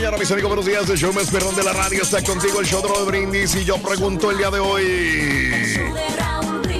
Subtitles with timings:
[0.00, 0.88] Mañana, mis amigos, buenos días.
[0.88, 3.54] El show más perrón de la radio está contigo, el show de Raúl Brindis.
[3.54, 5.74] Y yo pregunto el día de hoy: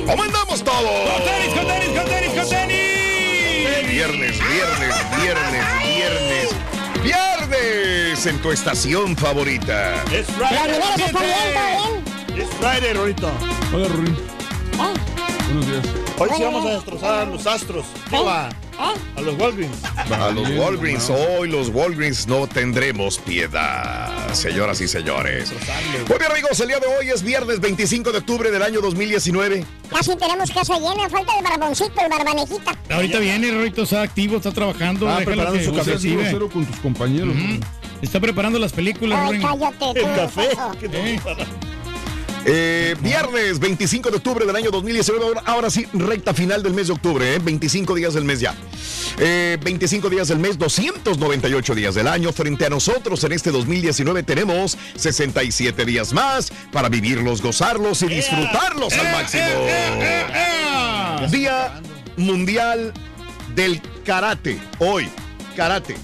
[0.06, 1.10] ¿Cómo andamos todos?
[1.10, 3.90] ¡Con tenis, con tenis, con tenis, con tenis!
[3.90, 6.48] Viernes, viernes, viernes, viernes,
[7.02, 10.02] viernes en tu estación favorita.
[10.10, 10.80] Es Friday.
[11.12, 12.42] Bien.
[12.42, 13.30] Es Friday, Rorito.
[13.74, 14.14] Hola, Rurín.
[14.14, 14.94] ¿Eh?
[15.52, 15.99] Buenos días.
[16.20, 17.86] Hoy sí vamos a destrozar a los astros.
[18.10, 18.98] Digo, a, ¿Eh?
[19.16, 19.76] a los Walgreens.
[20.12, 25.50] A los Walgreens, hoy los Walgreens no tendremos piedad, señoras y señores.
[26.08, 29.64] Muy bien, amigos, el día de hoy es viernes 25 de octubre del año 2019.
[29.88, 32.76] Casi tenemos casa llena, falta el barboncito, el barbanejita.
[32.90, 35.08] Ahorita viene, Rorito, está activo, está trabajando.
[35.08, 36.22] Ah, déjalo preparando que su recibe.
[36.22, 37.34] grosero con tus compañeros.
[38.02, 40.00] Está preparando las películas, Ay, cállate.
[40.00, 40.48] El café.
[40.54, 40.78] Jojo.
[40.78, 40.88] ¿Qué
[42.46, 42.80] Eh.
[42.90, 45.40] Eh, viernes 25 de octubre del año 2019.
[45.44, 47.38] Ahora, sí, recta final del mes de octubre, ¿eh?
[47.38, 48.54] 25 días del mes ya.
[49.18, 52.32] Eh, 25 días del mes, 298 días del año.
[52.32, 58.92] Frente a nosotros en este 2019 tenemos 67 días más para vivirlos, gozarlos y disfrutarlos
[58.94, 59.44] al máximo.
[61.30, 61.80] Día
[62.16, 62.92] Mundial
[63.54, 64.58] del Karate.
[64.78, 65.08] Hoy,
[65.54, 65.96] karate.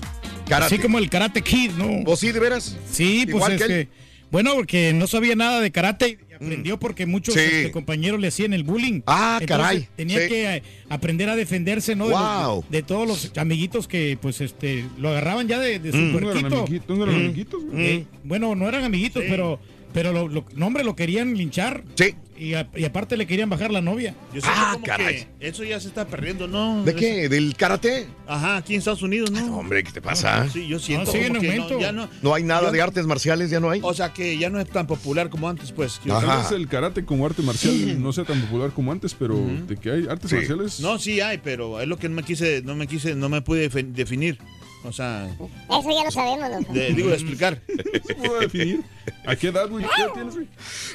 [0.49, 0.75] Karate.
[0.75, 2.05] Así como el Karate Kid, ¿no?
[2.05, 2.77] ¿Vos sí, de veras?
[2.93, 3.89] Sí, pues es que que, él.
[4.31, 7.41] Bueno, porque no sabía nada de karate y aprendió porque muchos Sí.
[7.41, 9.01] este, compañeros le hacían el bullying.
[9.07, 9.89] Ah, caray.
[9.97, 10.29] Tenía Sí.
[10.29, 12.07] que eh, aprender a defenderse, ¿no?
[12.09, 12.65] De, los- Wow.
[12.69, 16.13] de todos los amiguitos que, pues, este, lo agarraban ya de, de su Mm.
[16.13, 17.87] No eran amiguitos, no eran amiguitos, güey.
[17.87, 19.59] Eh, bueno, no eran amiguitos, pero,
[19.97, 21.83] pero lo, lo- no, hombre, lo querían linchar.
[21.95, 22.15] Sí.
[22.39, 24.15] Y, a- y aparte le querían bajar la novia.
[24.35, 25.27] Yo Ah, como caray.
[25.41, 26.85] que eso ya se está perdiendo, ¿no?
[26.85, 27.31] ¿De qué?
[27.31, 28.09] ¿Del karate?
[28.27, 29.57] Ajá, aquí en Estados Unidos, ¿no?
[29.57, 30.47] Hombre, ¿qué te pasa?
[30.51, 33.49] Sí, yo siento como que no, ya no, No hay nada yo- de artes marciales,
[33.49, 33.81] ya no hay.
[33.83, 35.99] O sea, que ya no es tan popular como antes, pues.
[36.05, 36.27] Yo- Ajá.
[36.27, 39.35] Tal vez el karate como arte marcial no sea tan popular como antes, pero
[39.67, 40.37] de que hay artes Sí.
[40.37, 40.81] marciales.
[40.81, 43.41] No, sí hay, pero es lo que no me quise, no me quise, no me
[43.41, 44.37] pude defi- definir.
[44.85, 46.73] O sea, Eso ya lo sabemos, loco.
[46.73, 47.61] de- digo, de explicar.
[47.67, 48.81] ¿Cómo puedo definir?
[49.27, 49.85] ¿A qué edad, güey?
[49.85, 50.47] ¿Qué edad tienes, güey?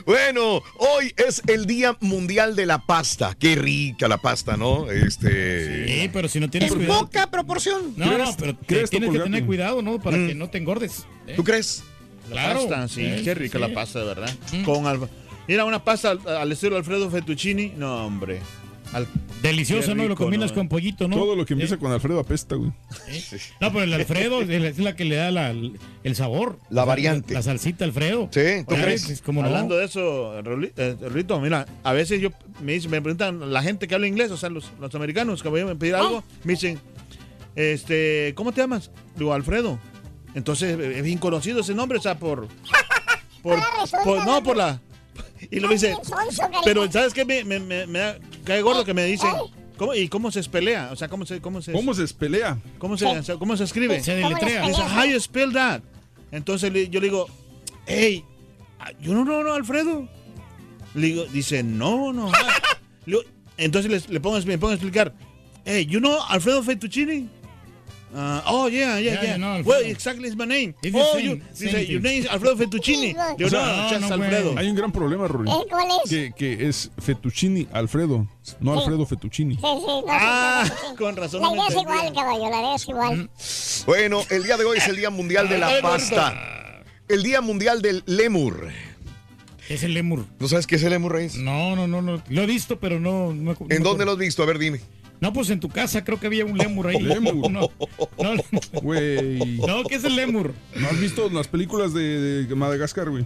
[0.06, 3.36] Bueno, hoy es el Día Mundial de la Pasta.
[3.38, 4.90] Qué rica la pasta, ¿no?
[4.90, 5.88] Este.
[6.04, 7.02] Sí, pero si no tienes En cuidado.
[7.02, 7.94] poca proporción.
[7.98, 10.00] No, no, ¿Crees- pero te- tienes que tener cuidado, ¿no?
[10.02, 10.28] Para Mm.
[10.28, 11.06] que no te engordes.
[11.28, 11.34] ¿eh?
[11.36, 11.84] ¿Tú crees?
[12.30, 12.60] La Claro.
[12.62, 13.62] pasta, sí, Eh, qué rica sí.
[13.62, 14.34] la pasta, de verdad.
[14.54, 14.64] Mm.
[14.64, 15.10] Con alba-
[15.48, 18.40] Mira, una pasta al, al estilo Alfredo Fettuccini, no, hombre.
[18.94, 19.08] Al-
[19.42, 20.04] Delicioso, Qué ¿no?
[20.04, 20.56] Lo rico, combinas ¿no?
[20.58, 21.16] con pollito, ¿no?
[21.16, 21.56] Todo lo que ¿Eh?
[21.56, 22.72] empieza con Alfredo apesta, güey.
[23.60, 26.60] No, pero el Alfredo es la que le da la- el sabor.
[26.70, 27.34] La variante.
[27.34, 28.30] La, salsita Alfredo.
[28.32, 29.10] Sí, ¿tú Oye, crees?
[29.10, 29.48] es como no.
[29.48, 32.30] Hablando de eso, Rauli- eh, Rito, mira, a veces yo
[32.62, 35.50] me, dicen- me preguntan la gente que habla inglés, o sea, los, los americanos que
[35.50, 36.80] vayan a pedir algo, me dicen,
[37.56, 38.92] este, ¿cómo te llamas?
[39.16, 39.80] Digo, Alfredo.
[40.36, 42.48] Entonces, eh, es bien conocido ese nombre, o sea, por...
[43.42, 43.60] por,
[44.04, 44.44] por- ¿no?
[44.44, 44.80] por la...
[45.50, 45.96] Y lo dice,
[46.64, 47.26] pero ¿sabes qué?
[47.26, 49.30] Me, me, me, me da- cae gordo que me dicen,
[49.78, 50.90] ¿cómo, ¿y cómo se espelea?
[50.92, 52.60] O sea, ¿cómo se, cómo se, ¿Cómo se pelea?
[52.78, 54.02] cómo se, o sea, cómo se escribe?
[54.02, 54.68] Se ¿Cómo les deletrea.
[54.68, 55.82] Dice, how you spell that?
[56.32, 57.28] Entonces yo le digo,
[57.86, 58.24] hey,
[59.02, 60.08] yo no, no, no, Alfredo.
[60.94, 62.32] Le digo, dice, no, no.
[62.34, 62.78] ah".
[63.06, 63.24] Le digo,
[63.58, 65.14] entonces le, le pongo, me pongo a explicar,
[65.66, 67.30] hey, you know Alfredo Fettuccini?
[68.14, 69.38] Uh, oh, yeah, yeah, Yeah, yeah.
[69.38, 69.70] no, Alfredo.
[69.70, 70.76] well, exactly is my name.
[70.84, 71.92] It's Oh, same- you, same dice, thing.
[71.92, 73.14] your name is Alfredo Fettuccini.
[73.14, 74.14] Le digo, O sea, no, no, just no.
[74.16, 74.54] Alfredo.
[74.58, 75.50] Hay un gran problema, Rory.
[75.50, 75.54] ¿Eh?
[75.70, 76.10] ¿Cuál es?
[76.10, 78.28] Sí, Que, que es Fettuccini Alfredo,
[78.60, 79.56] no Alfredo Fettuccini.
[79.56, 80.96] sí, no, sí, Ah, sí, sí.
[80.98, 83.30] con razón La no idea es igual, caballo, la idea es igual.
[83.86, 86.84] Bueno, el día de hoy es el Día Mundial de la Pasta.
[87.08, 88.68] El Día Mundial del Lemur.
[89.70, 90.26] Es el lemur.
[90.38, 91.36] ¿No sabes qué es el lemur, Reyes?
[91.36, 92.22] No, no, no, no.
[92.28, 93.32] Lo he visto, pero no.
[93.34, 94.44] no no ¿En dónde lo has visto?
[94.44, 94.82] A ver, dime.
[95.22, 97.00] No, pues en tu casa creo que había un lemur ahí.
[97.00, 97.50] Lemur.
[97.50, 97.70] No,
[98.18, 98.44] no, no.
[98.82, 99.60] Güey.
[99.60, 100.54] No, ¿qué es el lemur?
[100.76, 103.24] ¿No has visto las películas de, de Madagascar, güey?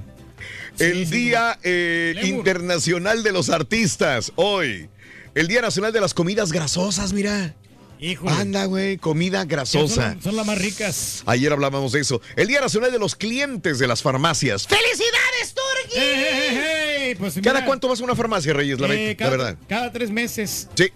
[0.78, 2.20] El sí, Día eh.
[2.24, 4.34] Internacional de los Artistas.
[4.36, 4.90] Hoy.
[5.34, 7.56] El Día Nacional de las Comidas Grasosas, mira.
[7.98, 8.34] Híjole.
[8.34, 10.12] Anda, güey, comida grasosa.
[10.12, 11.24] Son, son las más ricas.
[11.26, 12.22] Ayer hablábamos de eso.
[12.36, 14.68] El Día Nacional de los Clientes de las Farmacias.
[14.68, 15.98] ¡Felicidades, Turki!
[15.98, 17.16] ¡Hey, hey, hey!
[17.18, 18.82] Pues, ¿Cada mira, cuánto vas a una farmacia, Reyes?
[18.82, 19.58] La, eh, ve- la verdad.
[19.70, 20.68] cada tres meses.
[20.76, 20.90] Sí.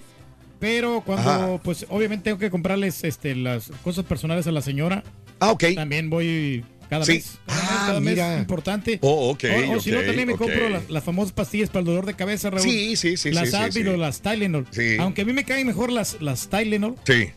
[0.59, 1.57] Pero cuando, Ajá.
[1.63, 5.03] pues obviamente tengo que comprarles este, las cosas personales a la señora,
[5.39, 5.63] Ah, ok.
[5.75, 7.13] también voy cada Sí.
[7.13, 7.38] mes.
[7.45, 8.38] Cada, Ah, mes, cada mes, mira.
[8.39, 9.00] importante.
[9.01, 11.85] Oh, ok, O, o si no, también me compro las, las famosas pastillas para el
[11.85, 12.63] dolor de cabeza, Raúl.
[12.63, 13.89] Sí, sí, sí, Las sí, sí, Advil sí.
[13.89, 14.67] o las Tylenol.
[14.71, 14.97] Sí.
[15.00, 17.29] Aunque a mí me caen mejor las, las Tylenol Sí.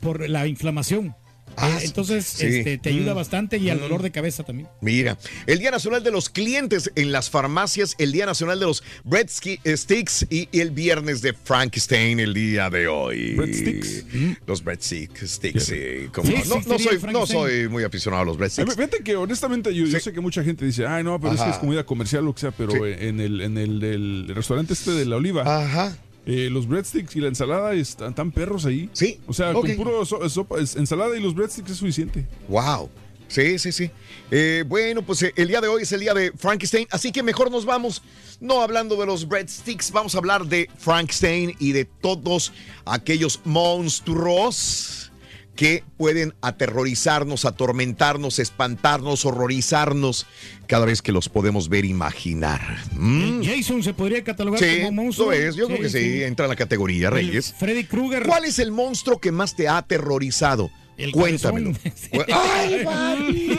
[0.00, 1.14] por la inflamación.
[1.56, 2.46] Ah, Eh, entonces, sí.
[2.46, 3.16] este, te ayuda Mm.
[3.16, 4.68] bastante y al dolor de cabeza también.
[4.80, 5.16] Mira,
[5.46, 10.26] el Día Nacional de los Clientes en las farmacias, el Día Nacional de los breadsticks
[10.30, 13.34] y el viernes de Frankenstein el día de hoy.
[13.34, 14.04] ¿Breadsticks?
[14.46, 17.26] Los breadsticks, sticks, sí, como- Sí, no, sí, no soy, no Frankenstein.
[17.40, 18.76] soy muy aficionado a los A breadsticks.
[18.76, 21.50] ver, Fíjate que honestamente yo, sé que mucha gente dice, ay no, pero es que
[21.50, 22.78] es comida comercial o lo que sea, pero Sí.
[22.82, 25.96] en el, en el, del restaurante este de la oliva, Ajá.
[26.26, 28.88] Eh, los breadsticks y la ensalada están tan perros ahí.
[28.92, 29.20] Sí.
[29.26, 32.26] O sea, con puro so- sopa, es- ensalada y los breadsticks es suficiente.
[32.48, 32.90] Wow.
[33.26, 33.90] Sí, sí, sí.
[34.30, 37.22] Eh, bueno, pues eh, el día de hoy es el día de Frankenstein, así que
[37.22, 38.02] mejor nos vamos,
[38.38, 42.52] no hablando de los breadsticks, vamos a hablar de Frankenstein y de todos
[42.84, 45.10] aquellos monstruos
[45.54, 50.26] que pueden aterrorizarnos, atormentarnos, espantarnos, horrorizarnos
[50.66, 52.60] cada vez que los podemos ver, imaginar.
[52.92, 53.22] ¿Mm?
[53.42, 55.26] El Jason se podría catalogar Sí, como monstruo.
[55.28, 57.54] lo es, yo creo que sí, entra en la categoría, El Reyes.
[57.58, 58.24] Freddy Krueger.
[58.26, 60.70] ¿Cuál es el monstruo que más te ha aterrorizado?
[60.96, 61.72] El Cuéntamelo.
[62.32, 63.58] Ay, Barbie.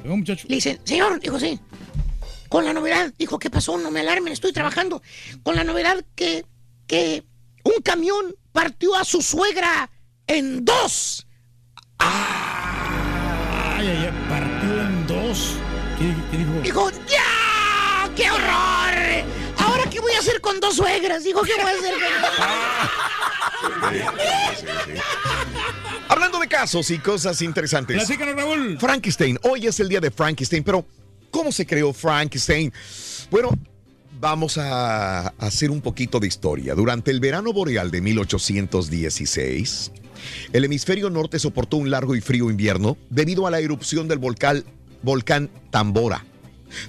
[0.02, 0.46] Llegó un muchacho.
[0.49, 1.58] Le dicen, señor, dijo, sí.
[2.49, 3.78] Con la novedad, dijo, ¿qué pasó?
[3.78, 5.02] No me alarmen, estoy trabajando.
[5.43, 6.44] Con la novedad que,
[6.87, 7.25] que
[7.64, 9.90] un camión partió a su suegra
[10.26, 11.26] en dos.
[11.99, 15.54] Ay, ay, ay, partido en dos.
[15.99, 16.52] ¿Qué, qué dijo?
[16.62, 18.10] Dijo, ¡ya!
[18.14, 19.25] ¡Qué horror!
[19.58, 21.25] ¿Ahora qué voy a hacer con dos suegras?
[21.25, 22.02] Dijo, ¿qué voy a hacer con
[26.08, 27.96] Hablando de casos y cosas interesantes.
[27.96, 28.78] Platícanos, Raúl.
[28.78, 30.87] Frankenstein, hoy es el día de Frankenstein, pero
[31.31, 32.72] ¿cómo se creó Frankenstein?
[33.31, 33.50] Bueno,
[34.20, 36.75] vamos a hacer un poquito de historia.
[36.75, 39.92] Durante el verano boreal de 1816,
[40.52, 44.64] el hemisferio norte soportó un largo y frío invierno debido a la erupción del volcán,
[45.02, 46.25] volcán Tambora.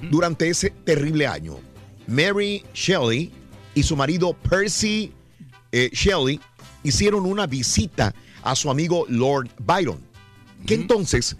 [0.09, 1.59] Durante ese terrible año,
[2.07, 3.31] Mary Shelley
[3.73, 5.11] y su marido Percy
[5.71, 6.39] eh, Shelley
[6.83, 9.99] hicieron una visita a su amigo Lord Byron,
[10.65, 11.35] que entonces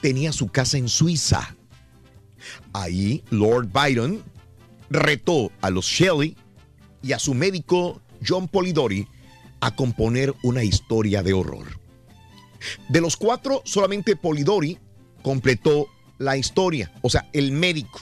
[0.00, 1.56] tenía su casa en Suiza.
[2.72, 4.22] Ahí Lord Byron
[4.90, 6.36] retó a los Shelley
[7.02, 9.06] y a su médico John Polidori
[9.60, 11.66] a componer una historia de horror.
[12.88, 14.78] De los cuatro, solamente Polidori
[15.22, 15.88] completó
[16.18, 18.00] la historia, o sea, el médico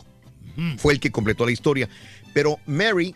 [0.78, 1.88] fue el que completó la historia,
[2.32, 3.14] pero Mary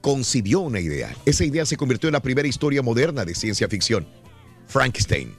[0.00, 1.14] concibió una idea.
[1.24, 4.06] Esa idea se convirtió en la primera historia moderna de ciencia ficción,
[4.66, 5.34] Frankenstein.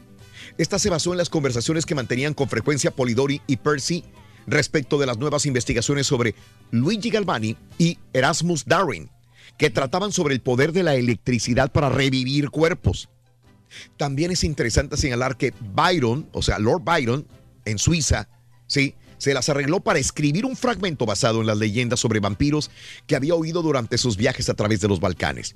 [0.57, 4.03] Esta se basó en las conversaciones que mantenían con frecuencia Polidori y Percy
[4.45, 6.35] respecto de las nuevas investigaciones sobre
[6.71, 9.09] Luigi Galvani y Erasmus Darwin,
[9.57, 13.09] que trataban sobre el poder de la electricidad para revivir cuerpos.
[13.97, 17.27] También es interesante señalar que Byron, o sea, Lord Byron,
[17.65, 18.29] en Suiza,
[18.67, 22.69] sí, se las arregló para escribir un fragmento basado en las leyendas sobre vampiros
[23.07, 25.55] que había oído durante sus viajes a través de los Balcanes.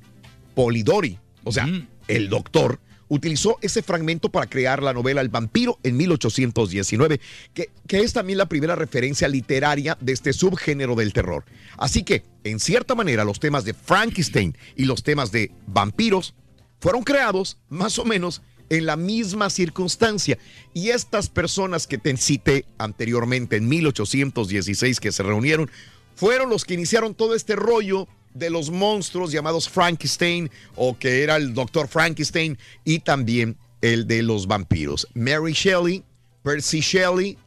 [0.55, 1.67] Polidori, o sea,
[2.07, 7.19] el doctor, utilizó ese fragmento para crear la novela El vampiro en 1819,
[7.53, 11.45] que, que es también la primera referencia literaria de este subgénero del terror.
[11.77, 16.33] Así que, en cierta manera, los temas de Frankenstein y los temas de vampiros
[16.79, 20.37] fueron creados más o menos en la misma circunstancia.
[20.73, 25.69] Y estas personas que te cité anteriormente en 1816 que se reunieron,
[26.15, 31.35] fueron los que iniciaron todo este rollo de los monstruos llamados Frankenstein o que era
[31.35, 35.07] el doctor Frankenstein y también el de los vampiros.
[35.13, 36.03] Mary Shelley,
[36.43, 37.37] Percy Shelley,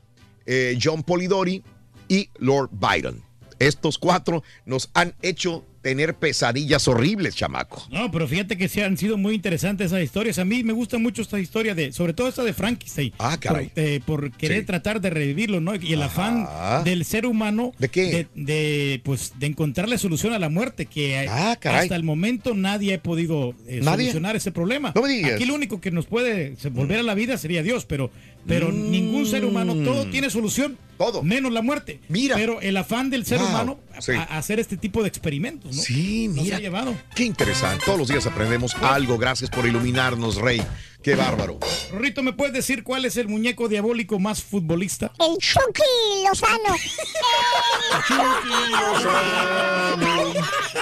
[0.47, 1.63] eh, John Polidori
[2.09, 3.23] y Lord Byron.
[3.59, 7.83] Estos cuatro nos han hecho tener pesadillas horribles, chamaco.
[7.91, 10.39] No, pero fíjate que sí han sido muy interesantes esas historias.
[10.39, 13.13] A mí me gusta mucho esta historia de, sobre todo esta de Frankenstein.
[13.19, 13.69] Ah, caray.
[13.69, 14.67] Por, eh, por querer Sí.
[14.67, 15.75] tratar de revivirlo, ¿no?
[15.77, 16.47] Y el afán
[16.85, 17.73] del ser humano.
[17.79, 18.27] ¿De qué?
[18.35, 21.83] De, de, pues, de encontrarle solución a la muerte, que Ah, caray.
[21.83, 24.07] hasta el momento nadie ha podido eh, ¿Nadie?
[24.07, 24.93] solucionar ese problema.
[24.95, 25.33] No me digas.
[25.35, 28.11] Aquí lo único que nos puede volver a la vida sería Dios, pero,
[28.47, 30.73] pero ningún ser humano, todo tiene solución.
[30.73, 30.91] Mm.
[31.01, 31.23] Todo.
[31.23, 31.99] Menos la muerte.
[32.09, 32.37] Mira.
[32.37, 33.49] Pero el afán del ser Wow.
[33.49, 33.81] humano
[34.29, 35.83] a, hacer este tipo de experimentos, ¿no?
[35.83, 36.57] Sí, Nos mira.
[36.57, 36.95] ha llevado.
[37.15, 37.85] Qué interesante.
[37.85, 39.19] Todos los días aprendemos algo.
[39.19, 40.63] Gracias por iluminarnos, Rey.
[41.03, 41.59] Qué bárbaro.
[41.93, 45.11] Rorrito, ¿me puedes decir cuál es el muñeco diabólico más futbolista?
[45.19, 46.77] El Chucky Lozano.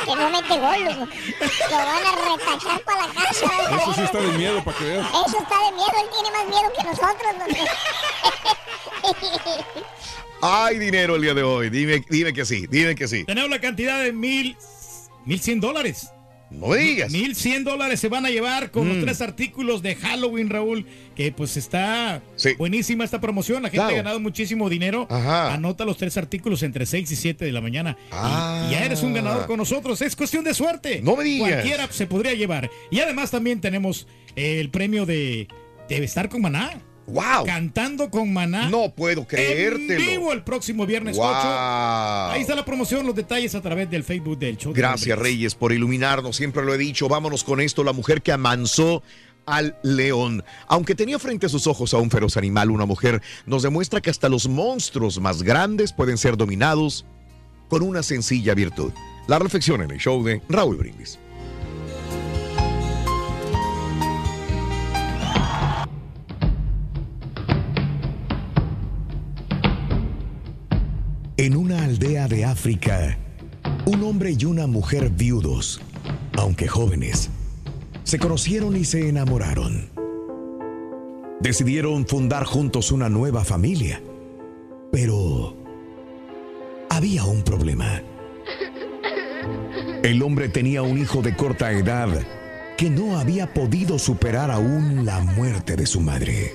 [0.04, 0.84] que no mete gol.
[0.84, 3.46] Lo, lo van a retachar para la casa.
[3.80, 5.06] Eso sí está de miedo para que veas.
[5.08, 5.92] Eso está de miedo.
[6.02, 7.32] Él tiene más miedo que nosotros.
[10.40, 10.48] ¿no?
[10.48, 11.70] Hay dinero el día de hoy.
[11.70, 12.66] Dime, dime que sí.
[12.68, 13.24] Dime que sí.
[13.24, 14.56] Tenemos la cantidad de mil,
[15.28, 16.10] mil cien dólares.
[16.50, 17.12] No me digas.
[17.12, 18.92] Mil cien dólares se van a llevar con Mm.
[18.94, 22.54] los tres artículos de Halloween, Raúl, que pues está Sí.
[22.56, 23.62] buenísima esta promoción.
[23.62, 23.92] La gente Claro.
[23.92, 25.06] ha ganado muchísimo dinero.
[25.10, 25.52] Ajá.
[25.52, 27.98] Anota los tres artículos entre 6 y 7 de la mañana.
[28.00, 28.66] Y- Ah.
[28.66, 30.00] Y, ya eres un ganador con nosotros.
[30.00, 31.02] Es cuestión de suerte.
[31.02, 31.50] No me digas.
[31.50, 32.70] Cualquiera se podría llevar.
[32.90, 35.48] Y además también tenemos el premio de,
[35.90, 36.80] de estar con Maná.
[37.08, 37.44] ¡Wow!
[37.46, 38.68] Cantando con Maná.
[38.68, 39.98] No puedo En creértelo.
[40.00, 41.26] vivo el próximo viernes Wow.
[41.26, 41.38] 8.
[42.32, 44.72] Ahí está la promoción, los detalles a través del Facebook del show.
[44.72, 45.22] de Gracias, Brindis.
[45.38, 46.36] Reyes, por iluminarnos.
[46.36, 47.08] Siempre lo he dicho.
[47.08, 47.82] Vámonos con esto.
[47.82, 49.02] La mujer que amansó
[49.46, 50.44] al león.
[50.66, 54.10] Aunque tenía frente a sus ojos a un feroz animal, una mujer nos demuestra que
[54.10, 57.06] hasta los monstruos más grandes pueden ser dominados
[57.68, 58.92] con una sencilla virtud.
[59.26, 61.18] La reflexión en el show de Raúl Brindis.
[71.88, 73.16] Aldea de África,
[73.86, 75.80] un hombre y una mujer viudos,
[76.36, 77.30] aunque jóvenes,
[78.04, 79.88] se conocieron y se enamoraron.
[81.40, 84.02] Decidieron fundar juntos una nueva familia,
[84.92, 85.56] pero
[86.90, 88.02] había un problema.
[90.02, 92.10] El hombre tenía un hijo de corta edad
[92.76, 96.52] que no había podido superar aún la muerte de su madre.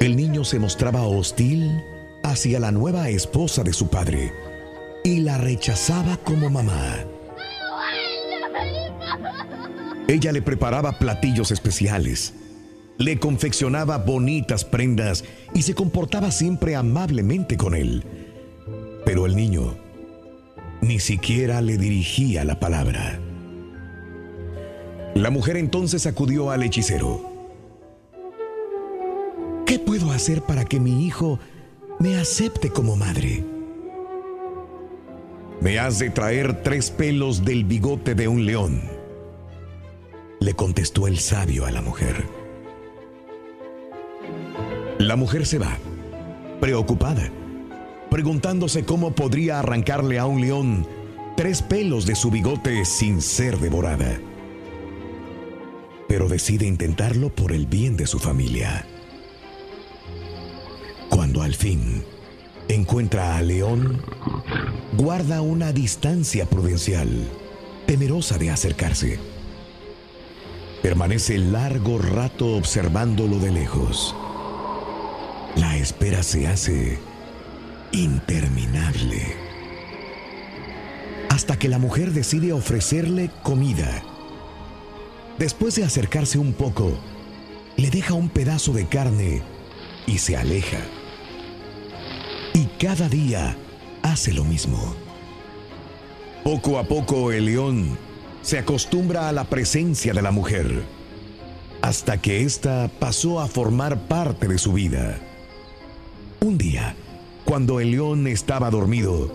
[0.00, 1.82] El niño se mostraba hostil
[2.24, 4.32] hacia la nueva esposa de su padre
[5.04, 7.04] y la rechazaba como mamá.
[10.08, 12.32] Ella le preparaba platillos especiales,
[12.96, 18.02] le confeccionaba bonitas prendas y se comportaba siempre amablemente con él.
[19.04, 19.76] Pero el niño
[20.80, 23.20] ni siquiera le dirigía la palabra.
[25.14, 27.32] La mujer entonces acudió al hechicero.
[29.66, 31.38] ¿Qué puedo hacer para que mi hijo
[31.98, 33.44] me acepte como madre?
[35.60, 38.82] Me has de traer tres pelos del bigote de un león,
[40.40, 42.24] le contestó el sabio a la mujer.
[44.98, 45.76] La mujer se va,
[46.60, 47.30] preocupada,
[48.10, 50.86] preguntándose cómo podría arrancarle a un león
[51.36, 54.18] tres pelos de su bigote sin ser devorada.
[56.08, 58.86] Pero decide intentarlo por el bien de su familia.
[61.34, 62.04] Cuando al fin
[62.68, 64.00] encuentra a León,
[64.96, 67.08] guarda una distancia prudencial,
[67.88, 69.18] temerosa de acercarse.
[70.80, 74.14] Permanece largo rato observándolo de lejos.
[75.56, 77.00] La espera se hace
[77.90, 79.34] interminable.
[81.30, 84.04] Hasta que la mujer decide ofrecerle comida.
[85.40, 86.92] Después de acercarse un poco,
[87.76, 89.42] le deja un pedazo de carne
[90.06, 90.78] y se aleja.
[92.54, 93.56] Y cada día
[94.02, 94.94] hace lo mismo.
[96.44, 97.98] Poco a poco el león
[98.42, 100.84] se acostumbra a la presencia de la mujer,
[101.82, 105.18] hasta que ésta pasó a formar parte de su vida.
[106.40, 106.94] Un día,
[107.44, 109.34] cuando el león estaba dormido,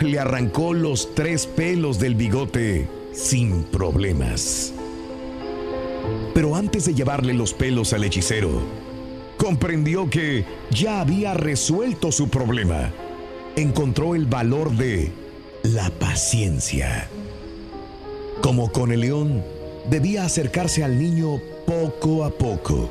[0.00, 4.72] le arrancó los tres pelos del bigote sin problemas.
[6.34, 8.60] Pero antes de llevarle los pelos al hechicero,
[9.36, 12.92] comprendió que ya había resuelto su problema.
[13.56, 15.12] Encontró el valor de
[15.62, 17.08] la paciencia.
[18.42, 19.42] Como con el león,
[19.90, 22.90] debía acercarse al niño poco a poco,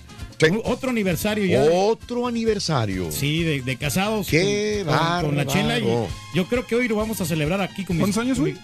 [0.64, 1.62] otro aniversario ya.
[1.62, 3.10] Otro aniversario.
[3.10, 4.26] Sí, de, de casados.
[4.28, 5.78] Qué con, con- con la chela.
[5.78, 5.84] Y
[6.34, 8.54] yo creo que hoy lo vamos a celebrar aquí con mis- ¿Cuántos años, con güey?
[8.54, 8.60] mi-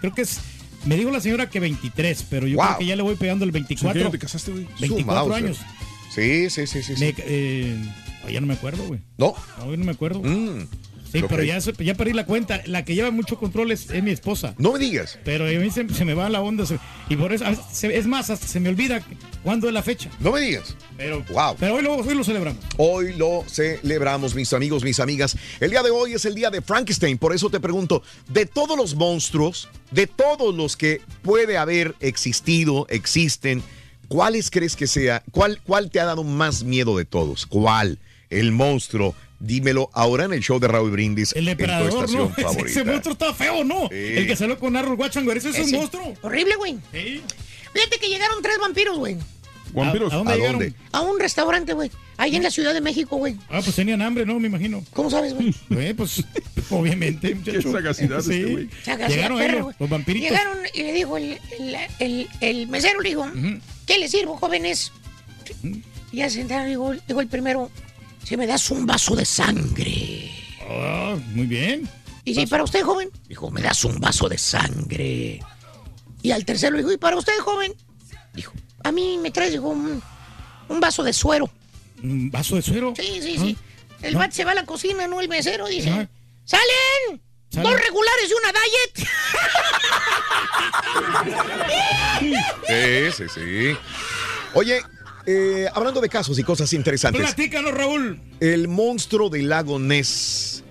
[0.00, 0.40] Creo que es.
[0.86, 2.66] Me dijo la señora que 23, pero yo Wow.
[2.66, 3.90] creo que ya le voy pegando el 24.
[3.90, 4.66] ¿En qué año te casaste, güey?
[4.80, 5.44] 24 Su Mauser.
[5.46, 5.58] años.
[6.14, 6.96] Sí, sí, sí, sí.
[6.96, 7.04] sí.
[7.04, 7.76] Me- eh,
[8.30, 9.00] ya no me acuerdo, güey.
[9.18, 9.34] No.
[9.58, 10.20] Yo no me acuerdo.
[10.22, 10.66] Mm,
[11.12, 12.62] Sí, pero ya, ya perdí la cuenta.
[12.66, 14.54] La que lleva mucho control es, es mi esposa.
[14.58, 15.18] No me digas.
[15.24, 16.64] Pero a mí se, se me va la onda.
[16.66, 19.02] se- y por eso, se- es más, hasta se me olvida
[19.42, 20.10] cuándo es la fecha.
[20.20, 20.76] No me digas.
[20.96, 21.56] Pero, Wow.
[21.58, 22.62] pero hoy, lo, hoy lo celebramos.
[22.76, 25.36] Hoy lo celebramos, mis amigos, mis amigas.
[25.60, 27.18] El día de hoy es el día de Frankenstein.
[27.18, 32.86] Por eso te pregunto, de todos los monstruos, de todos los que puede haber existido,
[32.90, 33.62] existen,
[34.08, 35.22] ¿cuáles crees que sea?
[35.32, 37.46] ¿Cuál, cuál te ha dado más miedo de todos?
[37.46, 37.98] ¿Cuál?
[38.28, 39.14] El monstruo.
[39.40, 41.32] Dímelo ahora en el show de Raúl Brindis.
[41.32, 42.28] El en tu depredador, estación ¿no?
[42.36, 42.68] Ese, favorita.
[42.70, 43.88] ese monstruo está feo, ¿no?
[43.88, 43.94] Sí.
[43.96, 46.14] El que salió con Arnold Schwarzenegger, ese es un monstruo.
[46.22, 46.78] Horrible, güey.
[46.92, 47.22] Sí.
[47.72, 49.16] Fíjate que llegaron tres vampiros, güey.
[49.72, 50.12] ¿Vampiros?
[50.12, 50.60] ¿A, a dónde ¿A llegaron?
[50.60, 50.74] dónde?
[50.92, 51.90] A un restaurante, güey.
[52.16, 53.36] Ahí en la Ciudad de México, güey.
[53.48, 54.38] Ah, pues tenían hambre, ¿no?
[54.40, 54.84] Me imagino.
[54.92, 55.54] ¿Cómo sabes, güey?
[55.70, 56.22] Eh, pues,
[56.68, 57.60] obviamente, muchacho.
[57.62, 58.32] Qué sagacidad Sí.
[58.34, 58.68] este güey.
[58.84, 60.30] Sagacidad, Llegaron perro, los, vampiritos.
[60.30, 63.26] Llegaron y le dijo el, el, el- el mesero, le dijo,
[63.86, 64.92] ¿qué le sirvo, jóvenes?
[66.12, 67.70] Y ya se sentaron, dijo, dijo el primero,
[68.24, 70.30] si me das un vaso de sangre.
[70.68, 71.88] Ah, muy bien.
[72.24, 75.40] Y si para usted, joven, dijo, me das un vaso de sangre.
[76.22, 77.74] Y al tercero le dijo, ¿y para usted, joven?
[78.34, 78.52] Dijo,
[78.84, 80.02] a mí me traes, dijo, un,
[80.68, 81.50] un vaso de suero.
[82.02, 82.94] ¿Un vaso de suero?
[82.96, 83.56] Sí, sí, sí.
[84.02, 84.20] El ¿No?
[84.20, 85.20] vato se va a la cocina, ¿no?
[85.20, 86.08] El mesero dice.
[86.44, 87.20] Salen.
[87.50, 89.08] Dos regulares y una diet.
[92.66, 93.76] Sí, sí, sí.
[94.54, 94.82] Oye,
[95.26, 97.20] eh, hablando de casos y cosas interesantes.
[97.20, 98.20] Platícanos, Raúl.
[98.40, 100.64] El monstruo del lago Ness.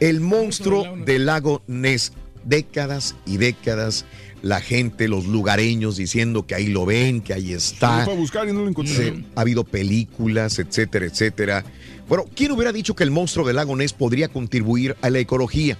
[0.00, 2.12] El monstruo del lago Ness.
[2.44, 4.04] Décadas y décadas
[4.44, 8.04] la gente, los lugareños diciendo que ahí lo ven, que ahí está.
[8.04, 8.70] fue a buscar y no lo
[9.36, 11.64] ha habido películas, etcétera, etcétera.
[12.10, 15.78] Bueno, ¿quién hubiera dicho que el monstruo del lago Ness podría contribuir a la ecología?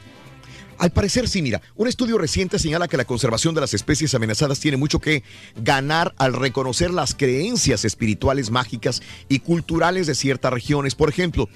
[0.78, 4.60] Al parecer sí, mira, un estudio reciente señala que la conservación de las especies amenazadas
[4.60, 5.22] tiene mucho que
[5.56, 10.94] ganar al reconocer las creencias espirituales, mágicas y culturales de ciertas regiones.
[10.94, 11.48] Por ejemplo,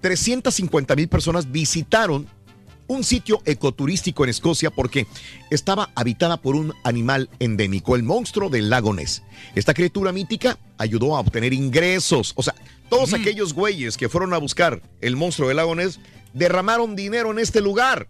[0.00, 2.26] 350 mil personas visitaron
[2.88, 5.06] un sitio ecoturístico en Escocia porque
[5.50, 9.22] estaba habitada por un animal endémico, el monstruo del lago Ness.
[9.54, 12.32] Esta criatura mítica ayudó a obtener ingresos.
[12.34, 12.54] O sea,
[12.88, 16.00] todos aquellos güeyes que fueron a buscar el monstruo del lago Ness
[16.32, 18.08] derramaron dinero en este lugar.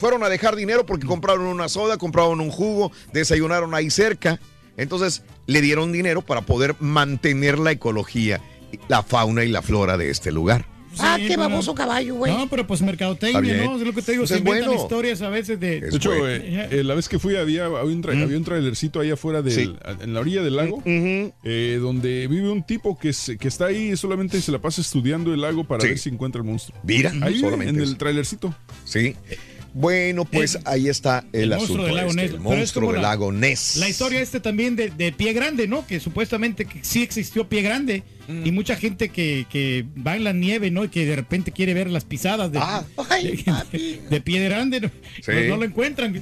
[0.00, 4.40] Fueron a dejar dinero porque compraron una soda, compraron un jugo, desayunaron ahí cerca.
[4.76, 8.40] Entonces le dieron dinero para poder mantener la ecología,
[8.88, 10.64] la fauna y la flora de este lugar.
[10.98, 12.32] ah, qué baboso caballo, güey.
[12.36, 13.64] No, pero pues mercadotecnia.
[13.64, 13.76] ¿no?
[13.76, 14.82] Es lo que te digo, Pues se inventan bueno.
[14.82, 15.76] historias a veces de...
[15.78, 18.42] Es De hecho, eh, eh, la vez que fui había, había, un, tra- había un
[18.44, 19.72] trailercito ahí afuera, del, Sí.
[20.00, 23.92] en la orilla del lago, eh, donde vive un tipo que, se- que está ahí
[23.92, 25.88] y solamente se la pasa estudiando el lago para Sí.
[25.90, 26.76] ver si encuentra el monstruo.
[26.82, 27.92] Mira, Ahí solamente en eso.
[27.92, 28.54] el trailercito.
[28.84, 29.14] Sí.
[29.72, 31.74] Bueno, pues ahí está el, el asunto.
[31.74, 32.30] monstruo del lago este, Ness.
[32.32, 33.76] el monstruo del la- lago Ness.
[33.76, 35.86] La historia este también de, de Pie Grande, ¿no?
[35.86, 38.02] Que supuestamente que sí existió Pie Grande.
[38.28, 38.46] Mm.
[38.46, 40.84] Y mucha gente que, que va en la nieve, ¿no?
[40.84, 42.84] Y que de repente quiere ver las pisadas de, Ah,
[43.72, 44.80] de, de Pie Grande.
[44.80, 44.90] ¿no?
[45.24, 46.20] Pues no lo encuentran.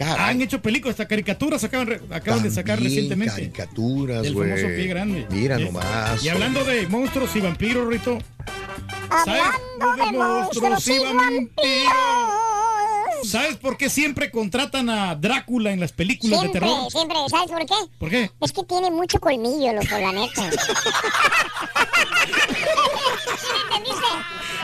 [0.00, 3.34] Han hecho películas, hasta caricaturas acaban, acaban de sacar recientemente.
[3.34, 4.48] caricaturas, El güey.
[4.50, 5.26] famoso Pie Grande.
[5.30, 6.24] Mira nomás.
[6.24, 8.18] Y hablando de monstruos y vampiros, Rito.
[9.10, 11.92] Hablando de monstruos y vampiros.
[13.24, 16.90] ¿Sabes por qué siempre contratan a Drácula en las películas Siempre, de terror?
[16.90, 17.16] siempre.
[17.28, 17.74] ¿Sabes por qué?
[17.98, 18.30] ¿Por qué?
[18.40, 20.44] Es que tiene mucho colmillo, loco, la neta.
[23.70, 24.06] ¿Entendiste?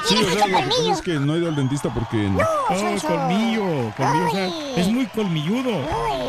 [0.07, 0.93] Sí, Tiene o mucho sea, lo que pasa colmillo.
[0.95, 2.17] es que no ha ido al dentista porque...
[2.27, 5.71] Oh, colmillo, colmillo, o sea, es muy colmilludo.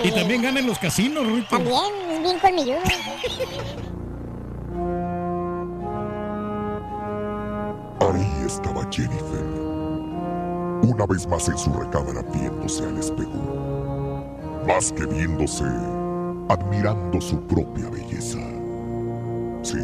[0.04, 1.48] Y también gana en los casinos, Rito.
[1.50, 2.80] También es bien colmilludo.
[8.00, 9.57] Ahí estaba Jennifer.
[10.84, 14.26] Una vez más en su recámara viéndose al espejo.
[14.68, 15.66] Más que viéndose,
[16.50, 18.40] admirando su propia belleza.
[19.64, 19.80] Sí.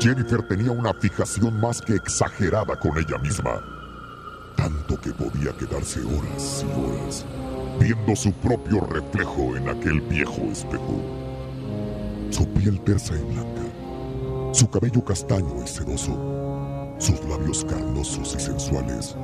[0.00, 3.60] Jennifer tenía una fijación más que exagerada con ella misma.
[4.56, 7.26] Tanto que podía quedarse horas y horas
[7.78, 11.00] viendo su propio reflejo en aquel viejo espejo.
[12.30, 13.62] Su piel tersa y blanca,
[14.52, 19.16] su cabello castaño y sedoso, sus labios carnosos y sensuales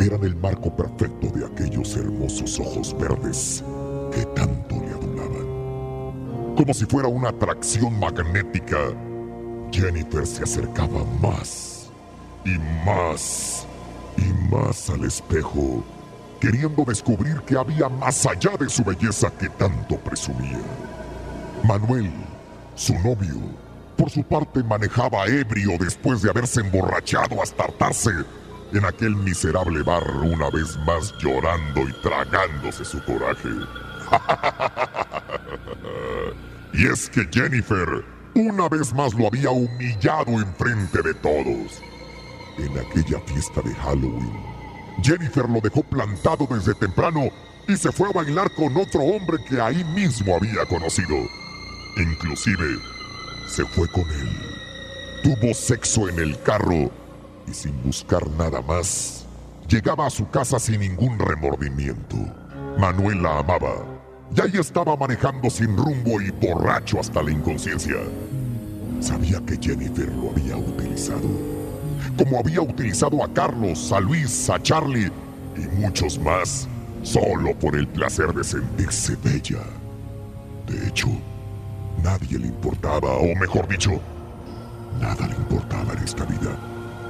[0.00, 3.64] eran el marco perfecto de aquellos hermosos ojos verdes
[4.12, 6.54] que tanto le adulaban.
[6.54, 8.78] Como si fuera una atracción magnética,
[9.72, 11.90] Jennifer se acercaba más
[12.44, 13.66] y más
[14.16, 15.84] y más al espejo,
[16.40, 20.60] queriendo descubrir que había más allá de su belleza que tanto presumía.
[21.64, 22.10] Manuel,
[22.74, 23.36] su novio,
[23.96, 28.10] por su parte manejaba ebrio después de haberse emborrachado hasta hartarse
[28.72, 33.48] en aquel miserable bar una vez más llorando y tragándose su coraje.
[36.72, 38.04] y es que Jennifer
[38.36, 41.80] una vez más lo había humillado enfrente de todos.
[42.58, 44.32] En aquella fiesta de Halloween,
[45.02, 47.30] Jennifer lo dejó plantado desde temprano
[47.66, 51.16] y se fue a bailar con otro hombre que ahí mismo había conocido.
[51.96, 52.78] Inclusive,
[53.48, 54.28] se fue con él.
[55.22, 56.90] Tuvo sexo en el carro
[57.46, 59.26] y sin buscar nada más,
[59.68, 62.16] llegaba a su casa sin ningún remordimiento.
[62.78, 63.96] Manuel la amaba
[64.34, 67.96] y ahí estaba manejando sin rumbo y borracho hasta la inconsciencia.
[69.00, 71.28] Sabía que Jennifer lo había utilizado,
[72.18, 75.12] como había utilizado a Carlos, a Luis, a Charlie
[75.56, 76.66] y muchos más,
[77.02, 79.62] solo por el placer de sentirse bella.
[80.66, 81.08] De hecho,
[82.02, 84.00] nadie le importaba, o mejor dicho,
[85.00, 86.58] nada le importaba en esta vida,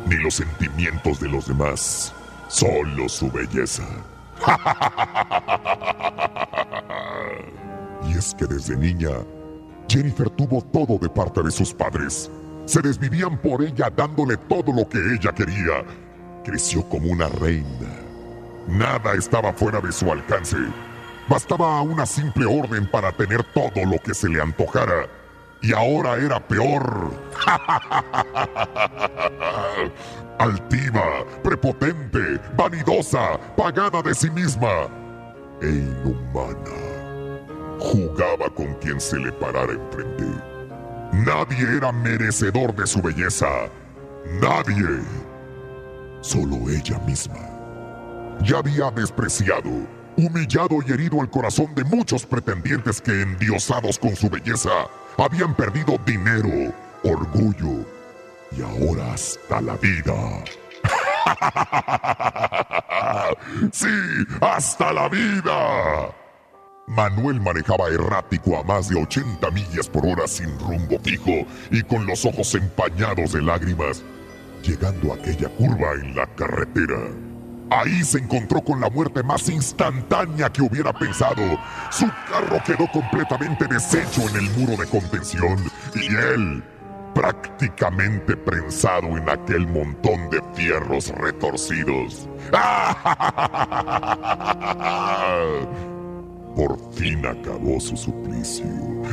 [0.06, 2.12] ni los sentimientos de los demás,
[2.48, 3.84] solo su belleza.
[8.08, 9.10] y es que desde niña,
[9.88, 12.30] Jennifer tuvo todo de parte de sus padres.
[12.66, 15.84] Se desvivían por ella dándole todo lo que ella quería.
[16.44, 17.88] Creció como una reina.
[18.68, 20.56] Nada estaba fuera de su alcance.
[21.28, 25.08] Bastaba una simple orden para tener todo lo que se le antojara.
[25.62, 27.12] Y ahora era peor.
[30.38, 34.88] Altiva, prepotente, vanidosa, pagada de sí misma
[35.62, 36.76] e inhumana.
[37.78, 40.24] Jugaba con quien se le parara enfrente.
[41.12, 43.48] Nadie era merecedor de su belleza.
[44.40, 45.00] Nadie.
[46.20, 47.38] Solo ella misma.
[48.42, 49.70] Ya había despreciado,
[50.16, 54.88] humillado y herido el corazón de muchos pretendientes que, endiosados con su belleza,
[55.24, 56.74] habían perdido dinero,
[57.04, 57.86] orgullo
[58.52, 60.44] y ahora hasta la vida.
[63.72, 63.86] sí,
[64.40, 66.14] hasta la vida.
[66.86, 72.06] Manuel manejaba errático a más de 80 millas por hora sin rumbo fijo y con
[72.06, 74.04] los ojos empañados de lágrimas,
[74.62, 77.00] llegando a aquella curva en la carretera.
[77.70, 81.42] Ahí se encontró con la muerte más instantánea que hubiera pensado.
[81.90, 85.58] Su carro quedó completamente deshecho en el muro de contención
[85.94, 86.62] y él,
[87.14, 92.28] prácticamente prensado en aquel montón de fierros retorcidos.
[96.54, 98.66] Por fin acabó su suplicio.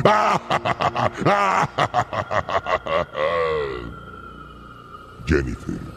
[5.25, 5.92] Jennifer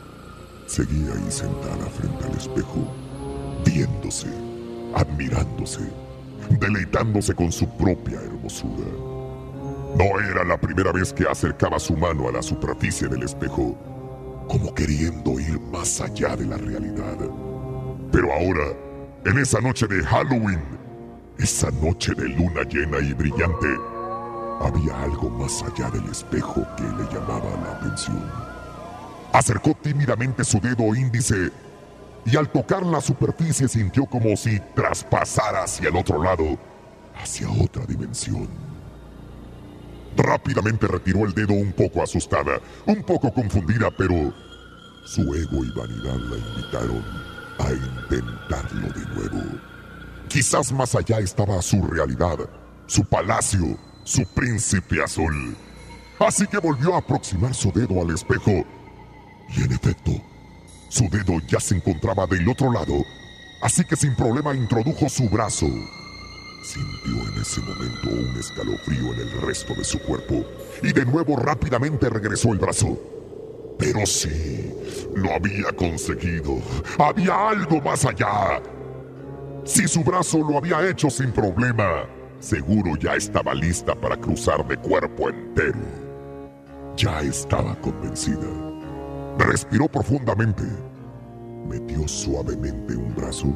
[0.66, 2.87] seguía ahí sentada frente al espejo,
[3.64, 4.29] viéndose,
[4.94, 5.81] admirándose,
[6.61, 8.88] deleitándose con su propia hermosura.
[9.96, 13.76] No era la primera vez que acercaba su mano a la superficie del espejo,
[14.48, 17.16] como queriendo ir más allá de la realidad.
[18.12, 18.72] Pero ahora
[19.26, 20.62] En esa noche de Halloween,
[21.38, 23.66] esa noche de luna llena y brillante,
[24.61, 28.45] había algo más allá del espejo que le llamaba la atención.
[29.32, 31.50] Acercó tímidamente su dedo índice
[32.24, 36.58] y al tocar la superficie sintió como si traspasara hacia el otro lado,
[37.14, 38.48] hacia otra dimensión.
[40.16, 44.32] Rápidamente retiró el dedo un poco asustada, un poco confundida, pero
[45.04, 47.04] su ego y vanidad la invitaron
[47.58, 49.60] a intentarlo de nuevo.
[50.28, 52.38] Quizás más allá estaba su realidad,
[52.86, 55.56] su palacio, su príncipe azul.
[56.18, 58.64] Así que volvió a aproximar su dedo al espejo.
[59.54, 60.12] Y en efecto,
[60.88, 63.04] su dedo ya se encontraba del otro lado,
[63.62, 65.66] así que sin problema introdujo su brazo.
[66.62, 70.44] Sintió en ese momento un escalofrío en el resto de su cuerpo
[70.82, 72.98] y de nuevo rápidamente regresó el brazo.
[73.78, 74.72] Pero sí,
[75.14, 76.59] lo había conseguido.
[76.98, 78.61] Había algo más allá.
[79.64, 82.06] Si su brazo lo había hecho sin problema,
[82.40, 85.80] seguro ya estaba lista para cruzar de cuerpo entero.
[86.96, 88.65] Ya estaba convencida.
[89.38, 90.64] Respiró profundamente.
[91.68, 93.53] Metió suavemente un brazo,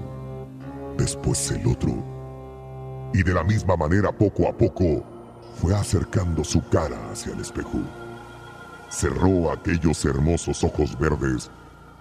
[0.97, 1.95] después el otro
[3.12, 5.05] y de la misma manera poco a poco
[5.57, 7.79] fue acercando su cara hacia el espejo.
[8.88, 11.51] Cerró aquellos hermosos ojos verdes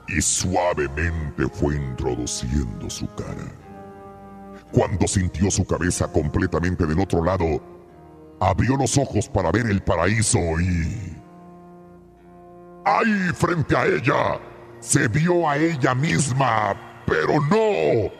[0.07, 3.51] y suavemente fue introduciendo su cara.
[4.71, 7.61] Cuando sintió su cabeza completamente del otro lado,
[8.39, 11.18] abrió los ojos para ver el paraíso y...
[12.97, 14.39] Ahí frente a ella,
[14.79, 16.75] se vio a ella misma,
[17.05, 18.19] pero no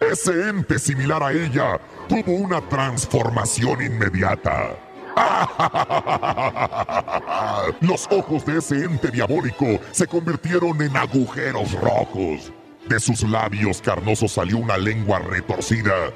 [0.00, 4.70] ese ente similar a ella tuvo una transformación inmediata.
[7.80, 12.50] Los ojos de ese ente diabólico se convirtieron en agujeros rojos.
[12.88, 16.10] De sus labios carnosos salió una lengua retorcida,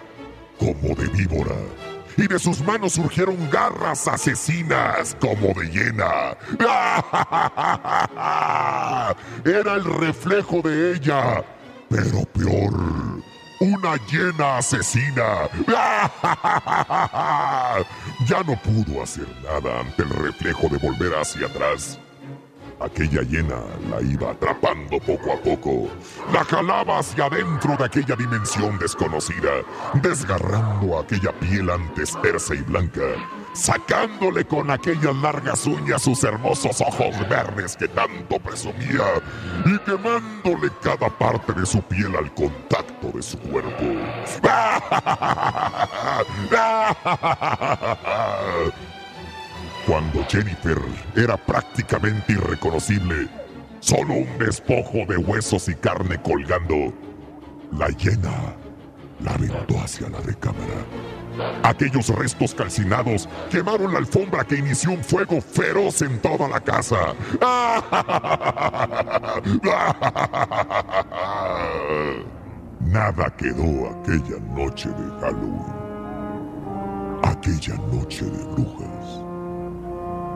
[0.59, 1.55] como de víbora.
[2.17, 6.37] Y de sus manos surgieron garras asesinas, como de hiena.
[9.45, 11.45] Era el reflejo de ella,
[11.89, 12.73] pero peor
[13.61, 15.49] una hiena asesina.
[18.27, 21.99] Ya no pudo hacer nada ante el reflejo de volver hacia atrás.
[22.81, 25.89] Aquella hiena la iba atrapando poco a poco.
[26.33, 29.63] La jalaba hacia adentro de aquella dimensión desconocida,
[30.03, 33.03] desgarrando aquella piel antes tersa y blanca
[33.55, 39.05] sacándole con aquellas largas uñas sus hermosos ojos verdes que tanto presumía
[39.65, 43.85] y quemándole cada parte de su piel al contacto de su cuerpo.
[49.87, 50.79] Cuando Jennifer
[51.15, 53.29] era prácticamente irreconocible,
[53.81, 56.95] solo un despojo de huesos y carne colgando,
[57.73, 58.57] la hiena
[59.21, 60.87] la aventó hacia la recámara.
[61.63, 67.15] Aquellos restos calcinados quemaron la alfombra que inició un fuego feroz en toda la casa.
[72.81, 75.85] Nada quedó aquella noche de Halloween.
[77.23, 78.94] Aquella noche de brujas.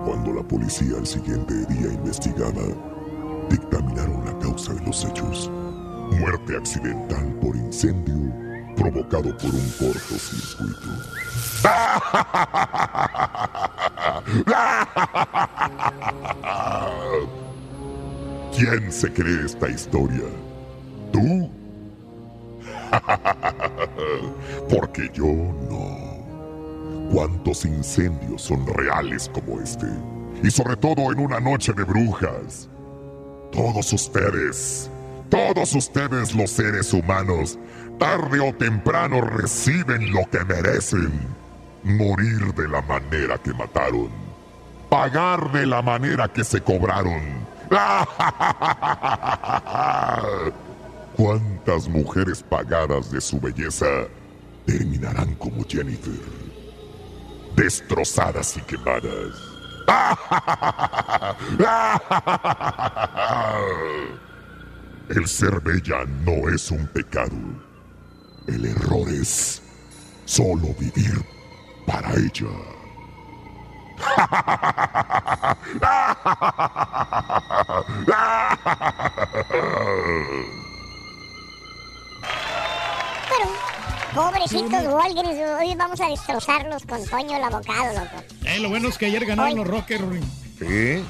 [0.05, 2.63] Cuando la policía al siguiente día investigaba,
[3.51, 5.51] dictaminaron la causa de los hechos.
[6.19, 8.33] Muerte accidental por incendio
[8.77, 10.89] provocado por un cortocircuito.
[18.57, 20.25] ¿Quién se cree esta historia?
[21.13, 21.51] ¿Tú?
[24.69, 25.98] Porque yo no.
[27.11, 29.87] ¿Cuántos incendios son reales como este?
[30.43, 32.69] Y sobre todo en una noche de brujas.
[33.51, 34.91] Todos ustedes,
[35.31, 37.59] todos ustedes los seres humanos,
[37.99, 41.11] tarde o temprano reciben lo que merecen.
[41.83, 44.11] Morir de la manera que mataron.
[44.91, 47.23] Pagar de la manera que se cobraron.
[51.17, 53.87] ¿Cuántas mujeres pagadas de su belleza
[54.67, 56.48] terminarán como Jennifer?
[57.59, 59.35] Destrozadas y quemadas.
[65.09, 67.69] El ser bella no es un pecado
[68.49, 69.63] el error es
[70.25, 71.23] solo vivir
[71.87, 72.49] para ella.
[83.29, 83.68] Pero,
[84.15, 88.23] pobrecitos Walgreens, hoy vamos a destrozarlos con Toño el abogado, loco.
[88.45, 90.05] Eh, lo bueno es que ayer ganaron los Rockers,
[90.59, 91.03] Sí.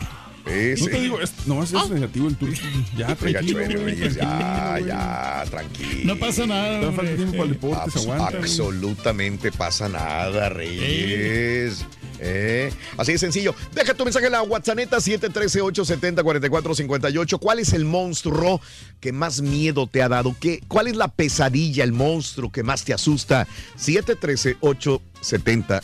[0.47, 2.61] Sí, No te digo, es, nomás es negativo el turqui.
[2.97, 3.61] Ya, tranquilo.
[4.09, 6.15] Ya, ya, tranquilo.
[6.15, 6.81] No pasa nada.
[6.81, 8.39] Todavía falta tiempo para el deporte, se aguanta.
[8.39, 11.85] absolutamente pasa nada, Reyes.
[12.21, 13.55] Eh, Así de sencillo.
[13.75, 17.39] Deja tu mensaje en la WhatsApp 713-870-4458.
[17.39, 18.61] ¿Cuál es el monstruo
[19.01, 20.35] que más miedo te ha dado?
[20.41, 23.47] ¿Qué, ¿Cuál es la pesadilla, el monstruo que más te asusta?
[23.79, 25.81] 713-870-48.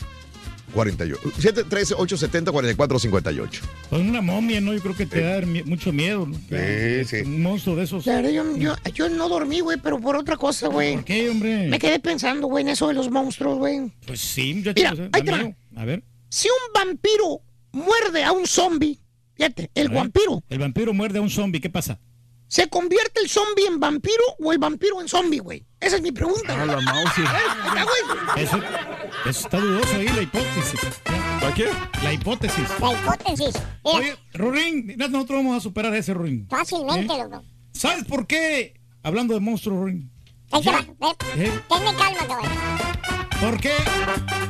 [0.75, 3.49] 713-870-4458.
[3.89, 4.73] Con una momia, ¿no?
[4.73, 6.25] Yo creo que te da mi- mucho miedo.
[6.25, 6.35] ¿no?
[6.35, 7.17] Sí, sí.
[7.25, 8.03] Un monstruo de esos.
[8.05, 8.21] Yo,
[8.57, 10.95] yo, yo no dormí, güey, pero por otra cosa, güey.
[10.95, 11.67] ¿Por qué, hombre?
[11.67, 13.91] Me quedé pensando, güey, en eso de los monstruos, güey.
[14.05, 14.97] Pues sí, muchachos.
[14.99, 15.37] Mira, ahí te va.
[15.37, 15.55] miedo.
[15.77, 16.03] A ver.
[16.35, 17.39] Si un vampiro
[17.71, 18.99] muerde a un zombie,
[19.35, 19.99] fíjate, el ver.
[19.99, 21.97] vampiro, El vampiro muerde a un zombie, ¿qué pasa?
[22.49, 25.65] ¿se convierte el zombie en vampiro o el vampiro en zombie, güey?
[25.79, 26.53] Esa es mi pregunta.
[26.53, 26.67] Ah, güey.
[26.67, 27.17] la mouse.
[27.19, 28.41] Eh.
[28.43, 28.57] Eso,
[29.29, 30.79] eso está dudoso ahí, la hipótesis.
[31.39, 31.69] ¿Para qué?
[32.03, 32.69] La hipótesis.
[32.81, 33.55] La hipótesis.
[33.83, 36.49] Oye, Rurín, nosotros vamos a superar ese Rurín.
[36.49, 37.17] fácilmente, ¿Eh?
[37.17, 37.45] loco.
[37.71, 38.81] ¿Sabes por qué?
[39.03, 40.11] Hablando de monstruos, Rurín.
[40.51, 40.79] Ahí te va.
[41.35, 41.61] ¿Eh?
[41.69, 42.49] Tenme calma, cabrón.
[43.41, 43.73] ¿Por qué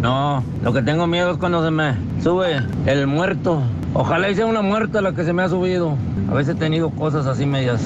[0.00, 3.62] No, lo que tengo miedo es cuando se me sube el muerto.
[3.94, 5.96] Ojalá hice una muerta la que se me ha subido.
[6.30, 7.82] A veces he tenido cosas así medias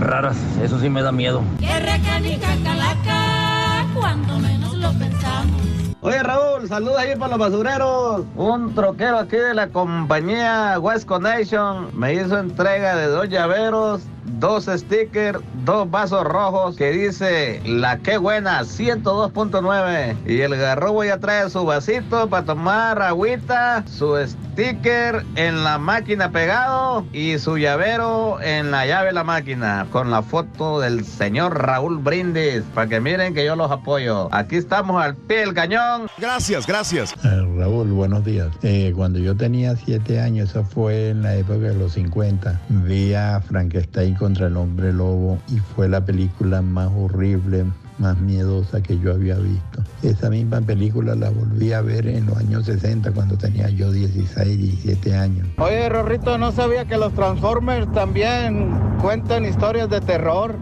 [0.00, 0.36] raras.
[0.62, 1.42] Eso sí me da miedo.
[1.60, 5.62] Guerra canica calaca, cuando menos lo pensamos.
[6.00, 8.24] Oye Raúl, saludos ahí para los basureros.
[8.36, 14.02] Un troquero aquí de la compañía West Connection me hizo entrega de dos llaveros,
[14.38, 21.18] dos stickers, dos vasos rojos que dice la que buena 102.9 y el garrobo ya
[21.18, 28.40] trae su vasito para tomar agüita, su sticker en la máquina pegado y su llavero
[28.42, 33.00] en la llave de la máquina con la foto del señor Raúl Brindis para que
[33.00, 34.28] miren que yo los apoyo.
[34.32, 36.08] Aquí estamos al pie del cañón.
[36.18, 37.14] Gracias, gracias.
[37.24, 38.48] Eh, Raúl, buenos días.
[38.62, 43.14] Eh, cuando yo tenía siete años, eso fue en la época de los 50, vi
[43.14, 47.64] a Frankenstein contra el hombre lobo y fue la película más horrible,
[47.98, 49.82] más miedosa que yo había visto.
[50.02, 54.58] Esa misma película la volví a ver en los años 60 cuando tenía yo 16,
[54.58, 55.46] 17 años.
[55.58, 60.56] Oye, Rorrito, no sabía que los Transformers también cuentan historias de terror.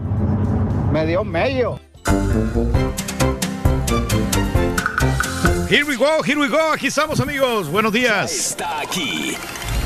[0.91, 1.79] Me dio medio.
[5.67, 6.71] Here we go, here we go.
[6.71, 7.69] Aquí estamos, amigos.
[7.69, 8.31] Buenos días.
[8.31, 9.35] Está aquí.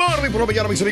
[0.00, 0.40] morning por.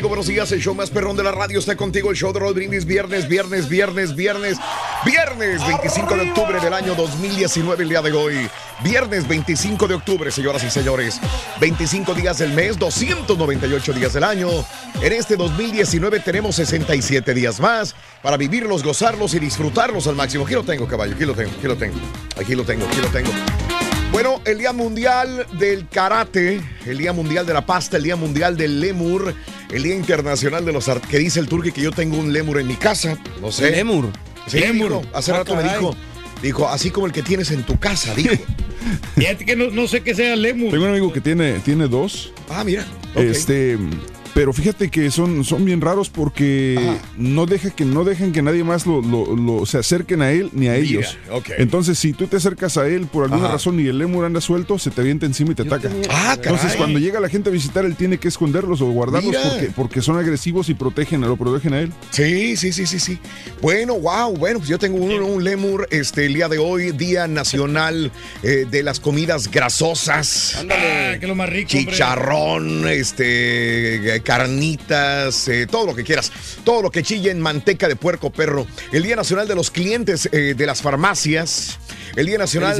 [0.07, 0.51] Buenos días.
[0.51, 2.11] El show más perrón de la radio está contigo.
[2.11, 2.85] El show de Roll Brindis.
[2.85, 4.57] Viernes, viernes, viernes, viernes.
[5.05, 8.49] Viernes 25 de octubre del año 2019, el día de hoy.
[8.83, 11.19] Viernes 25 de octubre, señoras y señores.
[11.59, 14.49] 25 días del mes, 298 días del año.
[15.01, 20.45] En este 2019 tenemos 67 días más para vivirlos, gozarlos y disfrutarlos al máximo.
[20.45, 21.15] Aquí lo tengo, caballo.
[21.15, 21.97] Aquí lo tengo, aquí lo tengo.
[22.39, 23.88] Aquí lo tengo, aquí lo tengo.
[24.11, 28.57] Bueno, el Día Mundial del Karate, el Día Mundial de la Pasta, el Día Mundial
[28.57, 29.33] del Lemur,
[29.71, 32.59] el Día Internacional de los Art que dice el turque que yo tengo un lemur
[32.59, 33.69] en mi casa, no sé.
[33.71, 34.09] ¿Lemur?
[34.47, 34.89] Sí, Lemur.
[35.01, 35.95] dijo, hace Ah, rato me dijo,
[36.41, 38.33] dijo, así como el que tienes en tu casa, dijo.
[39.15, 40.71] Fíjate que no, no sé qué sea lemur.
[40.71, 42.33] Tengo un amigo que tiene, tiene dos.
[42.49, 42.85] Ah, mira.
[43.15, 43.77] Este,
[44.39, 46.79] Pero fíjate que son, son bien raros porque
[47.17, 50.49] no deja que no dejan que nadie más lo, lo- lo- se acerquen a él
[50.53, 51.17] ni a Mira, ellos.
[51.57, 53.53] Entonces, si tú te acercas a él por alguna Ajá.
[53.55, 55.89] razón y el lemur anda suelto, se te avienta encima y te ataca.
[56.09, 56.77] Ah, Entonces, caray.
[56.77, 60.17] cuando llega la gente a visitar, él tiene que esconderlos o guardarlos porque, porque son
[60.17, 61.91] agresivos y protegen, lo protegen a él.
[62.11, 63.19] Sí, sí, sí, sí, sí.
[63.61, 67.27] Bueno, wow, bueno, pues yo tengo un, un lemur este, el día de hoy, Día
[67.27, 68.09] Nacional
[68.43, 70.63] eh, de las Comidas Grasosas.
[70.71, 71.91] Ah, que lo más rico, hombre.
[71.91, 76.31] Chicharrón, este, carnitas, eh, todo lo que quieras.
[76.63, 78.67] Todo lo que chille en manteca de puerco perro.
[78.91, 81.79] El Día Nacional de los Clientes eh, de las Farmacias.
[82.15, 82.77] El Día Nacional.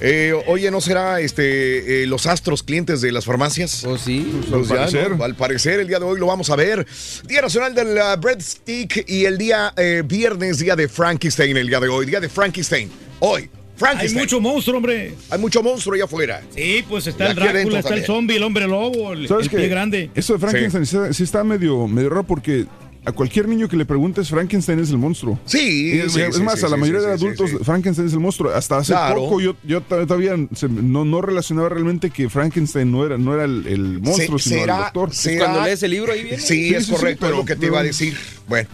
[0.00, 3.80] Eh, oye, ¿no será este eh, los astros clientes de las farmacias?
[3.84, 4.40] Pues sí.
[4.48, 5.16] Pues al ya, parecer.
[5.16, 5.24] ¿no?
[5.24, 6.86] Al parecer, el día de hoy lo vamos a ver.
[7.24, 11.80] Día Nacional del uh, Breadstick y el día eh, viernes, día de Frankenstein, el día
[11.80, 12.06] de hoy.
[12.06, 12.88] Día de Frankenstein.
[13.18, 13.50] Hoy.
[13.78, 14.20] Hay Frankenstein.
[14.22, 15.14] mucho monstruo, hombre.
[15.30, 16.42] Hay mucho monstruo allá afuera.
[16.54, 19.50] Sí, pues Y está el Drácula, está el zombie, el hombre lobo, el, ¿Sabes el
[19.50, 19.56] qué?
[19.58, 20.10] pie grande.
[20.14, 22.66] Eso de Frankenstein sí, sí está medio, medio raro porque
[23.04, 25.38] a cualquier niño que le preguntes, Frankenstein es el monstruo.
[25.46, 27.56] Sí, es, sí, es más, sí, a la sí, mayoría sí, de adultos, sí.
[27.62, 28.52] Frankenstein es el monstruo.
[28.52, 29.14] Hasta hace Claro.
[29.20, 33.44] poco yo, yo todavía se- no, no relacionaba realmente que Frankenstein no era, no era
[33.44, 35.14] el, el monstruo, Se- sino el doctor.
[35.14, 36.38] será- Cuando lees el libro ahí viene.
[36.38, 38.14] Sí, Sí, es correcto, es pero- lo que te iba a decir.
[38.48, 38.68] Bueno.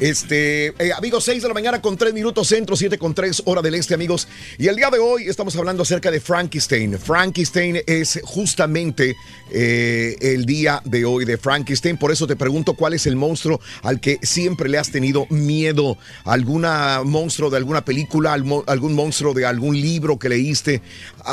[0.00, 3.60] Este, eh, amigos, 6 de la mañana con 3 minutos centro, 7 con 3 hora
[3.60, 4.28] del este, amigos.
[4.56, 6.98] Y el día de hoy estamos hablando acerca de Frankenstein.
[6.98, 9.14] Frankenstein es justamente
[9.50, 11.98] eh, el día de hoy de Frankenstein.
[11.98, 15.98] Por eso te pregunto cuál es el monstruo al que siempre le has tenido miedo.
[16.24, 18.32] ¿Alguna monstruo de alguna película?
[18.32, 20.80] ¿Algún monstruo de algún libro que leíste?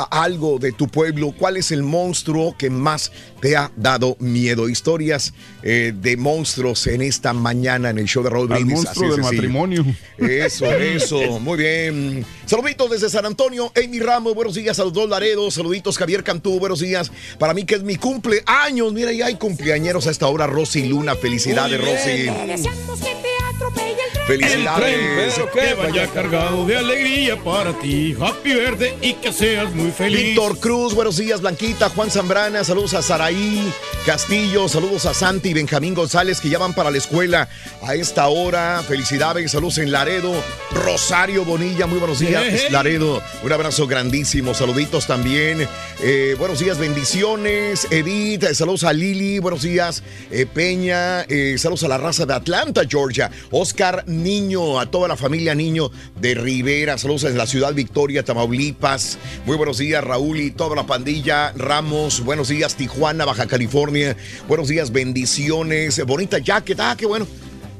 [0.02, 1.32] A- algo de tu pueblo.
[1.36, 4.68] ¿Cuál es el monstruo que más te ha dado miedo?
[4.68, 5.32] Historias
[5.62, 8.74] eh, de monstruos en esta mañana en el show de Raúl Brindis.
[8.76, 9.42] monstruo Así de del sencillo.
[9.42, 9.84] matrimonio.
[10.18, 12.24] Eso, eso, muy bien.
[12.46, 16.58] Saluditos desde San Antonio, Amy Ramos, buenos días a los dos Laredos, saluditos Javier Cantú,
[16.58, 17.10] buenos días.
[17.38, 21.14] Para mí que es mi cumpleaños, mira, ya hay cumpleañeros a esta hora, Rosy Luna,
[21.16, 22.28] felicidades Rosy.
[22.46, 23.28] Deseamos que te
[23.58, 24.26] atropelle el tren.
[24.26, 25.34] Felicidades.
[25.34, 28.14] Pero que vaya cargado de alegría para ti.
[28.20, 30.18] Happy verde y que seas muy feliz.
[30.28, 33.72] Víctor Cruz, buenos días, Blanquita, Juan Zambrana, saludos a Saraí
[34.06, 37.48] Castillo, saludos a Santi y Benjamín González que ya van para la escuela
[37.82, 38.82] a esta hora.
[38.86, 40.32] Felicidades, saludos en Laredo,
[40.72, 42.68] Rosario Bonilla, muy buenos días, Hey, hey.
[42.70, 45.66] Laredo, un abrazo grandísimo, saluditos también.
[46.00, 51.82] Eh, buenos días, bendiciones, Edith, eh, saludos a Lili, buenos días, eh, Peña, eh, saludos
[51.84, 55.90] a la raza de Atlanta, Georgia, Oscar Niño, a toda la familia Niño
[56.20, 60.86] de Rivera, saludos en la ciudad Victoria, Tamaulipas, muy buenos días, Raúl y toda la
[60.86, 67.26] pandilla, Ramos, buenos días, Tijuana, Baja California, buenos días, bendiciones, bonita jacket, ah, qué bueno.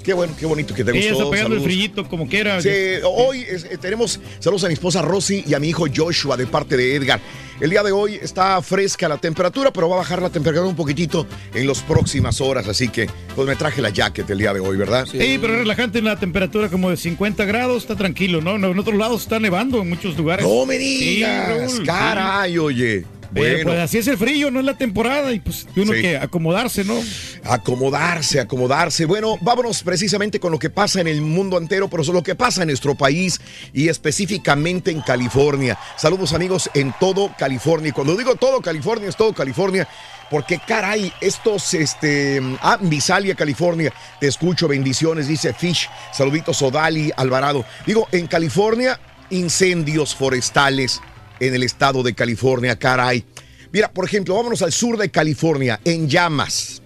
[0.09, 1.25] Qué bueno, qué bonito que te Sí, gustó.
[1.25, 2.63] está pegando el frillito como quiera.
[2.63, 2.71] Sí,
[3.05, 6.47] hoy es- eh, tenemos saludos a mi esposa Rosy y a mi hijo Joshua de
[6.47, 7.21] parte de Edgar.
[7.61, 10.77] El día de hoy está fresca la temperatura, pero va a bajar la temperatura un
[10.77, 13.07] poquitito en las próximas horas, así que
[13.37, 15.05] pues me traje la jacket el día de hoy, ¿verdad?
[15.05, 18.55] Sí, pero relajante en la temperatura como de 50 grados, está tranquilo, ¿no?
[18.57, 20.47] En otros lados está nevando en muchos lugares.
[20.47, 21.83] No me Sí, digas, Raúl, sí.
[21.85, 23.05] caray, oye.
[23.33, 26.01] Pero, Bueno, pues así es el frío, no es la temporada y pues uno Sí.
[26.01, 26.99] que acomodarse, ¿no?
[27.45, 29.05] acomodarse, acomodarse.
[29.05, 32.63] Bueno, vámonos precisamente con lo que pasa en el mundo entero, pero lo que pasa
[32.63, 33.41] en nuestro país
[33.73, 35.79] y específicamente en California.
[35.97, 37.91] Saludos amigos en todo California.
[37.91, 39.87] Y cuando digo todo California, es todo California.
[40.31, 47.65] Porque caray, estos, este, ah, Visalia, California, te escucho, bendiciones, dice Fish, saluditos, Odali, Alvarado.
[47.87, 49.01] Digo, en California,
[49.31, 51.01] incendios forestales
[51.41, 53.25] en el estado de California, caray.
[53.73, 56.83] Mira, por ejemplo, vámonos al sur de California, en llamas.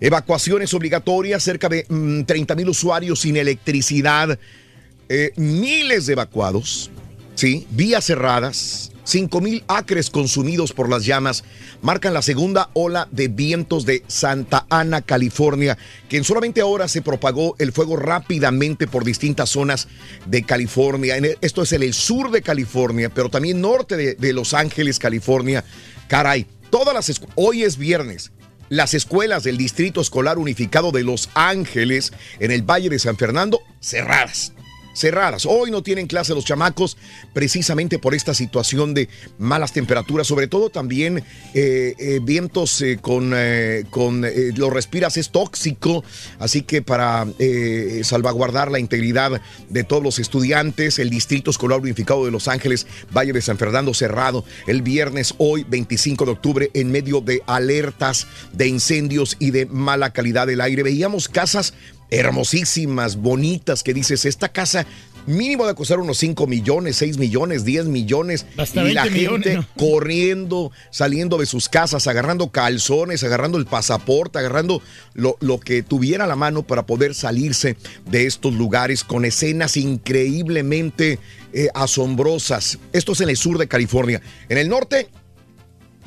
[0.00, 1.84] Evacuaciones obligatorias, cerca de
[2.26, 4.38] 30 mil usuarios sin electricidad,
[5.08, 6.90] eh, miles de evacuados,
[7.34, 7.66] ¿sí?
[7.70, 11.44] vías cerradas, 5 mil acres consumidos por las llamas,
[11.82, 15.78] marcan la segunda ola de vientos de Santa Ana, California,
[16.08, 19.88] que en solamente horas se propagó el fuego rápidamente por distintas zonas
[20.26, 21.16] de California.
[21.40, 25.64] Esto es en el sur de California, pero también norte de, Los Ángeles, California.
[26.08, 28.32] Caray, todas las hoy es viernes.
[28.70, 33.60] Las escuelas del Distrito Escolar Unificado de Los Ángeles en el Valle de San Fernando
[33.80, 34.52] cerradas.
[34.94, 35.46] Cerradas.
[35.46, 36.96] Hoy no tienen clase los chamacos
[37.32, 41.22] precisamente por esta situación de malas temperaturas, sobre todo también
[41.54, 43.34] eh, eh, vientos eh, con,
[43.90, 46.04] con eh, lo respiras es tóxico,
[46.38, 47.26] así que para
[48.02, 53.32] salvaguardar la integridad de todos los estudiantes, el Distrito Escolar Unificado de Los Ángeles, Valle
[53.32, 58.68] de San Fernando cerrado el viernes hoy 25 de octubre en medio de alertas de
[58.68, 60.82] incendios y de mala calidad del aire.
[60.82, 61.74] Veíamos casas
[62.10, 64.86] hermosísimas, bonitas, que dices, esta casa
[65.26, 68.46] mínimo de costar unos 5 millones, 6 millones, 10 millones.
[68.56, 69.66] Hasta y la 20 gente millones, ¿no?
[69.76, 74.82] corriendo, saliendo de sus casas, agarrando calzones, agarrando el pasaporte, agarrando
[75.14, 77.76] lo, lo que tuviera a la mano para poder salirse
[78.10, 81.18] de estos lugares con escenas increíblemente
[81.52, 82.78] eh, asombrosas.
[82.92, 84.20] Esto es en el sur de California.
[84.48, 85.08] En el norte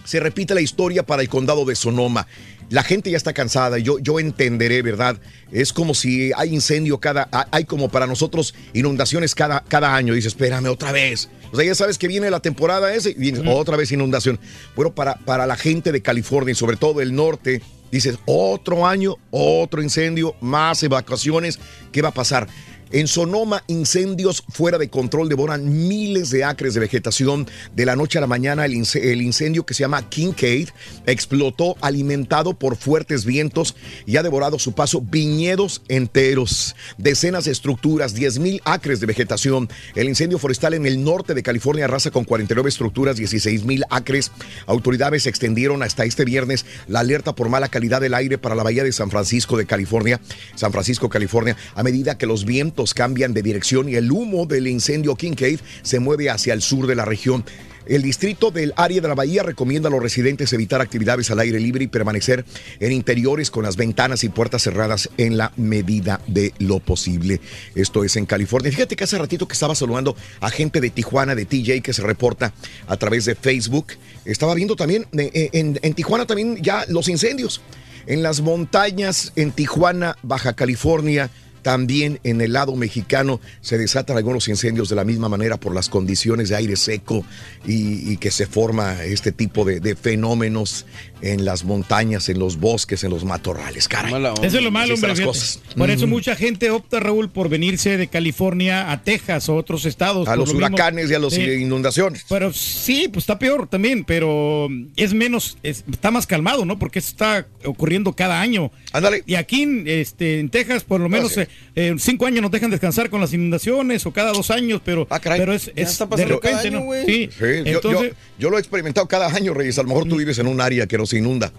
[0.04, 2.28] se repite la historia para el condado de Sonoma.
[2.70, 5.18] La gente ya está cansada, yo, yo entenderé, ¿verdad?
[5.51, 10.13] Es como si hay incendio cada, hay como para nosotros inundaciones cada, cada año.
[10.13, 11.30] Dice, espérame otra vez.
[11.51, 14.39] O sea, ya sabes que viene la temporada esa y viene otra vez inundación.
[14.76, 17.61] Bueno, para, para la gente de California y sobre todo el norte,
[17.91, 21.59] dices, otro año, otro incendio, más evacuaciones,
[21.91, 22.47] ¿qué va a pasar?
[22.92, 27.48] En Sonoma, incendios fuera de control devoran miles de acres de vegetación.
[27.76, 30.70] De la noche a la mañana, el, ince- el incendio que se llama Kincaid
[31.06, 33.76] explotó alimentado por fuertes vientos
[34.06, 39.70] y ha devorado su paso viñedos enteros, decenas de estructuras, 10 mil acres de vegetación.
[39.96, 44.32] El incendio forestal en el norte de California arrasa con 49 estructuras, 16 mil acres.
[44.66, 48.84] Autoridades extendieron hasta este viernes la alerta por mala calidad del aire para la bahía
[48.84, 50.22] de San Francisco de California,
[50.56, 54.68] San Francisco, California, a medida que los vientos cambian de dirección y el humo del
[54.68, 57.44] incendio Kincaid se mueve hacia el sur de la región.
[57.88, 61.60] El distrito del área de la bahía recomienda a los residentes evitar actividades al aire
[61.60, 62.46] libre y permanecer
[62.80, 67.40] en interiores con las ventanas y puertas cerradas en la medida de lo posible.
[67.76, 68.72] Esto es en California.
[68.72, 72.02] Fíjate que hace ratito que estaba saludando a gente de Tijuana, de TJ, que se
[72.02, 72.54] reporta
[72.88, 73.94] a través de Facebook.
[74.26, 77.62] Estaba viendo también eh, en, en Tijuana también ya los incendios.
[78.06, 81.30] En las montañas en Tijuana, Baja California,
[81.68, 85.89] también en el lado mexicano se desatan algunos incendios de la misma manera por las
[85.89, 87.26] condiciones de aire seco
[87.65, 90.86] y, y que se forma este tipo de, de fenómenos
[91.22, 93.89] en las montañas, en los bosques, en los matorrales.
[93.89, 94.13] Caray.
[94.43, 95.22] Eso es lo malo, hombre.
[95.26, 95.59] cosas.
[95.76, 96.09] Por eso Mm.
[96.09, 100.28] mucha gente opta, Raúl, por venirse de California a Texas o otros estados.
[100.30, 100.68] A los lo mismo.
[100.68, 101.41] huracanes y a las Sí.
[101.41, 102.24] inundaciones.
[102.30, 106.80] Pero sí, pues está peor también, pero es menos, es- está más calmado, ¿no?
[106.80, 108.72] Porque eso está ocurriendo cada año.
[108.93, 109.24] Ándale.
[109.26, 111.47] Y aquí en, este, en Texas, por lo menos, Gracias.
[111.57, 115.08] eh, eh, cinco años nos dejan descansar con las inundaciones o cada dos años, pero,
[115.08, 116.86] pero es, es de repente, ¿no?
[117.05, 117.30] Sí,
[117.66, 119.78] entonces, yo, yo lo he experimentado cada año, Reyes.
[119.78, 121.51] A lo mejor tú vives en un área que no se inunda.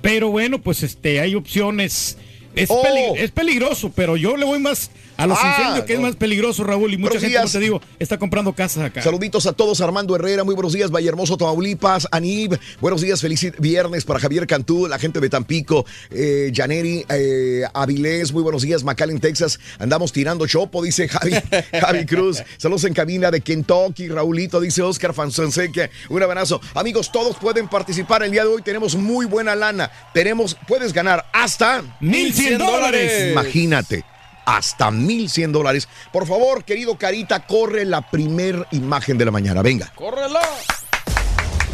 [0.00, 2.16] pero bueno, pues este, hay opciones.
[2.54, 3.14] Es, Oh.
[3.18, 6.64] es peligroso, pero yo le voy más a los Ah, incendios, que es más peligroso,
[6.64, 7.52] Raúl, y mucha Buenos gente, como días.
[7.52, 9.02] te digo, está comprando casas acá.
[9.02, 13.52] Saluditos a todos, Armando Herrera, muy buenos días, Valle Hermoso, Tamaulipas, Anib, buenos días, feliz
[13.58, 18.84] viernes para Javier Cantú, la gente de Tampico, eh, Janeri, eh, Avilés, muy buenos días,
[18.84, 21.32] McAllen, Texas, andamos tirando chopo, dice Javi,
[21.80, 26.60] Javi Cruz, saludos en cabina de Kentucky, Raulito, dice Oscar Fanzonseque, un abrazo.
[26.74, 31.24] Amigos, todos pueden participar el día de hoy, tenemos muy buena lana, tenemos, puedes ganar
[31.32, 33.32] hasta 1,100 dólares.
[33.32, 34.04] Imagínate
[34.46, 35.88] hasta 1100 dólares.
[36.12, 39.60] Por favor, querido Carita, corre la primer imagen de la mañana.
[39.60, 39.92] Venga.
[39.94, 40.38] ¡Córrelo!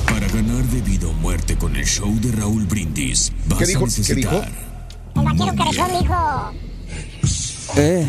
[0.06, 3.84] Para ganar de vida o muerte con el show de Raúl Brindis, vas ¿Qué dijo?
[3.84, 4.32] a ¿Qué dijo?
[4.32, 4.52] necesitar
[5.14, 6.52] El vaquero mijo.
[7.76, 8.06] Eh.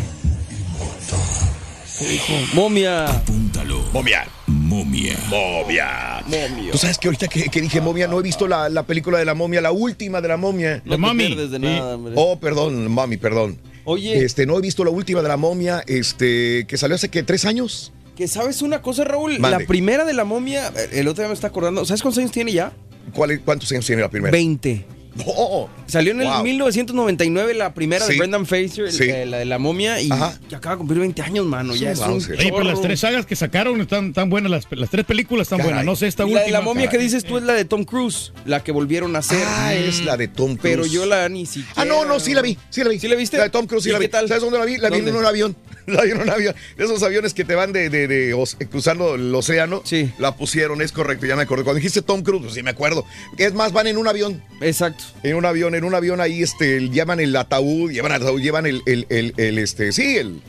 [1.99, 2.34] ¿Qué dijo?
[2.53, 3.05] Momia.
[3.05, 3.84] Apúntalo.
[3.93, 4.26] Momia.
[4.47, 5.16] Momia.
[5.30, 6.24] Momia.
[6.26, 6.72] Momia.
[6.72, 9.26] Tú sabes que ahorita que, que dije momia, no he visto la, la película de
[9.26, 10.82] la momia, la última de la momia.
[10.86, 12.14] No te pierdes de nada, hombre.
[12.18, 13.57] Oh, perdón, mami, perdón.
[13.86, 14.23] Oye.
[14.23, 17.45] Este, no he visto la última de la momia, este, que salió hace que tres
[17.45, 17.91] años.
[18.15, 19.59] Que sabes una cosa, Raúl, Mande.
[19.59, 22.51] la primera de la momia, el otro día me está acordando, ¿sabes cuántos años tiene
[22.53, 22.71] ya?
[23.13, 24.31] ¿Cuál, es- ¿Cuántos años tiene la primera?
[24.31, 24.86] 20.
[25.26, 26.43] Oh, Salió en el Wow.
[26.43, 28.14] 1999 la primera Sí.
[28.14, 29.03] de Brendan Fraser, Sí.
[29.03, 30.39] eh, la de la momia, y Ajá.
[30.55, 31.76] acaba de cumplir 20 años, mano.
[31.76, 34.89] Ya es un Oye, pero las tres sagas que sacaron están tan buenas, las, las
[34.89, 35.72] tres películas están Caray.
[35.74, 35.86] buenas.
[35.86, 36.39] No sé, esta Y última.
[36.41, 39.16] la de la momia que dices tú es la de Tom Cruise, la que volvieron
[39.16, 39.43] a hacer.
[39.45, 40.61] Ah, es la de Tom Cruise.
[40.64, 41.74] Pero yo la ni siquiera.
[41.76, 42.99] Ah, no, no, sí la vi, sí la vi.
[42.99, 43.38] ¿Sí la viste?
[43.38, 44.05] La de Tom Cruise, sí ¿Y la vi.
[44.05, 44.28] qué tal?
[44.28, 44.78] ¿Sabes dónde la vi?
[44.78, 45.20] La vi en ¿Dónde?
[45.20, 45.55] un avión.
[45.86, 46.55] La vi en un avión.
[46.78, 49.82] De esos aviones que te van de, de, de os- cruzando el océano.
[49.84, 50.09] Sí.
[50.18, 51.66] La pusieron, es correcto, ya me acuerdo.
[51.66, 53.05] Cuando dijiste Tom Cruise, pues sí me acuerdo.
[53.38, 54.41] Es más, van en un avión.
[54.61, 55.03] Exacto.
[55.24, 58.66] En un avión, en un avión ahí, este, llevan el ataúd, llevan el ataúd, llevan
[58.66, 60.41] el, el, el, el, este, sí, el,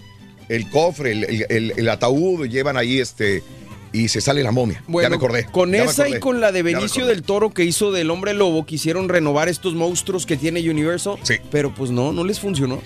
[0.49, 3.43] el cofre, el, ataúd, llevan ahí, este,
[3.93, 4.83] y se sale la momia.
[4.89, 5.47] Bueno, ya me acordé.
[5.47, 8.67] Con ya esa y con la de Benicio del Toro que hizo del Hombre Lobo,
[8.67, 11.17] quisieron renovar estos monstruos que tiene Universal.
[11.23, 11.37] Sí.
[11.51, 12.83] Pero pues no, no les funcionó.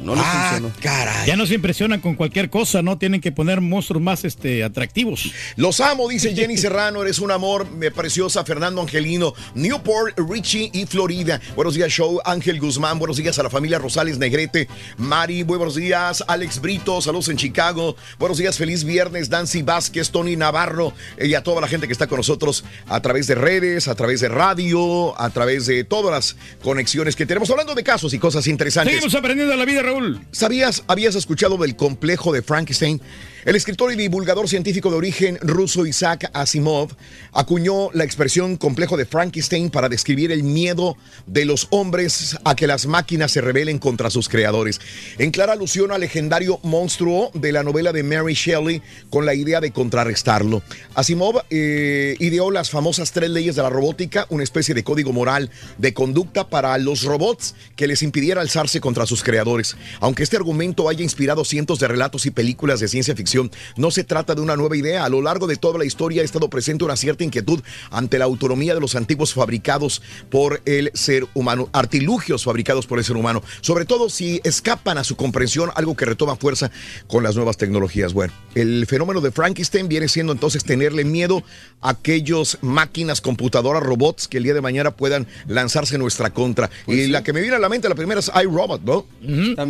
[0.00, 0.74] No les Ah, funcionó.
[0.80, 1.26] caray.
[1.26, 2.98] Ya no se impresionan con cualquier cosa, ¿no?
[2.98, 5.30] Tienen que poner monstruos más este, atractivos.
[5.56, 10.86] Los amo, dice Jenny Serrano, eres un amor, me preciosa, Fernando Angelino, Newport, Richie y
[10.86, 11.40] Florida.
[11.54, 14.68] Buenos días, show, Ángel Guzmán, buenos días a la familia Rosales Negrete,
[14.98, 20.36] Mari, buenos días, Alex Brito, saludos en Chicago, buenos días, feliz viernes, Nancy Vázquez, Tony
[20.36, 23.88] Navarro eh, y a toda la gente que está con nosotros a través de redes,
[23.88, 28.12] a través de radio, a través de todas las conexiones que tenemos, hablando de casos
[28.14, 28.94] y cosas interesantes.
[28.94, 30.20] Seguimos aprendiendo la vida Raúl.
[30.30, 33.00] ¿Sabías, habías escuchado del complejo de Frankenstein?
[33.44, 36.90] El escritor y divulgador científico de origen ruso Isaac Asimov
[37.32, 42.68] acuñó la expresión complejo de Frankenstein para describir el miedo de los hombres a que
[42.68, 44.80] las máquinas se rebelen contra sus creadores.
[45.18, 48.80] En clara alusión al legendario monstruo de la novela de Mary Shelley
[49.10, 50.62] con la idea de contrarrestarlo.
[50.94, 55.50] Asimov eh, ideó las famosas tres leyes de la robótica, una especie de código moral
[55.78, 59.76] de conducta para los robots que les impidiera alzarse contra sus creadores.
[59.98, 63.31] Aunque este argumento haya inspirado cientos de relatos y películas de ciencia ficción,
[63.76, 65.04] no se trata de una nueva idea.
[65.04, 67.60] A lo largo de toda la historia ha estado presente una cierta inquietud
[67.90, 73.04] ante la autonomía de los antiguos fabricados por el ser humano, artilugios fabricados por el
[73.04, 76.70] ser humano, sobre todo si escapan a su comprensión, algo que retoma fuerza
[77.06, 78.12] con las nuevas tecnologías.
[78.12, 81.42] Bueno, el fenómeno de Frankenstein viene siendo entonces tenerle miedo
[81.80, 86.70] a aquellos máquinas, computadoras, robots que el día de mañana puedan lanzarse en nuestra contra.
[86.86, 89.06] y la que me viene a la mente, la primera es iRobot, ¿no?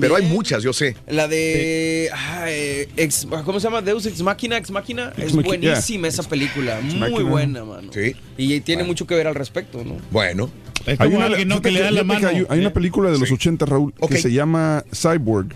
[0.01, 0.97] Pero hay muchas, yo sé.
[1.09, 2.11] La de.
[2.13, 3.83] ay, ex- ¿Cómo se llama?
[3.83, 5.13] Deus Ex Máquina, Ex Máquina.
[5.15, 6.81] Es Machina, buenísima esa película.
[6.81, 7.93] Muy buena, mano.
[7.93, 8.17] Sí.
[8.39, 9.99] Y tiene mucho que ver al respecto, ¿no?
[10.11, 10.49] Bueno.
[10.87, 11.37] Hay una, fíjate
[11.69, 15.49] que- fíjate que hay, hay una película de los 80, Raúl, que se llama Cyborg.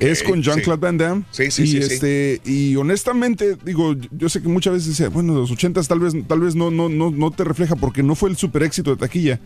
[0.00, 0.80] es con Jean-Claude sí.
[0.80, 1.22] Van Damme.
[1.30, 1.92] Sí, sí, y sí, sí.
[1.94, 6.00] este, y honestamente, digo, yo- sé que muchas veces dice, bueno, de los 80 tal
[6.00, 8.90] vez, tal vez no, no, no, no te refleja porque no fue el super éxito
[8.92, 9.40] de taquilla.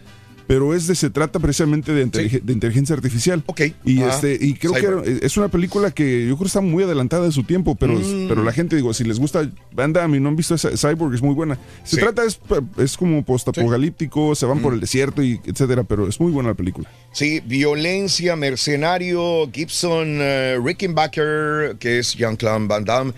[0.46, 3.44] Pero es de, se trata precisamente de, de inteligencia artificial.
[3.84, 4.14] Y Ajá.
[4.14, 4.72] este, y creo
[5.04, 7.94] que es una película que yo creo que está muy adelantada de su tiempo, pero,
[7.94, 8.28] Mm.
[8.28, 11.14] pero la gente, digo, si les gusta Van Damme y no han visto esa, Cyborg,
[11.14, 11.56] es muy buena.
[11.84, 12.02] Se Sí.
[12.02, 12.40] trata, es,
[12.78, 16.54] es como postapocalíptico, se van por el desierto y etcétera, pero es muy buena la
[16.54, 16.90] película.
[17.12, 23.12] Sí, violencia, mercenario, Gibson, eh, Rickenbacker, que es Jean-Claude Van Damme,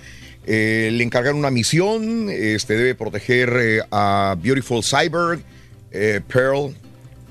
[0.47, 5.41] eh, le encargaron una misión, este debe proteger eh, a Beautiful Cyborg,
[5.93, 6.75] eh, Pearl,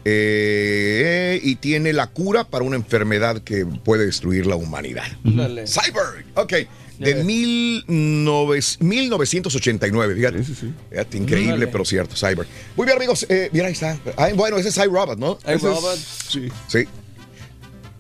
[0.06, 5.06] eh, y tiene la cura para una enfermedad que puede destruir la humanidad.
[5.24, 5.66] Dale.
[5.68, 6.54] Cyborg, ok.
[7.00, 10.44] De mil nove- 1989, fíjate.
[10.92, 11.68] Fíjate, increíble, Dale.
[11.68, 12.48] pero cierto, Cyborg.
[12.76, 13.26] Muy bien, amigos.
[13.28, 13.98] eh, mira, ahí está.
[14.18, 15.40] Ah, bueno, ese es iRobot, ¿no?
[15.44, 15.98] Ese es- iRobot.
[16.68, 16.86] Sí.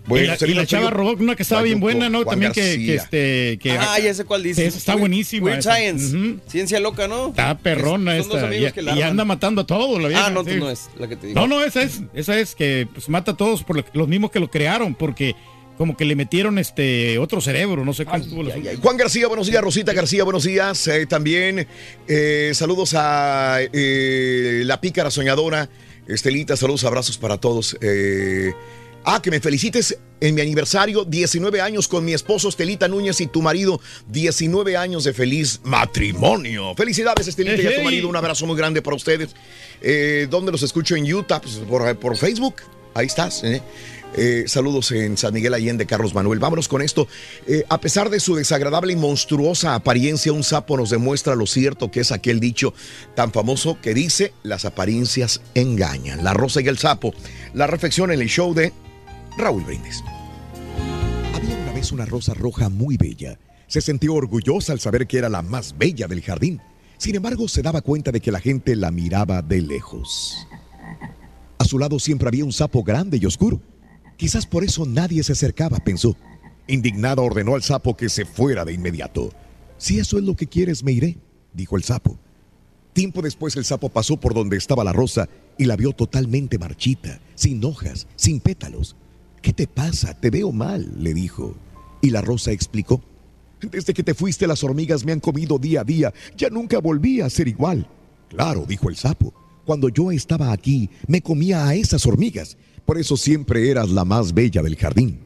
[0.09, 2.23] Y la, y Selena la chava robot, una que estaba bien buena, ¿no?
[2.23, 3.59] Juan También que, este.
[3.61, 4.65] Que, ah, ya sé cuál dice.
[4.65, 5.45] Esa está buenísima.
[5.45, 5.75] Weird esa.
[5.75, 6.39] Science.
[6.47, 7.29] Ciencia loca, ¿no?
[7.29, 8.55] Está perrona Son dos esta.
[8.55, 9.11] Y, que la y arman.
[9.11, 10.55] anda matando a todos, la vieja, Ah, no, sí.
[10.57, 11.39] no es la que te digo.
[11.39, 12.01] No, no, esa es.
[12.13, 15.35] Esa es que pues, mata a todos por lo- los mismos que lo crearon, porque
[15.77, 19.47] como que le metieron este otro cerebro, no sé cómo estuvo la- Juan García, buenos
[19.47, 19.61] días.
[19.63, 20.87] Rosita García, buenos días.
[20.87, 21.67] Eh, también
[22.07, 25.69] eh, saludos a eh, la pícara soñadora.
[26.07, 27.77] Estelita, saludos, abrazos para todos.
[29.03, 33.27] Ah, que me felicites en mi aniversario, 19 años con mi esposo Estelita Núñez y
[33.27, 36.75] tu marido, 19 años de feliz matrimonio.
[36.75, 38.07] Felicidades, Estelita, y a tu marido.
[38.07, 39.29] Un abrazo muy grande para ustedes.
[39.81, 40.95] Eh, ¿Dónde los escucho?
[40.95, 42.55] En Utah, pues, por, por Facebook.
[42.93, 43.43] Ahí estás.
[43.43, 43.61] ¿eh?
[44.15, 46.39] Eh, saludos en San Miguel Allende, Carlos Manuel.
[46.39, 47.07] Vámonos con esto.
[47.47, 51.89] Eh, a pesar de su desagradable y monstruosa apariencia, un sapo nos demuestra lo cierto
[51.89, 52.73] que es aquel dicho
[53.15, 56.23] tan famoso que dice las apariencias engañan.
[56.23, 57.13] La rosa y el sapo.
[57.53, 58.73] La reflexión en el show de
[59.37, 60.03] Raúl Brindis.
[61.33, 63.39] Había una vez una rosa roja muy bella.
[63.67, 66.61] Se sintió orgullosa al saber que era la más bella del jardín.
[66.97, 70.35] Sin embargo, se daba cuenta de que la gente la miraba de lejos.
[71.57, 73.61] A su lado siempre había un sapo grande y oscuro.
[74.17, 76.15] Quizás por eso nadie se acercaba, pensó.
[76.67, 79.33] Indignada ordenó al sapo que se fuera de inmediato.
[79.77, 81.17] Si eso es lo que quieres, me iré,
[81.53, 82.19] dijo el sapo.
[82.93, 87.19] Tiempo después el sapo pasó por donde estaba la rosa y la vio totalmente marchita,
[87.35, 88.95] sin hojas, sin pétalos.
[89.41, 90.13] ¿Qué te pasa?
[90.13, 91.55] Te veo mal, le dijo.
[92.01, 93.01] Y la rosa explicó.
[93.61, 96.13] Desde que te fuiste las hormigas me han comido día a día.
[96.35, 97.87] Ya nunca volví a ser igual.
[98.29, 99.33] Claro, dijo el sapo.
[99.65, 102.57] Cuando yo estaba aquí, me comía a esas hormigas.
[102.85, 105.19] Por eso siempre eras la más bella del jardín.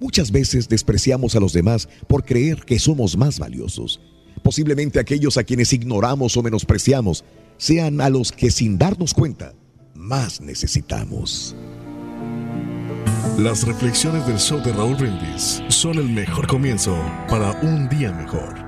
[0.00, 4.00] Muchas veces despreciamos a los demás por creer que somos más valiosos.
[4.42, 7.24] Posiblemente aquellos a quienes ignoramos o menospreciamos
[7.56, 9.54] sean a los que sin darnos cuenta
[9.94, 11.54] más necesitamos.
[13.38, 16.96] Las reflexiones del show de Raúl Brindis son el mejor comienzo
[17.28, 18.63] para un día mejor.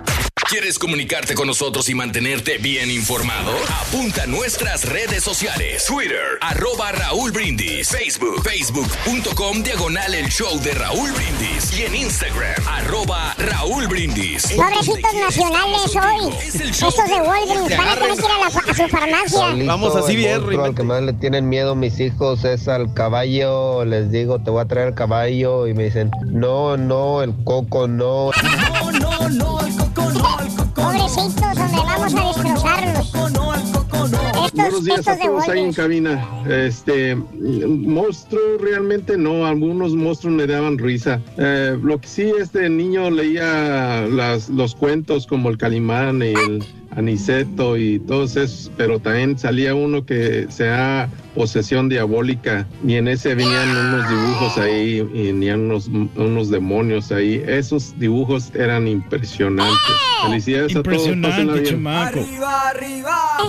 [0.48, 3.50] ¿Quieres comunicarte con nosotros y mantenerte bien informado?
[3.80, 5.84] Apunta a nuestras redes sociales.
[5.86, 7.88] Twitter, arroba Raúl Brindis.
[7.88, 11.76] Facebook, facebook.com, diagonal el show de Raúl Brindis.
[11.76, 14.52] Y en Instagram, arroba Raúl Brindis.
[14.52, 16.32] Pobrecitos nacionales hoy.
[16.44, 19.28] Estos de Walgreens van a tener que ir a, la a su farmacia.
[19.28, 23.84] Solito, el monstruo Al que más le tienen miedo mis hijos es al caballo.
[23.84, 25.66] Les digo, te voy a traer el caballo.
[25.66, 28.30] Y me dicen, no, no, el coco no.
[28.30, 33.12] No, no, no, al coco Pobrecitos, donde vamos a destrozarlos.
[34.44, 36.28] Estos, días estos a todos ahí en cabina.
[36.46, 41.22] Este, monstruo realmente no, algunos monstruos me daban risa.
[41.38, 46.62] Eh, lo que sí, este niño leía las, los cuentos como el Calimán y el
[46.96, 53.08] Aniceto y todos esos, pero también salía uno que se llama Posesión Diabólica y en
[53.08, 57.42] ese venían unos dibujos ahí y venían unos, unos demonios ahí.
[57.46, 59.76] Esos dibujos eran impresionantes.
[60.22, 61.06] Felicidades a todos.
[61.06, 61.64] Impresionante, bien.
[61.64, 62.20] chamaco.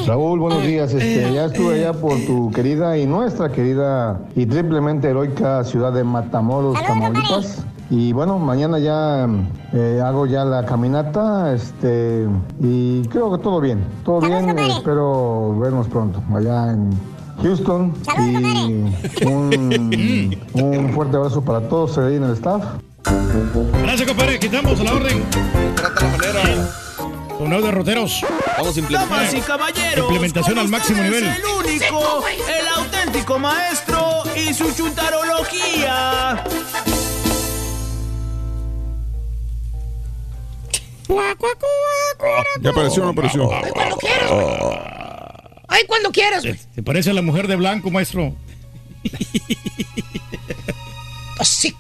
[0.06, 0.94] Raúl, buenos días.
[0.94, 6.04] Este, ya estuve allá por tu querida y nuestra querida y triplemente heroica ciudad de
[6.04, 7.64] Matamoros, Tamaulipas.
[7.90, 9.28] Y bueno, mañana ya
[9.74, 12.28] eh, hago ya la caminata, este,
[12.60, 14.58] y creo que todo bien, todo bien.
[14.60, 16.90] espero vernos pronto allá en
[17.42, 17.94] Houston.
[18.20, 22.64] y un, un fuerte abrazo para todos ahí en el staff.
[23.84, 24.40] Gracias, compadre.
[24.40, 25.24] Quitamos a la orden.
[25.76, 26.42] Trata la manera.
[27.40, 28.26] Nuevos derroteros.
[28.58, 29.18] Vamos a implementar.
[29.18, 31.24] Damas y caballeros, Implementación al máximo nivel.
[31.24, 36.44] El único, el auténtico maestro y su chuntarología.
[42.62, 43.48] ¿Ya apareció o no apareció?
[43.74, 44.48] Cuando quieras, güey.
[45.70, 46.60] Ay, cuando quieras, güey.
[46.76, 48.34] Se parece a la mujer de blanco, maestro.
[51.40, 51.76] Así.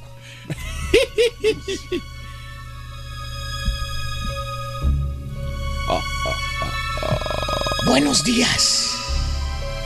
[7.86, 8.92] Buenos días,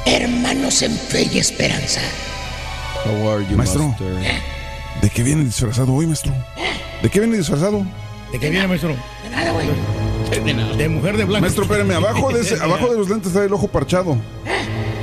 [0.06, 2.02] hermanos en fe y esperanza.
[3.06, 3.88] How are you, Maestro.
[3.90, 4.42] master?
[5.02, 6.34] ¿De qué viene disfrazado hoy, maestro?
[7.02, 7.86] ¿De qué viene disfrazado?
[8.32, 8.96] ¿De qué viene, maestro?
[9.24, 9.68] De nada, güey.
[10.78, 11.42] De mujer de blanco.
[11.42, 14.18] Maestro, espérame, abajo de, ese, abajo de los lentes está el ojo parchado.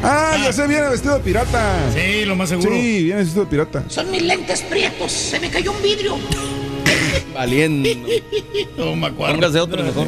[0.02, 1.76] Ah, ya sé, viene vestido de pirata.
[1.92, 2.70] Sí, lo más seguro.
[2.70, 3.84] Sí, viene vestido de pirata.
[3.88, 5.12] Son mis lentes prietos.
[5.12, 6.16] Se me cayó un vidrio.
[7.34, 7.88] Valiendo.
[8.76, 9.34] No me acuerdo.
[9.34, 10.06] Póngase otro mejor.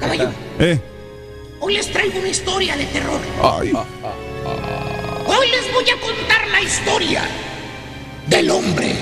[0.00, 0.28] Caballo,
[0.58, 0.80] Eh.
[1.60, 3.20] hoy les traigo una historia de terror.
[3.42, 3.72] Ay.
[5.26, 7.22] Hoy les voy a contar la historia
[8.26, 8.94] del hombre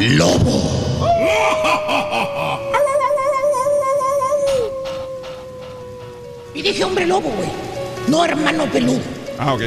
[0.00, 0.62] lobo.
[6.54, 7.48] Y dije hombre lobo, güey.
[8.08, 9.00] No hermano peludo.
[9.38, 9.62] Ah, ok.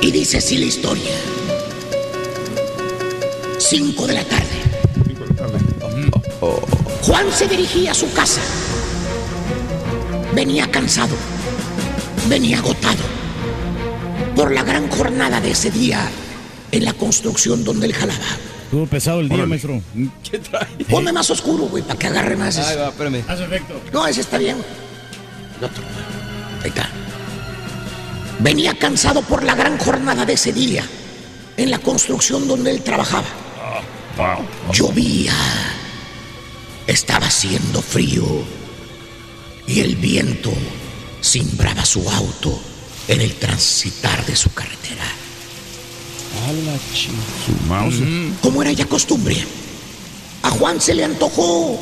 [0.00, 1.12] Y dice así la historia.
[3.58, 4.46] Cinco de la tarde.
[7.02, 8.40] Juan se dirigía a su casa.
[10.34, 11.14] Venía cansado.
[12.28, 13.02] Venía agotado.
[14.34, 16.10] Por la gran jornada de ese día
[16.72, 18.18] en la construcción donde él jalaba.
[18.64, 19.80] Estuvo pesado el día, maestro.
[20.28, 20.66] ¿Qué trae?
[20.88, 22.56] Ponme más oscuro, güey, para que agarre más.
[22.56, 23.22] Ahí va, espérame.
[23.28, 23.80] Hace efecto.
[23.92, 24.56] No, ese está bien.
[24.56, 24.68] güey.
[25.58, 25.84] El otro.
[26.62, 26.88] Ahí está.
[28.40, 30.84] Venía cansado por la gran jornada de ese día
[31.56, 33.26] en la construcción donde él trabajaba.
[34.72, 35.34] Llovía.
[36.86, 38.24] Estaba haciendo frío.
[39.66, 40.52] Y el viento
[41.22, 42.58] cimbraba su auto
[43.06, 45.04] en el transitar de su carretera.
[47.46, 48.02] Su mouse.
[48.42, 49.36] Como era ya costumbre,
[50.42, 51.78] a Juan se le antojó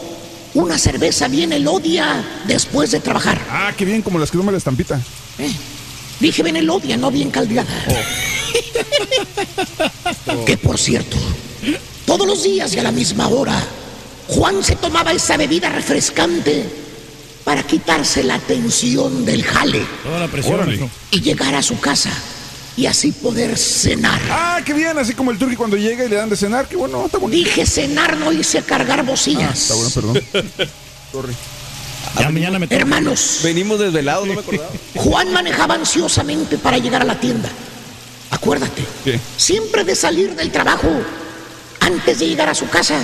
[0.54, 3.40] una cerveza bien elodia después de trabajar.
[3.50, 5.00] Ah, qué bien, como las que toma la estampita.
[5.38, 5.52] Eh,
[6.18, 7.68] Dije bien elodia, no bien caldeada.
[10.44, 11.16] que por cierto,
[12.04, 13.58] todos los días y a la misma hora,
[14.28, 16.64] Juan se tomaba esa bebida refrescante
[17.44, 20.90] para quitarse la tensión del jale Toda la presión, Órale.
[21.10, 22.10] y llegar a su casa
[22.80, 24.18] y así poder cenar.
[24.30, 26.66] Ah, qué bien, así como el turqui cuando llega y le dan de cenar.
[26.66, 27.44] Qué bueno, está bonito.
[27.44, 29.70] Dije cenar, no hice cargar Ah, bocillas.
[29.70, 29.90] está bueno,
[30.22, 30.22] perdón.
[31.12, 31.34] Sorry.
[32.18, 32.76] Ya mañana me toca.
[32.76, 34.70] Hermanos, Venimos desvelados, no me acordaba.
[34.96, 37.50] Juan manejaba ansiosamente para llegar a la tienda.
[38.30, 39.20] Acuérdate, ¿Qué?
[39.36, 40.88] siempre de salir del trabajo,
[41.80, 42.98] antes de llegar a su casa,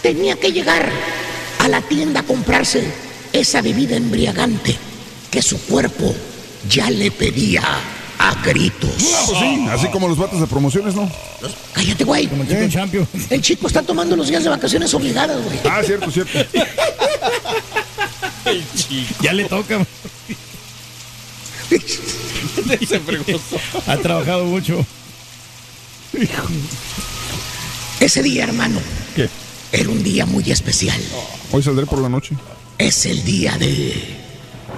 [0.00, 0.88] tenía que llegar
[1.58, 2.84] a la tienda a comprarse
[3.32, 4.76] esa bebida embriagante
[5.28, 6.14] que su cuerpo
[6.68, 7.62] ya le pedía
[8.18, 8.90] a gritos.
[9.14, 11.10] Ah, pues sí, así como los vatos de promociones, ¿no?
[11.72, 12.26] Cállate, güey.
[12.26, 13.08] Como el chico champion.
[13.30, 15.58] El chico está tomando los días de vacaciones obligadas, güey.
[15.64, 16.38] Ah, cierto, cierto.
[19.20, 19.86] Ya le toca.
[23.86, 24.84] Ha trabajado mucho.
[28.00, 28.80] Ese día, hermano,
[29.14, 29.28] ¿Qué?
[29.72, 30.98] era un día muy especial.
[31.52, 32.36] Hoy saldré por la noche.
[32.78, 34.16] Es el día de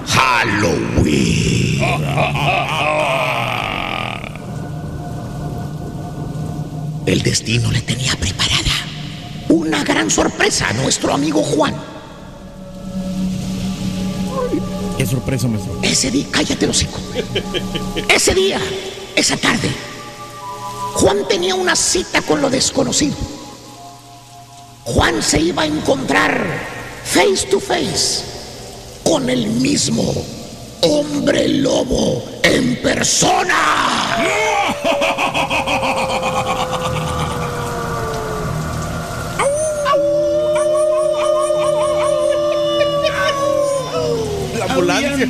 [0.06, 1.80] Halloween.
[7.06, 8.70] El destino le tenía preparada
[9.48, 11.74] una gran sorpresa a nuestro amigo Juan.
[14.96, 15.78] Qué sorpresa, maestro.
[15.82, 17.00] Ese día, cállate los hocico.
[18.08, 18.60] Ese día,
[19.16, 19.70] esa tarde,
[20.94, 23.16] Juan tenía una cita con lo desconocido.
[24.84, 26.46] Juan se iba a encontrar
[27.04, 28.39] face to face
[29.10, 30.04] con el mismo
[30.82, 34.16] hombre lobo en persona.
[44.56, 45.28] La ambulancia.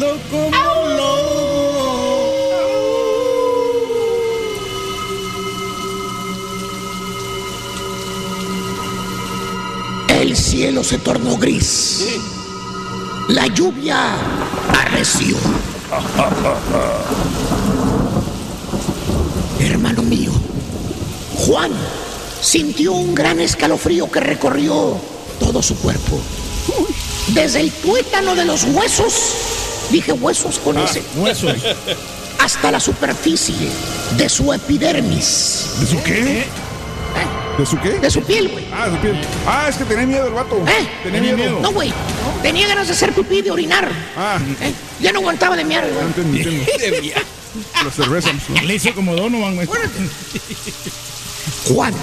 [10.21, 12.05] El cielo se tornó gris.
[13.31, 14.17] La lluvia
[14.77, 15.37] arreció.
[19.61, 20.33] Hermano mío,
[21.37, 21.71] Juan
[22.41, 24.97] sintió un gran escalofrío que recorrió
[25.39, 26.21] todo su cuerpo.
[27.29, 29.15] Desde el tuétano de los huesos,
[29.93, 31.55] dije huesos con ese, huesos.
[32.41, 33.71] hasta la superficie
[34.17, 35.67] de su epidermis.
[35.79, 36.47] ¿De su qué?
[37.59, 37.91] ¿De su qué?
[37.99, 38.67] De su piel, güey.
[38.73, 39.21] Ah, de su piel.
[39.47, 40.57] Ah, es que tenía miedo el vato.
[40.67, 40.89] ¿Eh?
[41.03, 41.61] Tenía miedo.
[41.61, 41.93] No, güey.
[42.43, 43.91] Tenía ganas de hacer pipí, de orinar.
[44.17, 44.39] Ah.
[44.63, 44.73] ¿Eh?
[45.01, 46.07] Ya no aguantaba de miar, güey.
[46.07, 47.13] Entendí, entendí.
[47.85, 48.31] La cerveza.
[48.65, 49.69] Le hizo como Donovan, güey.
[51.69, 51.95] Juan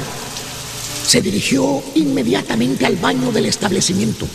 [1.05, 4.27] se dirigió inmediatamente al baño del establecimiento.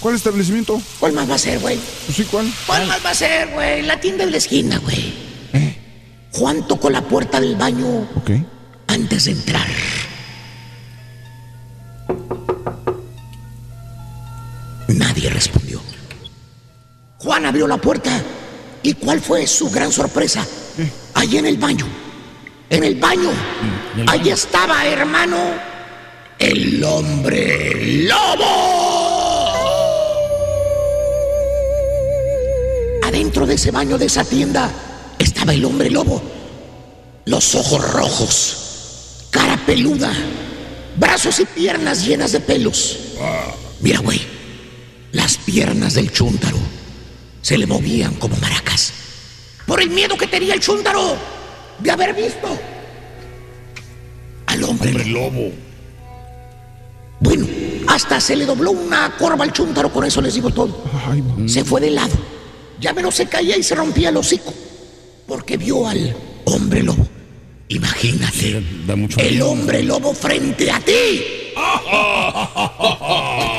[0.00, 0.80] ¿Cuál establecimiento?
[0.98, 1.78] ¿Cuál más va a ser, güey?
[2.06, 2.52] Pues sí, ¿cuál?
[2.66, 3.82] ¿Cuál más va a ser, güey?
[3.82, 5.14] La tienda de la esquina, güey.
[6.32, 7.86] Juan tocó la puerta del baño
[8.16, 8.30] Ok.
[8.88, 9.66] antes de entrar.
[17.46, 18.10] Juan abrió la puerta
[18.82, 20.44] y ¿cuál fue su gran sorpresa?
[21.14, 21.86] Allí en el baño.
[22.68, 23.30] En el baño.
[24.08, 25.36] Allí estaba, hermano,
[26.40, 29.52] el hombre lobo.
[33.04, 34.68] Adentro de ese baño de esa tienda
[35.16, 36.20] estaba el hombre lobo.
[37.26, 40.12] Los ojos rojos, cara peluda,
[40.96, 42.98] brazos y piernas llenas de pelos.
[43.80, 44.20] Mira, güey,
[45.12, 46.58] las piernas del chúntaro
[47.46, 48.92] se le movían como maracas.
[49.68, 51.16] Por el miedo que tenía el chúntaro
[51.78, 52.48] de haber visto
[54.46, 55.52] al hombre, lobo.
[57.20, 57.46] Bueno,
[57.86, 60.82] hasta se le dobló una corva al chúntaro, con eso les digo todo.
[61.46, 62.16] Se fue de lado.
[62.80, 64.52] Ya menos se caía y se rompía el hocico.
[65.28, 66.16] Porque vio al
[66.46, 67.06] hombre lobo.
[67.68, 68.60] Imagínate.
[69.18, 71.22] el hombre lobo frente a ti.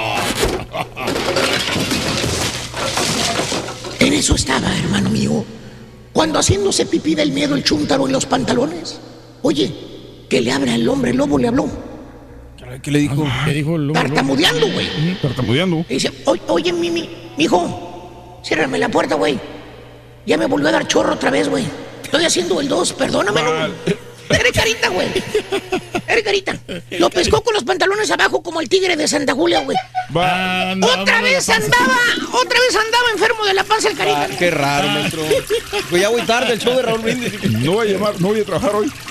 [4.08, 5.44] En eso estaba, hermano mío.
[6.14, 9.02] Cuando haciéndose pipí del miedo el chúntaro en los pantalones.
[9.42, 9.70] Oye,
[10.30, 11.68] que le abra el hombre lobo, le habló.
[12.82, 13.26] ¿Qué le dijo?
[13.44, 14.04] ¿Qué dijo el hombre?
[14.04, 14.88] Tartamudeando, güey.
[15.22, 15.86] Tartamudeando.
[15.90, 19.38] Y dice, "Oy- oye, mi, mi, hijo, ciérrame la puerta, güey.
[20.26, 21.66] Ya me volvió a dar chorro otra vez, güey.
[22.02, 23.42] Estoy haciendo el 2, perdóname.
[24.30, 25.08] Eres carita, güey.
[26.08, 26.58] Eres carita.
[26.92, 29.78] Lo pescó con los pantalones abajo como el tigre de Santa Julia, güey.
[30.10, 31.98] Otra vez andaba,
[32.32, 34.28] otra vez andaba enfermo de la panza el carita.
[34.32, 35.24] Ah, qué raro, maestro.
[35.90, 37.44] Pues ya voy tarde el show de Raúl Brindis.
[37.60, 38.92] No voy a llamar, no voy a trabajar hoy.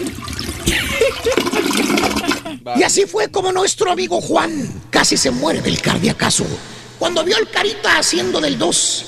[2.75, 6.45] Y así fue como nuestro amigo Juan casi se muere del cardiacazo
[6.99, 9.05] cuando vio al carita haciendo del 2.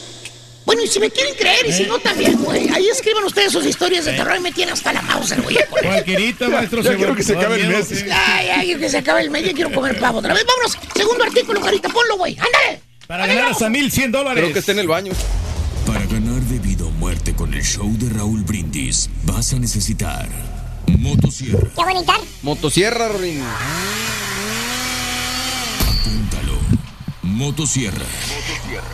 [0.68, 2.68] Bueno, y si me quieren creer, y si no también, güey.
[2.68, 5.56] Ahí escriban ustedes sus historias de terror y me tienen hasta la Mauser, güey.
[5.70, 6.82] Cualquierita, maestro.
[6.82, 8.04] Ya quiero que se acabe el mes.
[8.12, 10.44] Ay, ay, que se acabe el mes, ya quiero comer pavo otra vez.
[10.44, 12.34] Vámonos, segundo artículo, carita, ponlo, güey.
[12.34, 12.82] ¡Ándale!
[13.06, 14.42] Para ganar hasta 1100 dólares.
[14.42, 15.12] Creo que está en el baño.
[15.86, 20.28] Para ganar de vida o muerte con el show de Raúl Brindis, vas a necesitar
[20.98, 22.20] motosierra, ¿Qué bonita?
[22.42, 23.42] Motosierra, Rorín.
[25.80, 26.47] apúntalo,
[27.28, 28.04] motosierra.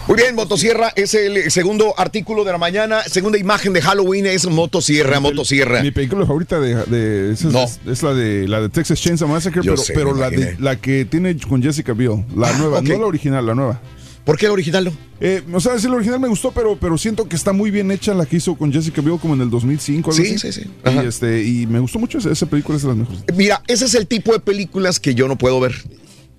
[0.09, 3.03] Muy bien, Motosierra es el segundo artículo de la mañana.
[3.05, 5.83] Segunda imagen de Halloween es Motosierra, Motosierra.
[5.83, 7.65] Mi película favorita de, es, No.
[7.87, 10.57] es la de la de Texas Chainsaw Massacre, Yo pero, sé, pero la, de- imaginé.
[10.61, 13.81] la que tiene con Jessica Biel, la Ah, nueva, no la original, la nueva.
[14.25, 14.93] ¿Por qué la original no?
[15.21, 17.91] Eh, o sea, sí, la original me gustó, pero, pero siento que está muy bien
[17.91, 20.11] hecha la que hizo con Jessica Biel como en el 2005.
[20.11, 20.53] algo Sí, así.
[20.53, 20.71] sí, sí.
[20.83, 21.05] Ajá.
[21.05, 23.23] Y, este, y me gustó mucho esa, esa película, es de las mejores.
[23.37, 25.75] Mira, ese es el tipo de películas que yo no puedo ver.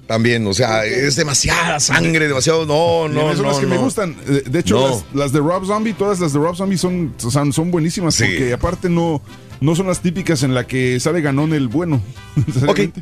[0.07, 2.65] También, o sea, es demasiada sangre, demasiado.
[2.67, 3.51] No, no, esas son no.
[3.51, 3.81] las que me no.
[3.81, 4.15] gustan.
[4.27, 4.87] Eh, De hecho, No.
[4.89, 8.23] las, las de Rob Zombie, todas las de Rob Zombie son, son buenísimas Sí.
[8.25, 9.21] porque aparte no,
[9.61, 12.01] no son las típicas en la que sale ganón el bueno.
[12.47, 13.01] necesariamente.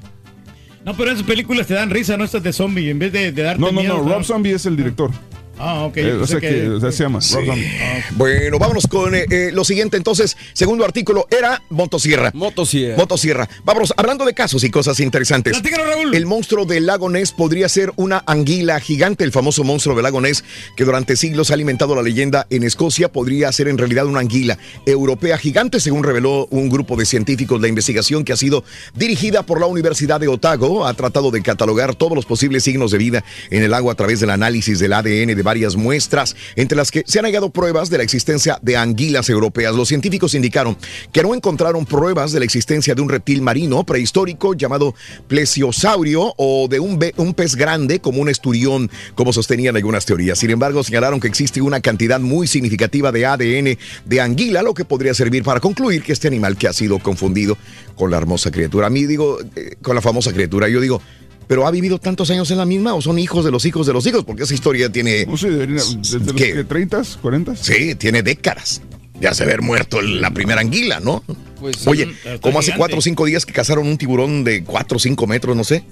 [0.85, 3.41] No, pero esas películas te dan risa, no estas de zombie, en vez de, de
[3.43, 3.97] darte No, no, miedo.
[4.03, 5.11] no, Rob Zombie es el director.
[5.57, 5.97] Ah, ok.
[5.97, 7.35] Eh, o sea que, o sea, se llama Sí.
[7.35, 7.71] Rob Zombie.
[8.11, 10.35] Bueno, vámonos con eh, eh, lo siguiente entonces.
[10.53, 12.31] Segundo artículo era Motosierra.
[12.33, 12.97] Motosierra.
[12.97, 13.49] Motosierra.
[13.63, 15.53] Vámonos, hablando de casos y cosas interesantes.
[15.53, 16.15] Platícanos, Raúl.
[16.15, 19.23] El monstruo del lago Ness podría ser una anguila gigante.
[19.23, 20.43] El famoso monstruo del lago Ness,
[20.75, 24.57] que durante siglos ha alimentado la leyenda en Escocia, podría ser en realidad una anguila
[24.85, 27.61] europea gigante, según reveló un grupo de científicos.
[27.61, 28.63] La investigación que ha sido
[28.95, 32.97] dirigida por la Universidad de Otago ha tratado de catalogar todos los posibles signos de
[32.97, 36.91] vida en el agua a través del análisis del ADN de varias muestras, entre las
[36.91, 39.75] que se han hallado pruebas de la existencia de anguilas europeas.
[39.75, 40.77] Los científicos indicaron
[41.11, 44.95] que no encontraron pruebas de la existencia de un reptil marino prehistórico llamado
[45.27, 50.39] plesiosaurio o de un, un pez grande como un esturión, como sostenían algunas teorías.
[50.39, 54.85] Sin embargo, señalaron que existe una cantidad muy significativa de ADN de anguila, lo que
[54.85, 57.57] podría servir para concluir que este animal que ha sido confundido
[57.95, 58.87] con la hermosa criatura.
[58.87, 61.01] A mí digo, eh, con la famosa criatura, yo digo,
[61.47, 63.93] pero ha vivido tantos años en la misma o son hijos de los hijos de
[63.93, 65.25] los hijos, porque esa historia tiene...
[65.25, 66.53] No sé, debería- desde los ¿Qué?
[66.53, 67.55] que 30, 40.
[67.55, 68.81] Sí, tiene décadas
[69.19, 71.23] de hace haber muerto la primera anguila, ¿no?
[71.59, 72.77] Pues, Oye, como hace gigante.
[72.79, 75.83] cuatro o cinco días que cazaron un tiburón de cuatro o cinco metros, no sé,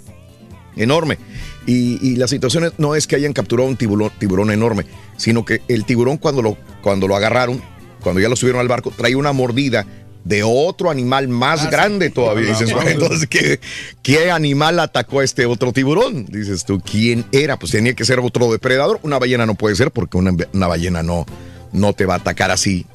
[0.76, 1.18] enorme.
[1.66, 4.86] Y, y la situación no es que hayan capturado un tiburón, tiburón enorme,
[5.18, 7.62] sino que el tiburón cuando lo, cuando lo agarraron,
[8.02, 9.86] cuando ya lo subieron al barco, traía una mordida
[10.24, 12.50] de otro animal más grande todavía.
[12.50, 12.76] Ah, Dices, sí.
[12.76, 13.60] "Bueno, entonces, ¿qué,
[14.04, 16.26] ¿qué animal atacó a este otro tiburón?
[16.26, 17.58] Dices tú, ¿quién era?
[17.58, 19.00] Pues tenía que ser otro depredador.
[19.04, 21.26] Una ballena no puede ser porque una, una ballena no,
[21.72, 22.86] no te va a atacar así.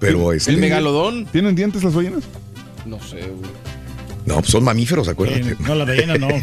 [0.00, 1.26] Pero este, ¿El megalodón?
[1.26, 2.24] ¿Tienen dientes las ballenas?
[2.86, 3.50] No sé, güey.
[4.26, 5.56] No, pues son mamíferos, acuérdate.
[5.60, 6.28] No, la ballena no.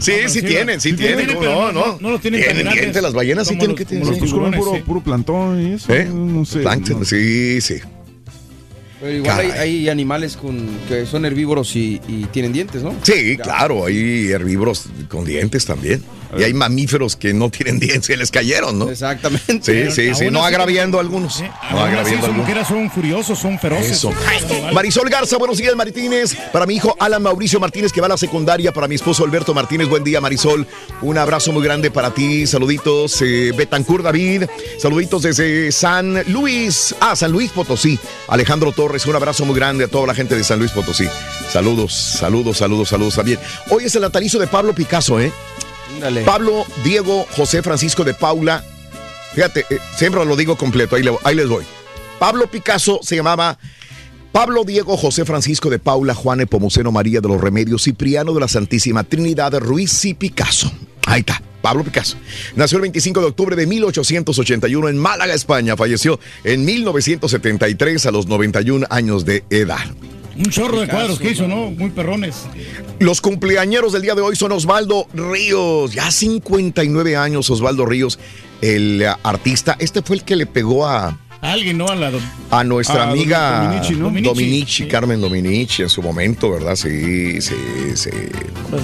[0.00, 1.26] Sí, sí tienen, sí tienen.
[1.28, 1.98] ¿cómo pero No, no.
[2.00, 4.04] no los tienen Tienen dientes, las ballenas sí tienen los- que tener.
[4.06, 4.22] Los sí.
[4.22, 4.82] tiburones, puro, sí.
[4.84, 5.92] puro plantón y eso.
[5.92, 6.06] ¿Eh?
[6.12, 6.60] No sé.
[6.64, 7.04] No.
[7.04, 7.76] Sí, sí.
[9.00, 12.94] Pero igual hay, hay animales con, que son herbívoros y, y tienen dientes, ¿no?
[13.02, 16.02] Sí, claro, hay herbívoros con dientes también.
[16.36, 18.90] Y hay mamíferos que no tienen dientes, se les cayeron, ¿no?
[18.90, 19.90] Exactamente.
[19.90, 21.40] Sí, sí, sí, no agraviando a algunos.
[21.40, 22.68] No Aún así, agraviando a algunos.
[22.68, 23.92] son furiosos, son feroces.
[23.92, 24.12] Eso.
[24.72, 26.36] Marisol Garza, buenos días, Martínez.
[26.52, 28.72] Para mi hijo Alan Mauricio Martínez, que va a la secundaria.
[28.72, 30.66] Para mi esposo Alberto Martínez, buen día, Marisol.
[31.00, 32.46] Un abrazo muy grande para ti.
[32.46, 34.44] Saluditos, eh, Betancur David.
[34.78, 36.94] Saluditos desde San Luis.
[37.00, 37.98] Ah, San Luis Potosí.
[38.28, 41.06] Alejandro Torres, un abrazo muy grande a toda la gente de San Luis Potosí.
[41.50, 43.38] Saludos, saludos, saludos, saludos también.
[43.70, 45.32] Hoy es el natalicio de Pablo Picasso, ¿eh?
[46.24, 48.64] Pablo, Diego, José Francisco de Paula.
[49.34, 51.64] Fíjate, eh, siempre lo digo completo, ahí, le- ahí les voy.
[52.18, 53.58] Pablo Picasso se llamaba
[54.32, 58.48] Pablo Diego José Francisco de Paula, Juan Epomuceno María de los Remedios, Cipriano de la
[58.48, 60.70] Santísima Trinidad, Ruiz y Picasso.
[61.06, 62.18] Ahí está, Pablo Picasso.
[62.56, 65.76] Nació el 25 de octubre de 1881 en Málaga, España.
[65.76, 69.86] Falleció en 1973 a los 91 años de edad.
[70.36, 71.70] Un chorro de cuadros que hizo, ¿no?
[71.70, 72.42] Muy perrones.
[72.98, 78.18] Los cumpleañeros del día de hoy son Osvaldo Ríos, ya 59 años Osvaldo Ríos,
[78.60, 79.76] el artista.
[79.78, 81.18] Este fue el que le pegó a,
[81.52, 81.86] Alguien, ¿no?
[81.88, 82.10] A la
[82.50, 84.04] a nuestra A amiga Dominici, ¿no?
[84.06, 86.76] Dominici, Dominici, Carmen Dominici en su momento, ¿verdad?
[86.76, 87.54] Sí, sí,
[87.94, 88.10] sí.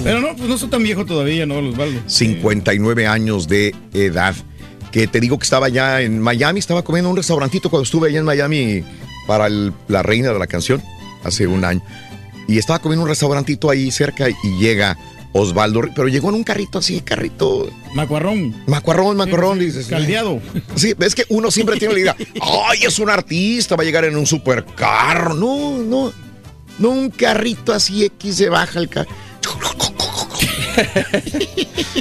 [0.03, 1.99] Pero no, pues no soy tan viejo todavía, ¿no, Osvaldo?
[2.05, 4.35] 59 años de edad.
[4.91, 8.09] Que te digo que estaba ya en Miami, estaba comiendo en un restaurantito cuando estuve
[8.09, 8.83] allá en Miami
[9.27, 10.81] para el- la reina de la canción
[11.23, 11.81] hace un año.
[12.47, 14.97] Y estaba comiendo en un restaurantito ahí cerca y llega
[15.33, 17.69] Osvaldo, pero llegó en un carrito así, carrito.
[17.95, 18.55] Macuarrón.
[18.67, 19.87] Macuarrón, macuarrón, dices.
[19.87, 20.39] Caldeado.
[20.75, 22.15] Sí, es que uno siempre tiene la idea,
[22.69, 25.33] ay, es un artista, va a llegar en un supercarro.
[25.33, 26.13] No, no,
[26.79, 29.09] no, un carrito así X se baja el carro.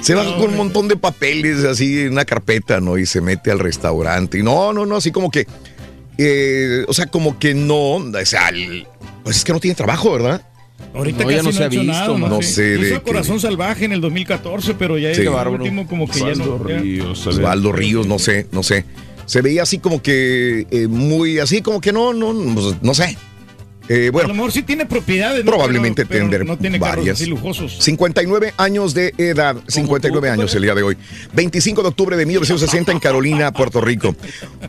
[0.02, 2.98] Se baja con un montón de papeles así en una carpeta, ¿no?
[2.98, 4.38] Y se mete al restaurante.
[4.38, 5.46] Y no, no, no, así como que,
[6.18, 8.86] eh, o sea, como que no, o sea, el-
[9.22, 10.42] pues es que no tiene trabajo, ¿verdad?
[10.94, 12.62] Ahorita No, ya casi no no, se ha visto, nada, no no, sé sé.
[12.62, 13.02] de Hizo qué.
[13.02, 15.22] Corazón Salvaje en el 2014, pero ya Sí.
[15.22, 15.62] el Bárbaro.
[15.62, 16.44] último como que ya no.
[16.54, 17.38] Osvaldo ya- Ríos, a ver.
[17.38, 18.84] Osvaldo Ríos, no sé, no sé.
[19.26, 23.16] Se veía así como que eh, muy así, como que no, no, pues, no sé.
[23.88, 25.44] Eh, a bueno, lo mejor sí tiene propiedades.
[25.44, 25.50] ¿no?
[25.50, 27.20] probablemente Pero- pero tender No tiene carros varias.
[27.20, 27.76] así lujosos.
[27.80, 30.96] 59 años de edad, 59 años el día de hoy.
[31.34, 34.14] 25 de octubre de 1960 en Carolina, Puerto Rico.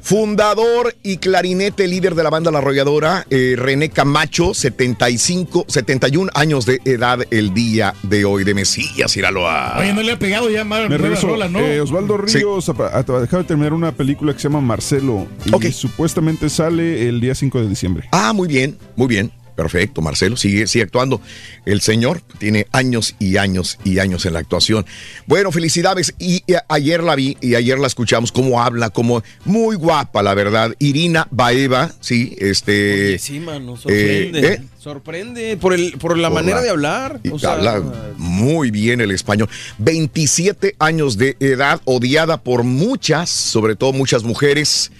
[0.01, 6.65] Fundador y clarinete líder de la banda La Arrolladora, eh, René Camacho, 75, 71 años
[6.65, 9.77] de edad el día de hoy de Mesías, Iraloa.
[9.79, 11.27] Oye, no le ha pegado ya Me regreso.
[11.27, 11.59] rolas, ¿no?
[11.59, 15.27] Eh, Osvaldo Ríos a- acaba de terminar una película que se llama Marcelo.
[15.61, 18.07] Y supuestamente sale el día 5 de diciembre.
[18.11, 19.12] Ah, muy bien, muy bien.
[19.55, 21.21] Perfecto, Marcelo, sigue, sigue actuando.
[21.63, 24.83] El señor tiene años y años y años en la actuación.
[25.27, 26.15] Bueno, felicidades.
[26.17, 30.33] Y, y ayer la vi y ayer la escuchamos, cómo habla, como muy guapa, la
[30.33, 30.73] verdad.
[30.79, 32.93] Irina Baeva, sí, este.
[33.09, 34.39] Oye, sí, mano, sorprende.
[34.39, 34.61] eh, ¿eh?
[34.79, 37.19] Sorprende por, el, por la Por manera la- de hablar.
[37.21, 37.79] Y O sea, habla
[38.17, 39.49] muy bien el español.
[39.77, 44.91] 27 años de edad, odiada por muchas, sobre todo muchas mujeres.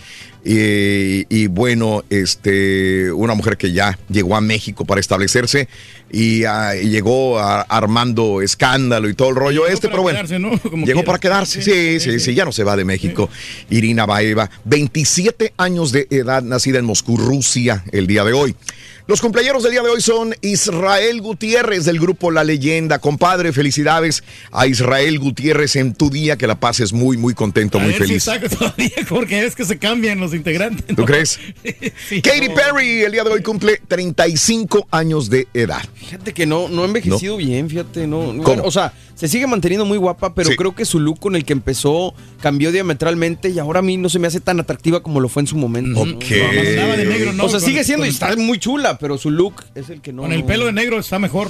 [0.46, 5.70] Y, y bueno, este, una mujer que ya llegó a México para establecerse
[6.12, 10.18] y, y llegó a- armando escándalo y todo el rollo este, pero bueno.
[10.18, 10.58] quedarse, ¿no?
[10.70, 11.06] Como Llegó quiera.
[11.06, 13.30] para quedarse, sí, sí, sí, ya no se va de México.
[13.70, 18.56] Irina Baeva, 27 años de edad, nacida en Moscú, Rusia, el día de hoy.
[19.06, 23.00] Los cumpleaños del día de hoy son Israel Gutiérrez del grupo La Leyenda.
[23.00, 27.82] Compadre, felicidades a Israel Gutiérrez en tu día, que la pases muy, muy contento, A
[27.82, 28.28] muy ver si feliz.
[28.28, 30.96] está todavía, porque es que se cambian los integrantes.
[30.96, 31.38] ¿Tú crees?
[31.64, 35.84] Katy Perry el día de hoy cumple 35 años de edad.
[35.96, 38.30] Fíjate que no, no ha envejecido bien, fíjate, no.
[38.64, 40.56] o sea, se sigue manteniendo muy guapa, pero Sí.
[40.56, 44.10] creo que su look con el que empezó cambió diametralmente y ahora a mí no
[44.10, 46.06] se me hace tan atractiva como lo fue en su momento.
[46.06, 46.16] ¿no?
[46.16, 46.24] Ok.
[46.26, 47.46] De negro, ¿no?
[47.46, 50.24] O sea, sigue siendo y está muy chula, pero su look es el que no.
[50.24, 51.50] Con el pelo de negro está mejor.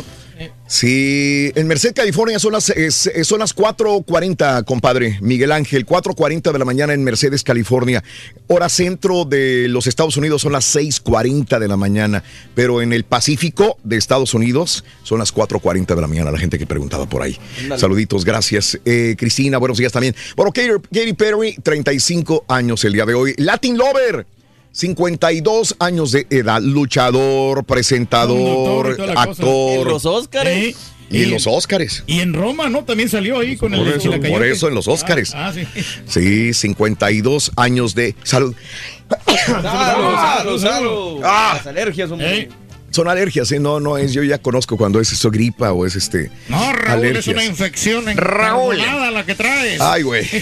[0.67, 5.17] Sí, en Merced, California son las, es- son las 4.40, compadre.
[5.21, 8.03] Miguel Ángel, 4.40 de la mañana en Mercedes, California.
[8.47, 12.23] Hora centro de los Estados Unidos son las 6.40 de la mañana.
[12.55, 16.31] Pero en el Pacífico de Estados Unidos son las 4.40 de la mañana.
[16.31, 17.37] La gente que preguntaba por ahí.
[17.77, 18.79] Saluditos, gracias.
[18.85, 20.15] Eh, Cristina, buenos días también.
[20.35, 23.33] Bueno, Katy, Katy Perry, 35 años el día de hoy.
[23.37, 24.25] Latin Lover.
[24.74, 29.82] 52 años de edad, luchador, presentador, Doctor y actor.
[29.82, 30.76] En los Óscares.
[30.76, 30.76] Sí.
[31.11, 32.03] Y en los Óscares.
[32.07, 32.84] Y en Roma, ¿no?
[32.84, 35.34] También salió ahí con Por el eso, por eso en los Óscares.
[35.36, 35.67] Ah, ah, sí.
[36.07, 38.55] Sí, 52 años de salud.
[39.45, 41.21] Salud, salud, salud.
[41.24, 41.53] Ah.
[41.57, 42.34] Las alergias, hombre.
[42.34, 42.49] Ey.
[42.89, 43.59] Son alergias, ¿eh?
[43.59, 46.32] No, no es, yo ya conozco cuando es eso gripa o es este.
[46.47, 47.28] No, Raúl, es alergias.
[47.28, 48.80] una infección Raúl.
[48.80, 49.82] encarnada la que traes.
[49.82, 50.28] Ay, güey.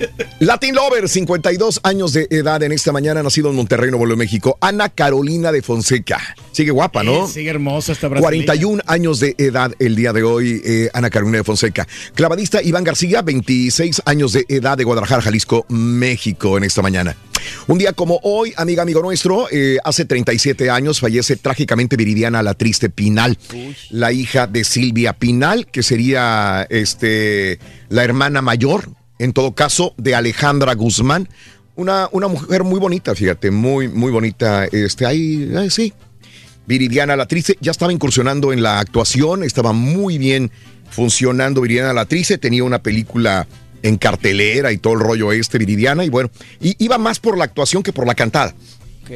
[0.40, 4.56] Latin Lover, 52 años de edad en esta mañana, nacido en Monterrey, Nuevo León, México.
[4.62, 6.18] Ana Carolina de Fonseca.
[6.52, 7.26] Sigue guapa, ¿no?
[7.26, 8.46] Sí, sigue hermosa esta brasileña.
[8.46, 11.86] 41 años de edad el día de hoy, eh, Ana Carolina de Fonseca.
[12.14, 17.14] Clavadista Iván García, 26 años de edad de Guadalajara, Jalisco, México, en esta mañana.
[17.66, 22.54] Un día como hoy, amiga, amigo nuestro, eh, hace 37 años fallece trágicamente Viridiana la
[22.54, 23.36] Triste Pinal,
[23.90, 27.58] la hija de Silvia Pinal, que sería este,
[27.90, 28.88] la hermana mayor,
[29.20, 31.28] en todo caso, de Alejandra Guzmán.
[31.76, 34.64] Una, una mujer muy bonita, fíjate, muy, muy bonita.
[34.66, 35.92] Este, ahí, ahí sí,
[36.66, 40.50] Viridiana la Trice ya estaba incursionando en la actuación, estaba muy bien
[40.90, 43.46] funcionando Viridiana la Trice, tenía una película
[43.82, 47.44] en cartelera y todo el rollo este, Viridiana, y bueno, y iba más por la
[47.44, 48.54] actuación que por la cantada.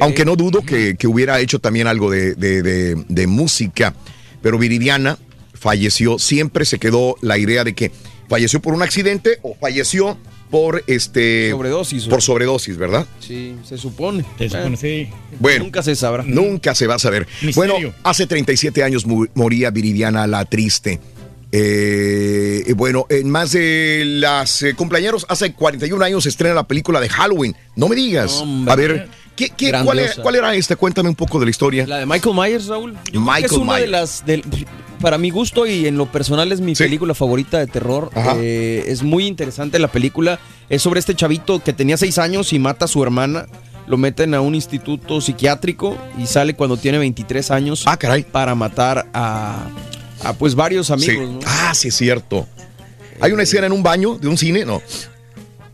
[0.01, 3.93] Aunque no dudo que, que hubiera hecho también algo de, de- de- de música,
[4.41, 5.17] pero Viridiana
[5.53, 7.91] falleció, siempre se quedó la idea de que
[8.27, 10.17] falleció por un accidente o falleció
[10.51, 13.05] por este Sobredosis, por sobredosis, ¿verdad?
[13.19, 14.23] Sí, se supone.
[14.37, 15.09] Se supone, sí.
[15.39, 16.23] Bueno, Nunca se sabrá.
[16.25, 17.27] Nunca se va a saber.
[17.41, 17.73] Misterio.
[17.73, 20.99] Bueno, hace 37 años mu- moría Viridiana la Triste.
[21.51, 26.67] Eh, y bueno, en más de las eh, cumpleaños, hace 41 años se estrena la
[26.67, 27.55] película de Halloween.
[27.75, 28.33] No me digas.
[28.41, 28.71] Hombre.
[28.71, 30.75] a ver, ¿qué, qué- cuál, era, cuál era esta?
[30.75, 31.85] Cuéntame un poco de la historia.
[31.87, 32.95] La de Michael Myers, Raúl.
[33.11, 33.91] Yo Michael es una de Myers.
[33.91, 34.25] las.
[34.25, 34.43] del-
[35.01, 38.09] para mi gusto y en lo personal es mi película favorita de terror.
[38.37, 40.39] Eh, es muy interesante la película.
[40.69, 43.45] Es sobre este chavito que tenía seis años y mata a su hermana.
[43.87, 47.83] Lo meten a un instituto psiquiátrico y sale cuando tiene 23 años.
[47.85, 48.23] Ah, caray.
[48.23, 49.67] Para matar a,
[50.23, 51.27] a, pues varios amigos.
[51.27, 51.33] Sí.
[51.33, 51.39] ¿no?
[51.45, 52.47] Ah, sí, es cierto.
[53.19, 54.81] Hay una escena en un baño de un cine, no.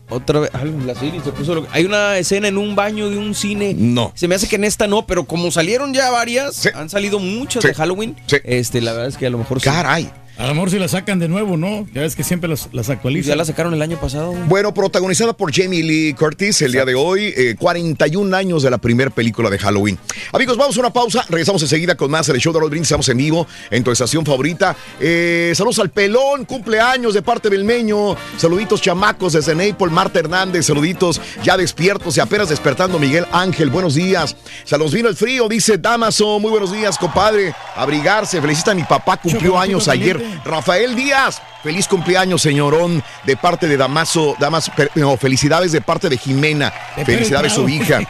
[0.08, 3.16] Otra vez, ah, la serie se puso lo- Hay una escena en un baño de
[3.16, 3.74] un cine.
[3.78, 4.12] No.
[4.14, 7.62] Se me hace que en esta no, pero como salieron ya varias, han salido muchas
[7.62, 7.68] Sí.
[7.68, 8.16] de Halloween.
[8.44, 9.64] Este, la verdad es que a lo mejor sí.
[9.64, 10.10] Caray.
[10.42, 11.86] A lo mejor si la sacan de nuevo, ¿no?
[11.94, 13.28] Ya ves que siempre las, las actualizan.
[13.28, 14.32] Ya la sacaron el año pasado.
[14.48, 18.78] Bueno, protagonizada por Jamie Lee Curtis el día de hoy, eh, 41 años de la
[18.78, 20.00] primera película de Halloween.
[20.32, 23.08] Amigos, vamos a una pausa, regresamos enseguida con más del show de Roll Brindis, estamos
[23.08, 24.74] en vivo en tu estación favorita.
[24.98, 30.66] Eh, saludos al pelón, cumpleaños de parte del meño, saluditos chamacos desde Naples, Marta Hernández,
[30.66, 34.34] saluditos ya despiertos y apenas despertando Miguel Ángel, buenos días.
[34.64, 38.82] Se nos vino el frío, dice Damaso, muy buenos días, compadre, abrigarse, felicita a mi
[38.82, 40.31] papá, cumplió años ayer.
[40.44, 46.18] Rafael Díaz, feliz cumpleaños, señorón, de parte de Damaso, Damas, no, felicidades de parte de
[46.18, 48.00] Jimena, De felicidades su hija.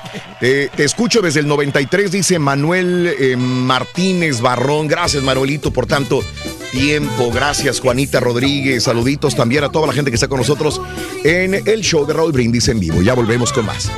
[0.40, 4.88] Te, te escucho desde el 93, dice Manuel eh, Martínez Barrón.
[4.88, 6.20] Gracias, Manuelito, por tanto
[6.72, 7.30] tiempo.
[7.32, 8.84] Gracias, Juanita Rodríguez.
[8.84, 10.80] Saluditos también a toda la gente que está con nosotros
[11.22, 13.02] en el show de Raúl Brindis en vivo.
[13.02, 13.90] Ya volvemos con más.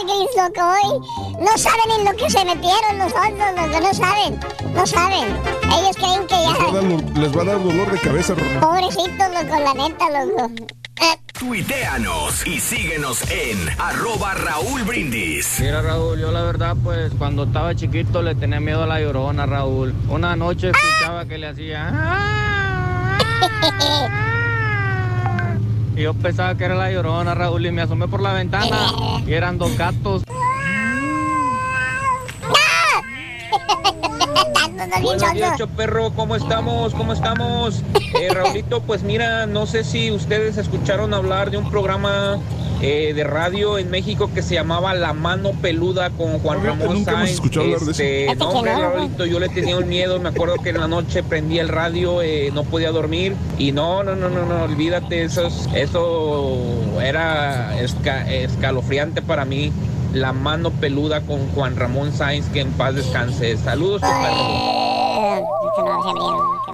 [0.00, 4.40] Los Walgreens, loco, hoy no saben en lo que se metieron nosotros, loco, no saben,
[4.74, 5.36] no saben.
[5.64, 7.20] Ellos creen que Les va a ya...
[7.20, 8.34] les va a dar dolor de cabeza.
[8.34, 10.50] Pobrecitos, loco, la neta, loco.
[11.38, 15.58] Tuiteanos y síguenos en arroba Raúl Brindis.
[15.60, 19.46] Mira Raúl, yo la verdad pues cuando estaba chiquito le tenía miedo a la llorona
[19.46, 19.94] Raúl.
[20.08, 21.90] Una noche escuchaba que le hacía...
[25.96, 28.92] Y yo pensaba que era la llorona, Raúl, y me asomé por la ventana
[29.26, 30.22] y eran dos gatos.
[35.02, 36.94] Buenos días, perro, ¿cómo estamos?
[36.94, 37.82] ¿Cómo estamos?
[38.20, 42.38] Eh, Raulito, pues mira, no sé si ustedes escucharon hablar de un programa
[42.80, 47.10] eh, de radio en México que se llamaba La Mano Peluda con Juan Ramón nunca
[47.12, 47.30] hemos Sáenz.
[47.32, 48.02] escuchado hablar de eso.
[48.02, 48.72] Este, no, hombre.
[48.74, 50.18] Raulito, yo le tenía un miedo.
[50.18, 53.34] Me acuerdo que en la noche prendía el radio, eh, no podía dormir.
[53.58, 56.64] Y no, no, no, no, no, olvídate, eso, es- eso
[57.02, 59.72] era esca- escalofriante para mí.
[60.12, 63.56] La mano peluda con Juan Ramón Sáenz, que en paz descanse.
[63.56, 65.50] Saludos, tu perro.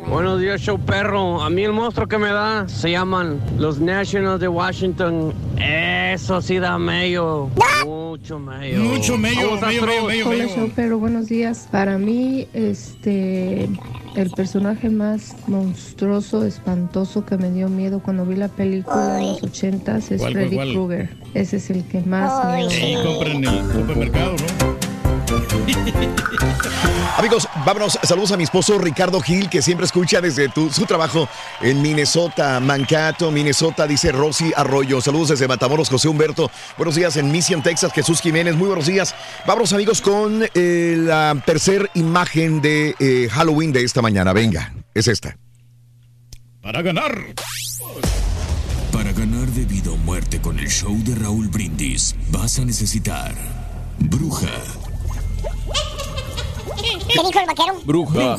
[0.09, 1.43] Buenos días, show perro.
[1.43, 5.35] A mí el monstruo que me da se llaman los Nationals de Washington.
[5.59, 7.51] Eso sí da medio.
[7.85, 8.81] Mucho medio.
[8.81, 10.07] Mucho medio, medio, Astros.
[10.07, 11.69] medio, Hola, show, pero buenos días.
[11.71, 13.69] Para mí, este,
[14.17, 19.43] el personaje más monstruoso, espantoso que me dio miedo cuando vi la película en los
[19.43, 20.73] ochentas es ¿Cuál, cuál, Freddy?
[20.73, 21.17] Krueger.
[21.35, 23.05] Ese es el que más miedo da.
[23.05, 24.76] compran en el supermercado, ¿no?
[27.19, 27.99] Amigos, vámonos.
[28.03, 31.29] Saludos a mi esposo Ricardo Gil, que siempre escucha desde tu- su trabajo
[31.61, 35.01] en Minnesota, Mankato, Minnesota, dice Rosy Arroyo.
[35.01, 36.51] Saludos desde Matamoros, José Humberto.
[36.77, 38.55] Buenos días en Mission, Texas, Jesús Jiménez.
[38.55, 39.15] Muy buenos días.
[39.47, 44.33] Vámonos, amigos, con eh, la tercer imagen de eh, Halloween de esta mañana.
[44.33, 45.37] Venga, es esta.
[46.61, 47.17] Para ganar.
[48.93, 53.35] Para ganar de vida o muerte con el show de Raúl Brindis, vas a necesitar
[53.99, 54.49] bruja,
[57.09, 57.81] ¿Qué dijo el vaquero?
[57.85, 58.37] Bruja.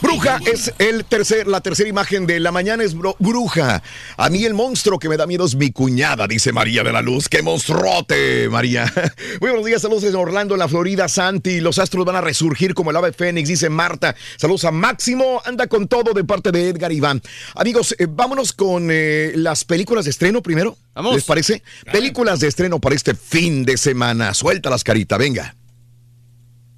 [0.00, 3.82] Bruja es el tercer, la tercera imagen de la mañana es bro- bruja.
[4.16, 7.02] A mí el monstruo que me da miedo es mi cuñada, dice María de la
[7.02, 7.28] Luz.
[7.28, 8.84] ¡Qué monstruote, María!
[9.40, 11.60] Muy buenos días, saludos desde Orlando, en la Florida, Santi.
[11.60, 14.14] Los astros van a resurgir como el ave fénix, dice Marta.
[14.36, 17.20] Saludos a Máximo, anda con todo de parte de Edgar Iván.
[17.54, 20.76] Amigos, eh, vámonos con eh, las películas de estreno primero.
[21.12, 21.62] ¿Les parece?
[21.92, 24.32] Películas de estreno para este fin de semana.
[24.32, 25.55] Suelta las caritas, venga.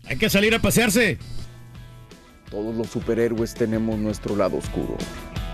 [0.08, 1.18] Hay que salir a pasearse.
[2.50, 4.96] Todos los superhéroes tenemos nuestro lado oscuro.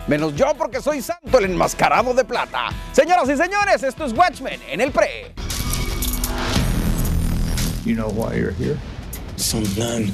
[0.06, 2.68] Menos yo porque soy santo, el enmascarado de plata.
[2.92, 5.34] Señoras y señores, esto es Watchmen en el pre.
[7.84, 8.78] You know why you're here?
[9.36, 10.12] Some nun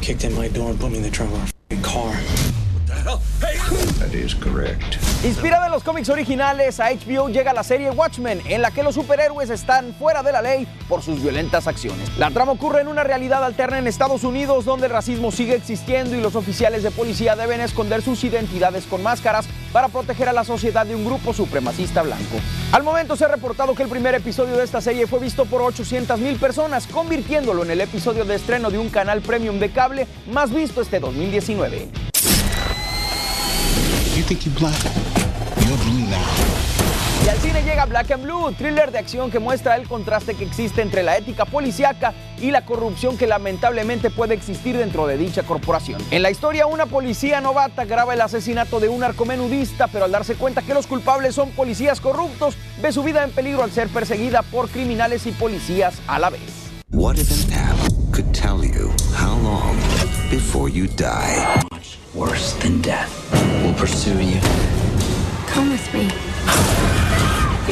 [0.00, 2.14] kicked in my door and put me in the trunk of f***ing car.
[2.14, 3.20] What the hell?
[3.98, 4.96] That is correct.
[5.24, 8.96] Inspirada en los cómics originales, a HBO llega la serie Watchmen, en la que los
[8.96, 12.10] superhéroes están fuera de la ley por sus violentas acciones.
[12.18, 16.16] La trama ocurre en una realidad alterna en Estados Unidos, donde el racismo sigue existiendo
[16.16, 20.44] y los oficiales de policía deben esconder sus identidades con máscaras para proteger a la
[20.44, 22.36] sociedad de un grupo supremacista blanco.
[22.72, 25.62] Al momento se ha reportado que el primer episodio de esta serie fue visto por
[25.62, 30.08] 800 mil personas, convirtiéndolo en el episodio de estreno de un canal premium de cable
[30.32, 31.88] más visto este 2019.
[34.14, 34.78] You think you're black?
[35.66, 36.20] You're blue now.
[37.24, 40.44] Y al cine llega Black and Blue, thriller de acción que muestra el contraste que
[40.44, 45.44] existe entre la ética policíaca y la corrupción que lamentablemente puede existir dentro de dicha
[45.44, 46.02] corporación.
[46.10, 50.34] En la historia, una policía novata graba el asesinato de un narcomenudista, pero al darse
[50.34, 54.42] cuenta que los culpables son policías corruptos, ve su vida en peligro al ser perseguida
[54.42, 56.42] por criminales y policías a la vez.
[56.90, 57.78] What if an app
[58.12, 59.76] could tell you how long
[60.28, 61.62] before you die?
[62.14, 63.08] Worse than death
[63.64, 64.38] will pursue you.
[65.46, 66.10] Come with me.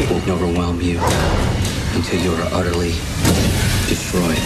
[0.01, 0.99] It will overwhelm you
[1.95, 2.95] until you are utterly
[3.87, 4.39] destroyed.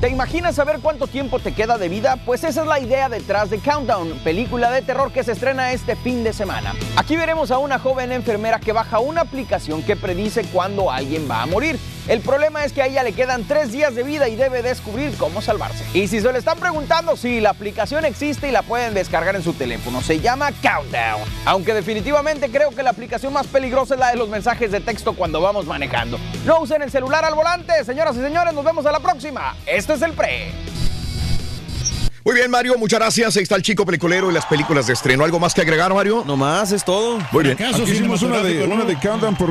[0.00, 2.16] ¿Te imaginas saber cuánto tiempo te queda de vida?
[2.24, 5.96] Pues esa es la idea detrás de Countdown, película de terror que se estrena este
[5.96, 6.74] fin de semana.
[6.94, 11.42] Aquí veremos a una joven enfermera que baja una aplicación que predice cuándo alguien va
[11.42, 11.76] a morir.
[12.06, 15.16] El problema es que a ella le quedan tres días de vida y debe descubrir
[15.16, 15.84] cómo salvarse.
[15.94, 19.42] Y si se le están preguntando, sí, la aplicación existe y la pueden descargar en
[19.42, 20.02] su teléfono.
[20.02, 21.22] Se llama Countdown.
[21.46, 25.14] Aunque definitivamente creo que la aplicación más peligrosa es la de los mensajes de texto
[25.14, 26.18] cuando vamos manejando.
[26.44, 29.56] No usen el celular al volante, señoras y señores, nos vemos a la próxima.
[29.66, 30.83] Esto es el pre.
[32.26, 33.36] Muy bien, Mario, muchas gracias.
[33.36, 35.24] Ahí está el chico peliculero y las películas de estreno.
[35.24, 36.24] ¿Algo más que agregar, Mario?
[36.26, 37.18] No más, es todo.
[37.32, 37.58] Muy bien.
[37.62, 39.50] Aquí hicimos una de, una de countdown por,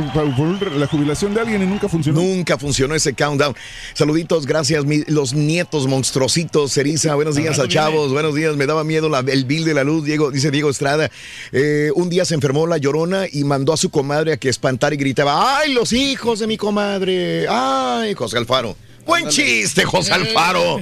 [0.75, 2.19] la jubilación de alguien y nunca funcionó.
[2.19, 3.55] Nunca funcionó ese countdown.
[3.93, 6.73] Saluditos, gracias, mi- los nietos monstruositos.
[6.73, 8.55] Cerisa, buenos días a chavos, buenos días.
[8.55, 11.11] Me daba miedo la- el bill de la luz, Diego, dice Diego Estrada.
[11.51, 14.95] Eh, un día se enfermó la llorona y mandó a su comadre a que espantara
[14.95, 17.45] y gritaba: ¡Ay, los hijos de mi comadre!
[17.47, 18.75] ¡Ay, José Alfaro!
[19.05, 20.79] Buen chiste, José Alfaro.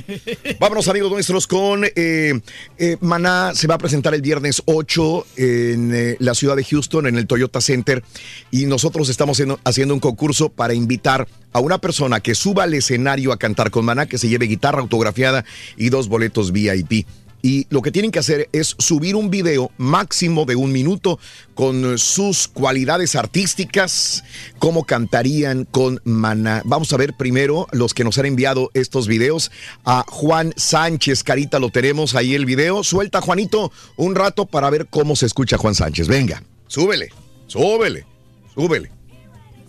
[0.60, 2.39] Vámonos, amigos nuestros, con eh,
[2.77, 3.53] eh, Maná.
[3.56, 7.27] Se va a presentar el viernes 8 en eh, la ciudad de Houston, en el
[7.27, 8.03] Toyota Center.
[8.52, 12.73] Y nosotros estamos haciendo- haciendo un concurso para invitar a una persona que suba al
[12.73, 15.43] escenario a cantar con Maná, que se lleve guitarra autografiada
[15.76, 17.06] y dos boletos VIP.
[17.42, 21.20] Y lo que tienen que hacer es subir un video máximo de un minuto
[21.56, 24.24] con sus cualidades artísticas,
[24.60, 26.62] cómo cantarían con Maná.
[26.66, 29.52] Vamos a ver primero los que nos han enviado estos videos.
[29.86, 32.84] A Juan Sánchez, Carita, lo tenemos ahí el video.
[32.84, 36.08] Suelta, Juanito, un rato para ver cómo se escucha Juan Sánchez.
[36.08, 37.10] Venga, súbele,
[37.48, 38.06] súbele,
[38.54, 38.92] súbele.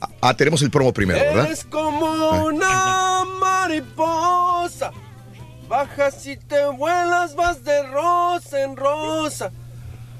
[0.00, 1.50] Ah, ah, tenemos el promo primero, ¿verdad?
[1.50, 4.11] Es como una mariposa.
[5.76, 9.50] Bajas y te vuelas, vas de rosa en rosa.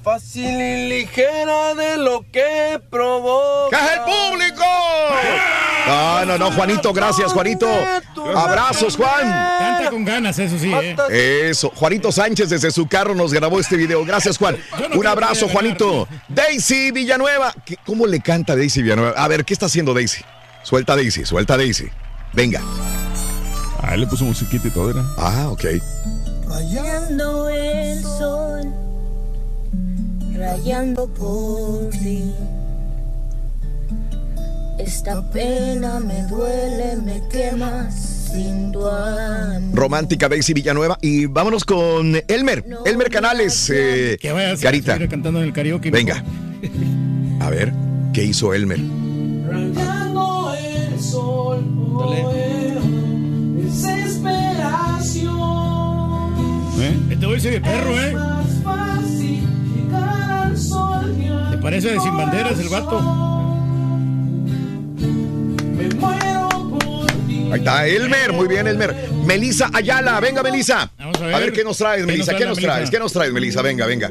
[0.02, 3.68] Fácil y ligera de lo que provoca.
[3.78, 4.64] ¡Que es el público!
[5.86, 7.68] No, no, no, Juanito, gracias, Juanito.
[8.34, 9.20] Abrazos, Juan.
[9.58, 10.96] Canta con ganas, eso sí, ¿eh?
[11.50, 14.06] Eso, Juanito Sánchez desde su carro nos grabó este video.
[14.06, 14.56] Gracias, Juan.
[14.94, 16.08] Un abrazo, Juanito.
[16.30, 17.52] Daisy Villanueva.
[17.66, 19.22] ¿Qué- ¿Cómo le canta Daisy Villanueva?
[19.22, 20.24] A ver, ¿qué está haciendo Daisy?
[20.62, 21.90] Suelta Daisy, suelta Daisy.
[22.32, 22.62] Venga.
[23.82, 25.04] Ah, él le puso musiquita y todo, era.
[25.18, 25.64] Ah, ok.
[26.48, 28.62] Rayando el sol,
[30.36, 32.32] rayando por ti.
[34.78, 39.74] Esta pena me duele, me quema sin tu amor.
[39.74, 40.98] Romántica Daisy Villanueva.
[41.02, 42.64] Y vámonos con Elmer.
[42.84, 43.70] Elmer Canales.
[43.74, 44.98] eh, Que vaya a Carita.
[45.08, 45.90] cantando en el karaoke.
[45.90, 46.24] Venga.
[47.40, 47.72] A ver,
[48.12, 48.78] ¿qué hizo Elmer?
[49.48, 51.64] Rayando el sol,
[55.30, 56.30] oh,
[56.80, 56.96] eh.
[57.10, 58.12] Este hoy se de perro, ¿eh?
[58.12, 59.48] Más fácil
[59.94, 61.14] al sol.
[61.50, 63.00] ¿Te parece de sin banderas el vato?
[65.76, 67.48] Me muero por ti.
[67.52, 68.94] Ahí está, Elmer, muy bien, Elmer.
[69.24, 70.90] Melisa Ayala, venga, Melisa.
[70.98, 71.40] a a, ver.
[71.40, 71.52] ver.
[71.52, 72.32] qué nos traes, ¿Qué Melisa.
[72.32, 72.74] nos ¿Qué nos traes?
[72.76, 72.90] Melisa?
[72.90, 73.62] ¿Qué nos traes, Melisa?
[73.62, 74.10] Venga, venga.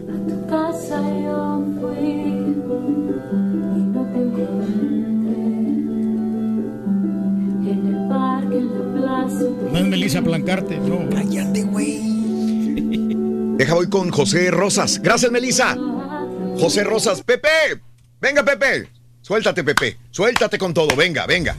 [9.71, 11.09] No es Melissa Plancarte, no.
[11.09, 12.01] Cállate, güey.
[13.57, 15.01] Deja voy con José Rosas.
[15.01, 15.75] Gracias, Melisa.
[16.59, 17.21] José Rosas.
[17.21, 17.47] Pepe.
[18.19, 18.89] Venga, Pepe.
[19.21, 19.97] Suéltate, Pepe.
[20.11, 20.95] Suéltate con todo.
[20.95, 21.55] Venga, venga.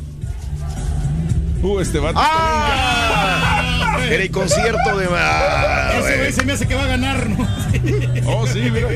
[1.63, 2.19] Uh, este vato.
[2.21, 3.99] ¡Ah!
[4.11, 5.07] Era el concierto de...
[5.11, 7.49] Ah, Ese güey se me hace que va a ganar, ¿no?
[8.27, 8.89] Oh, sí, mira.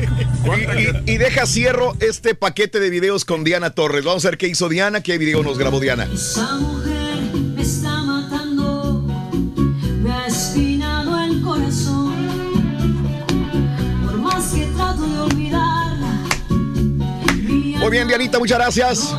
[1.05, 4.03] Y, y deja cierro este paquete de videos con Diana Torres.
[4.03, 6.07] Vamos a ver qué hizo Diana, qué video nos grabó Diana.
[6.13, 7.19] Esa mujer
[7.57, 7.96] está
[17.89, 19.15] Bien, Dianita, muchas gracias.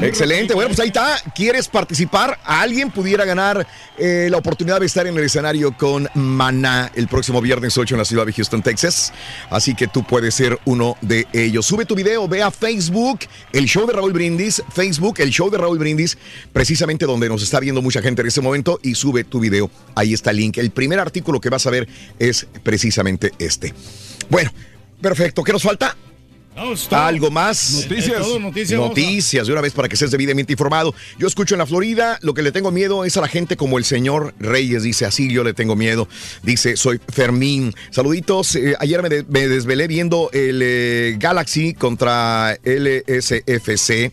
[0.00, 0.54] Excelente.
[0.54, 1.16] Bueno, pues ahí está.
[1.34, 2.38] ¿Quieres participar?
[2.44, 3.66] ¿Alguien pudiera ganar
[3.98, 7.98] eh, la oportunidad de estar en el escenario con Maná el próximo viernes 8 en
[7.98, 9.12] la ciudad de Houston, Texas?
[9.50, 11.66] Así que tú puedes ser uno de ellos.
[11.66, 13.20] Sube tu video, ve a Facebook,
[13.52, 16.16] el show de Raúl Brindis, Facebook, el show de Raúl Brindis,
[16.52, 19.70] precisamente donde nos está viendo mucha gente en este momento, y sube tu video.
[19.96, 20.58] Ahí está el link.
[20.58, 21.88] El primer artículo que vas a ver
[22.18, 23.74] es precisamente este.
[24.30, 24.52] Bueno,
[25.00, 25.42] perfecto.
[25.42, 25.96] ¿Qué nos falta?
[26.54, 26.74] No.
[26.98, 27.86] ¿Algo más?
[27.88, 28.18] Noticias.
[28.20, 30.94] Todo, noticias, Noticias, de una vez para que estés debidamente informado.
[31.18, 33.78] Yo escucho en la Florida, lo que le tengo miedo es a la gente como
[33.78, 36.08] el señor Reyes, dice, así yo le tengo miedo.
[36.42, 37.72] Dice, soy Fermín.
[37.90, 44.12] Saluditos, eh, ayer me, de- me desvelé viendo el eh, Galaxy contra LSFC.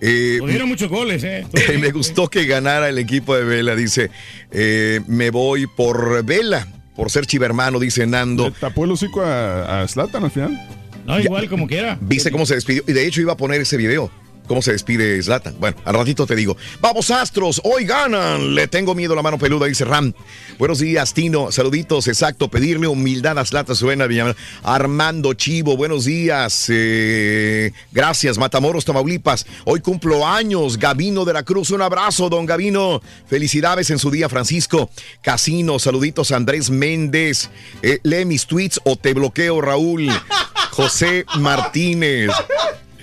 [0.00, 1.46] Eh, Pues muchos goles, ¿eh?
[1.80, 4.10] me gustó que ganara el equipo de Vela, dice,
[4.50, 8.52] eh, me voy por Vela, por ser chivermano, dice Nando.
[8.52, 10.68] Tapó el hocico a, a Zlatan al final.
[11.04, 11.98] No, igual como quiera.
[12.00, 12.82] ¿Viste cómo se despidió?
[12.86, 14.10] Y de hecho iba a poner ese video.
[14.46, 15.56] ¿Cómo se despide Zlatan?
[15.58, 16.56] Bueno, al ratito te digo.
[16.80, 18.54] Vamos, Astros, hoy ganan.
[18.54, 20.12] Le tengo miedo a la mano peluda, dice Ram.
[20.58, 21.50] Buenos días, Tino.
[21.50, 22.48] Saluditos, exacto.
[22.48, 24.34] Pedirle humildad a Zlatan suena bien.
[24.62, 26.66] Armando Chivo, buenos días.
[26.68, 29.46] Eh, gracias, Matamoros, Tamaulipas.
[29.64, 30.78] Hoy cumplo años.
[30.78, 33.00] Gavino de la Cruz, un abrazo, don Gavino.
[33.26, 34.90] Felicidades en su día, Francisco.
[35.22, 37.48] Casino, saluditos, Andrés Méndez.
[37.82, 40.08] Eh, lee mis tweets o te bloqueo, Raúl.
[40.70, 42.30] José Martínez.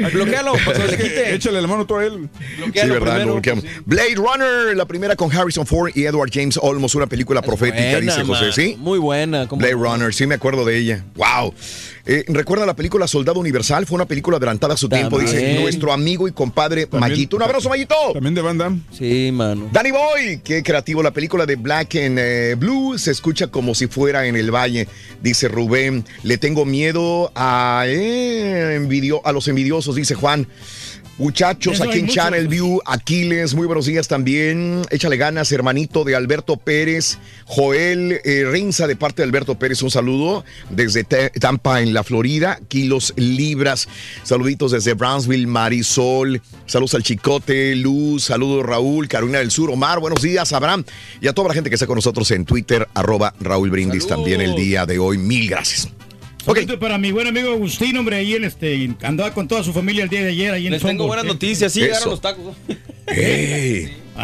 [0.10, 1.36] Bloquealo, para que se le quite.
[1.36, 2.30] Échale la mano tú a él.
[2.74, 3.64] Sí, verdad, lo bloqueamos.
[3.86, 8.00] Blade Runner, la primera con Harrison Ford y Edward James Olmos, una película profética, Buena,
[8.00, 8.52] dice José.
[8.52, 8.76] ¿sí?
[8.80, 9.48] Muy buena.
[9.48, 9.74] ¿cómo Blade?
[9.74, 11.06] Runner, sí me acuerdo de ella.
[11.16, 11.54] ¡Wow!
[12.06, 13.86] Eh, ¿Recuerda la película Soldado Universal?
[13.86, 17.36] Fue una película adelantada a su tiempo, dice nuestro amigo y compadre Mayito.
[17.38, 17.96] Un abrazo, Mayito.
[18.14, 18.80] También de Van Damme.
[18.92, 19.70] Sí, mano.
[19.72, 21.04] Danny Boy, qué creativo.
[21.04, 24.88] La película de Black and eh, Blue se escucha como si fuera en el valle,
[25.22, 26.04] dice Rubén.
[26.24, 30.48] Le tengo miedo a, eh, envidio- a los envidiosos, dice Juan.
[31.18, 32.08] Muchachos, Eso aquí en.
[32.08, 34.82] Channel View, Aquiles, muy buenos días también.
[34.90, 37.20] Échale ganas, hermanito de Alberto Pérez.
[37.46, 42.60] Joel eh, Rinza, de parte de Alberto Pérez, un saludo desde Tampa, en la Florida.
[42.68, 43.88] Kilos Libras.
[44.24, 46.42] Saluditos desde Brownsville, Marisol.
[46.66, 48.24] Saludos al Chicote, Luz.
[48.24, 50.00] Saludos Raúl, Carolina del Sur, Omar.
[50.00, 50.84] Buenos días, Abraham.
[51.22, 54.42] Y a toda la gente que está con nosotros en Twitter, arroba Raúl Brindis también
[54.42, 55.18] el día de hoy.
[55.18, 55.88] Mil gracias.
[56.46, 60.04] Saludos para mi buen amigo Agustín, hombre, ahí en este, andaba con toda su familia
[60.04, 61.08] el día de ayer ahí en Les tengo Sombor.
[61.08, 61.88] buenas noticias, sí Eso.
[61.88, 62.56] llegaron los tacos.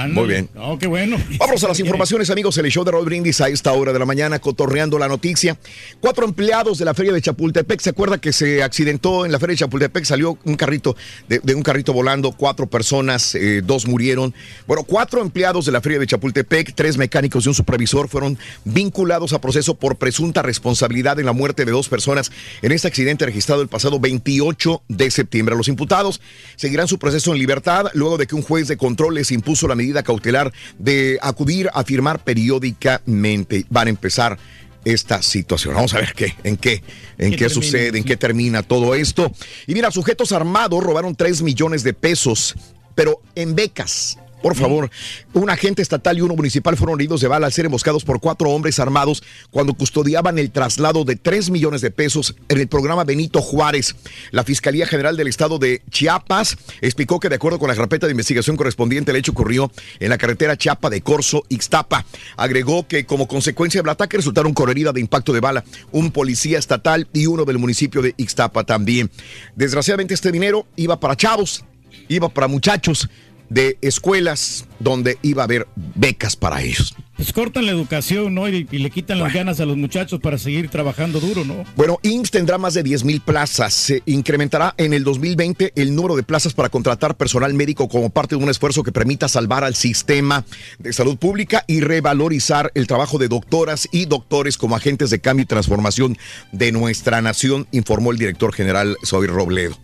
[0.06, 0.50] Muy bien.
[0.56, 1.18] Oh, qué bueno.
[1.40, 2.58] Vamos a las informaciones, amigos.
[2.58, 5.58] El show de Roy Brindis a esta hora de la mañana, cotorreando la noticia.
[6.00, 7.80] Cuatro empleados de la feria de Chapultepec.
[7.80, 10.04] ¿Se acuerda que se accidentó en la feria de Chapultepec?
[10.06, 10.96] Salió un carrito,
[11.28, 14.34] de, de un carrito volando, cuatro personas, eh, dos murieron.
[14.68, 19.34] Bueno, cuatro empleados de la feria de Chapultepec, tres mecánicos y un supervisor fueron vinculados
[19.34, 23.62] a proceso por presunta responsabilidad en la muerte de dos personas en este accidente registrado
[23.62, 25.56] el pasado 28 de septiembre.
[25.56, 26.22] Los imputados
[26.56, 29.76] seguirán su proceso en libertad luego de que un juez de control les impuso la
[29.76, 33.66] medida cautelar de acudir a firmar periódicamente.
[33.70, 34.38] Van a empezar
[34.86, 35.76] esta situación.
[35.76, 36.82] Vamos a ver qué, en qué,
[37.18, 39.32] en ¿Qué sucede, en qué termina todo esto.
[39.66, 42.56] Y mira, sujetos armados robaron 3 millones de pesos,
[42.96, 44.18] pero en becas.
[44.42, 44.92] Por favor,
[45.34, 48.50] un agente estatal y uno municipal fueron heridos de bala al ser emboscados por cuatro
[48.50, 53.42] hombres armados cuando custodiaban el traslado de 3 millones de pesos en el programa Benito
[53.42, 53.96] Juárez.
[54.32, 58.12] La Fiscalía General del Estado de Chiapas explicó que de acuerdo con la carpeta de
[58.12, 62.06] investigación correspondiente, el hecho ocurrió en la carretera Chiapa de Corzo, Ixtapa.
[62.38, 66.60] Agregó que como consecuencia del ataque resultaron con herida de impacto de bala un policía
[66.60, 69.10] estatal y uno del municipio de Ixtapa también.
[69.56, 71.66] Desgraciadamente este dinero iba para chavos,
[72.08, 73.10] iba para muchachos
[73.50, 76.96] de escuelas donde iba a haber becas para ellos.
[77.16, 78.48] Pues cortan la educación, ¿no?
[78.48, 81.64] Y, y le quitan las ganas a los muchachos para seguir trabajando duro, ¿no?
[81.76, 83.74] Bueno, IMSS tendrá más de 10 mil plazas.
[83.74, 88.36] Se incrementará en el 2020 el número de plazas para contratar personal médico como parte
[88.36, 90.46] de un esfuerzo que permita salvar al sistema
[90.78, 95.44] de salud pública y revalorizar el trabajo de doctoras y doctores como agentes de cambio
[95.44, 96.20] y transformación
[96.52, 99.76] de nuestra nación, informó el director general Soy Robledo.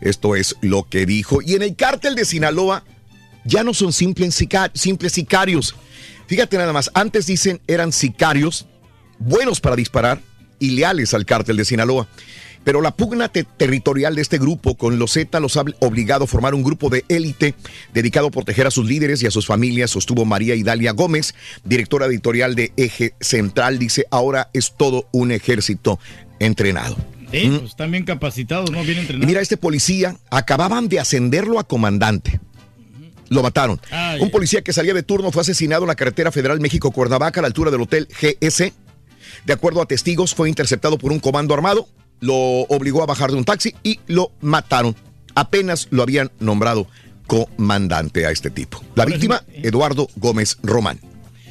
[0.00, 1.40] Esto es lo que dijo.
[1.42, 2.84] Y en el cártel de Sinaloa
[3.46, 5.74] ya no son simples, sica- simples sicarios.
[6.26, 8.66] Fíjate nada más, antes dicen eran sicarios
[9.18, 10.20] buenos para disparar
[10.58, 12.08] y leales al cártel de Sinaloa.
[12.64, 16.26] Pero la pugna te- territorial de este grupo con los Z los ha obligado a
[16.26, 17.54] formar un grupo de élite
[17.94, 22.06] dedicado a proteger a sus líderes y a sus familias, sostuvo María Idalia Gómez, directora
[22.06, 23.78] editorial de Eje Central.
[23.78, 26.00] Dice, ahora es todo un ejército
[26.40, 26.96] entrenado.
[27.30, 28.82] Sí, pues están bien capacitados, ¿no?
[28.82, 29.26] Bien Y entrenados.
[29.28, 32.40] mira, este policía acababan de ascenderlo a comandante.
[33.28, 33.80] Lo mataron.
[33.90, 34.20] Ay.
[34.20, 37.48] Un policía que salía de turno fue asesinado en la carretera federal México-Cuernavaca a la
[37.48, 38.72] altura del hotel GS.
[39.44, 41.88] De acuerdo a testigos, fue interceptado por un comando armado,
[42.20, 44.96] lo obligó a bajar de un taxi y lo mataron.
[45.34, 46.86] Apenas lo habían nombrado
[47.26, 48.82] comandante a este tipo.
[48.94, 51.00] La víctima, Eduardo Gómez Román.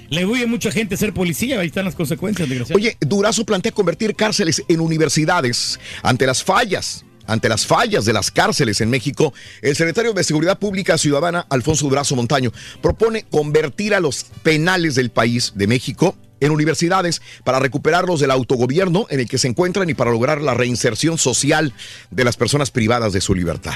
[0.09, 2.47] Le huye mucha gente ser policía, ahí están las consecuencias.
[2.73, 7.05] Oye, Durazo plantea convertir cárceles en universidades ante las fallas.
[7.27, 11.87] Ante las fallas de las cárceles en México, el secretario de Seguridad Pública Ciudadana, Alfonso
[11.87, 18.19] Durazo Montaño, propone convertir a los penales del país de México en universidades para recuperarlos
[18.19, 21.73] del autogobierno en el que se encuentran y para lograr la reinserción social
[22.11, 23.75] de las personas privadas de su libertad.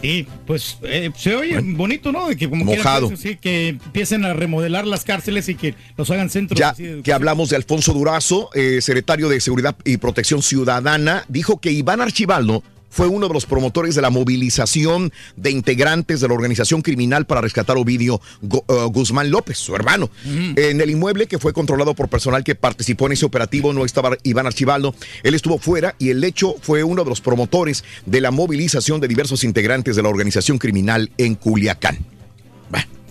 [0.00, 2.28] Sí, pues eh, se oye bonito, ¿no?
[2.28, 3.08] De que como Mojado.
[3.08, 7.02] quieran, sí, que empiecen a remodelar las cárceles y que los hagan centros Ya de
[7.02, 12.00] que hablamos de Alfonso Durazo, eh, secretario de Seguridad y Protección Ciudadana, dijo que Iván
[12.00, 17.24] Archibaldo fue uno de los promotores de la movilización de integrantes de la organización criminal
[17.24, 18.48] para rescatar a Ovidio eh,
[18.92, 20.10] Guzmán López, su hermano.
[20.24, 24.16] En el inmueble que fue controlado por personal que participó en ese operativo no estaba
[24.22, 28.30] Iván Archibaldo, él estuvo fuera y el hecho fue uno de los promotores de la
[28.30, 31.98] movilización de diversos integrantes de la organización criminal en Culiacán.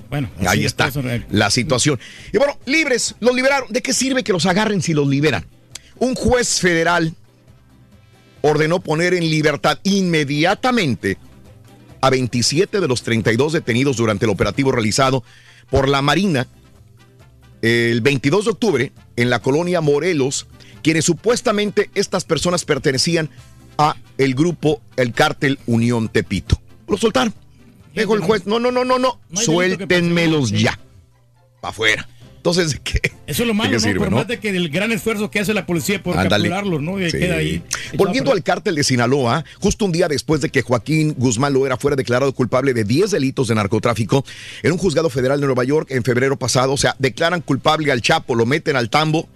[0.09, 1.23] Bueno, Ahí está es, eso, eh.
[1.29, 1.99] la situación.
[2.33, 3.71] Y bueno, libres, los liberaron.
[3.71, 5.45] ¿De qué sirve que los agarren si los liberan?
[5.99, 7.13] Un juez federal
[8.41, 11.17] ordenó poner en libertad inmediatamente
[12.01, 15.23] a 27 de los 32 detenidos durante el operativo realizado
[15.69, 16.47] por la Marina
[17.61, 20.47] el 22 de octubre en la colonia Morelos,
[20.81, 23.29] quienes supuestamente estas personas pertenecían
[23.77, 26.61] a el grupo, el cártel Unión Tepito.
[26.87, 27.33] Lo soltaron.
[27.93, 30.79] Dijo el juez, no, no, no, no, no, No suéltenmelos ya.
[31.59, 32.07] Para afuera.
[32.37, 33.08] Entonces, ¿de qué?
[33.29, 33.79] Eso es lo ¿de malo, ¿no?
[33.79, 34.17] sirve, Por no?
[34.17, 36.99] más de que el gran esfuerzo que hace la policía por capturarlos, ¿no?
[36.99, 37.17] Y Sí.
[37.19, 37.61] queda ahí.
[37.95, 41.95] Volviendo al cártel de Sinaloa, justo un día después de que Joaquín Guzmán Loera fuera
[41.95, 44.25] declarado culpable de 10 delitos de narcotráfico
[44.63, 48.01] en un juzgado federal de Nueva York en febrero pasado, o sea, declaran culpable al
[48.01, 49.29] Chapo, lo meten al tambo.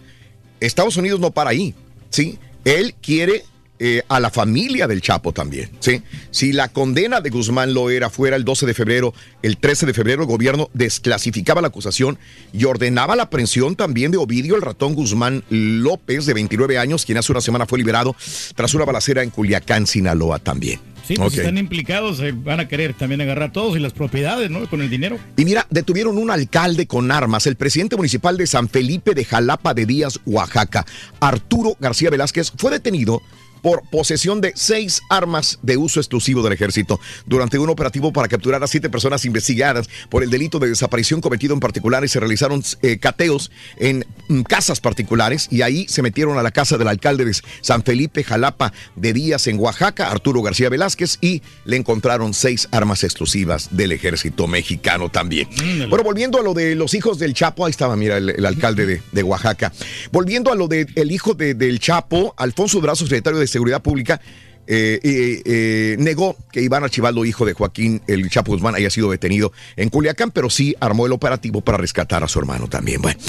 [0.60, 1.74] Estados Unidos no para ahí,
[2.10, 2.40] ¿sí?
[2.66, 3.44] Él quiere
[3.86, 5.70] eh, a la familia del Chapo también.
[5.82, 6.02] ¿sí?
[6.32, 10.22] Si la condena de Guzmán Loera fuera el 12 de febrero, el 13 de febrero
[10.22, 12.18] el gobierno desclasificaba la acusación
[12.54, 17.18] y ordenaba la aprehensión también de Ovidio el ratón Guzmán López, de 29 años, quien
[17.18, 18.16] hace una semana fue liberado
[18.56, 20.80] tras una balacera en Culiacán, Sinaloa también.
[21.06, 24.70] Sí, pues están implicados, eh, van a querer también agarrar todos y las propiedades, ¿no?
[24.70, 25.20] Con el dinero.
[25.36, 29.74] Y mira, detuvieron un alcalde con armas, el presidente municipal de San Felipe de Jalapa
[29.74, 30.86] de Díaz, Oaxaca,
[31.20, 33.22] Arturo García Velázquez, fue detenido
[33.64, 38.62] por posesión de seis armas de uso exclusivo del ejército durante un operativo para capturar
[38.64, 42.12] a siete personas investigadas por el delito de desaparición cometido en particulares.
[42.12, 46.78] Se realizaron eh, cateos en mm, casas particulares y ahí se metieron a la casa
[46.78, 51.78] del alcalde de San Felipe Jalapa de Díaz en Oaxaca, Arturo García Velázquez, y le
[51.78, 55.48] encontraron seis armas exclusivas del ejército mexicano también.
[55.90, 58.86] Bueno, volviendo a lo de los hijos del Chapo, ahí estaba, mira, el, el alcalde
[58.86, 59.72] de, de Oaxaca.
[60.12, 64.20] Volviendo a lo del hijo de- del Chapo, Alfonso Durazo, secretario de Seguridad Pública,
[64.66, 65.00] eh,
[65.46, 69.90] eh, negó que Iván Archibaldo, hijo de Joaquín el Chapo Guzmán, haya sido detenido en
[69.90, 73.02] Culiacán, pero sí armó el operativo para rescatar a su hermano también.
[73.02, 73.20] Bueno,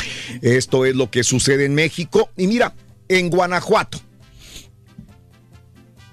[0.42, 2.30] esto es lo que sucede en México.
[2.36, 2.74] Y mira,
[3.09, 4.01] en Guanajuato,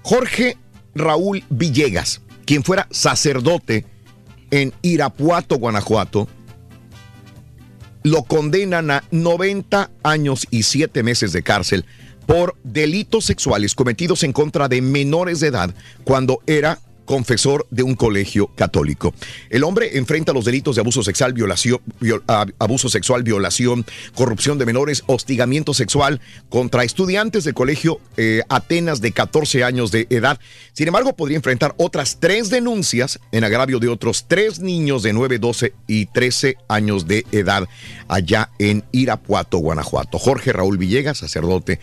[0.02, 0.56] Jorge
[0.94, 3.86] Raúl Villegas, quien fuera sacerdote
[4.50, 6.28] en Irapuato, Guanajuato,
[8.02, 11.84] lo condenan a 90 años y 7 meses de cárcel
[12.26, 15.74] por delitos sexuales cometidos en contra de menores de edad
[16.04, 19.12] cuando era confesor de un colegio católico.
[19.50, 23.84] El hombre enfrenta los delitos de abuso sexual, violación, viol- ah, abuso sexual, violación,
[24.14, 30.06] corrupción de menores, hostigamiento sexual contra estudiantes de colegio eh, Atenas de 14 años de
[30.10, 30.38] edad.
[30.74, 35.40] Sin embargo, podría enfrentar otras tres denuncias en agravio de otros tres niños de 9,
[35.40, 37.68] 12 y 13 años de edad
[38.06, 40.18] allá en Irapuato, Guanajuato.
[40.20, 41.80] Jorge Raúl Villegas, sacerdote,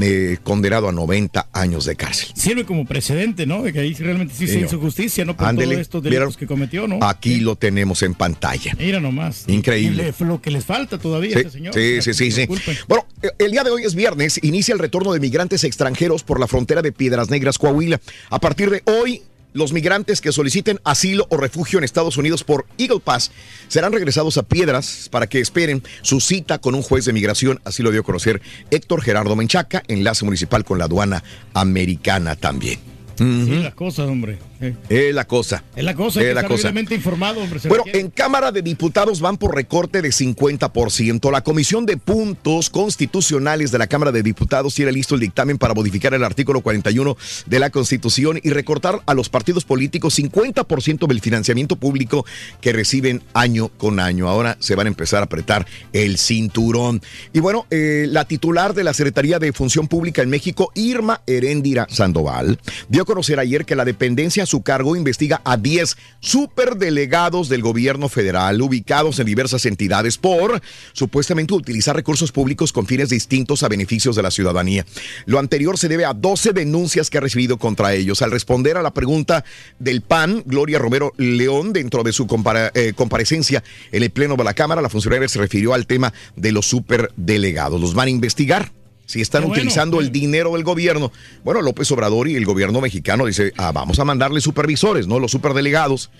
[0.00, 2.28] eh, condenado a 90 años de cárcel.
[2.34, 3.62] Sirve como precedente, ¿no?
[3.62, 5.36] De que ahí realmente sí se hizo justicia, ¿no?
[5.36, 6.98] Por Ándele, todos estos delitos que cometió, ¿no?
[7.02, 8.74] Aquí lo tenemos en pantalla.
[8.78, 9.44] Mira nomás.
[9.48, 10.12] Increíble.
[10.18, 11.74] Le- lo que les falta todavía a Sí, este señor.
[11.74, 12.46] sí, sí, sí, sí.
[12.88, 13.06] Bueno,
[13.38, 16.80] el día de hoy es viernes, inicia el retorno de migrantes extranjeros por la frontera
[16.82, 18.00] de Piedras Negras, Coahuila.
[18.30, 22.66] A partir de hoy, los migrantes que soliciten asilo o refugio en Estados Unidos por
[22.78, 23.30] Eagle Pass
[23.68, 27.60] serán regresados a Piedras para que esperen su cita con un juez de migración.
[27.64, 31.22] Así lo dio a conocer Héctor Gerardo Menchaca, enlace municipal con la aduana
[31.54, 32.78] americana también.
[33.16, 34.38] Sí, las cosas, hombre.
[34.62, 34.76] Sí.
[34.88, 35.64] Es la cosa.
[35.74, 36.94] Es la cosa, Es que la estar cosa.
[36.94, 37.58] informado, hombre.
[37.68, 41.32] Bueno, en Cámara de Diputados van por recorte de 50%.
[41.32, 45.74] La Comisión de Puntos Constitucionales de la Cámara de Diputados tiene listo el dictamen para
[45.74, 47.16] modificar el artículo 41
[47.46, 52.24] de la Constitución y recortar a los partidos políticos 50% del financiamiento público
[52.60, 54.28] que reciben año con año.
[54.28, 57.02] Ahora se van a empezar a apretar el cinturón.
[57.32, 61.86] Y bueno, eh, la titular de la Secretaría de Función Pública en México, Irma Heréndira
[61.90, 67.62] Sandoval, dio a conocer ayer que la dependencia su cargo investiga a 10 superdelegados del
[67.62, 70.60] gobierno federal ubicados en diversas entidades por
[70.92, 74.84] supuestamente utilizar recursos públicos con fines distintos a beneficios de la ciudadanía.
[75.24, 78.20] Lo anterior se debe a 12 denuncias que ha recibido contra ellos.
[78.20, 79.42] Al responder a la pregunta
[79.78, 82.26] del PAN, Gloria Romero León, dentro de su
[82.74, 86.52] eh, comparecencia en el Pleno de la Cámara, la funcionaria se refirió al tema de
[86.52, 87.80] los superdelegados.
[87.80, 88.70] Los van a investigar
[89.06, 91.12] si están bueno, utilizando el dinero del gobierno.
[91.44, 95.30] Bueno, López Obrador y el gobierno mexicano dice, ah, vamos a mandarle supervisores, no los
[95.32, 96.10] superdelegados.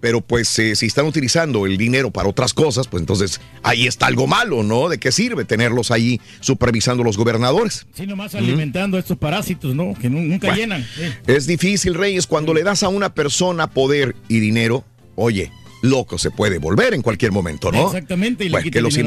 [0.00, 4.06] Pero pues eh, si están utilizando el dinero para otras cosas, pues entonces ahí está
[4.06, 4.88] algo malo, ¿no?
[4.88, 7.86] ¿De qué sirve tenerlos ahí supervisando los gobernadores?
[7.94, 9.94] Sí, nomás alimentando a estos parásitos, ¿no?
[9.94, 10.60] Que nu- nunca Bueno.
[10.60, 10.86] llenan.
[11.28, 15.52] Es difícil, Reyes, cuando le das a una persona poder y dinero, oye,
[15.82, 17.86] loco se puede volver en cualquier momento, ¿no?
[17.86, 19.00] Exactamente, y Bueno, que los sí,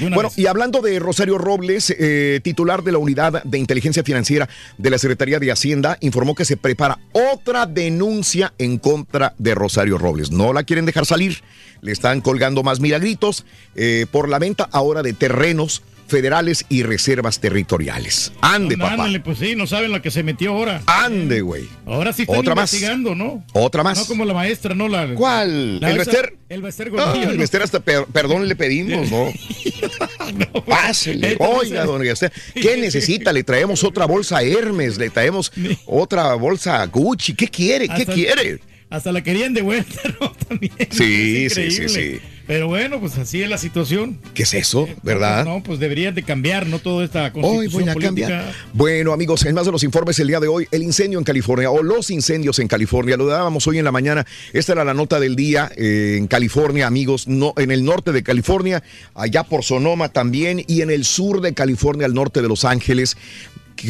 [0.00, 0.38] una bueno, vez.
[0.38, 4.48] y hablando de Rosario Robles, eh, titular de la Unidad de Inteligencia Financiera
[4.78, 9.96] de la Secretaría de Hacienda, informó que se prepara otra denuncia en contra de Rosario
[9.96, 10.30] Robles.
[10.30, 11.38] No la quieren dejar salir,
[11.80, 17.40] le están colgando más milagritos eh, por la venta ahora de terrenos federales y reservas
[17.40, 18.32] territoriales.
[18.40, 18.94] Ande, No, papá.
[18.94, 20.80] ándale, pues sí, no saben la que se metió ahora.
[20.86, 21.64] Ande, güey.
[21.86, 22.72] Ahora sí están Otra más.
[22.72, 23.44] investigando, ¿no?
[23.52, 23.98] Otra más.
[23.98, 24.86] No como la maestra, ¿no?
[24.86, 25.80] La, ¿Cuál?
[25.80, 26.36] la ¿El Bester?
[26.48, 27.40] El Bester No, Gordillo, el ¿no?
[27.40, 29.32] Bester hasta per- perdón le pedimos, ¿no?
[30.66, 31.32] Pásele.
[31.32, 33.32] Entonces- Oiga, don Bester, ¿qué necesita?
[33.32, 35.50] Le traemos otra bolsa Hermes, le traemos
[35.86, 37.34] otra bolsa Gucci.
[37.34, 37.88] ¿Qué quiere?
[37.88, 38.60] ¿Qué Hasta- quiere?
[38.92, 40.32] Hasta la querían de vuelta, ¿no?
[40.32, 40.72] También.
[40.90, 42.20] Sí, sí, sí, sí.
[42.46, 44.18] Pero bueno, pues así es la situación.
[44.34, 44.88] ¿Qué es eso?
[45.02, 45.44] ¿Verdad?
[45.44, 46.78] No, pues deberían de cambiar, ¿no?
[46.80, 48.26] Toda esta Hoy constitución voy a política.
[48.28, 48.54] cambiar.
[48.74, 51.70] Bueno, amigos, en más de los informes el día de hoy, el incendio en California
[51.70, 53.16] o los incendios en California.
[53.16, 54.26] Lo dábamos hoy en la mañana.
[54.52, 58.22] Esta era la nota del día eh, en California, amigos, no, en el norte de
[58.22, 58.82] California,
[59.14, 63.16] allá por Sonoma también y en el sur de California, al norte de Los Ángeles.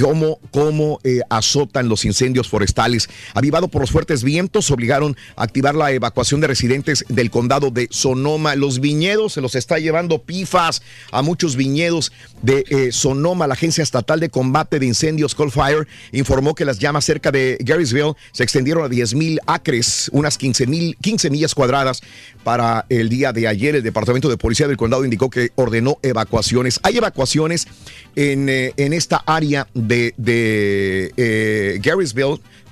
[0.00, 3.08] Cómo, cómo eh, azotan los incendios forestales.
[3.34, 7.88] Avivado por los fuertes vientos, obligaron a activar la evacuación de residentes del condado de
[7.90, 8.54] Sonoma.
[8.56, 13.46] Los viñedos se los está llevando pifas a muchos viñedos de eh, Sonoma.
[13.46, 17.58] La Agencia Estatal de Combate de Incendios, Cold Fire, informó que las llamas cerca de
[17.60, 22.02] Garysville se extendieron a 10 mil acres, unas 15, mil, 15 millas cuadradas.
[22.44, 26.80] Para el día de ayer, el Departamento de Policía del Condado indicó que ordenó evacuaciones.
[26.82, 27.68] Hay evacuaciones
[28.16, 31.80] en, eh, en esta área de, de eh,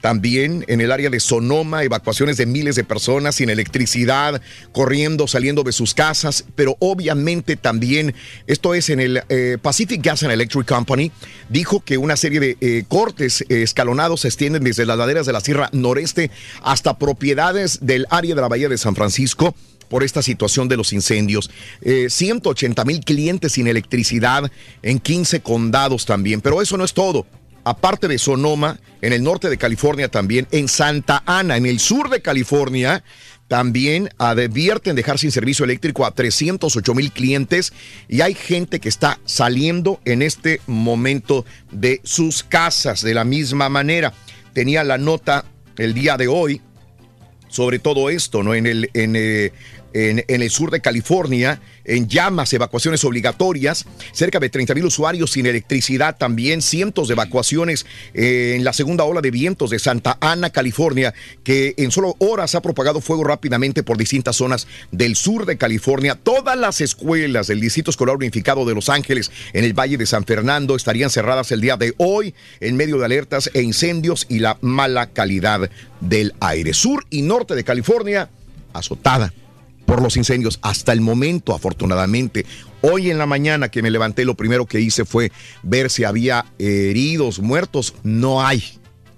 [0.00, 4.40] también en el área de Sonoma, evacuaciones de miles de personas sin electricidad,
[4.72, 8.14] corriendo, saliendo de sus casas, pero obviamente también,
[8.46, 11.12] esto es en el eh, Pacific Gas and Electric Company,
[11.50, 15.40] dijo que una serie de eh, cortes escalonados se extienden desde las laderas de la
[15.40, 16.30] Sierra Noreste
[16.62, 19.54] hasta propiedades del área de la Bahía de San Francisco
[19.90, 21.50] por esta situación de los incendios.
[21.82, 24.50] Eh, 180 mil clientes sin electricidad
[24.82, 26.40] en 15 condados también.
[26.40, 27.26] Pero eso no es todo.
[27.64, 32.08] Aparte de Sonoma, en el norte de California también, en Santa Ana, en el sur
[32.08, 33.04] de California,
[33.48, 37.72] también advierten dejar sin servicio eléctrico a 308 mil clientes
[38.08, 43.68] y hay gente que está saliendo en este momento de sus casas de la misma
[43.68, 44.14] manera.
[44.54, 45.44] Tenía la nota
[45.76, 46.62] el día de hoy
[47.50, 48.54] sobre todo esto, ¿no?
[48.54, 49.52] En el, en, eh,
[49.92, 55.46] en, el sur de California, en llamas, evacuaciones obligatorias, cerca de 30 mil usuarios sin
[55.46, 61.14] electricidad, también cientos de evacuaciones en la segunda ola de vientos de Santa Ana, California,
[61.44, 66.14] que en solo horas ha propagado fuego rápidamente por distintas zonas del sur de California.
[66.14, 70.24] Todas las escuelas del Distrito Escolar Unificado de Los Ángeles en el Valle de San
[70.24, 74.58] Fernando estarían cerradas el día de hoy en medio de alertas e incendios y la
[74.60, 76.74] mala calidad del aire.
[76.74, 78.30] Sur y norte de California
[78.72, 79.32] azotada
[79.90, 82.46] por los incendios hasta el momento, afortunadamente.
[82.80, 85.32] Hoy en la mañana que me levanté, lo primero que hice fue
[85.64, 87.96] ver si había heridos, muertos.
[88.04, 88.62] No hay,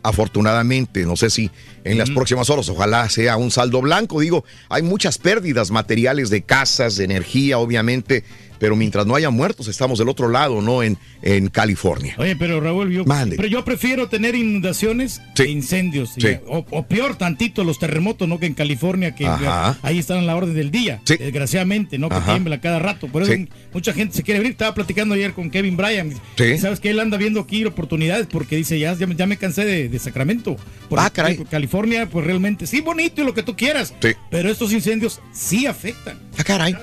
[0.03, 1.05] afortunadamente.
[1.05, 1.51] No sé si
[1.85, 4.21] en las próximas horas, ojalá sea un saldo blanco.
[4.21, 8.25] Digo, hay muchas pérdidas materiales de casas, de energía, obviamente.
[8.63, 10.85] Pero mientras no haya muertos, estamos del otro lado, ¿no?
[10.85, 12.15] En, en California.
[12.17, 13.35] Oye, pero Raúl, yo, Mande.
[13.35, 16.11] pero yo prefiero tener inundaciones que incendios.
[16.17, 16.29] Sí.
[16.47, 18.39] O, o peor, tantito los terremotos, ¿no?
[18.39, 19.77] Que en California, que Ajá.
[19.83, 21.01] ahí están a la orden del día.
[21.05, 22.09] Desgraciadamente, ¿no?
[22.09, 22.35] Que Ajá.
[22.35, 23.09] tiembla cada rato.
[23.09, 23.49] Por eso Sí.
[23.75, 24.53] mucha gente se quiere abrir.
[24.53, 26.13] Estaba platicando ayer con Kevin Bryan.
[26.39, 26.57] Sí.
[26.59, 29.65] Sabes que él anda viendo aquí oportunidades porque dice, ya, ya, me- ya me cansé
[29.65, 30.57] de, de Sacramento.
[30.89, 31.37] Por Ah, caray.
[31.51, 33.93] California, pues realmente, sí, bonito y lo que tú quieras.
[34.01, 34.11] Sí.
[34.31, 36.17] Pero estos incendios sí afectan.
[36.39, 36.77] Ah, caray.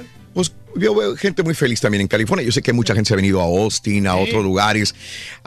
[0.75, 2.45] Yo veo gente muy feliz también en California.
[2.45, 4.19] Yo sé que mucha gente se ha venido a Austin, a Sí.
[4.27, 4.93] otros lugares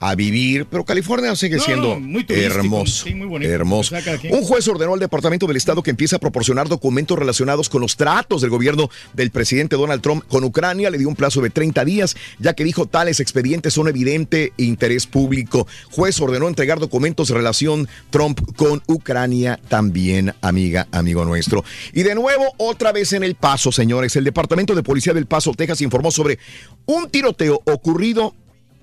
[0.05, 3.05] a vivir, pero California sigue No, siendo muy hermoso.
[3.05, 3.49] sí, muy bonito.
[3.53, 3.95] hermoso.
[4.31, 7.97] Un juez ordenó al Departamento del Estado que empiece a proporcionar documentos relacionados con los
[7.97, 10.91] tratos del gobierno del presidente Donald Trump con Ucrania.
[10.91, 15.07] Le dio un plazo de 30 días, ya que dijo tales expedientes son evidente interés
[15.07, 15.69] público.
[15.93, 21.63] Juez ordenó entregar documentos de relación Trump con Ucrania también, amiga, amigo nuestro.
[21.93, 24.17] Y de nuevo, otra vez en El Paso, señores.
[24.17, 26.41] El Departamento de Policía del Paso, Texas, informó sobre
[26.87, 28.35] un tiroteo ocurrido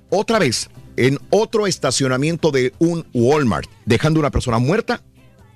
[0.10, 0.70] otra vez
[1.00, 5.02] en otro estacionamiento de un Walmart, dejando una persona muerta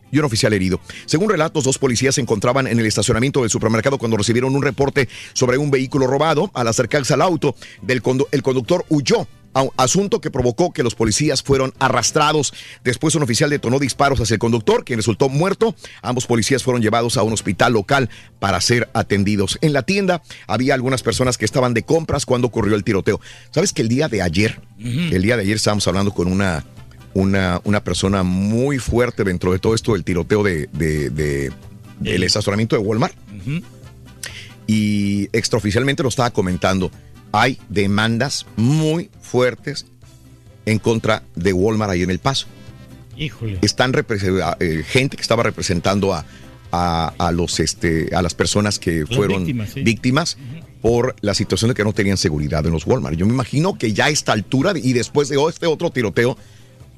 [0.09, 0.79] y un oficial herido.
[1.05, 5.09] Según relatos, dos policías se encontraban en el estacionamiento del supermercado cuando recibieron un reporte
[5.33, 6.49] sobre un vehículo robado.
[6.53, 8.01] Al acercarse al auto, del
[8.31, 9.27] el conductor huyó.
[9.77, 12.53] Asunto que provocó que los policías fueron arrastrados.
[12.83, 15.75] Después un oficial detonó disparos hacia el conductor, quien resultó muerto.
[16.01, 18.09] Ambos policías fueron llevados a un hospital local
[18.39, 19.57] para ser atendidos.
[19.61, 23.21] En la tienda había algunas personas que estaban de compras cuando ocurrió el tiroteo.
[23.51, 26.65] ¿Sabes que el día de ayer, el día de ayer estábamos hablando con una
[27.15, 31.51] una, una persona muy fuerte dentro de todo esto del tiroteo de, de- de-
[31.99, 33.13] del estacionamiento de Walmart.
[34.65, 36.89] Y extraoficialmente lo estaba comentando.
[37.33, 39.85] Hay demandas muy fuertes
[40.65, 42.47] en contra de Walmart ahí en El Paso.
[43.17, 43.59] Híjole.
[43.61, 43.93] Están
[44.59, 46.25] eh, gente que estaba representando a,
[46.71, 49.81] a, a los este a las personas que Las fueron víctimas, sí.
[49.81, 50.37] víctimas
[50.81, 53.17] por la situación de que no tenían seguridad en los Walmart.
[53.17, 56.37] Yo me imagino que ya a esta altura y después de este otro tiroteo,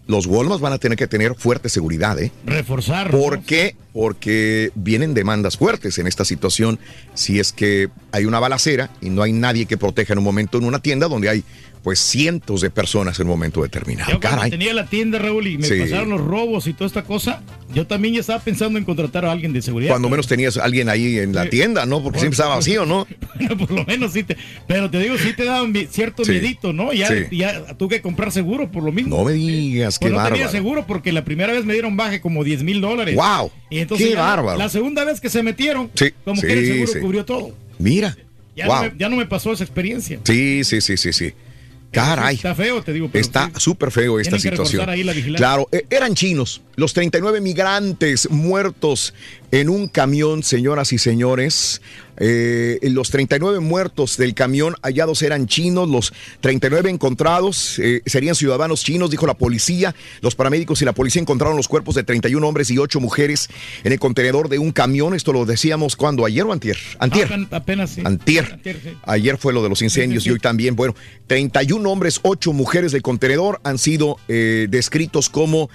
[0.08, 2.32] los Walmart van a tener que tener fuerte seguridad, ¿eh?
[2.46, 3.12] Reforzar.
[3.12, 3.76] ¿Por qué?
[3.94, 6.80] Porque vienen demandas fuertes en esta situación.
[7.14, 10.58] Si es que hay una balacera y no hay nadie que proteja en un momento
[10.58, 11.44] en una tienda donde hay
[11.86, 14.12] pues cientos de personas en un momento determinado.
[14.12, 14.50] Yo Caray.
[14.50, 15.80] tenía la tienda, Raúl, y me Sí.
[15.80, 17.44] pasaron los robos y toda esta cosa,
[17.76, 19.92] yo también ya estaba pensando en contratar a alguien de seguridad.
[19.92, 21.50] Cuando menos tenías a alguien ahí en la Sí.
[21.52, 22.02] tienda, ¿no?
[22.02, 23.06] Porque siempre estaba vacío, ¿no?
[23.36, 24.36] Bueno, por lo menos sí te.
[24.68, 26.32] Pero te digo, sí te daban cierto Sí.
[26.32, 26.92] miedito, ¿no?
[26.92, 29.18] Ya, ya tuve que comprar seguro por lo mismo.
[29.20, 30.52] No me digas, qué Pues no tenía bárbaro.
[30.52, 33.16] seguro porque la primera vez me dieron baje como 10 mil dólares.
[33.16, 33.52] ¡Wow!
[33.70, 34.58] Y entonces ¡Qué bárbaro!
[34.58, 37.00] La segunda vez que se metieron, Sí, como sí, que el seguro sí.
[37.00, 37.56] cubrió todo.
[37.78, 38.18] Mira.
[38.56, 38.76] Ya, wow.
[38.76, 40.20] no me, ya no me pasó esa experiencia.
[40.24, 41.34] Sí, sí, sí, sí, sí.
[41.92, 42.36] Caray.
[42.36, 43.10] Está feo, te digo.
[43.12, 44.90] pero Está súper feo esta situación.
[44.90, 45.14] ahí la.
[45.38, 46.62] Claro, eh, eran chinos.
[46.76, 49.14] Los 39 migrantes muertos
[49.52, 51.82] en un camión, señoras y señores.
[52.18, 55.90] Eh, los 39 muertos del camión hallados eran chinos.
[55.90, 59.94] Los 39 encontrados eh, serían ciudadanos chinos, dijo la policía.
[60.22, 63.50] Los paramédicos y la policía encontraron los cuerpos de 31 hombres y 8 mujeres
[63.84, 65.14] en el contenedor de un camión.
[65.16, 66.78] Esto lo decíamos cuando, ayer o antier.
[67.00, 67.28] Antier.
[67.28, 68.02] Apen- Apenas sí.
[68.04, 68.46] Antier.
[68.54, 68.90] Antier, sí.
[69.04, 70.30] Ayer fue lo de los incendios sí.
[70.30, 70.76] y hoy también.
[70.76, 70.96] Bueno,
[71.28, 75.70] 31 hombres, 8 mujeres del contenedor han sido eh, descritos como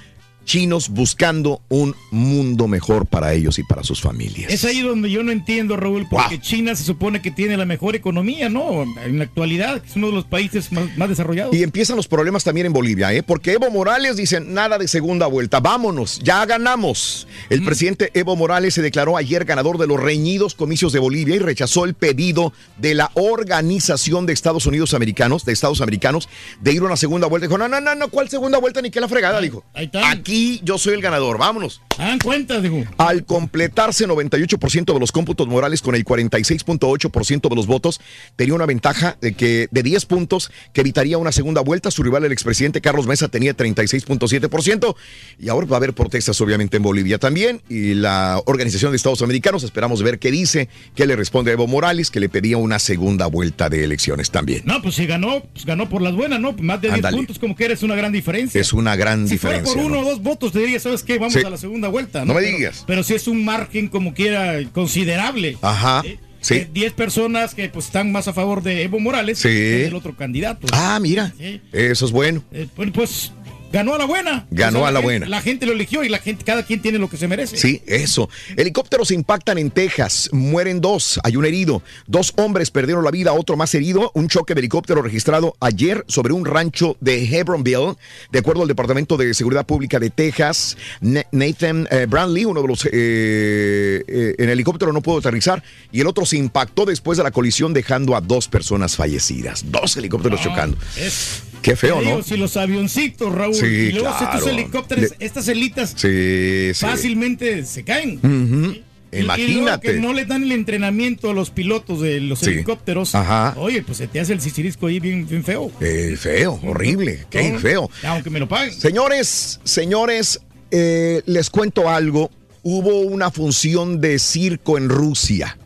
[0.44, 4.52] chinos buscando un mundo mejor para ellos y para sus familias.
[4.52, 7.94] Es ahí donde yo no entiendo, Raúl, porque China se supone que tiene la mejor
[7.94, 8.82] economía, ¿no?
[9.04, 11.54] En la actualidad, es uno de los países más, más desarrollados.
[11.54, 13.22] Y empiezan los problemas también en Bolivia, ¿eh?
[13.22, 17.26] porque Evo Morales dice nada de segunda vuelta, vámonos, ya ganamos.
[17.48, 21.38] El presidente Evo Morales se declaró ayer ganador de los reñidos comicios de Bolivia y
[21.38, 26.28] rechazó el pedido de la Organización de Estados Unidos Americanos, de Estados Americanos,
[26.60, 27.46] de ir a una segunda vuelta.
[27.46, 29.40] Dijo, no, no, no, no, ¿cuál segunda vuelta ni qué la fregada?
[29.40, 31.82] Dijo, aquí yo soy el ganador, vámonos.
[31.98, 32.82] Hagan cuenta, dijo.
[32.96, 38.00] Al completarse 98% de los cómputos morales con el 46.8% de los votos,
[38.36, 41.90] tenía una ventaja de que de 10 puntos que evitaría una segunda vuelta.
[41.90, 44.94] Su rival, el expresidente Carlos Mesa, tenía 36.7%.
[45.38, 47.60] Y ahora va a haber protestas, obviamente, en Bolivia también.
[47.68, 51.66] Y la Organización de Estados Americanos, esperamos ver qué dice, qué le responde a Evo
[51.66, 54.62] Morales, que le pedía una segunda vuelta de elecciones también.
[54.64, 56.52] No, pues si ganó, pues ganó por las buenas, ¿no?
[56.54, 57.16] Más de 10 Ándale.
[57.16, 58.60] puntos, como que eres una gran diferencia.
[58.60, 59.72] Es una gran si diferencia.
[59.72, 59.98] fuera por ¿no?
[59.98, 61.18] uno o dos votos, te diría, ¿sabes qué?
[61.18, 61.40] Vamos Sí.
[61.44, 62.24] a la segunda vuelta.
[62.24, 62.84] No me Pero- digas.
[62.86, 65.56] Pero si es un margen como quiera considerable.
[65.62, 66.02] Ajá.
[66.42, 66.55] Sí.
[66.55, 69.48] Eh, 10 personas que pues están más a favor de Evo Morales Sí.
[69.48, 70.66] que del otro candidato.
[70.72, 71.34] Ah, mira.
[71.38, 71.60] Sí.
[71.72, 72.42] Eso es bueno.
[72.51, 73.32] Eh, bueno, pues
[73.72, 74.47] ganó a la buena.
[74.51, 75.26] Ganó a la buena.
[75.28, 77.56] La gente lo eligió y la gente, cada quien tiene lo que se merece.
[77.56, 78.28] Sí, eso.
[78.56, 81.82] Helicópteros impactan en Texas, mueren dos, hay un herido.
[82.06, 84.10] Dos hombres perdieron la vida, otro más herido.
[84.14, 87.97] Un choque de helicóptero registrado ayer sobre un rancho de Hebronville.
[88.32, 92.68] De acuerdo al Departamento de Seguridad Pública de Texas, Na- Nathan eh, Brantley, uno de
[92.68, 97.24] los eh, eh, en helicóptero no pudo aterrizar y el otro se impactó después de
[97.24, 99.64] la colisión dejando a dos personas fallecidas.
[99.70, 100.76] Dos helicópteros chocando.
[100.97, 102.22] Es, Qué feo, te digo, ¿no?
[102.22, 104.32] Si los avioncitos, Raúl, Sí, y luego claro.
[104.36, 106.86] estos helicópteros, Le- estas elitas Sí, sí.
[106.86, 108.16] fácilmente se caen.
[108.18, 108.72] Ujú.
[108.72, 109.88] Y- Y luego Imagínate.
[109.94, 112.50] que no le dan el entrenamiento a los pilotos de los Sí.
[112.50, 113.14] helicópteros.
[113.16, 113.54] Ajá.
[113.58, 115.72] Oye, pues se te hace el sicirisco ahí bien, bien feo.
[115.80, 117.90] Eh, feo, horrible, qué No, feo.
[118.04, 118.72] Aunque me lo paguen.
[118.72, 122.30] Señores, señores, eh, les cuento algo.
[122.62, 125.58] Hubo una función de circo en Rusia.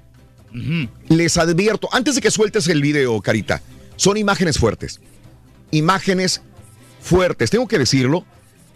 [1.09, 3.61] Les advierto, antes de que sueltes el video, Carita,
[3.97, 5.01] son imágenes fuertes.
[5.75, 6.43] Imágenes
[7.01, 8.25] fuertes, tengo que decirlo,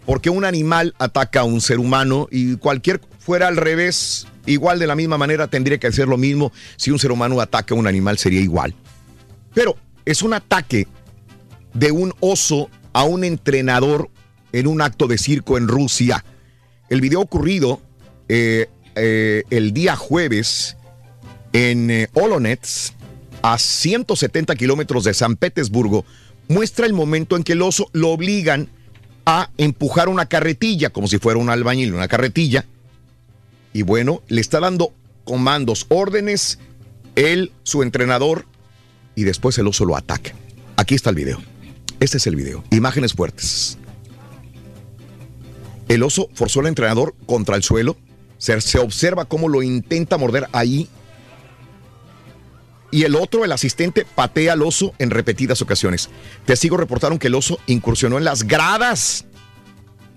[0.05, 4.87] porque un animal ataca a un ser humano y cualquier fuera al revés, igual de
[4.87, 6.51] la misma manera tendría que hacer lo mismo.
[6.75, 8.75] Si un ser humano ataca a un animal sería igual.
[9.53, 10.87] Pero es un ataque
[11.73, 14.09] de un oso a un entrenador
[14.51, 16.25] en un acto de circo en Rusia.
[16.89, 17.81] El video ocurrido
[18.27, 20.75] eh, eh, el día jueves
[21.53, 22.93] en eh, Olonets,
[23.41, 26.05] a 170 kilómetros de San Petersburgo,
[26.49, 28.67] muestra el momento en que el oso lo obligan
[29.25, 32.65] a empujar una carretilla, como si fuera un albañil, una carretilla.
[33.71, 34.91] Y bueno, le está dando
[35.23, 36.59] comandos, órdenes,
[37.15, 38.45] él, su entrenador,
[39.15, 40.33] y después el oso lo ataca.
[40.75, 41.39] Aquí está el video.
[41.99, 42.63] Este es el video.
[42.71, 43.77] Imágenes fuertes.
[45.87, 47.97] El oso forzó al entrenador contra el suelo.
[48.37, 50.87] Se, se observa cómo lo intenta morder ahí.
[52.91, 56.09] Y el otro, el asistente, patea al oso en repetidas ocasiones.
[56.45, 59.25] Testigos reportaron que el oso incursionó en las gradas.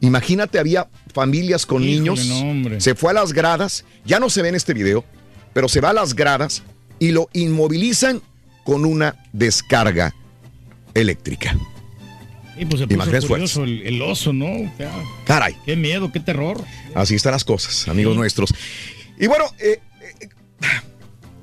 [0.01, 2.27] Imagínate, había familias con Híjole, niños.
[2.27, 3.85] no, se fue a las gradas.
[4.05, 5.05] Ya no se ve en este video,
[5.53, 6.63] pero se va a las gradas
[6.99, 8.23] y lo inmovilizan
[8.65, 10.15] con una descarga
[10.95, 11.57] eléctrica.
[12.57, 14.47] Y pues se puso Imágenes curioso el, el oso, ¿no?
[14.47, 14.93] O sea,
[15.27, 15.57] Caray.
[15.65, 16.63] Qué miedo, qué terror.
[16.95, 18.55] Así están las cosas, amigos nuestros.
[19.19, 19.81] Y bueno, eh,
[20.21, 20.29] eh,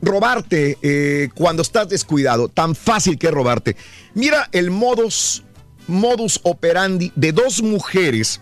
[0.02, 3.76] robarte eh, cuando estás descuidado, tan fácil que robarte.
[4.14, 5.44] Mira el modus,
[5.88, 8.42] modus operandi de dos mujeres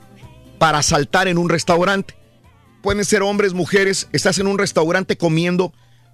[0.58, 2.16] para saltar en un restaurante.
[2.82, 5.74] Pueden ser hombres, mujeres, estás en un restaurante comiendo.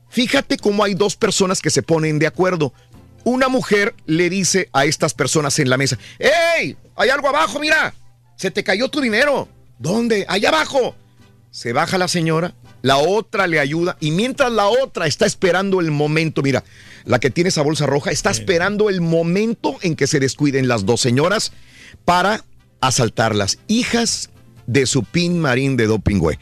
[0.09, 2.73] Fíjate cómo hay dos personas que se ponen de acuerdo.
[3.25, 6.77] Una mujer le dice a estas personas en la mesa, ¡Ey!
[6.95, 7.93] Hay algo abajo, mira.
[8.35, 9.47] Se te cayó tu dinero.
[9.79, 10.25] ¿Dónde?
[10.27, 10.95] Allá abajo.
[11.51, 12.53] Se baja la señora,
[12.83, 16.63] la otra le ayuda y mientras la otra está esperando el momento, mira,
[17.05, 20.85] la que tiene esa bolsa roja está esperando el momento en que se descuiden las
[20.85, 21.53] dos señoras
[22.05, 22.43] para
[22.81, 23.57] asaltarlas.
[23.67, 24.29] Hijas
[24.67, 26.37] de su pin marín de doping, güey.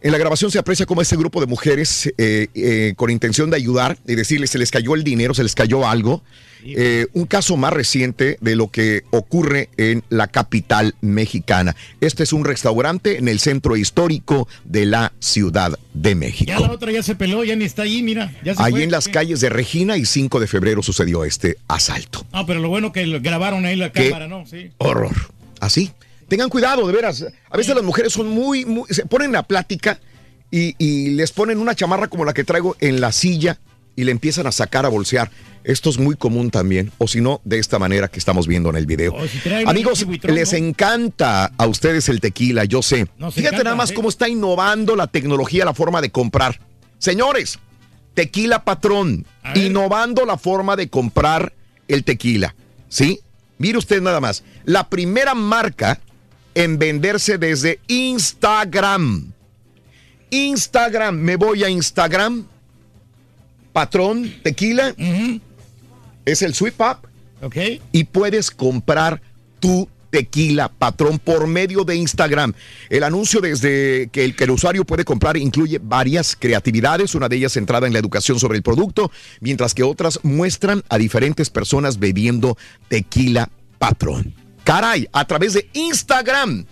[0.00, 3.56] En la grabación se aprecia cómo este grupo de mujeres, eh, eh, con intención de
[3.56, 6.22] ayudar y decirles, se les cayó el dinero, se les cayó algo.
[6.66, 11.76] Eh, un caso más reciente de lo que ocurre en la capital mexicana.
[12.00, 16.48] Este es un restaurante en el centro histórico de la Ciudad de México.
[16.48, 18.32] Ya la otra ya se peló, ya ni está ahí, mira.
[18.42, 18.82] Ya se Ahí fue.
[18.82, 22.24] en las calles de Regina y 5 de febrero sucedió este asalto.
[22.32, 24.08] No, pero lo bueno que grabaron ahí la ¿Qué?
[24.08, 24.46] cámara, ¿no?
[24.46, 24.70] Sí.
[24.78, 25.14] Horror.
[25.60, 25.92] Así.
[26.28, 27.24] Tengan cuidado, de veras.
[27.50, 29.98] A veces las mujeres son muy, muy- se ponen la plática
[30.50, 33.58] y, y les ponen una chamarra como la que traigo en la silla
[33.96, 35.30] y le empiezan a sacar a bolsear.
[35.62, 38.76] Esto es muy común también, o si no, de esta manera que estamos viendo en
[38.76, 39.14] el video.
[39.26, 40.58] si un Amigos, buitrón, les ¿no?
[40.58, 43.06] encanta a ustedes el tequila, yo sé.
[43.16, 43.94] Nos Fíjate encanta, nada más ¿eh?
[43.94, 46.60] cómo está innovando la tecnología, la forma de comprar.
[46.98, 47.58] Señores,
[48.12, 49.24] tequila patrón,
[49.54, 51.54] innovando la forma de comprar
[51.88, 52.54] el tequila.
[52.88, 53.20] ¿Sí?
[53.56, 54.44] Mire usted nada más.
[54.64, 55.98] La primera marca
[56.54, 59.32] en venderse desde Instagram.
[60.30, 62.46] Instagram, me voy a Instagram.
[63.72, 64.94] Patrón, tequila.
[66.24, 67.06] Es el Sweet Pop.
[67.42, 67.56] Ok.
[67.92, 69.20] Y puedes comprar
[69.60, 72.54] tu tequila, patrón, por medio de Instagram.
[72.88, 77.34] El anuncio desde que el, que el usuario puede comprar incluye varias creatividades, una de
[77.34, 79.10] ellas centrada en la educación sobre el producto,
[79.40, 82.56] mientras que otras muestran a diferentes personas bebiendo
[82.88, 84.43] tequila, patrón.
[84.64, 86.64] Caray, a través de Instagram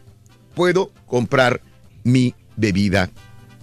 [0.54, 1.60] puedo comprar
[2.04, 3.10] mi bebida,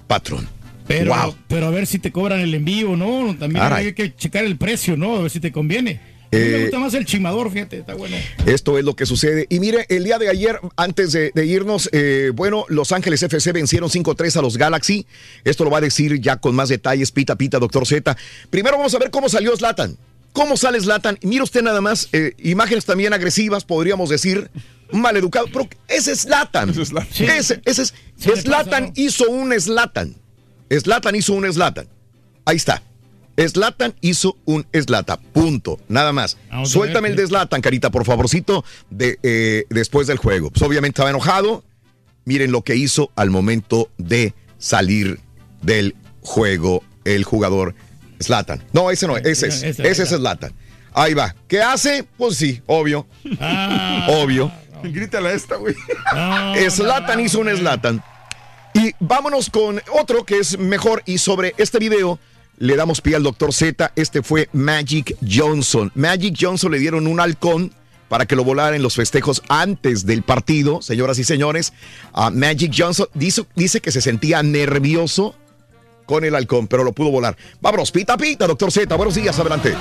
[0.07, 0.47] patrón.
[0.87, 1.35] Pero, Wow.
[1.47, 3.35] pero a ver si te cobran el envío, ¿no?
[3.37, 3.87] También Caray.
[3.87, 5.17] hay que checar el precio, ¿no?
[5.17, 5.99] A ver si te conviene.
[6.31, 8.15] A mí Eh, me gusta más el chimador, fíjate, está bueno.
[8.45, 9.47] Esto es lo que sucede.
[9.49, 13.51] Y mire, el día de ayer, antes de, de irnos, eh, bueno, Los Ángeles FC
[13.51, 15.07] vencieron 5-3 a los Galaxy.
[15.43, 18.15] Esto lo va a decir ya con más detalles, pita, pita, doctor Z.
[18.51, 19.97] Primero vamos a ver cómo salió Zlatan.
[20.33, 21.17] ¿Cómo sale Zlatan?
[21.21, 24.49] Y Mire usted nada más, eh, imágenes también agresivas, podríamos decir,
[24.91, 25.47] maleducado.
[25.51, 26.69] Pero ese es Zlatan.
[26.69, 30.15] Ese, ese es, Se le Zlatan hizo un Zlatan.
[30.69, 31.87] Zlatan hizo un Zlatan.
[32.45, 32.83] Ahí está.
[33.47, 35.19] Zlatan hizo un Zlatan.
[35.33, 35.79] Punto.
[35.87, 36.37] Nada más.
[36.49, 40.51] Vamos Suéltame ver, el de Zlatan, carita, por favorcito, de, eh, después del juego.
[40.51, 41.63] Pues obviamente estaba enojado.
[42.25, 45.19] Miren lo que hizo al momento de salir
[45.61, 47.75] del juego el jugador
[48.21, 48.63] Zlatan.
[48.73, 49.63] No, ese no, ese es.
[49.63, 50.17] Ese, Ese es ese.
[50.17, 50.53] Zlatan.
[50.93, 51.35] Ahí va.
[51.47, 52.05] ¿Qué hace?
[52.17, 53.07] Pues sí, obvio.
[53.39, 54.07] Ah.
[54.09, 54.51] Obvio.
[54.83, 55.75] Grítale a esta, güey.
[56.69, 58.03] Zlatan hizo un Zlatan.
[58.73, 61.03] Y vámonos con otro que es mejor.
[61.05, 62.19] Y sobre este video
[62.57, 63.91] le damos pie al doctor Z.
[63.95, 65.91] Este fue Magic Johnson.
[65.95, 67.73] Magic Johnson le dieron un halcón
[68.09, 71.73] para que lo volara en los festejos antes del partido, señoras y señores.
[72.11, 75.35] A Magic Johnson dice, dice que se sentía nervioso
[76.09, 77.37] con el halcón, pero lo pudo volar.
[77.61, 78.95] Vámonos, pita, pita, doctor Z.
[78.95, 79.75] Buenos días, adelante.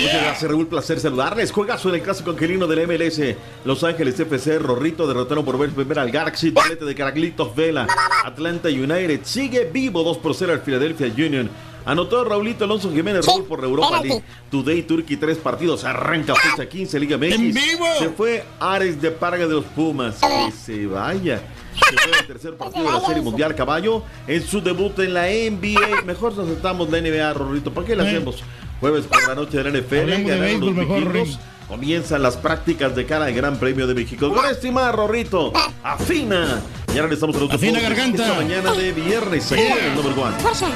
[0.00, 0.66] Muchas gracias, Raúl.
[0.66, 1.52] Placer saludarles.
[1.52, 3.36] Juegazo en el clásico angelino del MLS.
[3.66, 6.50] Los Ángeles FC, Rorrito derrotaron por vez primera al Galaxy.
[6.50, 7.86] Doblete de Caraglitos Vela.
[8.24, 11.50] Atlanta United sigue vivo 2 por 0 al Philadelphia Union.
[11.84, 14.22] Anotó Raulito Alonso Jiménez Raúl por Europa League.
[14.50, 15.84] Today Turkey, tres partidos.
[15.84, 17.32] Arranca fecha 15, Liga MX.
[17.32, 17.86] ¡En vivo!
[17.98, 20.18] Se fue Ares de Parga de los Pumas.
[20.20, 21.42] Que se vaya.
[21.74, 24.02] Se fue el tercer partido de la Serie Mundial Caballo.
[24.26, 26.02] En su debut en la NBA.
[26.04, 27.72] Mejor nos aceptamos la NBA, Rorrito.
[27.72, 28.42] ¿Para qué la hacemos?
[28.80, 30.26] Jueves por la noche de la NFL.
[30.26, 31.26] Ganaron los mejor.
[31.68, 34.34] Comienzan las prácticas de cara al Gran Premio de México.
[34.34, 35.52] Con estimada Rorrito,
[35.84, 36.60] afina.
[36.94, 38.22] Y ahora le estamos a los Afina deportes garganta.
[38.24, 40.36] Esta mañana de viernes, aquí en el number one.
[40.40, 40.66] Fuerza.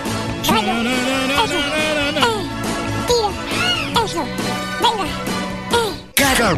[0.49, 0.91] Rayo.
[1.45, 1.55] Eso.
[1.55, 2.49] Eh.
[3.07, 4.05] Tira.
[4.05, 4.24] Eso.
[4.81, 5.11] Venga.
[6.15, 6.57] Cada,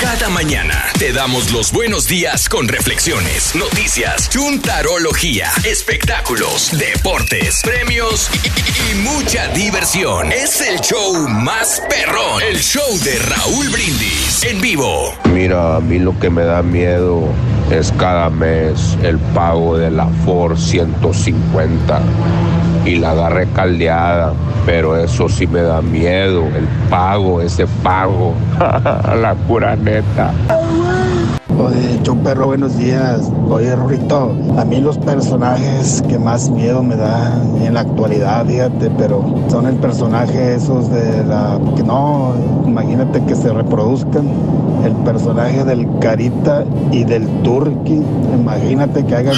[0.00, 8.48] cada mañana te damos los buenos días con reflexiones, noticias, chuntarología, espectáculos, deportes, premios y,
[8.48, 10.32] y- y mucha diversión.
[10.32, 15.12] Es el show más perrón, el show de Raúl Brindis en vivo.
[15.32, 17.28] Mira, a mí lo que me da miedo
[17.70, 22.00] es cada mes el pago de la Ford 150
[22.84, 24.32] y la agarré caldeada,
[24.64, 28.34] pero eso sí me da miedo, el pago, ese pago,
[29.20, 30.32] la pura neta.
[31.48, 33.30] Oye, Chow Perro, buenos días.
[33.48, 38.90] Oye, Rorito, a mí los personajes que más miedo me dan en la actualidad, fíjate,
[38.98, 41.58] pero son el personaje esos de la...
[41.76, 42.34] que no,
[42.66, 44.28] imagínate que se reproduzcan.
[44.84, 48.02] El personaje del Carita y del Turqui.
[48.34, 49.30] Imagínate que haga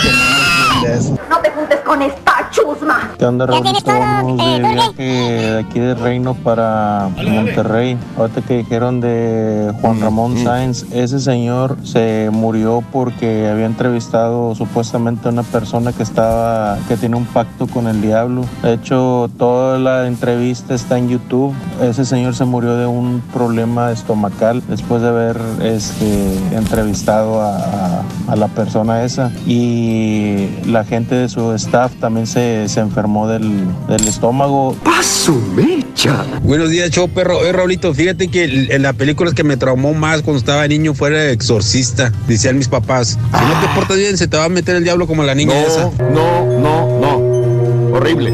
[0.83, 1.11] de esos.
[1.29, 3.11] No te juntes con esta chusma.
[3.19, 3.67] ¿Qué onda, Raúl?
[3.67, 7.97] eh, de viaje de aquí de Reino para Monterrey.
[8.17, 15.29] Ahorita que dijeron de Juan Ramón Sáenz, ese señor se murió porque había entrevistado supuestamente
[15.29, 18.45] a una persona que estaba, que tiene un pacto con el diablo.
[18.63, 21.55] De hecho, toda la entrevista está en YouTube.
[21.83, 28.03] Ese señor se murió de un problema estomacal después de haber este, entrevistado a, a-
[28.29, 29.31] a la persona esa.
[29.47, 34.77] Y la gente de su staff también se, se enfermó del, del estómago.
[34.85, 36.25] ¡Paso mecha!
[36.43, 37.39] Buenos días, show perro.
[37.39, 41.09] Oye, Raulito, fíjate que en la película que me traumó más cuando estaba niño fue
[41.09, 42.13] el exorcista.
[42.29, 45.07] Decían mis papás, si no te portas bien, se te va a meter el diablo
[45.09, 45.91] como la niña esa.
[46.13, 47.97] No, no, no.
[47.97, 48.31] Horrible.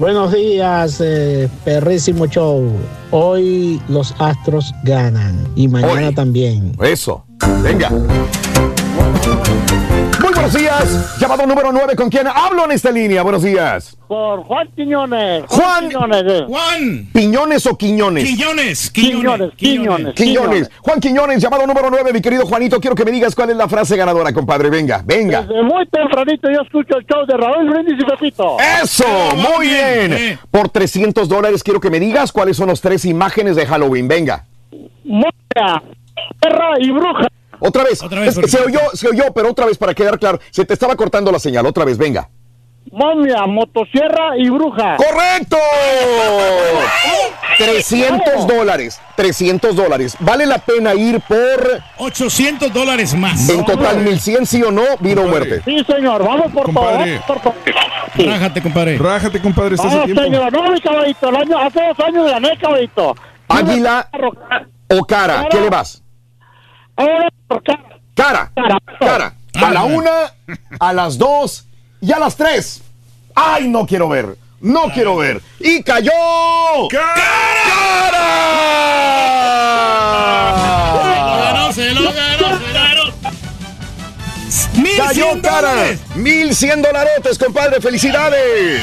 [0.00, 2.68] Buenos días, eh, perrísimo show.
[3.12, 6.74] Hoy los Astros ganan y mañana también.
[6.82, 7.24] Eso.
[7.62, 7.92] Venga.
[10.42, 11.18] Buenos días.
[11.20, 11.94] Llamado número 9.
[11.94, 13.22] ¿Con quién hablo en esta línea?
[13.22, 13.96] Buenos días.
[14.08, 15.44] Por Juan Quiñones.
[15.46, 15.88] Juan.
[15.88, 16.24] Quiñones.
[16.26, 16.44] eh.
[16.48, 17.08] Juan.
[17.12, 18.24] ¿Piñones o Quiñones?
[18.24, 20.14] Quiñones, Quiñones, Quiñones.
[20.14, 20.68] Quiñones.
[20.80, 22.80] Juan Quiñones, llamado número 9, mi querido Juanito.
[22.80, 24.68] Quiero que me digas cuál es la frase ganadora, compadre.
[24.68, 25.42] Venga, venga.
[25.42, 28.56] Desde muy tempranito yo escucho el show de Raúl Brindis y Pepito.
[28.82, 29.06] Eso,
[29.36, 30.40] muy bien.
[30.50, 34.08] Por 300 dólares quiero que me digas cuáles son las tres imágenes de Halloween.
[34.08, 34.44] Venga.
[35.04, 35.80] Momia,
[36.40, 37.28] perra y bruja.
[37.62, 38.02] Otra vez.
[38.02, 40.38] Es que se oyó, se oyó, pero otra vez para quedar claro.
[40.50, 41.64] Se te estaba cortando la señal.
[41.66, 42.28] Otra vez, venga.
[42.90, 44.96] Momia, motosierra y bruja.
[44.96, 45.56] ¡Correcto!
[47.56, 49.00] 300 dólares.
[49.16, 50.16] 300 dólares.
[50.18, 53.48] ¿Vale la pena ir por 800 dólares más.
[53.48, 54.82] en total 1100, sí o no?
[55.00, 55.62] Vida o muerte.
[55.64, 57.20] Sí, señor, vamos por Compadre.
[57.26, 57.36] todo.
[57.38, 57.64] vamos por
[58.14, 58.26] todo.
[58.30, 58.98] Rájate, compadre.
[58.98, 60.22] Rájate, compadre, estás tiempo.
[60.22, 61.28] señor, no, mi caballito.
[61.28, 63.14] El año, hace dos años gané, caballito.
[63.48, 64.08] Águila
[64.90, 65.46] o cara.
[65.50, 66.01] ¿Qué le vas?
[68.14, 68.52] Cara.
[69.00, 69.34] Cara.
[69.54, 70.32] A la una,
[70.80, 71.66] a las dos
[72.00, 72.82] y a las tres.
[73.34, 74.36] ¡Ay, no quiero ver!
[74.60, 75.40] ¡No quiero ver!
[75.58, 76.10] ¡Y cayó!
[76.90, 77.12] ¡Cara!
[80.94, 83.12] Se lo ganó, se lo ganó.
[84.96, 85.68] ¡Cayó 1100 cara!
[85.72, 86.00] dólares.
[86.16, 87.80] ¡1100 dolarotes, compadre!
[87.80, 88.82] ¡Felicidades!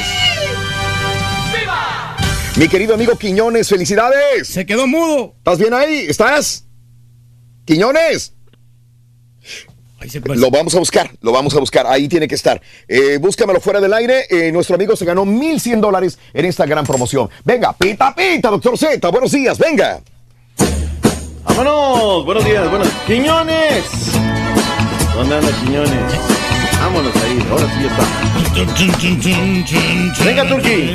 [2.56, 4.48] Mi querido amigo Quiñones, felicidades.
[4.48, 5.34] Se quedó mudo.
[5.38, 6.06] ¿Estás bien ahí?
[6.08, 6.66] ¿Estás?
[7.64, 8.34] Quiñones.
[10.24, 11.86] Lo vamos a buscar, lo vamos a buscar.
[11.86, 12.60] Ahí tiene que estar.
[12.88, 14.24] Eh, búscamelo fuera del aire.
[14.30, 17.28] Eh, nuestro amigo se ganó 1100 dólares en esta gran promoción.
[17.44, 19.06] Venga, pita, pita, doctor Z.
[19.10, 20.00] Buenos días, venga.
[21.44, 23.84] Vámonos, buenos días, buenos Quiñones.
[25.14, 26.39] ¿Dónde anda Quiñones?
[26.80, 28.04] Vámonos ahí, ahora sí está.
[30.24, 30.94] Venga, Turki.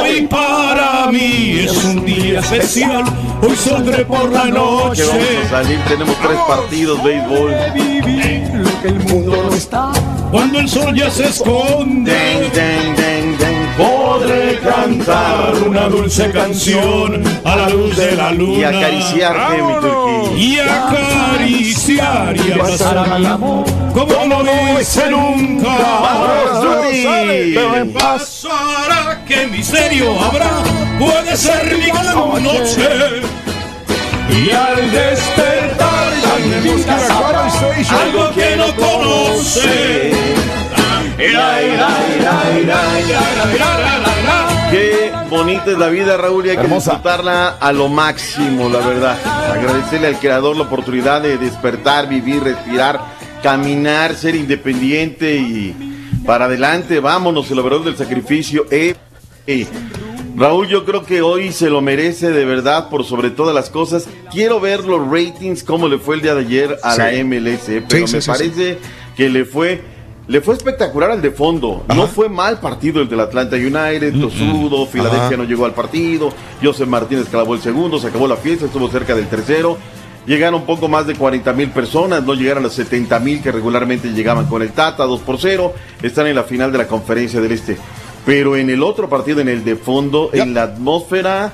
[0.00, 3.04] Hoy para mí es un día especial.
[3.42, 5.04] Hoy saldré por la ¿Qué noche.
[5.04, 5.78] vamos a salir?
[5.88, 7.52] Tenemos tres partidos, béisbol.
[8.84, 9.92] El mundo no está.
[10.30, 12.16] Cuando el sol ya se esconde.
[13.78, 18.58] Podré cantar una dulce canción a la luz de la luna.
[18.58, 20.42] Y acariciarte, mi Turki.
[20.42, 23.64] Y acariciar y abrazar mi amor
[23.98, 25.76] como no lo hice nunca.
[26.90, 30.50] Pero pasará que misterio habrá,
[30.98, 33.22] puede ser mi gran noche.
[34.30, 36.12] Y al despertar
[36.62, 37.46] que sabrá
[38.02, 40.12] algo que no conoce.
[44.70, 49.18] Qué bonita es la vida, Raúl, y hay que disfrutarla a lo máximo, la verdad.
[49.52, 53.00] Agradecerle al creador la oportunidad de despertar, vivir, respirar,
[53.42, 55.74] caminar, ser independiente y
[56.24, 58.66] para adelante, vámonos, el obrador del sacrificio.
[58.70, 58.94] Eh,
[59.46, 59.66] eh.
[60.36, 64.06] Raúl, yo creo que hoy se lo merece de verdad por sobre todas las cosas.
[64.30, 66.98] Quiero ver los ratings, cómo le fue el día de ayer a Sí.
[67.00, 68.78] la MLS, pero Sí, sí, me parece
[69.16, 69.82] que le fue
[70.28, 71.84] le fue espectacular al de fondo.
[71.94, 75.36] No fue mal partido el del Atlanta United, tosudo, Filadelfia Ajá.
[75.38, 76.30] no llegó al partido,
[76.62, 79.78] Joseph Martínez clavó el segundo, se acabó la fiesta, estuvo cerca del tercero.
[80.26, 83.50] Llegaron un poco más de 40 mil personas, no llegaron a los 70 mil que
[83.50, 85.72] regularmente llegaban con el Tata, 2 por 0.
[86.02, 87.78] Están en la final de la conferencia del Este.
[88.26, 91.50] Pero en el otro partido, en el de fondo, en la atmósfera,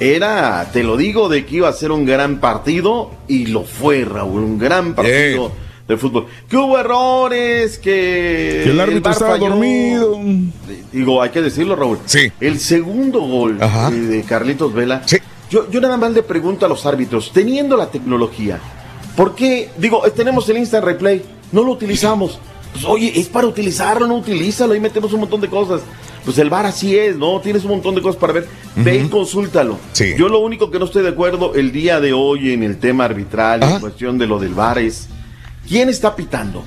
[0.00, 4.06] era, te lo digo, de que iba a ser un gran partido y lo fue,
[4.06, 5.52] Raúl, un gran partido
[5.88, 6.26] de fútbol.
[6.48, 8.62] Que hubo errores, que...
[8.64, 9.48] Que el árbitro VAR estaba falló.
[9.50, 10.20] dormido.
[10.92, 11.98] Digo, hay que decirlo, Raúl.
[12.06, 12.32] Sí.
[12.40, 15.02] El segundo gol de Carlitos Vela.
[15.50, 18.58] Yo, yo nada más le pregunto a los árbitros, teniendo la tecnología,
[19.16, 19.70] ¿por qué?
[19.78, 21.22] Digo, tenemos el Instant Replay,
[21.52, 22.40] no lo utilizamos.
[22.72, 25.82] Pues oye, es para utilizarlo, no utilízalo, ahí metemos un montón de cosas.
[26.24, 27.40] Pues el VAR así es, ¿no?
[27.40, 28.48] Tienes un montón de cosas para ver.
[28.74, 29.78] Ve y consúltalo.
[29.92, 30.14] Sí.
[30.18, 33.04] Yo lo único que no estoy de acuerdo el día de hoy en el tema
[33.04, 35.08] arbitral, en cuestión de lo del VAR es,
[35.68, 36.64] ¿quién está pitando?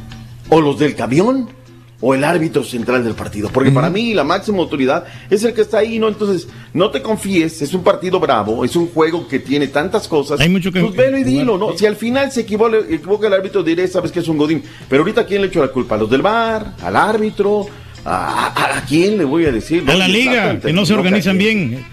[0.50, 1.58] ¿O los del camión?
[2.02, 3.50] o el árbitro central del partido.
[3.50, 6.08] Porque para mí la máxima autoridad es el que está ahí, ¿no?
[6.08, 10.40] Entonces, no te confíes, es un partido bravo, es un juego que tiene tantas cosas.
[10.40, 11.58] Hay mucho que- Pues velo y dilo.
[11.58, 11.78] ¿no?
[11.78, 14.64] Si al final se equivoca, equivoca el árbitro, diré, sabes que es un godín.
[14.88, 15.96] Pero ahorita, ¿a quién le echo la culpa?
[15.96, 16.74] ¿A los del bar?
[16.82, 17.66] ¿Al árbitro?
[18.06, 19.82] ¿A, a- a quién le voy a decir?
[19.82, 21.86] A la ¿Dónde está liga, que no se organizan bien.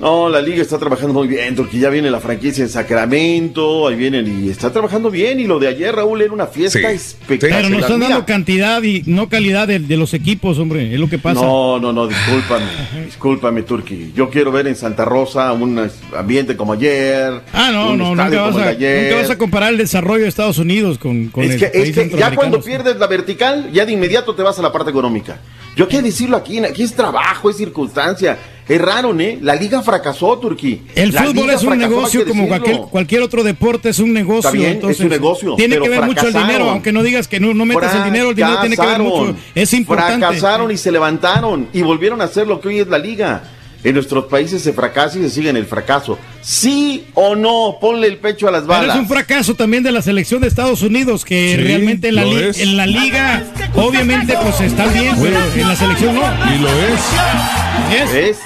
[0.00, 3.96] No, la liga está trabajando muy bien, porque ya viene la franquicia en Sacramento, ahí
[3.96, 5.40] vienen y está trabajando bien.
[5.40, 7.62] Y lo de ayer, Raúl, era una fiesta espectacular.
[7.62, 10.94] Pero nos están Mira, dando cantidad y no calidad de, de los equipos, hombre.
[10.94, 11.40] Es lo que pasa.
[11.40, 12.66] No, no, no, discúlpame,
[13.06, 14.12] discúlpame, Turki.
[14.14, 17.42] Yo quiero ver en Santa Rosa un ambiente como ayer.
[17.52, 20.58] Ah, no, un no, nunca vas, a, nunca vas a comparar el desarrollo de Estados
[20.58, 23.84] Unidos con, con Es el que, país es que ya cuando pierdes la vertical, ya
[23.84, 25.40] de inmediato te vas a la parte económica.
[25.74, 28.36] Yo quiero decirlo aquí, aquí es trabajo, es circunstancia.
[28.68, 29.38] Erraron, ¿eh?
[29.40, 30.82] La liga fracasó, Turki.
[30.94, 34.12] El La fútbol liga es un fracasó, negocio como cualquier, cualquier otro deporte, es un
[34.12, 34.38] negocio.
[34.40, 36.68] Está bien, es entonces, un negocio, Tiene pero que ver mucho el dinero, fracasaron.
[36.68, 39.16] aunque no digas que no, no metes el dinero, el dinero tiene que ver mucho.
[39.24, 39.36] Fracasaron.
[39.54, 40.26] Es importante.
[40.26, 43.42] Fracasaron y se levantaron y volvieron a hacer lo que hoy es la liga.
[43.84, 46.18] En nuestros países se fracasa y se sigue en el fracaso.
[46.42, 47.76] ¿Sí o no?
[47.80, 48.96] Ponle el pecho a las Pero balas.
[48.96, 52.24] es un fracaso también de la selección de Estados Unidos, que Sí, realmente en la,
[52.24, 52.58] lo li- es.
[52.58, 53.44] en la liga,
[53.76, 56.22] obviamente, pues están bien, pero en la selección no.
[56.22, 58.12] Y lo es.
[58.12, 58.38] ¿Ves?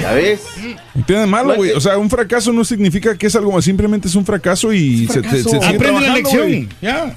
[0.00, 0.42] ¿Ya ves?
[0.94, 1.72] No tiene de malo, güey.
[1.72, 3.64] O sea, un fracaso no significa que es algo más.
[3.64, 6.68] Simplemente es un fracaso y se, se, se sigue Aprende la trabajando, lección.
[6.82, 7.16] Ya.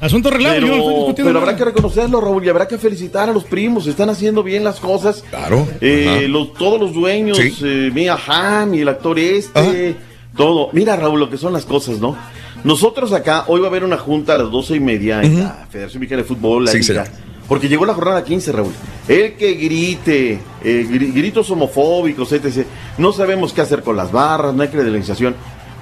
[0.00, 0.54] Asunto arreglado.
[0.56, 1.42] yo no estoy Pero, discutiendo pero nada.
[1.52, 3.86] habrá que reconocerlo, Raúl, y habrá que felicitar a los primos.
[3.86, 5.22] Están haciendo bien las cosas.
[5.30, 5.66] Claro.
[5.80, 6.20] Eh, Ajá.
[6.28, 7.52] los, todos los dueños, Sí.
[7.62, 9.94] eh, Mia Hamm y el actor este,
[10.36, 10.70] todo.
[10.72, 12.16] Mira, Raúl, lo que son las cosas, ¿no?
[12.64, 15.66] Nosotros acá, hoy va a haber una junta a las doce y media en la
[15.70, 17.04] Federación Mexicana de Fútbol, la Sí, Liga.
[17.06, 17.31] señor.
[17.52, 18.72] Porque llegó la jornada 15, Raúl.
[19.06, 22.64] El que grite, eh, gri- gritos homofóbicos, etc.
[22.96, 25.34] No sabemos qué hacer con las barras, no hay credencialización.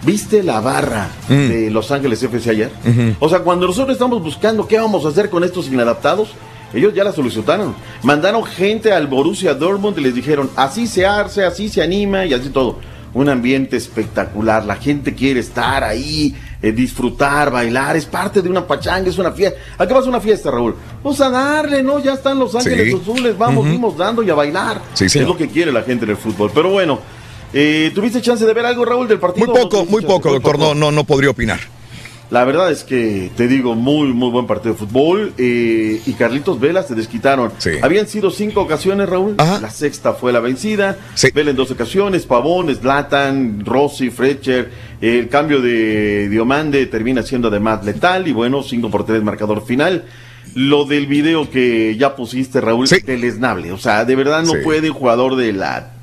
[0.02, 1.32] ¿Viste la barra Mm.
[1.48, 2.72] de Los Ángeles FC ayer?
[3.20, 6.30] O sea, cuando nosotros estamos buscando qué vamos a hacer con estos inadaptados,
[6.74, 7.76] ellos ya la solucionaron.
[8.02, 12.34] Mandaron gente al Borussia Dortmund y les dijeron, así se arce, así se anima y
[12.34, 12.80] así todo.
[13.14, 18.66] Un ambiente espectacular, la gente quiere estar ahí, eh, disfrutar, bailar, es parte de una
[18.66, 19.58] pachanga, es una fiesta.
[19.78, 20.74] ¿A qué vas a una fiesta, Raúl?
[21.02, 21.98] Vamos a darle, ¿no?
[22.00, 23.00] Ya están Los Ángeles Sí.
[23.02, 23.72] Azules, vamos, Ujú.
[23.72, 24.80] vimos dando y a bailar.
[24.94, 26.50] Sí, es lo que quiere la gente en el fútbol.
[26.54, 26.98] Pero bueno,
[27.52, 29.46] eh, ¿tuviste chance de ver algo, Raúl, del partido?
[29.46, 30.06] Muy ¿No poco, muy chance?
[30.06, 30.58] poco, doctor.
[30.58, 31.60] No, no, no podría opinar.
[32.30, 35.32] La verdad es que te digo, muy, muy buen partido de fútbol.
[35.36, 37.50] eh, y Carlitos Vela se desquitaron.
[37.82, 39.34] Habían sido cinco ocasiones, Raúl.
[39.36, 40.96] La sexta fue la vencida.
[41.34, 42.26] Vela en dos ocasiones.
[42.26, 44.70] Pavón, Zlatan, Rossi, Fletcher.
[45.00, 48.28] el cambio de Diomande termina siendo además letal.
[48.28, 50.04] Y bueno, 5 por 3 marcador final.
[50.54, 53.72] Lo del video que ya pusiste, Raúl, deleznable.
[53.72, 54.58] O sea, de verdad no Sí.
[54.62, 55.94] puede un jugador de la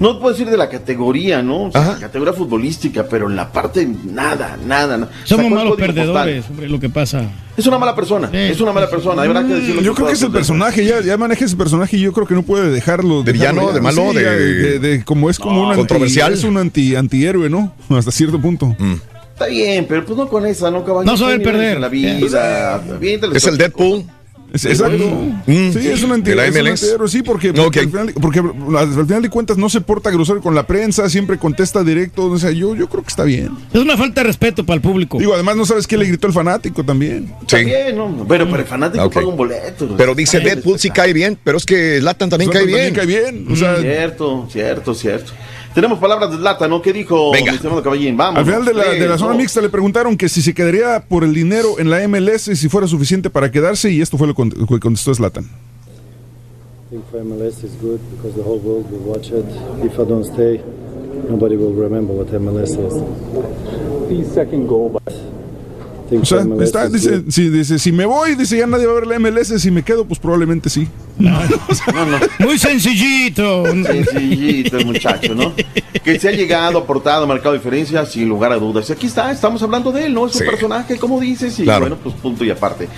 [0.00, 1.64] no puedo decir de la categoría, ¿no?
[1.64, 4.96] O sea, categoría futbolística, pero en la parte nada, nada.
[4.96, 5.12] nada.
[5.24, 6.50] Somos malos perdedores, postal.
[6.50, 7.30] hombre, lo que pasa.
[7.56, 9.82] Es una mala persona, es una mala persona, habrá que decirlo.
[9.82, 12.26] Yo con creo que es el personaje, ya, ya maneja ese personaje y yo creo
[12.26, 13.22] que no puede dejarlo.
[13.22, 15.66] De dejarlo villano, de malo, Sí, de- ya, de- de- como es como No, un
[15.68, 16.32] anti- controversial.
[16.32, 17.74] es un anti, antihéroe, ¿no?
[17.90, 18.74] Hasta cierto punto.
[19.34, 21.04] Está bien, pero pues no con esa, ¿no, caballo?
[21.10, 21.74] No niveles perder.
[21.76, 22.80] en La vida,
[23.34, 23.56] Es el.
[23.58, 24.04] Deadpool.
[24.52, 25.04] Exacto.
[25.46, 25.72] Mm.
[25.72, 27.10] Sí, es un anti, De la es un MLS.
[27.10, 30.54] sí, porque, porque, al final, porque al final de cuentas no se porta grosero con
[30.54, 32.26] la prensa, siempre contesta directo.
[32.26, 33.50] O sea, yo, yo creo que está bien.
[33.72, 35.18] Es una falta de respeto para el público.
[35.18, 37.32] Digo, además no sabes qué le gritó el fanático también.
[37.40, 38.26] Está bien, ¿no?
[38.28, 39.14] Pero para el fanático Ok.
[39.14, 39.94] paga un boleto.
[39.96, 42.94] Pero dice Deadpool sí cae bien, pero es que Latan también cae Zlatan bien.
[42.94, 43.52] también cae bien.
[43.52, 45.32] O sea, cierto, cierto, cierto.
[45.74, 46.82] Tenemos palabras de Zlatan, ¿no?
[46.82, 47.52] ¿Qué dijo Venga.
[47.52, 48.16] mi estimado caballín?
[48.16, 48.38] Vamos.
[48.40, 51.22] Al final de la, de la zona mixta le preguntaron que si se quedaría por
[51.22, 54.80] el dinero en la MLS si fuera suficiente para quedarse y esto fue lo que
[54.80, 55.44] contestó Zlatan.
[55.44, 59.44] I think for MLS is good because the whole world will watch it.
[59.84, 60.60] If I don't stay,
[61.28, 62.94] nobody will remember what MLS is.
[64.08, 65.14] The second goal, but
[66.10, 69.18] O sea, está- dice, dice, si me voy, dice ya nadie va a ver la
[69.18, 70.88] MLS, si me quedo, pues probablemente sí.
[72.38, 73.64] Muy sencillito.
[73.66, 75.52] Sencillito el muchacho, ¿no?
[76.02, 78.88] Que se ha llegado, aportado, marcado diferencia, sin lugar a dudas.
[78.90, 80.26] Y aquí está, estamos hablando de él, ¿no?
[80.26, 80.46] Es un Sí.
[80.46, 81.80] personaje, como dices, y Claro.
[81.82, 82.88] bueno, pues punto y aparte.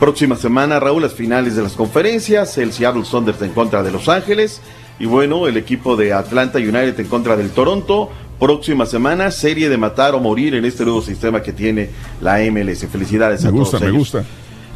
[0.00, 4.08] Próxima semana, Raúl, las finales de las conferencias, el Seattle Sounders en contra de Los
[4.08, 4.60] Ángeles,
[5.00, 8.10] y bueno, el equipo de Atlanta United en contra del Toronto.
[8.38, 11.90] Próxima semana, serie de matar o morir en este nuevo sistema que tiene
[12.20, 12.86] la MLS.
[12.86, 13.98] Felicidades Me a gusta, todos me ellos.
[13.98, 14.24] gusta.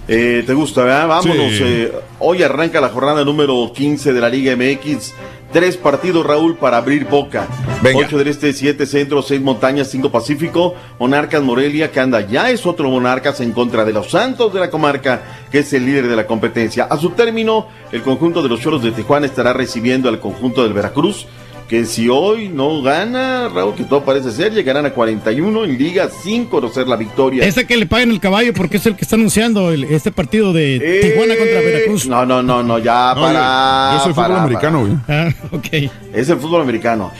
[0.08, 1.06] Eh, ¿Te gusta, verdad?
[1.06, 1.52] Vámonos.
[1.52, 1.62] Sí.
[1.64, 5.14] eh, hoy arranca la jornada número 15 de la Liga MX.
[5.52, 7.46] Tres partidos, Raúl, para abrir boca.
[7.82, 8.06] Venga.
[8.06, 10.74] Ocho del este, siete centro, seis montañas, cinco pacífico.
[10.98, 14.70] Monarcas Morelia, que anda ya es otro Monarcas en contra de los Santos de la
[14.70, 15.22] comarca,
[15.52, 16.84] que es el líder de la competencia.
[16.84, 20.72] A su término, el conjunto de los Choros de Tijuana estará recibiendo al conjunto del
[20.72, 21.26] Veracruz,
[21.72, 26.10] que si hoy no gana, Raúl, que todo parece ser, llegarán a 41 en Liga
[26.22, 27.46] sin conocer la victoria.
[27.46, 30.52] Ese que le paguen el caballo porque es el que está anunciando el- este partido
[30.52, 32.06] de Eh, Tijuana contra Veracruz.
[32.06, 33.92] No, no, no, no, ya No, para.
[33.92, 34.92] yo- yo soy fútbol para, americano, güey.
[35.08, 35.66] Ah, ok.
[36.12, 37.10] Es el fútbol americano.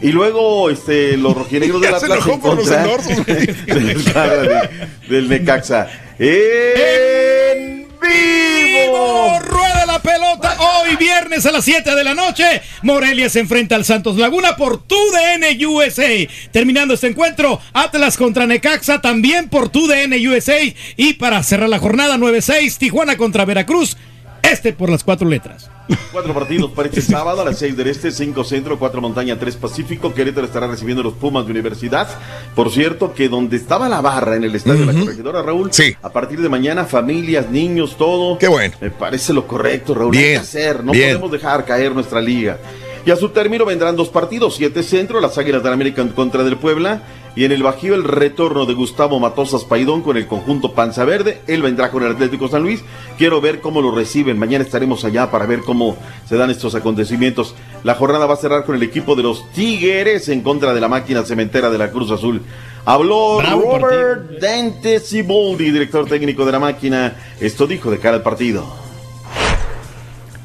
[0.00, 4.04] Y luego este, los rojinegros de Ya la se Atlas en por los endorsos, del,
[4.04, 4.68] de-
[5.06, 5.86] del Necaxa.
[6.18, 9.38] ¡En vivo!
[9.40, 12.62] Rueda la pelota hoy viernes a las 7 de la noche.
[12.82, 16.28] Morelia se enfrenta al Santos Laguna por TUDN USA.
[16.50, 20.58] Terminando este encuentro, Atlas contra Necaxa también por TUDN USA.
[20.96, 23.96] Y para cerrar la jornada 9-6, Tijuana contra Veracruz.
[24.42, 25.70] Este por las cuatro letras.
[26.12, 29.56] Cuatro partidos para este sábado a las 6 del Este, 5 Centro, 4 Montaña, 3
[29.56, 30.12] Pacífico.
[30.14, 32.08] Querétaro estará recibiendo los Pumas de Universidad.
[32.54, 35.70] Por cierto, que donde estaba la barra en el estadio de la corregidora, Raúl,
[36.02, 38.38] a partir de mañana, familias, niños, todo.
[38.38, 38.74] Qué bueno.
[38.80, 40.14] Me parece lo correcto, Raúl.
[40.14, 41.08] Hay que Bien, hacer, no bien.
[41.10, 42.58] podemos dejar caer nuestra liga.
[43.06, 46.42] Y a su término vendrán dos partidos, 7 Centro, las Águilas del América en contra
[46.44, 47.02] del Puebla.
[47.38, 51.40] Y en el Bajío el retorno de Gustavo Matosas Paidón con el conjunto Panza Verde.
[51.46, 52.82] Él vendrá con el Atlético San Luis.
[53.16, 54.40] Quiero ver cómo lo reciben.
[54.40, 55.96] Mañana estaremos allá para ver cómo
[56.28, 57.54] se dan estos acontecimientos.
[57.84, 60.88] La jornada va a cerrar con el equipo de los Tigres en contra de la
[60.88, 62.42] máquina cementera de la Cruz Azul.
[62.84, 67.14] Habló Bravo Robert Dante Siboldi, director técnico de la máquina.
[67.38, 68.66] Esto dijo de cara al partido.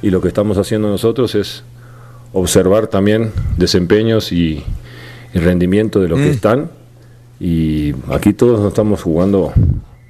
[0.04, 1.64] y lo que estamos haciendo nosotros es
[2.34, 4.64] observar también desempeños y,
[5.34, 6.83] y rendimiento de los que están
[7.44, 9.52] y aquí todos nos estamos jugando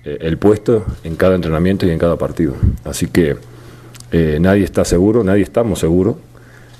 [0.05, 2.53] eh, el puesto en cada entrenamiento y en cada partido.
[2.83, 3.37] Así que
[4.11, 6.17] eh, nadie está seguro nadie estamos seguros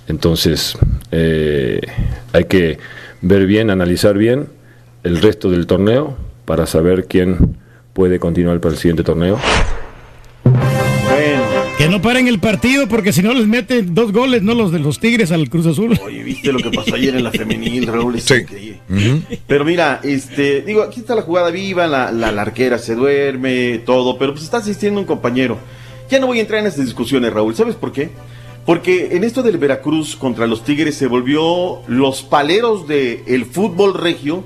[0.07, 0.77] entonces
[1.11, 1.81] eh,
[2.31, 2.77] hay que
[3.23, 4.47] ver bien analizar bien
[5.03, 6.15] el resto del torneo
[6.45, 7.57] para saber quién
[7.93, 9.39] puede continuar para el siguiente torneo
[11.77, 14.79] Que no paren el partido porque si no les meten dos goles, no los de
[14.79, 15.99] los Tigres al Cruz Azul.
[16.05, 18.15] oye, ¿viste lo que pasó ayer en la femenil, Raúl?
[18.15, 18.79] Es increíble.
[19.47, 23.79] Pero mira, este, digo, aquí está la jugada viva, la, la, la arquera se duerme,
[23.79, 25.57] todo, pero pues está asistiendo un compañero.
[26.09, 27.55] Ya no voy a entrar en estas discusiones, Raúl.
[27.55, 28.11] ¿Sabes por qué?
[28.65, 34.45] Porque en esto del Veracruz contra los Tigres se volvió los paleros del fútbol regio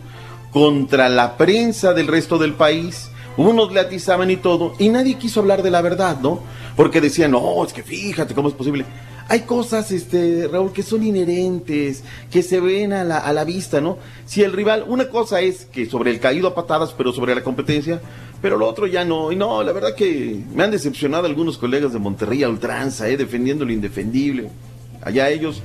[0.52, 3.12] contra la prensa del resto del país.
[3.38, 6.42] Unos le atizaban y todo, y nadie quiso hablar de la verdad, ¿no?
[6.76, 8.84] Porque decían, no, es que fíjate cómo es posible.
[9.30, 13.82] Hay cosas, este, Raúl, que son inherentes, que se ven a la, a la vista,
[13.82, 13.98] ¿no?
[14.26, 17.44] Si el rival, una cosa es que sobre el caído a patadas, pero sobre la
[17.44, 18.02] competencia,
[18.42, 19.32] pero lo otro ya no.
[19.32, 23.18] Y no, la verdad que me han decepcionado algunos colegas de Monterrey ultranza, ¿eh?
[23.18, 24.50] Defendiendo lo indefendible.
[25.02, 25.62] Allá ellos,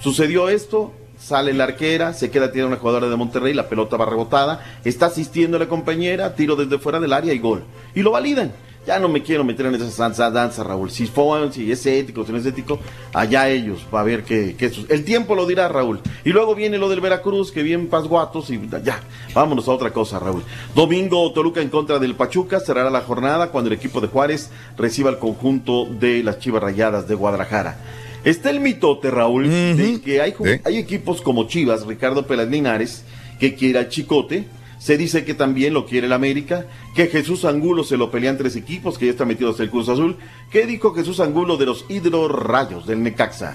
[0.00, 0.92] sucedió esto,
[1.26, 5.06] sale la arquera, se queda tirada una jugadora de Monterrey, la pelota va rebotada, está
[5.06, 7.64] asistiendo la compañera, tiro desde fuera del área y gol.
[7.94, 8.52] Y lo validan.
[8.86, 10.92] Ya no me quiero meter en esa danza, danza Raúl.
[10.92, 12.78] Si fue, si es ético, si no es ético,
[13.12, 15.98] allá ellos, va a ver qué, qué su- El tiempo lo dirá, Raúl.
[16.24, 19.00] Y luego viene lo del Veracruz, que bien pasguatos y ya,
[19.34, 20.44] vámonos a otra cosa, Raúl.
[20.76, 25.10] Domingo, Toluca en contra del Pachuca, cerrará la jornada cuando el equipo de Juárez reciba
[25.10, 27.78] el conjunto de las Chivas Rayadas de Guadalajara.
[28.26, 30.34] Está el mitote, Raúl, de que hay,
[30.76, 33.04] equipos como Chivas, Ricardo Pelas Linares,
[33.38, 34.46] que quiere al Chicote.
[34.80, 36.66] Se dice que también lo quiere el América,
[36.96, 39.88] que Jesús Angulo se lo pelean tres equipos, que ya está metido hasta el Cruz
[39.88, 40.16] Azul.
[40.50, 43.54] ¿Qué dijo Jesús Angulo de los Hidro Rayos del Necaxa?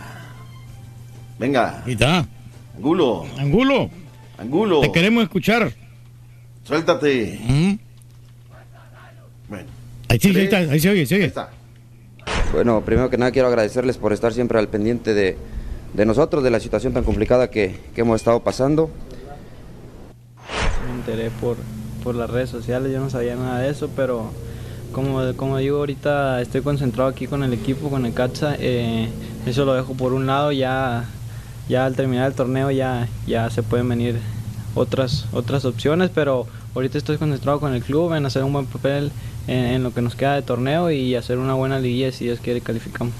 [1.37, 1.83] Venga.
[1.85, 2.25] Ahí está.
[2.77, 3.25] Angulo.
[3.37, 3.89] Angulo.
[4.37, 4.79] Angulo.
[4.79, 5.69] Te queremos escuchar.
[6.63, 7.77] Suéltate.
[9.49, 9.67] Bueno.
[10.07, 11.33] Ahí sí, ahí, está, ahí se oye, se oye.
[12.51, 15.37] Bueno, primero que nada quiero agradecerles por estar siempre al pendiente de,
[15.93, 18.89] de nosotros, de la situación tan complicada que, que hemos estado pasando.
[20.85, 21.55] Me enteré por,
[22.03, 24.31] por las redes sociales, yo no sabía nada de eso, pero
[24.91, 29.07] como, como digo, ahorita estoy concentrado aquí con el equipo, con el Catza, eh,
[29.45, 31.05] eso lo dejo por un lado, ya,
[31.69, 34.19] ya al terminar el torneo ya, ya se pueden venir
[34.75, 39.09] otras, otras opciones, pero ahorita estoy concentrado con el club en hacer un buen papel
[39.47, 42.39] en, en lo que nos queda de torneo y hacer una buena liguilla si Dios
[42.39, 43.13] quiere calificamos.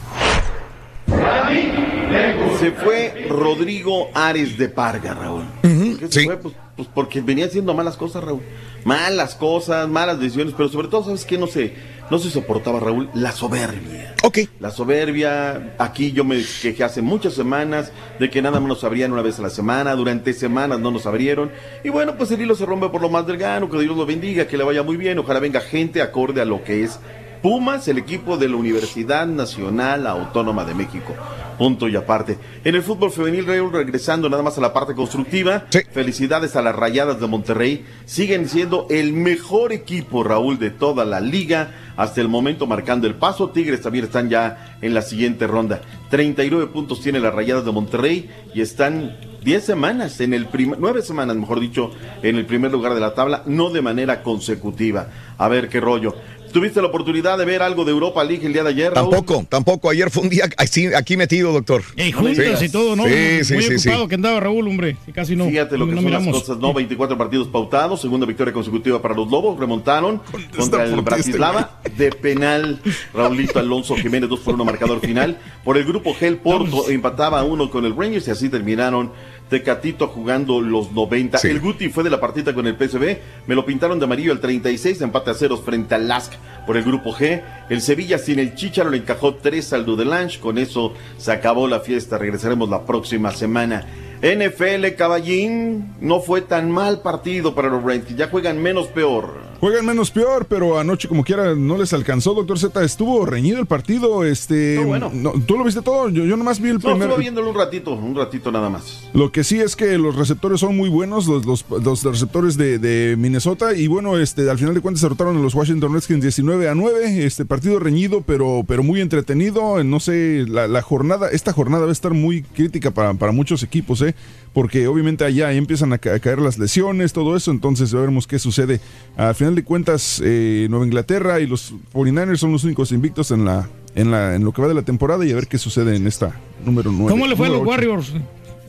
[2.60, 5.44] Se fue Rodrigo Ares de Parga, Raúl.
[5.62, 6.38] ¿Por qué se fue?
[6.38, 8.42] Pues, pues porque venía haciendo malas cosas, Raúl.
[8.84, 11.38] Malas cosas, malas decisiones, pero sobre todo, ¿sabes qué?
[11.38, 11.74] No sé,
[12.10, 14.16] no se soportaba, Raúl, la soberbia.
[14.24, 14.40] Ok.
[14.60, 19.14] La soberbia, aquí yo me quejé hace muchas semanas de que nada más nos abrían
[19.14, 21.52] una vez a la semana, durante semanas no nos abrieron.
[21.84, 24.48] Y bueno, pues el hilo se rompe por lo más delgado, que Dios lo bendiga,
[24.48, 27.00] que le vaya muy bien, ojalá venga gente acorde a lo que es
[27.42, 31.16] Pumas, el equipo de la Universidad Nacional Autónoma de México.
[31.62, 32.40] Punto y aparte.
[32.64, 36.76] En el fútbol femenil, Raúl, regresando nada más a la parte constructiva, felicidades a las
[36.76, 37.86] Rayadas de Monterrey.
[38.06, 41.94] Siguen siendo el mejor equipo, Raúl, de toda la liga.
[41.98, 43.52] Hasta el momento marcando el paso.
[43.52, 45.82] Tigres también están ya en la siguiente ronda.
[46.10, 51.04] 39 puntos tiene las Rayadas de Monterrey y están 10 semanas, en el primer, 9
[51.04, 51.92] semanas, mejor dicho,
[52.24, 55.10] en el primer lugar de la tabla, no de manera consecutiva.
[55.38, 56.16] A ver qué rollo.
[56.52, 58.94] ¿Tuviste la oportunidad de ver algo de Europa League el día de ayer?
[58.94, 59.10] Raúl?
[59.12, 59.90] Tampoco, tampoco.
[59.90, 61.84] Ayer fue un día así, aquí metido, doctor.
[61.96, 62.66] Ey, juntas Sí.
[62.66, 63.06] y todo, ¿no?
[63.06, 63.90] Sí, sí, Muy sí, sí.
[63.90, 64.98] ocupado que andaba Raúl, hombre.
[65.14, 65.46] casi no.
[65.48, 66.74] Fíjate lo que no son las cosas, ¿no?
[66.74, 70.22] 24 partidos pautados, segunda victoria consecutiva para los Lobos, remontaron
[70.58, 72.82] contra el este, Bratislava de penal.
[73.14, 75.40] Raulito Alonso Jiménez, 2 por 1 marcador final.
[75.64, 79.12] Por el grupo G, el Porto empataba a uno con el Rangers y así terminaron
[79.52, 81.40] Tecatito jugando los 90.
[81.44, 83.18] El Guti fue de la partida con el PSV,
[83.48, 86.32] me lo pintaron de amarillo al 36, empate a ceros frente al Lask
[86.66, 87.44] por el grupo G.
[87.70, 91.82] El Sevilla sin el Chicharo le encajó 3 al Dudelange, con eso se acabó la
[91.82, 93.86] fiesta, regresaremos la próxima semana.
[94.22, 99.50] NFL Caballín, no fue tan mal partido para los Reds, ya juegan menos peor.
[99.62, 102.84] Juegan menos peor, pero anoche como quiera no les alcanzó, doctor Z.
[102.84, 104.26] Estuvo reñido el partido.
[104.26, 104.84] Este,
[105.14, 106.10] no, ¿Tú lo viste todo?
[106.10, 107.04] Yo, yo nomás vi el No, primer.
[107.04, 109.08] estuve viéndolo un ratito, un ratito nada más.
[109.14, 112.80] Lo que sí es que los receptores son muy buenos, los, los, los receptores de,
[112.80, 113.76] de Minnesota.
[113.76, 117.24] Y bueno, este, al final de cuentas derrotaron a los Washington Redskins 19 a 9.
[117.24, 119.84] Este partido reñido, pero, pero muy entretenido.
[119.84, 123.62] No sé, la, la jornada, esta jornada va a estar muy crítica para, para muchos
[123.62, 124.11] equipos, ¿eh?
[124.54, 127.52] Porque obviamente allá empiezan a, ca- a caer las lesiones, todo eso.
[127.52, 128.82] Entonces veremos qué sucede.
[129.16, 133.46] Al final de cuentas, eh, Nueva Inglaterra y los 49ers son los únicos invictos en
[133.46, 133.70] la.
[133.94, 136.08] En, la, en lo que va de la temporada y a ver qué sucede en
[136.08, 137.12] esta número 9.
[137.12, 138.14] ¿Cómo le fue a los Warriors?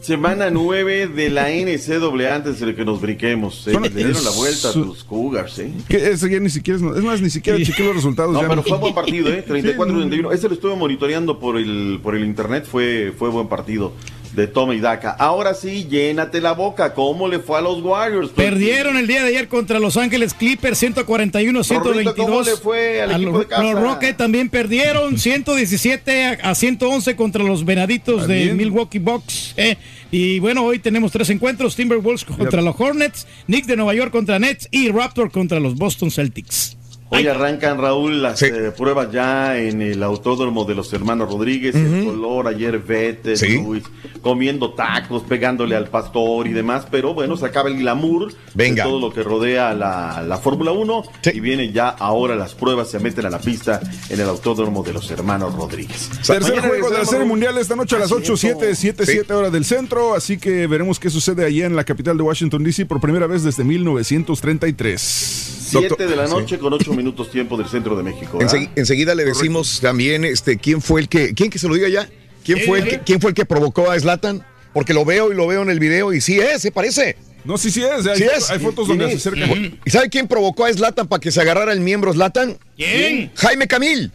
[0.00, 3.68] Semana 9 de la NCAA antes de que nos brinquemos.
[3.68, 3.78] ¿eh?
[3.80, 5.70] Le dieron la vuelta a tus Cougars, ¿eh?
[5.88, 8.32] Que ese ya ni siquiera es, es más, ni siquiera chequé los resultados.
[8.32, 9.44] No, ya pero fue buen partido, ¿eh?
[9.48, 10.32] 34-31.
[10.34, 12.66] Ese lo estuve monitoreando por el, por el internet.
[12.68, 13.92] Fue, fue buen partido
[14.34, 15.10] de toma y daca.
[15.10, 16.94] Ahora sí, llénate la boca.
[16.94, 18.30] ¿Cómo le fue a los Warriors?
[18.30, 21.82] Perdieron el día de ayer contra Los Ángeles Clippers 141-122.
[21.82, 23.62] Rorrito, ¿cómo le fue al A equipo los, de casa?
[23.62, 28.54] los Rockets también perdieron 117 a, a 111 contra los Venaditos de.
[28.54, 29.54] Milwaukee Bucks.
[29.56, 29.76] eh.
[30.10, 34.38] Y bueno, hoy tenemos tres encuentros: Timberwolves contra los Hornets, Knicks de Nueva York contra
[34.38, 36.76] Nets y Raptor contra los Boston Celtics.
[37.14, 41.74] Hoy arrancan, Raúl, las eh, pruebas ya en el autódromo de los hermanos Rodríguez.
[41.74, 43.84] El color, ayer Vete, Luis,
[44.22, 46.86] comiendo tacos, pegándole al pastor y demás.
[46.90, 48.84] Pero bueno, se acaba el glamour Venga.
[48.84, 51.02] de todo lo que rodea la, la Fórmula 1.
[51.34, 54.94] Y vienen ya ahora las pruebas, se meten a la pista en el autódromo de
[54.94, 56.08] los hermanos Rodríguez.
[56.26, 57.26] Tercer Mañana juego de la Serie.
[57.26, 58.74] Mundial esta noche a las Así 8, es, 7, ¿no?
[58.74, 59.12] 7, Sí.
[59.12, 60.14] 7 hora del centro.
[60.14, 62.86] Así que veremos qué sucede allá en la capital de Washington, D.C.
[62.86, 65.58] por primera vez desde 1933.
[65.62, 68.38] 7 de la noche con 8 minutos tiempo del centro de México.
[68.76, 72.08] enseguida le decimos también este quién fue el que quién que se lo diga ya.
[72.44, 75.36] Quién fue el que, quién fue el que provocó a Zlatan porque lo veo y
[75.36, 78.16] lo veo en el video y sí es se parece no sí sí es hay,
[78.16, 78.50] sí es.
[78.50, 79.78] hay fotos donde se acercan.
[79.84, 82.58] ¿Y sabe quién provocó a Zlatan para que se agarrara el miembro Zlatan?
[82.76, 83.30] ¿Quién?
[83.34, 84.12] Jaime Camil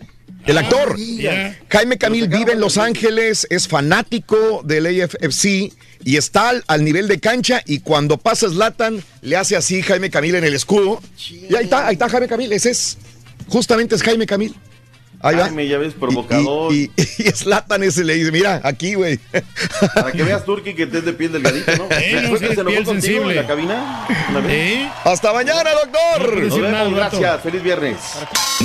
[0.47, 0.97] el actor.
[1.69, 7.07] Jaime Camil vive en Los Ángeles es fanático del AFC y está al, al nivel
[7.07, 11.01] de cancha y cuando pasa Zlatan le hace así Jaime Camil en el escudo.
[11.29, 12.97] Y ahí está ahí está Jaime Camil ese es
[13.47, 14.55] justamente es Jaime Camil
[15.21, 15.49] Ahí va.
[15.63, 16.73] Ya ves, provocador.
[16.73, 19.19] Y, y, y Zlatan ese le dice, mira, aquí, güey.
[19.95, 21.87] Para que veas, Turki, que te es de piel delgadito, ¿no?
[21.97, 23.29] Eh, no, ¿Fue sí, que se piel contigo sensible.
[23.31, 24.07] en la cabina?
[24.47, 24.89] ¿Eh?
[25.03, 26.43] Hasta mañana, doctor.
[26.43, 27.41] Nos vemos, gracias.
[27.41, 27.97] Feliz viernes.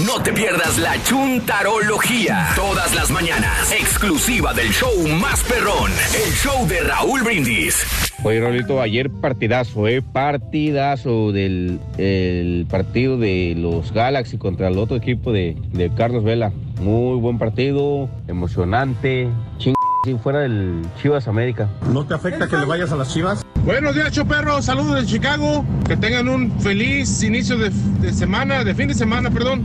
[0.07, 2.51] No te pierdas la chuntarología.
[2.57, 3.73] Todas las mañanas.
[3.73, 5.91] Exclusiva del show más perrón.
[6.15, 7.77] El show de Raúl Brindis.
[8.25, 10.01] Oye, Rolito, ayer partidazo, ¿eh?
[10.03, 16.42] Partidazo del el partido de los Galaxy contra el otro equipo de, de Carlos Vela.
[16.81, 19.29] Muy buen partido, emocionante.
[19.59, 19.75] Ching,
[20.05, 21.69] si fuera del Chivas América.
[21.93, 23.45] ¿No te afecta que le vayas a las chivas?
[23.65, 24.61] Buenos días, Choperro.
[24.63, 25.65] Saludos de Chicago.
[25.87, 27.71] Que tengan un feliz inicio de,
[28.01, 29.63] de semana, de fin de semana, perdón.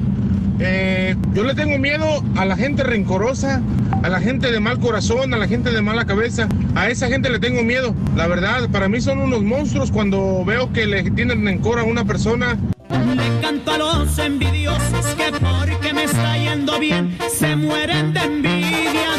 [0.59, 3.61] Eh, yo le tengo miedo a la gente rencorosa,
[4.01, 6.47] a la gente de mal corazón, a la gente de mala cabeza.
[6.75, 7.93] A esa gente le tengo miedo.
[8.15, 12.05] La verdad, para mí son unos monstruos cuando veo que le tienen rencor a una
[12.05, 12.57] persona.
[12.89, 19.09] Le canto a los envidiosos que porque me está yendo bien se mueren de envidia.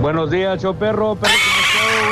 [0.00, 1.18] Buenos días, show perro.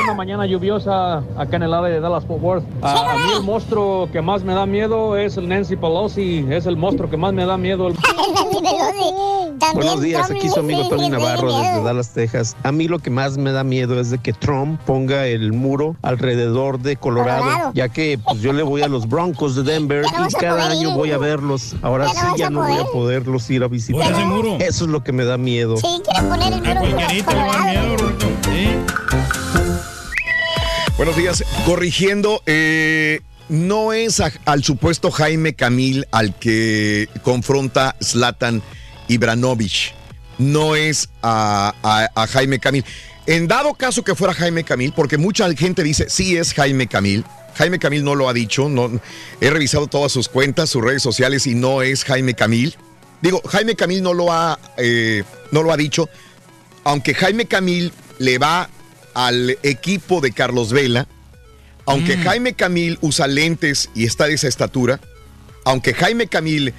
[0.05, 2.63] Una mañana lluviosa acá en el área de Dallas Fort Worth.
[2.81, 6.45] A, a mí el monstruo que más me da miedo es el Nancy Pelosi.
[6.49, 7.87] Es el monstruo que más me da miedo.
[7.87, 7.95] El...
[9.73, 12.55] Buenos días, aquí su amigo Tony Navarro desde Dallas, Texas.
[12.63, 15.95] A mí lo que más me da miedo es de que Trump ponga el muro
[16.01, 17.71] alrededor de Colorado, Colorado.
[17.73, 20.89] ya que pues, yo le voy a los Broncos de Denver y cada poder año
[20.89, 20.95] ir.
[20.95, 21.75] voy a verlos.
[21.81, 22.91] Ahora sí ya no voy a poder.
[22.91, 24.11] poderlos ir a visitar.
[24.11, 24.57] ese muro.
[24.59, 25.77] Eso es lo que me da miedo.
[25.77, 28.34] Sí, quiere poner el muro colorado.
[30.97, 31.43] Buenos días.
[31.65, 33.19] Corrigiendo, eh,
[33.49, 38.61] no es al supuesto Jaime Camil al que confronta Zlatan
[39.09, 39.93] Ibranovic.
[40.37, 41.73] No es a,
[42.31, 42.85] Jaime Camil.
[43.25, 47.25] En dado caso que fuera Jaime Camil, porque mucha gente dice, sí es Jaime Camil.
[47.55, 48.69] Jaime Camil no lo ha dicho.
[49.41, 52.75] He revisado todas sus cuentas, sus redes sociales y no es Jaime Camil.
[53.21, 56.09] Digo, Jaime Camil no lo ha, eh, no lo ha dicho
[56.85, 58.69] aunque Jaime Camil le va
[59.15, 61.07] al equipo de Carlos Vela,
[61.87, 64.99] aunque Jaime Camil usa lentes y está de esa estatura,
[65.63, 66.73] aunque Jaime Camil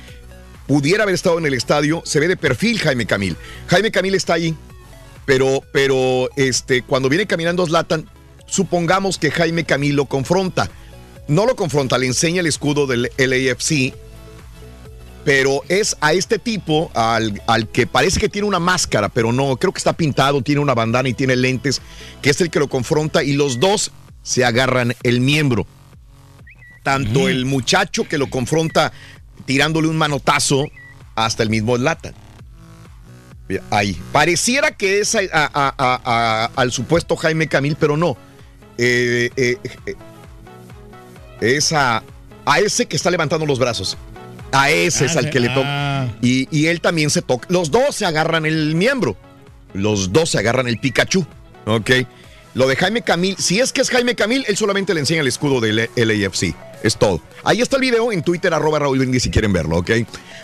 [0.67, 3.37] pudiera haber estado en el estadio, se ve de perfil Jaime Camil.
[3.69, 4.55] Jaime Camil está ahí,
[5.25, 8.09] pero, pero este, cuando viene caminando Zlatan,
[8.47, 10.71] supongamos que Jaime Camil lo confronta.
[11.29, 13.95] No lo confronta, le enseña el escudo del LAFC,
[15.27, 19.57] pero es a este tipo al, al que parece que tiene una máscara, pero no,
[19.57, 21.83] creo que está pintado, tiene una bandana y tiene lentes,
[22.23, 23.91] que es el que lo confronta y los dos
[24.23, 25.67] se agarran el miembro.
[26.85, 28.93] Tanto el muchacho que lo confronta
[29.47, 30.65] tirándole un manotazo
[31.17, 32.15] hasta el mismo Lata.
[33.71, 34.01] Ahí.
[34.13, 38.17] Pareciera que es a- a- a- a- al supuesto Jaime Camil, pero no.
[38.79, 39.95] Eh, eh, eh,
[41.41, 42.05] es a,
[42.45, 43.97] a ese que está levantando los brazos.
[44.59, 45.31] A ese Ah, es al sí.
[45.31, 45.55] que le Ah.
[46.11, 46.19] toca.
[46.27, 47.47] Y, y él también se toca.
[47.51, 49.17] Los dos se agarran el miembro.
[49.75, 51.27] Los dos se agarran el Pikachu.
[51.67, 51.91] Ok.
[52.55, 55.27] Lo de Jaime Camil, si es que es Jaime Camil, él solamente le enseña el
[55.27, 56.55] escudo del LAFC.
[56.83, 57.21] Es todo.
[57.45, 59.91] Ahí está el video en Twitter, arroba Raúl Brindis, si quieren verlo, ¿ok?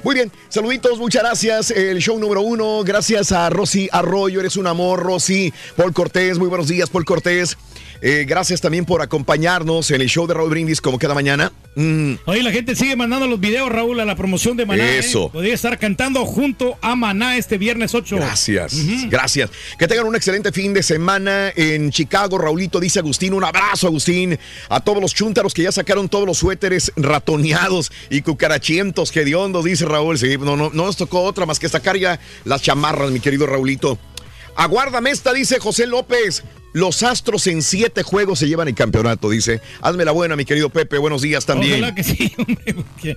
[0.03, 1.71] Muy bien, saluditos, muchas gracias.
[1.71, 5.55] El show número uno, gracias a Rosy Arroyo, eres un amor, Rosy.
[5.77, 7.57] Paul Cortés, muy buenos días, Paul Cortés.
[8.05, 11.53] Eh, gracias también por acompañarnos en el show de Raúl Brindis, como cada mañana.
[11.77, 14.85] Mm, Oye, la gente sigue mandando los videos, Raúl, a la promoción de Maná.
[14.85, 14.99] ¿eh?
[14.99, 15.31] Eso.
[15.31, 18.17] Podría estar cantando junto a Maná este viernes 8.
[18.17, 18.75] Gracias,
[19.09, 19.51] gracias.
[19.79, 22.39] Que tengan un excelente fin de semana en Chicago.
[22.39, 24.37] Raulito dice Agustín, un abrazo Agustín.
[24.69, 29.65] A todos los chúntaros que ya sacaron todos los suéteres ratoneados y cucarachientos, que diondos,
[29.65, 30.19] dice Raúl.
[30.19, 33.47] Sí, no, no, no nos tocó otra más que sacar ya las chamarras, mi querido
[33.47, 33.97] Raulito.
[34.57, 36.43] Aguárdame esta, dice José López.
[36.75, 39.61] Los Astros en siete juegos se llevan el campeonato, dice.
[39.83, 40.97] Hazme la buena, mi querido Pepe.
[40.99, 41.75] Buenos días también.
[41.83, 42.75] Ojalá que sí, hombre.
[42.75, 43.17] porque-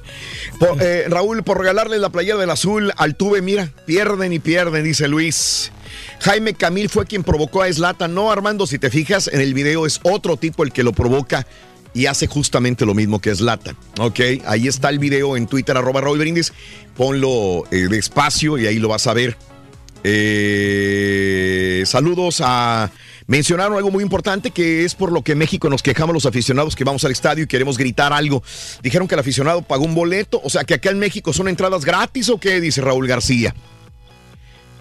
[0.60, 4.84] Por- eh, Raúl, por regalarle la playera del azul al Tuve, mira, pierden y pierden,
[4.84, 5.72] dice Luis.
[6.20, 8.08] Jaime Camil fue quien provocó a Slata.
[8.10, 11.48] No, Armando, si te fijas, en el video es otro tipo el que lo provoca
[11.94, 13.76] y hace justamente lo mismo que Slata.
[14.00, 16.52] Ok, ahí está el video en Twitter, arroba Raúl Brindis.
[16.98, 19.38] Ponlo eh, despacio y ahí lo vas a ver.
[20.04, 22.92] Eh, saludos a...
[23.28, 26.76] Mencionaron algo muy importante que es por lo que en México nos quejamos los aficionados
[26.76, 28.44] que vamos al estadio y queremos gritar algo.
[28.84, 31.86] Dijeron que el aficionado pagó un boleto, o sea que acá en México son entradas
[31.86, 33.56] gratis o qué, dice Raúl García.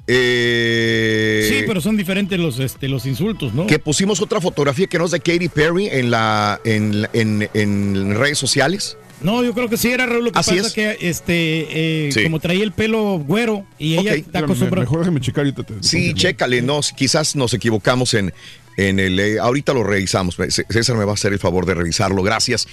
[0.07, 3.66] Eh, Sí, pero son diferentes los, este, los insultos, ¿no?
[3.66, 8.15] Que pusimos otra fotografía que no es de Katy Perry en, la, en, en- en
[8.15, 8.99] redes sociales.
[9.25, 10.25] No, yo creo que sí era Raúl.
[10.27, 10.73] Lo que Así pasa es.
[10.75, 12.23] que este, eh, Sí.
[12.25, 14.83] como traía el pelo güero y ella está acostumbrada.
[14.83, 15.63] Mejor déjame checar ahorita.
[15.65, 18.33] te- Sí, chécale, no, quizás nos equivocamos en,
[18.77, 19.19] en el...
[19.19, 20.37] eh, ahorita lo revisamos.
[20.69, 22.69] César me va a hacer el favor de revisarlo, gracias.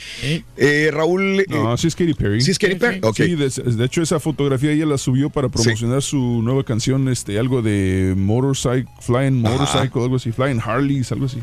[0.57, 1.45] Eh, Raúl...
[1.47, 2.41] No, sí es Katy Perry.
[2.41, 2.99] ¿Sí es Katy Perry?
[3.15, 7.39] Sí, de, de hecho esa fotografía ella la subió para promocionar su nueva canción, este,
[7.39, 11.37] algo de Motorcycle, Flying Motorcycle, algo así, Flying Harleys, algo así.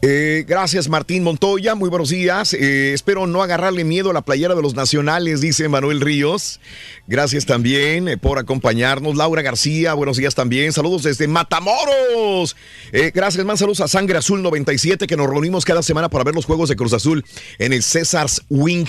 [0.00, 2.54] Eh, gracias Martín Montoya, muy buenos días.
[2.54, 6.60] Eh, espero no agarrarle miedo a la playera de los nacionales, dice Manuel Ríos.
[7.08, 9.16] Gracias también eh, por acompañarnos.
[9.16, 10.72] Laura García, buenos días también.
[10.72, 12.54] Saludos desde Matamoros.
[12.92, 13.58] Gracias, man.
[13.58, 16.76] Saludos a Sangre Azul 97, que nos reunimos cada semana para ver los juegos de
[16.76, 17.24] Cruz Azul
[17.58, 18.86] en el César's Wing.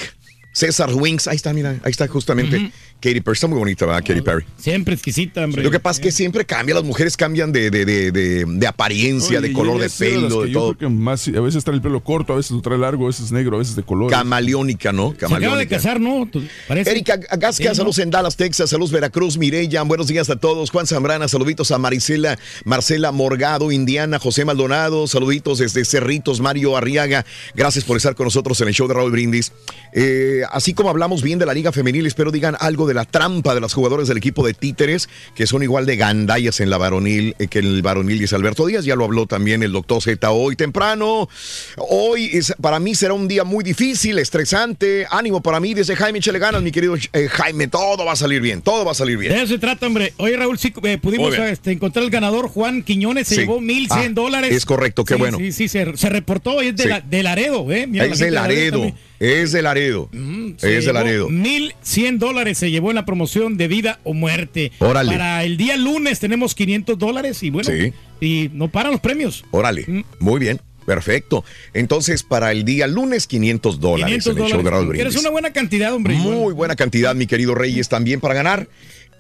[0.52, 3.34] César Wings, ahí está, mira, ahí está justamente Katy Perry.
[3.34, 4.03] Está muy bonita, ¿verdad?
[4.05, 4.43] Katy Perry.
[4.57, 5.63] Siempre exquisita, hombre.
[5.63, 8.67] Lo que pasa es que siempre cambia, las mujeres cambian de, de, de, de- de
[8.67, 10.76] apariencia, Oye, de color de pelo, de yo todo.
[10.76, 13.07] creo que más, a veces trae el pelo corto, a veces lo trae largo, a
[13.07, 14.09] veces negro, a veces de color.
[14.11, 15.11] Camaleónica, ¿no?
[15.11, 15.76] Se acaba de Camaleónica.
[15.77, 16.30] casar, ¿no?
[16.67, 16.91] Parece.
[16.91, 17.76] Erika Gasca, Sí, ¿no?
[17.76, 20.69] saludos en Dallas, Texas, saludos Veracruz, Mireya, buenos días a todos.
[20.69, 27.26] Juan Zambrana, saluditos a Marisela, Marcela Morgado, Indiana, José Maldonado, saluditos desde Cerritos, Mario Arriaga.
[27.55, 29.51] Gracias por estar con nosotros en el show de Raúl Brindis.
[29.93, 33.56] Eh, así como hablamos bien de la Liga Femenil, espero digan algo de la trampa
[33.56, 37.36] de los jugadores del equipo de Títeres, que son igual de gandallas en la varonil
[37.40, 38.84] eh, que en el varonil es Alberto Díaz.
[38.84, 41.30] Ya lo habló también el doctor Z hoy temprano.
[41.78, 45.06] Hoy es- para mí será un día muy difícil, estresante.
[45.10, 47.68] Ánimo para mí, dice Jaime, échale ganas, mi querido eh, Jaime.
[47.68, 49.32] Todo va a salir bien, todo va a salir bien.
[49.34, 50.14] De eso se trata, hombre.
[50.18, 53.41] Oye, Raúl, sí, eh, pudimos este, encontrar el ganador, Juan Quiñones, se Sí.
[53.41, 54.53] llevó 1.100 Ah, dólares.
[54.56, 55.38] es correcto, qué Sí, bueno.
[55.38, 57.86] Sí, sí, se, se reportó, es de, la- de Laredo, ¿eh?
[57.88, 58.91] Mira, la es gente de Laredo.
[59.20, 60.10] Es de Laredo,
[60.58, 61.30] Se es de Laredo.
[61.30, 64.72] 1.100 dólares se llevó en la promoción de vida o muerte.
[64.80, 65.12] Órale.
[65.12, 67.94] Para el día lunes tenemos 500 dólares y bueno, Sí.
[68.22, 69.44] y no paran los premios.
[69.52, 71.44] Órale, muy bien, perfecto.
[71.74, 75.02] Entonces, para el día lunes, 500 dólares 500 en el show de Raúl dólares.
[75.02, 75.22] Eres Brindis.
[75.22, 76.16] una buena cantidad, hombre.
[76.16, 78.68] Muy buena cantidad, mi querido Reyes, también para ganar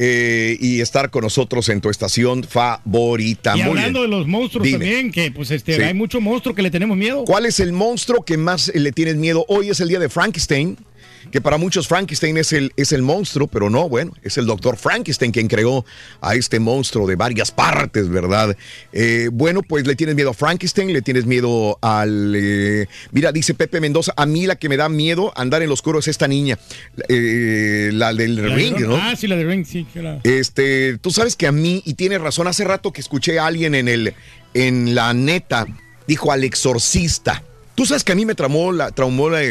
[0.01, 3.57] eh, y estar con nosotros en tu estación favorita.
[3.57, 4.79] Y hablando de los monstruos Dime.
[4.79, 5.81] también, que pues este, Sí.
[5.81, 7.25] hay mucho monstruo que le tenemos miedo.
[7.25, 9.43] ¿Cuál es el monstruo que más le tienes miedo?
[9.49, 10.77] Hoy es el día de Frankenstein,
[11.31, 14.77] que para muchos Frankenstein es el, es el monstruo, pero no, bueno, es el doctor
[14.77, 15.85] Frankenstein quien creó
[16.21, 18.55] a este monstruo de varias partes, ¿verdad?
[18.91, 22.33] Eh, bueno, pues le tienes miedo a Frankenstein, le tienes miedo al...
[22.35, 25.73] eh, mira, dice Pepe Mendoza, a mí la que me da miedo andar en lo
[25.73, 26.57] oscuro es esta niña,
[27.07, 28.95] eh, la del La ring, ¿no?
[28.95, 29.85] Ah, sí, la de Ring, sí.
[29.91, 30.21] claro.
[30.23, 33.75] Este, tú sabes que a mí, y tienes razón, hace rato que escuché a alguien
[33.75, 34.13] en el,
[34.53, 35.65] en la neta,
[36.07, 37.43] dijo al exorcista.
[37.75, 39.41] Tú sabes que a mí me traumó la, traumó la,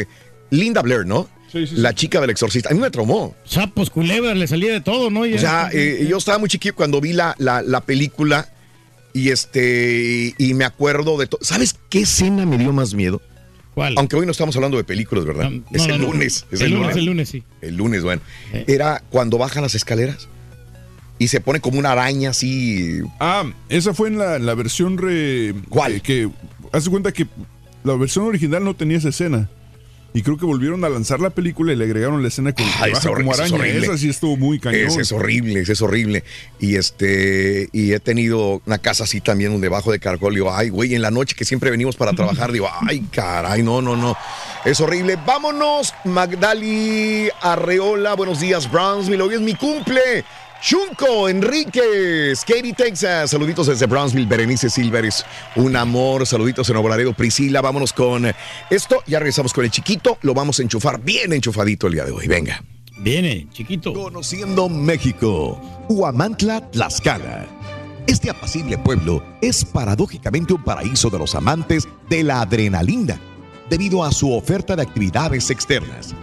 [0.49, 1.29] Linda Blair, ¿no?
[1.71, 2.69] La chica del exorcista.
[2.69, 3.35] A mí me traumó.
[3.45, 5.21] Sapos, culebras, le salía de todo, ¿no?
[5.21, 8.49] O sea, eh, yo estaba muy chiquillo cuando vi la, la, la película
[9.13, 11.39] y este, y me acuerdo de todo.
[11.43, 13.21] ¿Sabes qué escena me dio más miedo?
[13.73, 13.95] ¿Cuál?
[13.97, 15.51] Aunque hoy no estamos hablando de películas, ¿verdad?
[15.71, 16.07] es no, el no.
[16.11, 16.45] lunes.
[16.51, 16.97] Es El el, lunes, lunes.
[16.97, 17.43] el lunes, sí.
[17.61, 18.21] El lunes, bueno.
[18.67, 20.27] Era cuando bajan las escaleras
[21.17, 23.01] y se pone como una araña así.
[23.19, 25.53] Ah, esa fue en la, la versión re.
[25.69, 26.01] ¿Cuál?
[26.01, 26.29] Que,
[26.71, 27.27] haz de cuenta que
[27.83, 29.49] la versión original no tenía esa escena.
[30.11, 32.87] Y creo que volvieron a lanzar la película y le agregaron la escena con Ah,
[32.87, 33.55] es como es araña.
[33.55, 33.85] horrible.
[33.85, 34.87] Esa sí estuvo muy cañón.
[34.87, 36.23] Ese es horrible, ese es horrible.
[36.59, 40.33] Y este, y he tenido una casa así también donde bajo de caracol.
[40.33, 43.81] Digo, ay, güey, en la noche que siempre venimos para trabajar, digo, ay, caray, no,
[43.83, 44.17] no, no.
[44.65, 45.15] Es horrible.
[45.27, 49.21] Vámonos, Magdali Arreola, buenos días, Brownsville.
[49.21, 50.25] Hoy es mi cumple.
[50.61, 53.31] Chunco Enríquez, Katy, Texas.
[53.31, 55.25] Saluditos desde Brownsville, Berenice Silveres.
[55.55, 56.27] Un amor.
[56.27, 57.61] Saluditos en Laredo, Priscila.
[57.61, 58.29] Vámonos con
[58.69, 59.01] esto.
[59.07, 60.17] Ya regresamos con el chiquito.
[60.21, 62.27] Lo vamos a enchufar bien enchufadito el día de hoy.
[62.27, 62.61] Venga.
[62.97, 63.93] Viene, chiquito.
[63.93, 67.47] Conociendo México, Huamantla, Tlaxcala.
[68.07, 73.21] Este apacible pueblo es paradójicamente un paraíso de los amantes de la adrenalina,
[73.69, 76.13] debido a su oferta de actividades externas.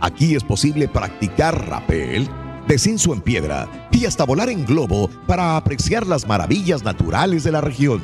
[0.00, 2.28] Aquí es posible practicar rapel,
[2.66, 7.60] descenso en piedra y hasta volar en globo para apreciar las maravillas naturales de la
[7.60, 8.00] región.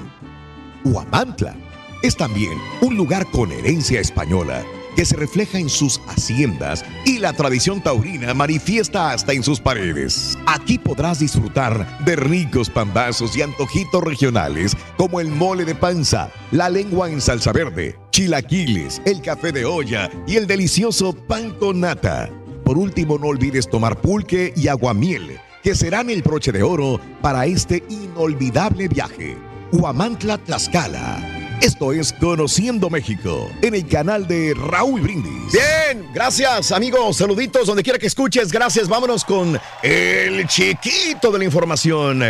[0.84, 1.54] Huamantla
[2.02, 4.62] es también un lugar con herencia española
[4.98, 10.36] que se refleja en sus haciendas y la tradición taurina manifiesta hasta en sus paredes.
[10.44, 16.68] Aquí podrás disfrutar de ricos pambazos y antojitos regionales como el mole de panza, la
[16.68, 22.28] lengua en salsa verde, chilaquiles, el café de olla y el delicioso pan con nata.
[22.68, 27.46] Por último, no olvides tomar pulque y aguamiel, que serán el broche de oro para
[27.46, 29.38] este inolvidable viaje.
[29.72, 31.56] Huamantla, Tlaxcala.
[31.62, 35.50] Esto es Conociendo México en el canal de Raúl Brindis.
[35.50, 41.44] Bien, gracias amigos, saluditos donde quiera que escuches, gracias, vámonos con el chiquito de la
[41.46, 42.22] información.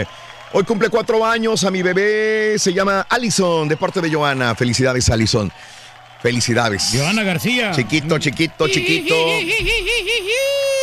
[0.52, 4.55] Hoy cumple cuatro años a mi bebé, se llama Allison, de parte de Joana.
[4.55, 5.51] Felicidades, Allison.
[6.22, 6.90] Felicidades.
[6.92, 7.70] Joana García.
[7.72, 9.14] Chiquito, chiquito, chiquito.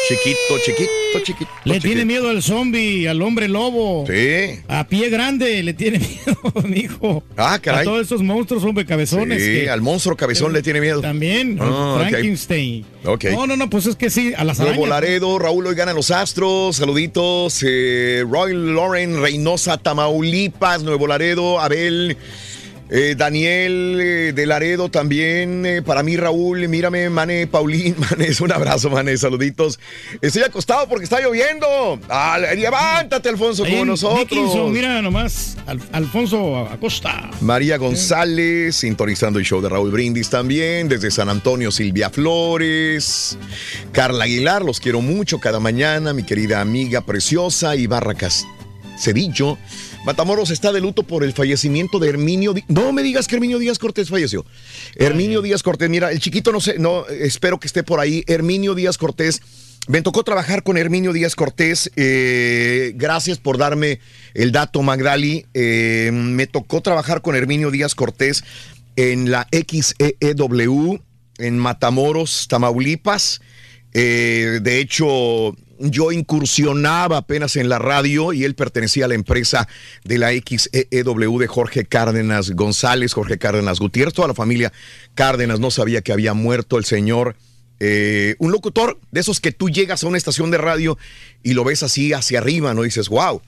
[0.08, 0.90] Chiquito, chiquito,
[1.24, 1.52] chiquito.
[1.64, 1.88] Le chiquito.
[1.88, 4.06] tiene miedo al zombie, al hombre lobo.
[4.08, 4.60] Sí.
[4.68, 7.24] A pie grande le tiene miedo, mijo.
[7.36, 7.82] Ah, caray.
[7.82, 9.42] A todos esos monstruos, hombre, cabezones.
[9.44, 11.02] Sí, que- al monstruo cabezón le tiene miedo.
[11.02, 11.98] También, Ah.
[12.00, 12.86] Frankenstein.
[13.04, 13.26] Ok.
[13.32, 14.60] No, no, no, pues es que sí, a las.
[14.60, 17.64] Nuevo Laredo, Raúl hoy ganan los Astros, saluditos.
[17.68, 22.16] eh, Roy Lauren, Reynosa, Tamaulipas, Nuevo Laredo, Abel.
[22.90, 28.52] Eh, Daniel eh, de Laredo también, eh, para mí Raúl, mírame, Mane, Paulín, Manes, un
[28.52, 29.80] abrazo, Mane, saluditos.
[30.22, 32.00] Estoy acostado porque está lloviendo.
[32.10, 34.30] Ah, levántate, Alfonso, Ahí como nosotros.
[34.30, 37.30] Dickinson, mira nomás, Al- Alfonso Acosta.
[37.42, 40.88] María González, sintonizando el show de Raúl Brindis también.
[40.88, 43.38] Desde San Antonio, Silvia Flores.
[43.92, 46.14] Carla Aguilar, los quiero mucho cada mañana.
[46.14, 48.14] Mi querida amiga preciosa, Ibarra
[48.98, 49.58] Cedillo.
[50.06, 52.54] Matamoros está de luto por el fallecimiento de Herminio.
[52.54, 54.46] Di- no me digas que Herminio Díaz Cortés falleció.
[54.96, 58.24] Herminio Díaz Cortés, mira, el chiquito no sé, no, espero que esté por ahí.
[58.28, 59.42] Herminio Díaz Cortés.
[59.88, 61.92] Me tocó trabajar con Herminio Díaz Cortés.
[61.96, 64.00] eh, gracias por darme
[64.36, 65.46] el dato, Magdali.
[65.56, 68.44] Eh, me tocó trabajar con Herminio Díaz Cortés
[68.96, 71.00] en la XEEW
[71.40, 73.42] en Matamoros, Tamaulipas.
[73.94, 79.68] Eh, de hecho, yo incursionaba apenas en la radio y él pertenecía a la empresa
[80.04, 84.72] de la XEW de Jorge Cárdenas González, Jorge Cárdenas Gutiérrez, toda la familia
[85.14, 87.36] Cárdenas no sabía que había muerto el señor.
[87.80, 90.98] eh, un locutor de esos que tú llegas a una estación de radio
[91.44, 92.84] y lo ves así hacia arriba, ¿no?
[92.84, 93.42] Dices, wow,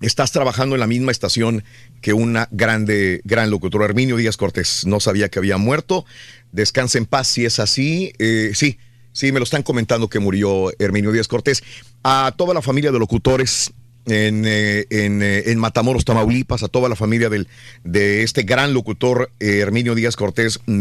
[0.00, 1.62] estás trabajando en la misma estación
[2.00, 4.84] que una grande, gran locutora, Herminio Díaz Cortés.
[4.86, 6.04] No sabía que había muerto.
[6.52, 8.12] Descansa en paz si es así.
[8.18, 8.78] Eh, sí,
[9.12, 11.62] sí, me lo están comentando que murió Herminio Díaz Cortés.
[12.02, 13.72] A toda la familia de locutores
[14.06, 17.48] en, eh, en, eh, en Matamoros, Tamaulipas, a toda la familia del,
[17.84, 20.72] de este gran locutor eh, Herminio Díaz Cortés, mm,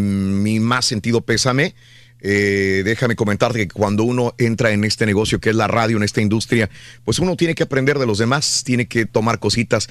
[0.42, 1.76] mi más sentido pésame.
[2.22, 6.20] Déjame comentarte que cuando uno entra en este negocio que es la radio, en esta
[6.20, 6.70] industria,
[7.06, 9.88] pues uno tiene que aprender de los demás, tiene que tomar cositas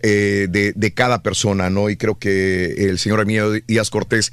[0.00, 1.90] de, de cada persona, ¿no?
[1.90, 4.32] Y creo que el señor Emilio Díaz Cortés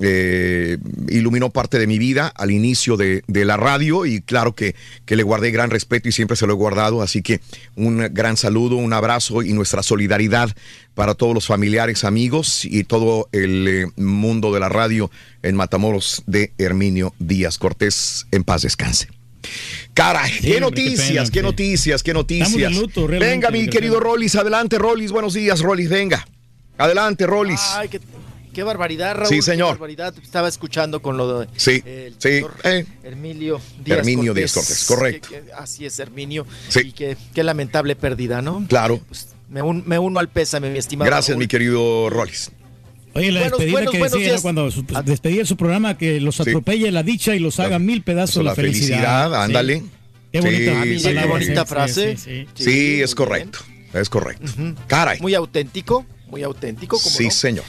[0.00, 4.74] eh, iluminó parte de mi vida al inicio de, de la radio y claro que,
[5.04, 7.40] que le guardé gran respeto y siempre se lo he guardado, así que
[7.76, 10.54] un gran saludo, un abrazo y nuestra solidaridad
[10.94, 15.10] para todos los familiares, amigos y todo el eh, mundo de la radio
[15.42, 18.26] en Matamoros de Herminio Díaz Cortés.
[18.30, 19.08] En paz descanse.
[19.92, 21.44] Caray, Sí, qué hombre, qué noticias, pena, qué sí.
[21.44, 22.72] noticias, qué noticias.
[22.72, 26.26] Luto, realmente, venga, mi querido Rollis, adelante, Rollis, buenos días, Rollis, venga.
[26.78, 27.60] Adelante, Rollis.
[27.76, 28.00] Ay, qué,
[28.54, 29.28] qué barbaridad, Raúl.
[29.28, 29.68] Sí, señor.
[29.68, 30.14] Qué barbaridad.
[30.22, 32.86] Estaba escuchando con lo de Sí, el sí, eh.
[33.02, 34.54] Herminio Díaz Herminio Cortés.
[34.54, 35.28] Díaz Cortés, correcto.
[35.28, 36.46] Que- que- así es, Herminio.
[36.68, 36.80] Sí.
[36.86, 38.64] Y qué, qué lamentable pérdida, ¿no?
[38.68, 39.00] Claro.
[39.50, 41.10] Me, un- me uno al pésame, mi estimado.
[41.10, 41.40] Gracias, Raúl.
[41.44, 42.50] mi querido Rollis.
[43.16, 44.38] Oye, la Buenos, despedida buenos, que buenos decía días.
[44.38, 44.42] ¿no?
[44.42, 48.42] cuando su- despedía su programa, que los atropelle la dicha y los haga mil pedazos
[48.44, 49.36] la, la felicidad, Sí.
[49.36, 49.84] ándale.
[50.32, 50.82] Qué bonita, Ah,
[51.22, 52.16] qué bonita sí, frase.
[52.16, 52.64] sí, sí.
[52.64, 53.60] Sí, es correcto,
[53.92, 54.50] es correcto.
[54.88, 55.20] Caray.
[55.20, 56.98] Muy auténtico, muy auténtico.
[56.98, 57.30] ¿cómo Sí, no?
[57.30, 57.64] señor.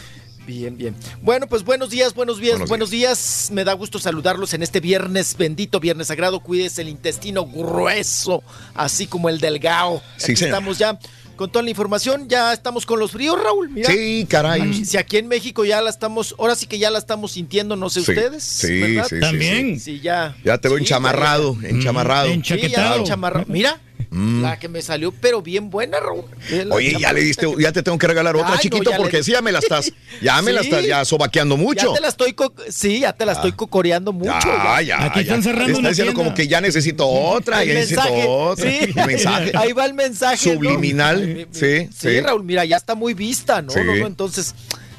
[0.46, 0.96] Bien, bien.
[1.22, 3.50] Bueno, pues buenos días, buenos días, Buenos buenos, días.
[3.52, 6.40] Me da gusto saludarlos en este viernes bendito, viernes sagrado.
[6.40, 8.44] Cuídese el intestino grueso,
[8.76, 10.02] así como el delgado.
[10.18, 10.50] Sí, Aquí señor.
[10.54, 11.00] estamos ya
[11.36, 12.30] con toda la información.
[12.30, 13.70] Ya estamos con los fríos, Raúl.
[13.70, 13.90] Mira.
[13.92, 14.62] Sí, caray.
[14.62, 17.76] Aquí- si aquí en México ya la estamos, ahora sí que ya la estamos sintiendo,
[17.76, 18.44] no sé Sí, ustedes.
[18.44, 19.08] sí, ¿verdad?
[19.10, 19.80] sí, sí, También.
[19.80, 20.36] Sí, ya.
[20.46, 21.70] Ya te veo Sí, enchamarrado, ya, ya.
[21.70, 22.28] enchamarrado.
[22.28, 23.82] Ya,
[24.12, 26.26] Mira, la que me salió, pero bien buena, Raúl.
[26.50, 29.32] La Oye, ya le diste, ya te tengo que regalar otra, Ay, chiquito, porque sí,
[29.32, 29.92] ya me la estás,
[30.22, 30.68] ya me la Sí.
[30.70, 31.88] estás ya sobaqueando mucho.
[31.90, 34.32] Ya te la estoy, co- sí, ya te la estoy cocoreando mucho.
[34.46, 36.24] Ya, ya, Aquí están cerrando Está una diciendo tienda.
[36.30, 38.70] como que ya necesito otra, El ya necesito otra.
[38.72, 38.78] sí.
[38.96, 39.52] El mensaje.
[39.56, 40.48] Ahí va el mensaje.
[40.50, 40.54] ¿no?
[40.56, 42.22] Subliminal, sí, Sí, sí.
[42.22, 43.72] Raúl, mira, ya está muy vista, ¿no?
[43.72, 43.80] Sí.
[43.86, 44.54] no, no, entonces,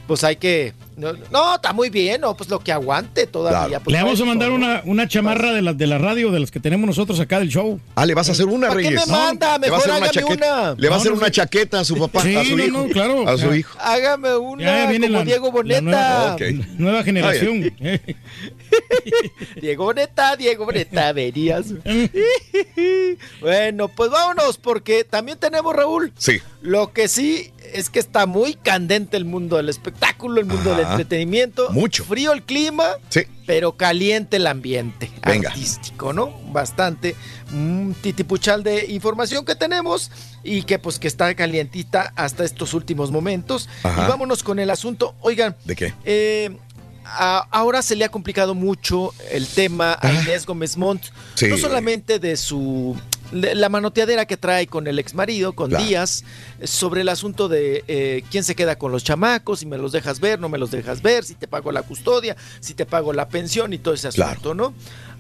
[0.07, 0.73] pues hay que.
[0.97, 2.35] No, no, está muy bien, ¿no?
[2.36, 3.81] Pues lo que aguante todavía.
[3.81, 6.51] pues, Le vamos a mandar una, una chamarra de las de la radio, de las
[6.51, 7.78] que tenemos nosotros acá del show.
[7.94, 9.06] Ah, le vas a hacer una, ¿Para qué Reyes.
[9.06, 9.59] me manda?
[9.59, 10.62] Le va a Mejor hacer una hágame chaqueta.
[10.73, 10.74] una.
[10.81, 12.78] Le va a hacer no una chaqueta a su papá, Sí, a su no, hijo.
[12.78, 13.28] no, claro.
[13.28, 13.56] A su Ya.
[13.56, 13.78] hijo.
[13.78, 15.81] Hágame una Ya viene como la- Diego la Boneta.
[15.82, 16.36] nueva,
[16.78, 17.74] nueva generación.
[19.60, 21.66] Diego Boneta, Diego Boneta, verías.
[23.40, 26.12] bueno, pues vámonos, porque también tenemos, Raúl.
[26.16, 26.40] Sí.
[26.62, 30.86] Lo que sí es que está muy candente el mundo del espectáculo, el mundo del.
[30.93, 31.71] Entretenimiento.
[31.71, 32.05] Mucho.
[32.05, 33.23] Frío el clima, Sí.
[33.47, 35.51] pero caliente el ambiente Venga.
[35.51, 36.31] artístico, ¿no?
[36.53, 37.15] Bastante.
[37.53, 40.11] Un titipuchal de información que tenemos
[40.43, 43.69] y que pues que está calientita hasta estos últimos momentos.
[43.83, 44.05] Ajá.
[44.05, 45.15] Y vámonos con el asunto.
[45.21, 45.95] Oigan, ¿De qué?
[46.05, 46.57] eh,
[47.05, 51.05] a- ahora se le ha complicado mucho el tema a Inés Gómez Montt,
[51.35, 51.47] Sí.
[51.47, 52.97] no solamente de su
[53.32, 55.85] la manoteadera que trae con el ex marido, con Claro.
[55.85, 56.24] Díaz,
[56.65, 60.20] sobre el asunto de eh, quién se queda con los chamacos, si me los dejas
[60.20, 63.28] ver, no me los dejas ver, si te pago la custodia, si te pago la
[63.28, 64.74] pensión y todo ese asunto, ¿no?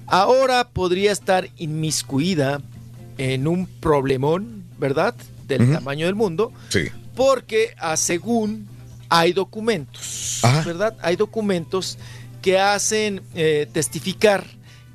[0.06, 2.60] Ahora podría estar inmiscuida
[3.18, 5.14] en un problemón, ¿verdad?
[5.48, 6.84] Del tamaño del mundo, Sí.
[7.14, 8.68] porque ah, según
[9.08, 10.62] hay documentos, Ajá.
[10.62, 10.96] ¿verdad?
[11.00, 11.98] Hay documentos
[12.42, 14.44] que hacen eh, testificar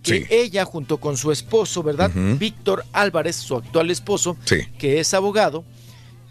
[0.04, 0.26] que Sí.
[0.30, 2.12] ella junto con su esposo, ¿verdad?
[2.40, 4.58] Víctor Álvarez, su actual esposo, Sí.
[4.80, 5.64] que es abogado,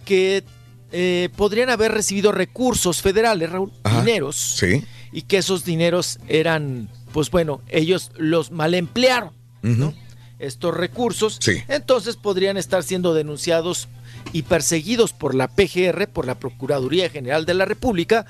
[0.05, 0.45] que
[0.93, 4.01] eh, podrían haber recibido recursos federales, Raúl, Ajá.
[4.01, 4.85] dineros, Sí.
[5.13, 9.31] y que esos dineros eran, pues bueno, ellos los mal emplearon
[9.63, 9.95] Ujú.
[10.41, 11.63] estos recursos, Sí.
[11.69, 13.87] entonces podrían estar siendo denunciados
[14.33, 18.27] y perseguidos por la PGR, por la Procuraduría General de la República,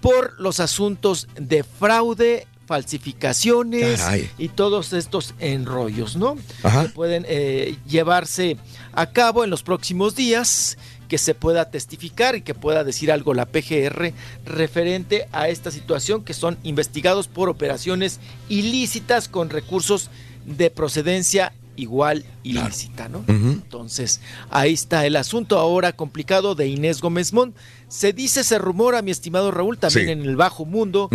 [0.00, 4.30] por los asuntos de fraude, falsificaciones Caray.
[4.36, 6.36] y todos estos enrollos, ¿no?
[6.62, 6.82] Ajá.
[6.84, 8.58] Que pueden eh, llevarse
[8.92, 10.76] a cabo en los próximos días,
[11.08, 14.12] que se pueda testificar y que pueda decir algo la PGR
[14.44, 18.20] referente a esta situación, que son investigados por operaciones
[18.50, 20.10] ilícitas con recursos
[20.44, 23.24] de procedencia igual ilícita, ¿no?
[23.28, 27.54] Entonces, ahí está el asunto ahora complicado de Inés Gómez Mont.
[27.88, 30.12] Se dice, se rumora, mi estimado Raúl, también Sí.
[30.12, 31.08] en el bajo mundo,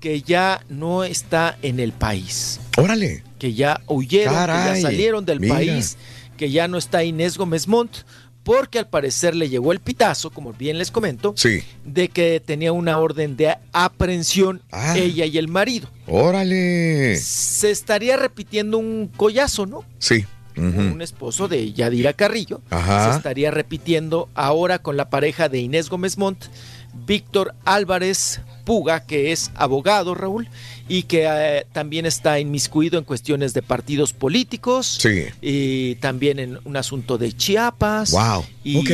[0.00, 2.58] que ya no está en el país.
[2.76, 3.22] Órale.
[3.38, 5.54] Que ya huyeron, que ya salieron del mira.
[5.54, 5.96] país,
[6.36, 7.98] que ya no está Inés Gómez Mont,
[8.46, 11.64] porque al parecer le llegó el pitazo, como bien les comento, Sí.
[11.84, 14.96] de que tenía una orden de aprehensión Ah.
[14.96, 15.90] ella y el marido.
[16.06, 17.16] Órale.
[17.16, 19.84] Se estaría repitiendo un collazo, ¿no?
[19.98, 20.24] Sí.
[20.56, 23.10] Un esposo de Yadira Carrillo, Ajá.
[23.10, 26.44] se estaría repitiendo ahora con la pareja de Inés Gómez Montt,
[27.04, 30.48] Víctor Álvarez Puga, que es abogado, Raúl,
[30.88, 35.24] y que eh, también está inmiscuido en cuestiones de partidos políticos, Sí.
[35.42, 38.10] y también en un asunto de Chiapas.
[38.12, 38.44] Wow.
[38.64, 38.90] Y Ok.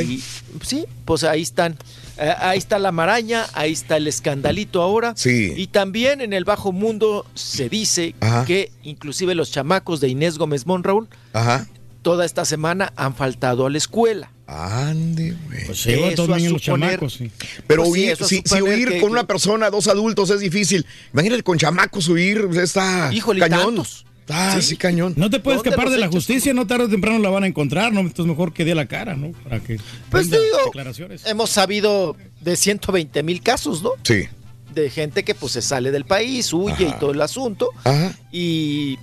[0.64, 1.76] sí, pues ahí están.
[2.18, 5.14] eh, ahí está la maraña, ahí está el escandalito ahora.
[5.16, 5.52] Sí.
[5.56, 8.44] Y también en el bajo mundo se dice Ajá.
[8.44, 11.66] que inclusive los chamacos de Inés Gómez Monroe Ajá.
[12.02, 14.30] Toda esta semana han faltado a la escuela.
[14.46, 15.66] Ande, güey.
[15.66, 17.30] Pues Eso a en los suponer- chamacos, sí.
[17.66, 20.84] Pero Pues sí, huir, si, huir que- con que- una persona, dos adultos, es difícil.
[21.12, 23.76] Imagínate con chamacos huir, pues, está Híjole, cañón.
[23.76, 24.04] tantos.
[24.28, 25.14] Ah, sí, cañón.
[25.16, 27.46] No te puedes ¿Dónde escapar de la justicia, no tarde o temprano la van a
[27.46, 28.00] encontrar, ¿no?
[28.00, 29.32] Entonces mejor que dé la cara, ¿no?
[29.44, 29.78] Para que
[30.10, 31.26] Pues digo, declaraciones.
[31.26, 33.90] hemos sabido de 120 mil casos, ¿no?
[34.04, 34.24] Sí.
[34.72, 36.96] De gente que pues se sale del país, huye Ajá.
[36.96, 37.70] y todo el asunto.
[37.84, 38.16] Ajá.
[38.30, 38.96] Y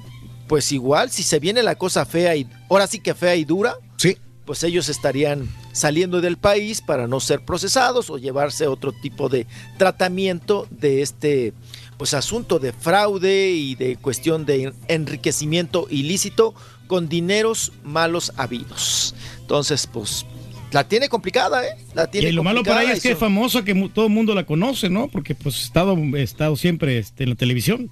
[0.50, 3.76] pues igual, si se viene la cosa fea y ahora sí que fea y dura,
[3.98, 4.18] Sí.
[4.46, 9.46] pues ellos estarían saliendo del país para no ser procesados o llevarse otro tipo de
[9.78, 11.54] tratamiento de este
[11.98, 16.56] pues asunto de fraude y de cuestión de enriquecimiento ilícito
[16.88, 19.14] con dineros malos habidos.
[19.42, 20.26] Entonces, pues
[20.72, 21.76] la tiene complicada, ¿eh?
[21.94, 24.34] La tiene Y lo malo para ella es que es famosa, que todo el mundo
[24.34, 25.08] la conoce, ¿no?
[25.10, 27.92] Porque pues ha estado, estado siempre este, en la televisión.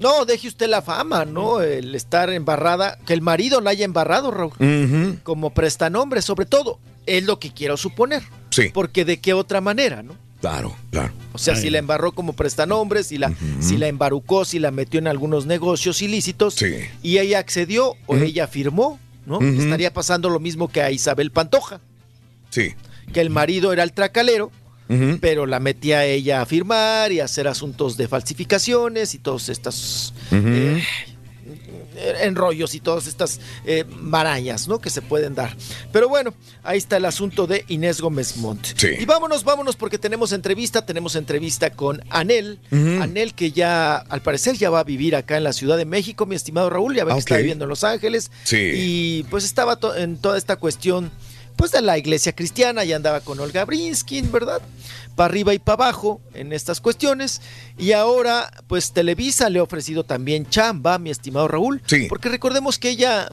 [0.00, 1.60] No, deje usted la fama, ¿no?
[1.60, 4.52] El estar embarrada, que el marido la haya embarrado, Raúl.
[4.58, 5.18] Ujú.
[5.22, 6.78] Como prestanombre, sobre todo.
[7.06, 8.22] Es lo que quiero suponer.
[8.50, 8.70] Sí.
[8.72, 10.14] Porque de qué otra manera, ¿no?
[10.40, 11.12] Claro, claro.
[11.32, 11.62] O sea, Ay.
[11.62, 15.46] si la embarró como prestanombre, si la, si la embarucó, si la metió en algunos
[15.46, 16.76] negocios ilícitos Sí.
[17.02, 19.40] y ella accedió o ella firmó, ¿no?
[19.40, 21.80] Estaría pasando lo mismo que a Isabel Pantoja,
[22.50, 22.74] Sí.
[23.12, 24.52] que el marido era el tracalero,
[25.20, 29.48] Pero la metía a ella a firmar y a hacer asuntos de falsificaciones y todos
[29.50, 30.82] estos eh,
[32.22, 34.78] enrollos y todas estas eh, marañas, ¿no?
[34.80, 35.54] Que se pueden dar.
[35.92, 38.66] Pero bueno, ahí está el asunto de Inés Gómez Montt.
[38.76, 38.88] Sí.
[39.00, 42.58] Y vámonos, vámonos, porque tenemos entrevista, tenemos entrevista con Anel.
[42.70, 46.24] Anel que ya, al parecer, ya va a vivir acá en la Ciudad de México,
[46.26, 47.38] mi estimado Raúl, ya ve Ah, que está ok.
[47.40, 48.30] viviendo en Los Ángeles.
[48.44, 48.70] Sí.
[48.74, 51.10] Y pues estaba to- en toda esta cuestión,
[51.58, 54.62] pues de la iglesia cristiana, ya andaba con Olga Brinskin, ¿verdad?
[55.16, 57.42] Para arriba y para abajo en estas cuestiones.
[57.76, 61.82] Y ahora, pues Televisa le ha ofrecido también chamba, mi estimado Raúl.
[61.86, 62.06] Sí.
[62.08, 63.28] Porque recordemos que ella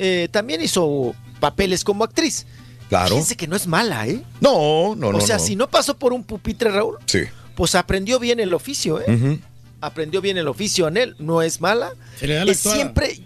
[0.00, 2.44] eh, también hizo papeles como actriz.
[2.88, 3.10] Claro.
[3.10, 4.22] Fíjense que no es mala, ¿eh?
[4.40, 5.18] No, no, no.
[5.18, 5.44] o sea, no.
[5.44, 7.20] si no pasó por un pupitre, Raúl, Sí.
[7.54, 9.38] pues aprendió bien el oficio, ¿eh?
[9.80, 11.92] Aprendió bien el oficio a Anel, no es mala.
[12.18, 12.74] Se le da la actuada.
[12.76, 13.20] siempre,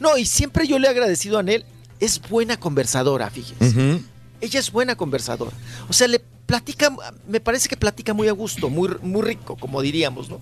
[0.00, 1.66] no, y siempre yo le he agradecido a Anel,
[2.00, 4.00] es buena conversadora, fíjense.
[4.40, 5.56] Ella es buena conversadora.
[5.88, 6.94] O sea, le platica,
[7.28, 10.40] me parece que platica muy a gusto, muy, muy rico, como diríamos, ¿no?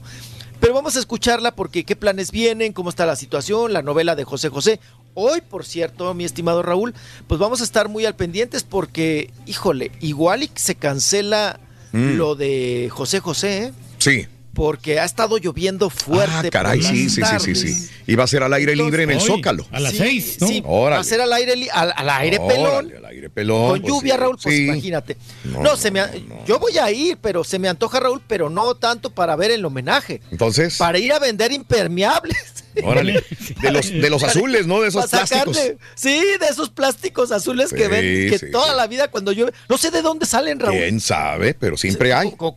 [0.60, 4.24] Pero vamos a escucharla porque qué planes vienen, cómo está la situación, la novela de
[4.24, 4.80] José José.
[5.14, 6.94] Hoy, por cierto, mi estimado Raúl,
[7.26, 11.60] pues vamos a estar muy al pendientes porque, híjole, igual y se cancela
[11.92, 12.16] Mm.
[12.16, 13.72] lo de José José, ¿eh?
[13.98, 14.26] Sí.
[14.56, 16.48] Porque ha estado lloviendo fuerte.
[16.48, 17.90] Ah, caray, sí, sí, sí, sí, sí.
[18.06, 19.66] Iba a ser al aire libre en el Hoy, Zócalo.
[19.70, 20.46] A las Sí, seis, ¿no?
[20.48, 20.96] Sí, Órale.
[20.96, 22.92] va a ser al aire, al, al aire Órale, pelón.
[22.96, 25.16] al aire pelón, Con pues lluvia, sí, Raúl, pues imagínate.
[25.44, 26.10] No, No, se me, a-
[26.46, 29.62] yo voy a ir, pero se me antoja, Raúl, pero no tanto para ver el
[29.64, 30.22] homenaje.
[30.30, 32.36] Entonces, Para ir a vender impermeables.
[32.82, 33.22] órale.
[33.60, 34.80] De los, de los azules, ¿no?
[34.80, 35.80] De esos Para sacarle- plásticos.
[35.94, 38.76] sí, de esos plásticos azules que Sí, ven, que sí, toda sí.
[38.76, 39.52] la vida cuando llueve.
[39.68, 40.78] No sé de dónde salen, Raúl.
[40.78, 42.30] Quién sabe, pero siempre hay.
[42.32, 42.56] Co-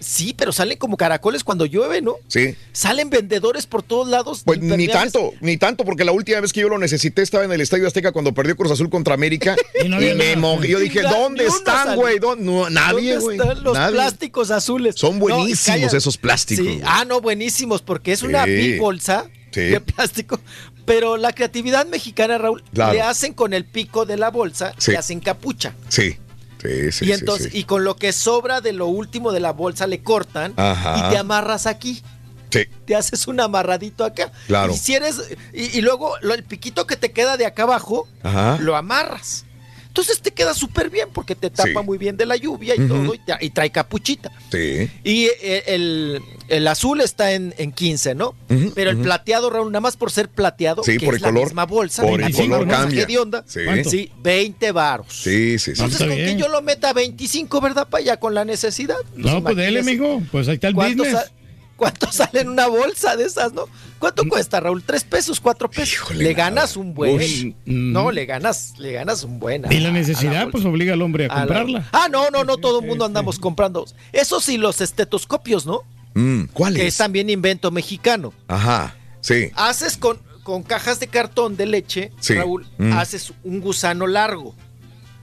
[0.00, 2.16] Sí, pero salen como caracoles cuando llueve, ¿no?
[2.28, 2.56] Sí.
[2.72, 4.42] Salen vendedores por todos lados.
[4.44, 7.52] Pues ni tanto, ni tanto, porque la última vez que yo lo necesité estaba en
[7.52, 9.54] el Estadio Azteca cuando perdió Cruz Azul contra América.
[9.84, 10.68] Y no y había me mojé.
[10.68, 12.18] Yo dije, ¿dónde están, güey?
[12.18, 13.38] ¿Dó- no, nadie, ¿Dónde güey.
[13.38, 13.92] están los Nadie.
[13.94, 14.94] plásticos azules?
[14.96, 16.66] Son buenísimos esos plásticos.
[16.66, 16.80] Sí.
[16.84, 18.78] Ah, no, buenísimos, porque es una Sí.
[18.78, 19.60] bolsa Sí.
[19.62, 20.40] de plástico.
[20.86, 22.92] Pero la creatividad mexicana, Raúl, Claro.
[22.94, 24.92] le hacen con el pico de la bolsa, Sí.
[24.92, 25.74] le hacen capucha.
[25.88, 26.16] Sí,
[26.62, 27.04] sí, sí.
[27.06, 27.58] y entonces, sí.
[27.58, 30.96] y con lo que sobra de lo último de la bolsa le cortan Ajá.
[31.06, 32.02] y te amarras aquí.
[32.50, 34.32] Sí, Te haces un amarradito acá.
[34.48, 34.72] Claro.
[34.74, 35.20] Y si eres,
[35.54, 38.58] y, y luego lo- el piquito que te queda de acá abajo, Ajá.
[38.60, 39.44] lo amarras.
[39.90, 41.84] Entonces te queda súper bien porque te tapa Sí.
[41.84, 44.30] muy bien de la lluvia y todo y, te- y trae capuchita.
[44.52, 44.88] Sí.
[45.02, 48.36] Y eh, el, el azul está en, en 15, ¿no?
[48.76, 51.28] Pero el plateado, Raúl, nada más por ser plateado, Sí, que por es el la
[51.30, 51.44] color.
[51.46, 53.02] misma bolsa, Por el 25, color cambia.
[53.02, 53.44] Hedionda.
[53.48, 53.60] Sí.
[53.84, 55.06] Sí, 20 varos.
[55.10, 55.82] Sí, sí, sí.
[55.82, 57.88] Entonces, con que yo lo meta a 25, ¿verdad?
[57.88, 58.96] Para allá con la necesidad.
[59.16, 60.04] No, pues dele, imagínese.
[60.06, 60.22] amigo.
[60.30, 61.20] Pues ahí está el ¿Cuánto, business.
[61.24, 61.30] sa-
[61.76, 63.66] cuánto sale en una bolsa de esas, no?
[64.00, 64.82] ¿Cuánto cuesta, Raúl?
[64.82, 66.12] ¿Tres pesos, cuatro pesos?
[66.16, 67.16] le ganas un buen.
[67.18, 67.54] Uy.
[67.66, 69.66] No, le ganas, le ganas un buen.
[69.66, 71.88] a- Y la necesidad, pues obliga al hombre a A la- comprarla.
[71.92, 73.84] Ah, no, no, no, todo el mundo andamos comprando.
[74.12, 75.82] Eso sí, los estetoscopios, ¿no?
[76.14, 76.94] Mm, ¿Cuál Que es?
[76.94, 78.32] es también invento mexicano.
[78.48, 79.50] Ajá, sí.
[79.54, 82.34] Haces con, con cajas de cartón de leche, Sí.
[82.34, 82.94] Raúl, Mm.
[82.94, 84.56] haces un gusano largo.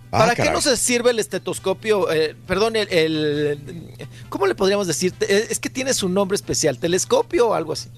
[0.09, 0.53] Ah, ¿Para qué caray.
[0.53, 2.09] no se sirve el estetoscopio?
[2.11, 3.97] Eh, perdón, el, el-
[4.29, 5.13] ¿Cómo le podríamos decir?
[5.21, 7.89] Eh, Es que tiene su nombre especial, telescopio o algo así.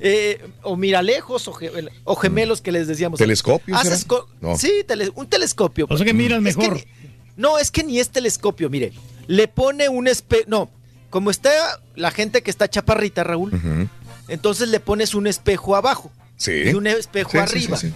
[0.00, 1.70] Eh, o miralejos o, ge-
[2.04, 3.18] o gemelos que les decíamos.
[3.18, 4.58] ¿Telescopio Haces co- No.
[4.58, 5.86] Sí, tele- un telescopio.
[5.88, 6.80] O sea que miras Es mejor.
[7.36, 8.92] no, es que ni es telescopio, mire.
[9.26, 10.44] Le pone un espejo.
[10.48, 10.70] No,
[11.08, 11.50] como está
[11.94, 13.88] la gente que está chaparrita, Raúl,
[14.28, 16.52] entonces le pones un espejo abajo Sí.
[16.66, 17.76] y un espejo Sí, sí, arriba.
[17.78, 17.94] sí, sí.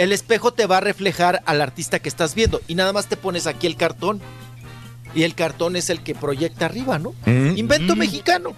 [0.00, 3.18] El espejo te va a reflejar al artista que estás viendo y nada más te
[3.18, 4.22] pones aquí el cartón.
[5.14, 7.14] Y el cartón es el que proyecta arriba, ¿no?
[7.26, 7.58] Mm.
[7.58, 8.54] Invento mexicano.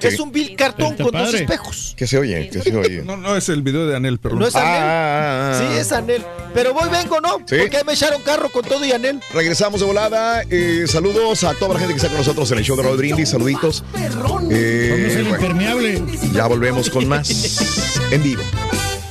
[0.00, 0.06] Sí.
[0.06, 1.40] Es un vil cartón con dos padre.
[1.40, 1.94] espejos.
[1.98, 3.02] Que se oye, que se oye.
[3.02, 4.38] No, no, es el video de Anel, perdón.
[4.38, 4.68] No es Anel.
[4.70, 5.58] Ah, ah, ah.
[5.74, 6.24] Sí, es Anel.
[6.54, 7.38] Pero voy, vengo, ¿no?
[7.44, 7.56] Sí.
[7.60, 9.20] Porque ahí me echaron carro con todo y Anel.
[9.34, 10.42] Regresamos de volada.
[10.48, 12.96] Eh, saludos a toda la gente que está con nosotros en el show de Raúl
[12.96, 13.28] Brindis.
[13.28, 13.84] Saluditos.
[13.94, 16.02] Eh, Vamos el bueno, impermeable.
[16.32, 17.28] ya volvemos con más
[18.12, 18.42] en vivo.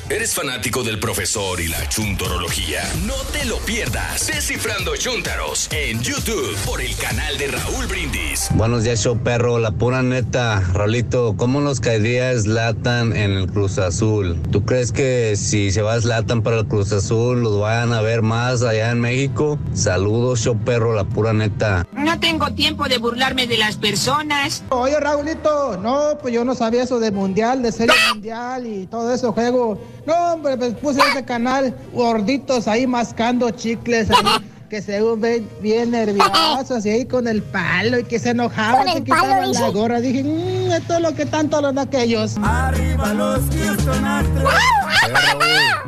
[0.08, 2.84] ¿Eres fanático del profesor y la chuntorología?
[3.08, 4.27] No te lo pierdas.
[4.27, 8.50] Descifrando Chuntaros en YouTube por el canal de Raúl Brindis.
[8.53, 9.58] Buenos días, show perro.
[9.58, 14.40] La pura neta, Raulito, ¿cómo nos caería Zlatan en el Cruz Azul?
[14.51, 18.22] ¿Tú crees que si se va Zlatan para el Cruz Azul los vayan a ver
[18.22, 19.58] más allá en México?
[19.74, 21.88] Saludos, show perro, la pura neta.
[21.93, 24.64] No tengo tiempo de burlarme de las personas.
[24.69, 29.11] Oye, Raulito, no, pues yo no sabía eso de mundial, de serie mundial y todo
[29.11, 29.80] eso juego.
[30.06, 35.92] No, hombre, pues puse ese canal gorditos ahí mascando chicles ahí, que se ven bien
[35.92, 39.61] nerviosos y ahí con el palo y que se enojaban, se el palo, quitaban dice.
[39.61, 40.00] la gorra.
[40.01, 42.35] Dije, "Mm, esto es lo que tanto los de aquellos.
[42.42, 43.42] Arriba los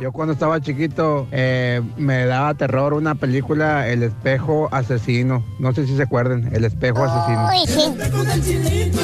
[0.00, 5.44] Yo cuando estaba chiquito eh, me daba terror una película El espejo asesino.
[5.58, 7.48] No sé si se acuerdan, El espejo asesino.
[7.50, 8.98] Uy, sí.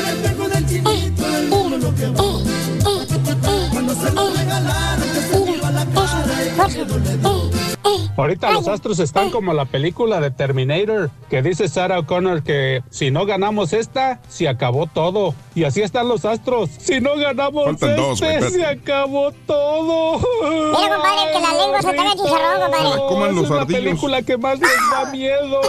[8.17, 13.10] Ahorita los Astros están como la película de Terminator, que dice Sarah O'Connor que si
[13.10, 15.34] no ganamos esta, se acabó todo.
[15.57, 16.70] Y así están los Astros.
[16.78, 20.18] Si no ganamos dos, este, se acabó todo.
[20.18, 22.84] Mira, compadre, que la lengua se te haga chicharrón, compadre.
[22.84, 23.83] Se la coman los es la ardillos.
[23.83, 25.60] película que más les da miedo.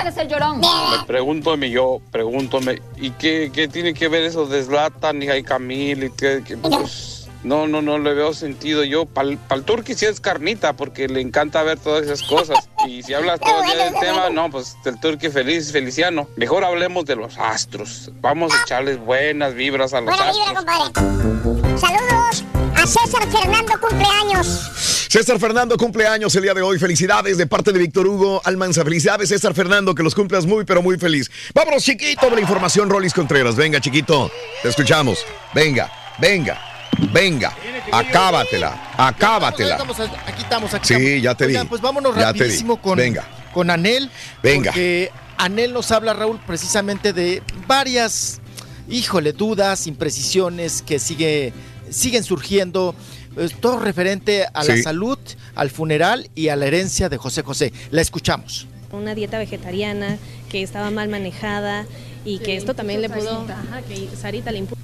[0.00, 0.60] Eres el llorón.
[1.06, 6.10] Pregúntame yo, pregúntame, ¿y qué, qué tiene que ver eso de Zlatan y Camil y
[6.10, 8.82] qué, qué, pues, no, no, no le veo sentido.
[8.84, 12.58] Yo, para el turqui sí es carnita, porque le encanta ver todas esas cosas.
[12.88, 16.28] Y si hablas todo el día del tema, no, pues el turqui feliz, feliciano.
[16.36, 18.10] Mejor hablemos de los astros.
[18.20, 20.48] Vamos a echarles buenas vibras a los Buena astros.
[20.48, 21.78] vibra, compadre.
[21.78, 22.44] Saludos
[22.76, 24.70] a César Fernando cumpleaños.
[25.08, 26.78] César Fernando cumpleaños el día de hoy.
[26.78, 28.82] Felicidades de parte de Víctor Hugo Almanza.
[28.82, 31.30] Felicidades, César Fernando, que los cumplas muy, pero muy feliz.
[31.54, 33.54] Vámonos, chiquito, de la información, Rolis Contreras.
[33.54, 34.30] Venga, chiquito,
[34.62, 35.24] te escuchamos.
[35.54, 36.58] Venga, venga,
[37.12, 37.52] venga.
[37.92, 39.72] Acábatela, acábatela.
[39.72, 41.22] Estamos, aquí estamos, aquí Sí, estamos.
[41.22, 41.52] ya te vi.
[41.54, 43.24] Oigan, pues vámonos Ya rapidísimo con, Venga.
[43.52, 44.10] con Anel.
[44.42, 44.70] Venga.
[44.72, 48.40] Porque Anel nos habla, Raúl, precisamente de varias,
[48.88, 51.52] híjole, dudas, imprecisiones que sigue,
[51.90, 52.94] siguen surgiendo.
[53.36, 54.82] eh, todo referente a la Sí.
[54.84, 55.18] salud,
[55.56, 57.72] al funeral y a la herencia de José José.
[57.90, 58.68] La escuchamos.
[58.92, 61.84] una dieta vegetariana que estaba mal manejada
[62.24, 64.80] y que esto también le pudo, ajá, que Sarita le impuso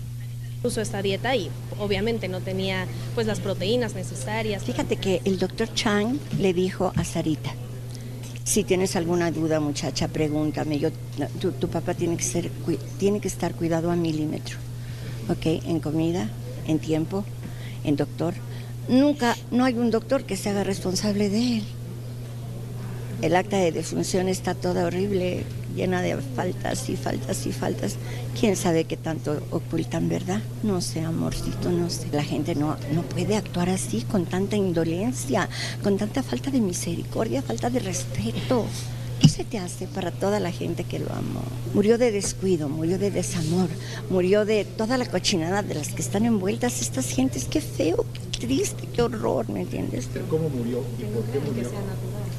[0.62, 4.62] esta dieta y obviamente no tenía pues las proteínas necesarias.
[4.62, 7.54] Fíjate que el doctor Chang le dijo a Sarita,
[8.44, 10.78] si tienes alguna duda muchacha, pregúntame.
[10.78, 10.90] Yo,
[11.40, 12.50] tu, tu papá tiene que, ser,
[12.98, 14.58] tiene que estar cuidado a milímetro,
[15.28, 15.64] ¿ok?
[15.66, 16.28] En comida,
[16.66, 17.24] en tiempo,
[17.84, 18.34] en doctor.
[18.88, 21.64] Nunca, no hay un doctor que se haga responsable de él.
[23.22, 27.96] El acta de defunción está toda horrible, llena de faltas y faltas y faltas.
[28.38, 30.40] ¿Quién sabe qué tanto ocultan, verdad?
[30.62, 32.08] No sé, amorcito, no sé.
[32.12, 35.48] La gente no, no puede actuar así, con tanta indolencia,
[35.82, 38.66] con tanta falta de misericordia, falta de respeto.
[39.20, 41.42] ¿Qué se te hace para toda la gente que lo amó?
[41.74, 43.68] Murió de descuido, murió de desamor,
[44.08, 47.44] murió de toda la cochinada de las que están envueltas estas gentes.
[47.44, 48.06] Qué feo,
[48.40, 50.08] triste, qué horror, ¿me entiendes?
[50.28, 51.70] ¿Cómo murió y por qué murió?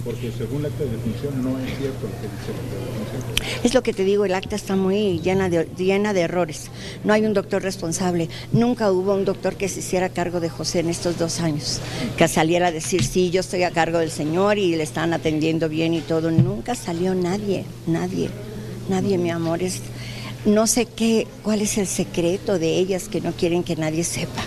[0.04, 2.82] Porque según la acta de defunción no es cierto lo que dice la acta de
[2.82, 3.64] defunción.
[3.64, 6.72] Es lo que te digo, el acta está muy llena de, llena de errores.
[7.04, 8.28] No hay un doctor responsable.
[8.52, 11.80] Nunca hubo un doctor que se hiciera cargo de José en estos dos años.
[12.18, 15.70] Que saliera a decir, sí, yo estoy a cargo del Señor y le están atendiendo
[15.70, 16.32] bien y todo.
[16.32, 18.30] Nunca salió nadie, nadie,
[18.90, 19.62] nadie, mi amor.
[19.62, 19.82] Es,
[20.46, 24.44] no sé qué, cuál es el secreto de ellas que no quieren que nadie sepa.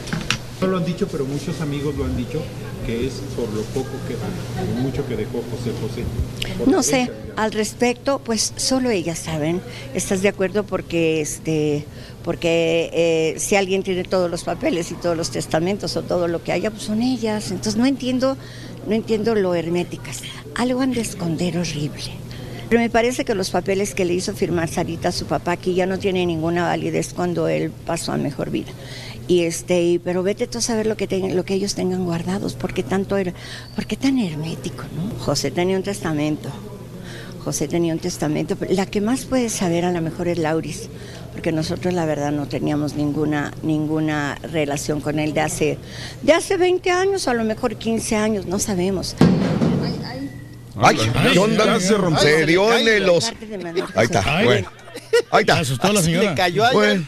[0.60, 2.40] No lo han dicho, pero muchos amigos lo han dicho,
[2.86, 6.70] que es por lo poco que, por mucho que dejó José José.
[6.70, 9.60] No sé, al respecto, pues solo ellas saben.
[9.94, 10.64] ¿Estás de acuerdo?
[10.64, 11.84] Porque este,
[12.24, 16.42] porque eh, si alguien tiene todos los papeles y todos los testamentos o todo lo
[16.42, 17.50] que haya, pues son ellas.
[17.50, 18.36] Entonces no entiendo,
[18.86, 20.22] no entiendo lo herméticas.
[20.54, 22.12] Algo han de esconder horrible.
[22.68, 25.74] Pero me parece que los papeles que le hizo firmar Sarita a su papá aquí
[25.74, 28.72] ya no tienen ninguna validez cuando él pasó a mejor vida.
[29.26, 32.04] Y este, y- pero vete tú a saber lo que tengan- lo que ellos tengan
[32.04, 33.32] guardados, porque tanto era,
[33.74, 35.24] porque tan hermético, ¿no?
[35.24, 36.50] José tenía un testamento.
[37.42, 38.56] José tenía un testamento.
[38.70, 40.88] La que más puede saber a lo mejor es Lauris,
[41.32, 45.78] porque nosotros la verdad no teníamos ninguna, ninguna relación con él de hace,
[46.22, 49.14] de hace 20 años, a lo mejor 15 años, no sabemos.
[50.76, 50.96] Ay,
[51.32, 51.64] ¿qué onda?
[52.18, 54.68] Se dio en el os- Parte de Manuel Ahí está, bueno.
[55.30, 55.58] Ahí está.
[56.00, 56.64] Así Le cayó.
[56.72, 57.04] Bueno.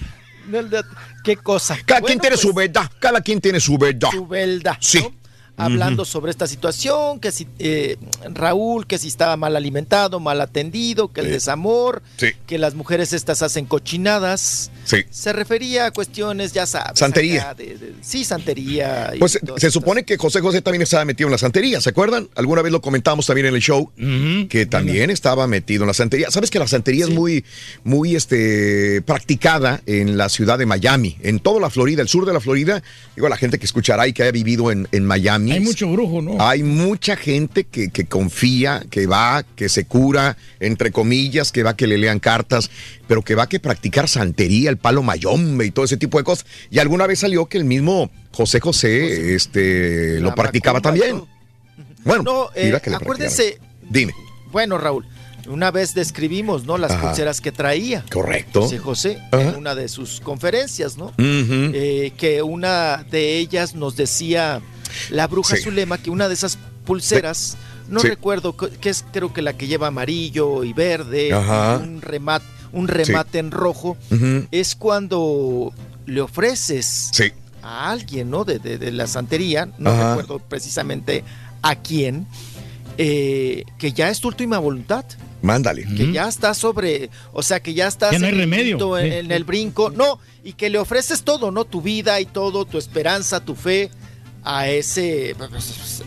[1.26, 1.76] Qué cosa.
[1.84, 2.90] Cada Bueno, quien tiene pues, su verdad.
[3.00, 4.10] Cada quien tiene su verdad.
[4.12, 4.78] su belda.
[4.80, 5.00] Sí.
[5.00, 5.12] ¿no?
[5.58, 7.96] Hablando sobre esta situación, que si eh,
[8.32, 11.32] Raúl, que si estaba mal alimentado, mal atendido, que el Sí.
[11.32, 12.28] desamor, Sí.
[12.46, 14.70] que las mujeres estas hacen cochinadas.
[14.86, 14.98] Sí.
[15.10, 16.98] Se refería a cuestiones, ya sabes.
[16.98, 17.52] Santería.
[17.54, 19.10] de- de- sí, santería.
[19.14, 21.90] y Pues todo se supone que José José también estaba metido en la santería, ¿se
[21.90, 22.28] acuerdan?
[22.36, 23.90] Alguna vez lo comentamos también en el show,
[24.48, 26.30] que también estaba metido en la santería.
[26.30, 27.44] Sabes que la santería es muy,
[27.84, 32.32] muy este, practicada en la ciudad de Miami, en toda la Florida, el sur de
[32.32, 32.82] la Florida.
[33.16, 35.52] Digo, la gente que escuchará y que haya vivido en, en Miami.
[35.52, 36.36] Hay mucho brujo, ¿no?
[36.40, 41.76] Hay mucha gente que, que confía, que va, que se cura, entre comillas, que va
[41.76, 42.70] que le lean cartas,
[43.08, 46.46] pero que va que practicar santería, el palo mayombe y todo ese tipo de cosas.
[46.70, 51.22] Y alguna vez salió que el mismo José José, este, lo practicaba también.
[52.04, 53.58] Bueno, No, eh, mira que le acuérdense.
[53.88, 54.12] Dime.
[54.52, 55.04] Bueno, Raúl,
[55.48, 56.78] una vez describimos, ¿no?
[56.78, 57.08] Las Ajá.
[57.08, 58.04] pulseras que traía.
[58.12, 58.62] Correcto.
[58.62, 59.42] José José, Ajá.
[59.50, 61.12] en una de sus conferencias, ¿no?
[61.18, 64.60] Eh, que una de ellas nos decía
[65.10, 65.62] la bruja Sí.
[65.62, 67.56] Zulema que una de esas pulseras,
[67.88, 68.08] no Sí.
[68.08, 71.78] recuerdo, que que es creo que la que lleva amarillo y verde, Ajá.
[71.82, 72.44] un remate,
[72.76, 73.96] un remate en rojo,
[74.52, 75.72] es cuando
[76.06, 77.32] le ofreces Sí.
[77.62, 78.44] a alguien, ¿no?
[78.44, 80.10] De, de- de la santería, no Ajá.
[80.10, 81.24] recuerdo precisamente
[81.62, 82.26] a quién,
[82.98, 85.04] eh, que ya es tu última voluntad.
[85.42, 85.84] Mándale.
[85.96, 88.98] Que ya está sobre, o sea, que ya estás Ya no hay en, remedio.
[88.98, 91.64] en, en el brinco, no, y que le ofreces todo, ¿no?
[91.64, 93.90] Tu vida y todo, tu esperanza, tu fe
[94.48, 95.34] a ese,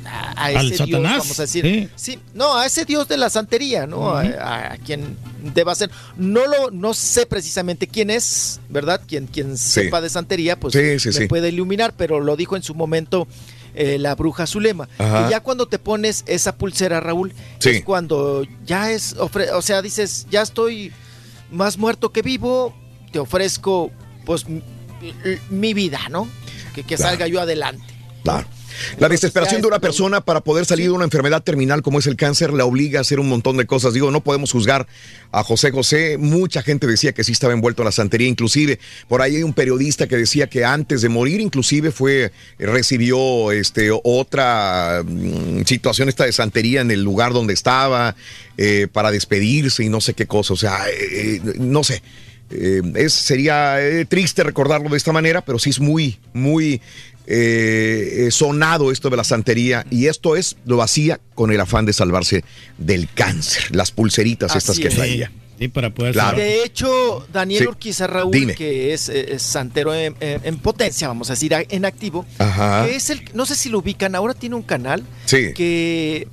[0.05, 1.89] a, a Al ese Dios, Satanás, vamos a decir, sí.
[2.13, 4.11] sí, no, a ese Dios de la santería, ¿no?
[4.11, 5.17] A- a, a quien
[5.53, 9.01] deba ser, no lo, no sé precisamente quién es, ¿verdad?
[9.05, 11.27] Quien, quien sepa de santería, pues Sí, sí, me sí.
[11.27, 13.27] puede iluminar, pero lo dijo en su momento
[13.75, 14.87] eh, la bruja Zulema.
[14.97, 15.25] Ajá.
[15.25, 17.69] Que ya cuando te pones esa pulsera, Raúl, Sí.
[17.71, 20.93] es cuando ya es, ofre- o sea, dices, ya estoy
[21.51, 22.73] más muerto que vivo,
[23.11, 23.91] te ofrezco,
[24.25, 24.45] pues,
[25.49, 26.27] mi vida, ¿no?
[26.73, 27.09] Que, que Claro.
[27.11, 27.83] salga yo adelante.
[28.29, 28.59] Claro.
[28.97, 32.15] La desesperación de una persona para poder salir de una enfermedad terminal como es el
[32.15, 33.93] cáncer la obliga a hacer un montón de cosas.
[33.93, 34.87] Digo, no podemos juzgar
[35.31, 36.17] a José José.
[36.17, 38.27] Mucha gente decía que sí estaba envuelto en la santería.
[38.27, 43.51] Inclusive, por ahí hay un periodista que decía que antes de morir, inclusive fue, recibió
[43.51, 48.15] este, otra mm, situación esta de santería en el lugar donde estaba
[48.57, 50.53] eh, para despedirse y no sé qué cosa.
[50.53, 52.01] O sea, eh, eh, no sé.
[52.51, 56.81] Eh, es, sería eh, triste recordarlo de esta manera, pero sí es muy, muy
[57.27, 61.85] eh, eh, sonado esto de la santería y esto es, lo hacía con el afán
[61.85, 62.43] de salvarse
[62.79, 64.95] del cáncer, las pulseritas estas que es.
[64.95, 65.31] traía.
[65.59, 66.37] Sí, para poder Claro.
[66.37, 67.67] De hecho, Daniel Sí.
[67.67, 68.55] Urquiza Raúl, Dime.
[68.55, 72.85] que es, es santero en, en- en potencia, vamos a decir, en activo, Ajá.
[72.87, 75.51] que es el, no sé si lo ubican, ahora tiene un canal Sí.
[75.53, 76.27] que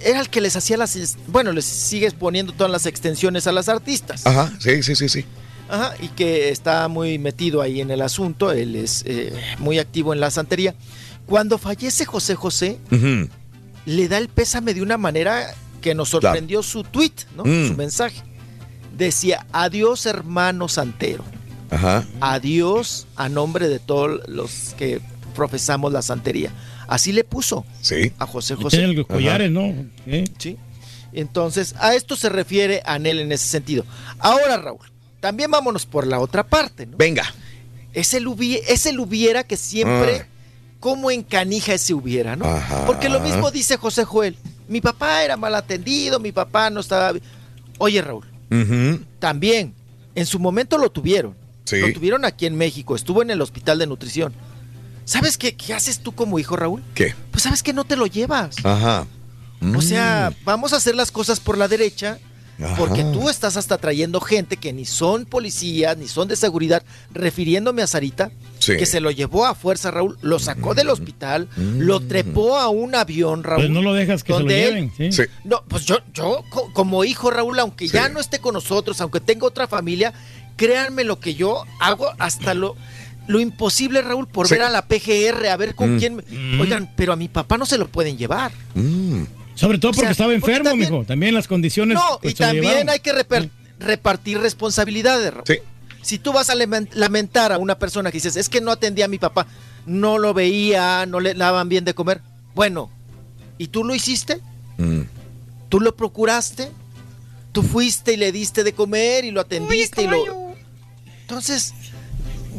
[0.00, 0.96] era el que les hacía las,
[1.28, 4.26] bueno, les sigues poniendo todas las extensiones a las artistas.
[4.26, 5.24] Ajá, sí, sí, sí, sí.
[5.68, 10.12] Ajá, y que está muy metido ahí en el asunto, él es eh, muy activo
[10.12, 10.74] en la santería.
[11.26, 12.78] Cuando fallece José José,
[13.86, 17.44] le da el pésame de una manera que nos sorprendió su tweet, ¿no?
[17.44, 17.68] Mm.
[17.68, 18.22] Su mensaje.
[18.96, 21.24] Decía, adiós hermano santero,
[21.70, 22.04] Ajá.
[22.20, 25.00] adiós a nombre de todos los que
[25.34, 26.50] profesamos la santería.
[26.86, 28.12] Así le puso Sí.
[28.18, 28.76] a José Y José.
[28.78, 29.62] tiene los collares, ¿no?
[30.06, 30.24] ¿Eh?
[30.38, 30.58] Sí.
[31.12, 33.84] Entonces, a esto se refiere Anel en ese sentido.
[34.18, 34.80] Ahora, Raúl,
[35.24, 36.98] también vámonos por la otra parte, ¿no?
[36.98, 37.24] Venga.
[37.94, 40.26] Es el, hubie- es el hubiera que siempre Ah.
[40.80, 42.44] cómo encanija ese hubiera, ¿no?
[42.44, 42.84] Ajá.
[42.84, 44.36] Porque lo mismo dice José Joel.
[44.68, 47.18] Mi papá era mal atendido, mi papá no estaba...
[47.78, 48.26] Oye, Raúl,
[49.18, 49.72] también,
[50.14, 51.34] en su momento lo tuvieron.
[51.64, 51.76] Sí.
[51.80, 54.34] Lo tuvieron aquí en México, estuvo en el hospital de nutrición.
[55.06, 56.82] ¿Sabes qué, qué haces tú como hijo, Raúl?
[56.94, 57.14] ¿Qué?
[57.30, 58.56] Pues sabes que no te lo llevas.
[58.62, 59.06] Ajá.
[59.74, 60.44] O sea, Mm.
[60.44, 62.18] vamos a hacer las cosas por la derecha,
[62.62, 62.76] Ajá.
[62.76, 67.82] porque tú estás hasta trayendo gente que ni son policías, ni son de seguridad, refiriéndome
[67.82, 68.76] a Sarita, Sí.
[68.76, 72.94] que se lo llevó a fuerza, Raúl, lo sacó del hospital, lo trepó a un
[72.94, 73.62] avión, Raúl.
[73.62, 74.92] Pues no lo dejas que se lo lleven.
[74.96, 75.10] ¿sí?
[75.44, 79.20] No, pues yo, yo co- como hijo, Raúl, aunque ya no esté con nosotros, aunque
[79.20, 80.12] tenga otra familia,
[80.56, 82.76] créanme lo que yo hago hasta lo,
[83.26, 84.54] lo imposible, Raúl, por Sí.
[84.54, 85.98] ver a la PGR, a ver con Mm.
[85.98, 86.16] quién.
[86.16, 88.52] me- Oigan, pero a mi papá no se lo pueden llevar.
[88.74, 89.24] Mm.
[89.54, 91.04] Sobre todo O porque sea, estaba porque enfermo, también- mijo.
[91.04, 91.94] También las condiciones.
[91.96, 95.32] No, pues, y también hay que reper- repartir responsabilidades.
[95.46, 95.58] Sí.
[96.02, 99.08] Si tú vas a lamentar a una persona que dices, es que no atendía a
[99.08, 99.46] mi papá,
[99.86, 102.20] no lo veía, no le daban bien de comer.
[102.54, 102.90] Bueno,
[103.58, 104.40] ¿y tú lo hiciste?
[104.76, 105.02] Mm.
[105.70, 106.70] ¿Tú lo procuraste?
[107.52, 110.54] ¿Tú fuiste y le diste de comer y lo atendiste y lo...
[111.22, 111.72] Entonces,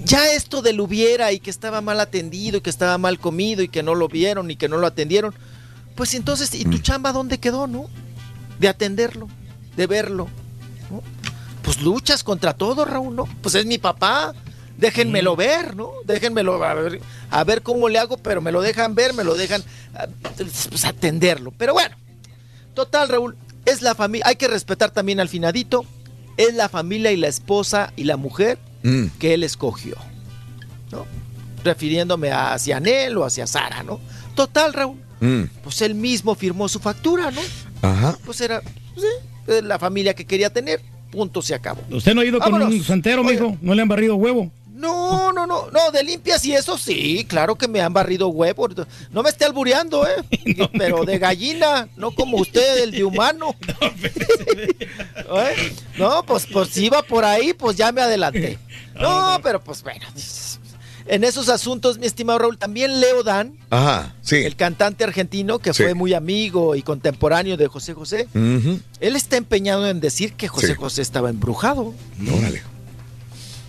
[0.05, 3.67] ya esto del hubiera y que estaba mal atendido y que estaba mal comido y
[3.67, 5.35] que no lo vieron y que no lo atendieron,
[5.95, 7.87] pues entonces, ¿y tu chamba dónde quedó, no?
[8.59, 9.27] De atenderlo,
[9.75, 10.27] de verlo.
[10.91, 11.01] ¿no?
[11.61, 13.25] Pues luchas contra todo, Raúl, ¿no?
[13.41, 14.33] Pues es mi papá,
[14.77, 15.91] déjenmelo ver, ¿no?
[16.05, 17.01] Déjenmelo a ver,
[17.31, 19.63] a ver cómo le hago, pero me lo dejan ver, me lo dejan
[19.95, 20.07] ah,
[20.37, 21.51] pues, atenderlo.
[21.57, 21.95] Pero bueno,
[22.73, 25.85] total, Raúl, es la familia, hay que respetar también al finadito,
[26.37, 29.07] es la familia y la esposa y la mujer Mm.
[29.17, 29.95] que él escogió,
[30.91, 31.07] ¿no?
[31.63, 33.99] Refiriéndome a hacia Anel o hacia Sara, ¿no?
[34.35, 35.43] Total, Raúl, Mm.
[35.63, 37.41] pues él mismo firmó su factura, ¿no?
[37.81, 38.17] Ajá.
[38.25, 39.05] Pues era pues,
[39.47, 41.81] sí, la familia que quería tener, punto, se acabó.
[41.89, 43.57] ¿Usted no ha ido con un santero, mijo?
[43.61, 44.51] ¿No le han barrido huevo?
[44.75, 48.67] No, no, no, no, de limpias y eso sí, claro que me han barrido huevo.
[49.09, 50.15] No me esté albureando, ¿eh?
[50.77, 53.55] Pero de gallina, no como usted, el de humano.
[54.57, 55.73] ¿Eh?
[55.97, 58.59] No, pues, pues si iba por ahí, pues ya me adelanté.
[58.95, 60.05] No, pero pues bueno.
[61.07, 64.15] En esos asuntos, mi estimado Raúl, también Leo Dan, Ajá.
[64.21, 64.37] Sí.
[64.37, 65.83] el cantante argentino que Sí.
[65.83, 70.67] fue muy amigo y contemporáneo de José José, él está empeñado en decir que José
[70.69, 70.73] Sí.
[70.73, 71.93] José estaba embrujado.
[72.35, 72.63] Órale.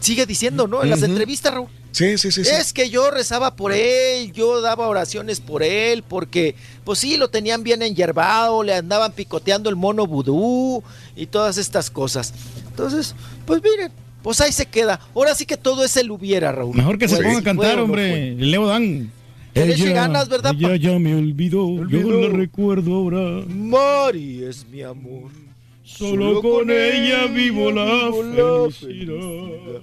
[0.01, 0.83] Sigue diciendo, ¿no?
[0.83, 1.69] En las entrevistas, Raúl.
[1.93, 2.45] Sí, sí, sí.
[2.45, 2.51] sí.
[2.51, 7.29] Es que yo rezaba por él, yo daba oraciones por él, porque pues sí, lo
[7.29, 10.83] tenían bien enyerbado, le andaban picoteando el mono vudú
[11.17, 12.35] y todas estas cosas.
[12.69, 13.15] Entonces,
[13.47, 13.91] pues miren,
[14.27, 14.99] pues ahí se queda.
[15.15, 16.77] Ahora sí que todo es el hubiera, Raúl.
[16.77, 18.35] Mejor que se Fue- ponga a cantar, o no hombre.
[18.37, 18.45] fue.
[18.45, 19.13] Leo Dan.
[19.55, 21.65] Que le eche ganas, ¿verdad, Ella ya me olvidó.
[21.77, 22.29] Yo olvidó.
[22.29, 23.45] la recuerdo ahora.
[23.47, 25.31] Mari es mi amor.
[25.85, 28.11] Solo con ella vivo la
[28.73, 29.81] felicidad.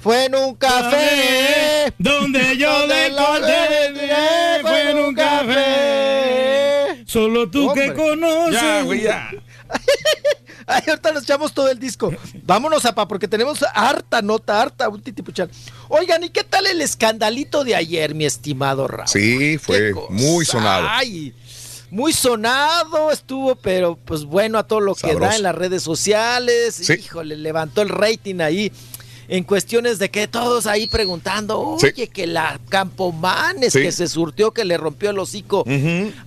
[0.00, 1.92] Fue en un café.
[1.98, 7.02] Donde yo le encontré, fue en un café.
[7.04, 7.94] Solo tú que Hombre.
[7.96, 8.52] conoces.
[8.62, 9.28] Ya, güey, ya.
[10.70, 12.12] Ay, ahorita nos echamos todo el disco.
[12.44, 15.50] Vámonos, apa, porque tenemos harta nota, harta un titipuchal.
[15.88, 19.08] Oigan, ¿y qué tal el escandalito de ayer, mi estimado Raúl?
[19.08, 20.86] Sí, fue muy sonado.
[20.88, 21.34] Ay,
[21.90, 26.76] muy sonado estuvo, pero pues bueno, a todo lo que da en las redes sociales.
[26.76, 26.92] Sí.
[26.92, 28.72] Híjole, levantó el rating ahí.
[29.32, 31.86] En cuestiones de que todos ahí preguntando, Sí.
[31.86, 33.80] oye, que la Campomanes Sí.
[33.80, 35.64] que se surtió, que le rompió el hocico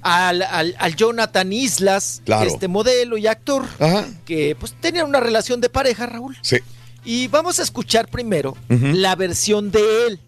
[0.01, 2.49] al, al- al Jonathan Islas, Claro.
[2.49, 4.05] este modelo y actor, Ajá.
[4.25, 6.37] que pues tenían una relación de pareja, Raúl.
[6.41, 6.57] Sí.
[7.03, 10.19] Y vamos a escuchar primero la versión de él,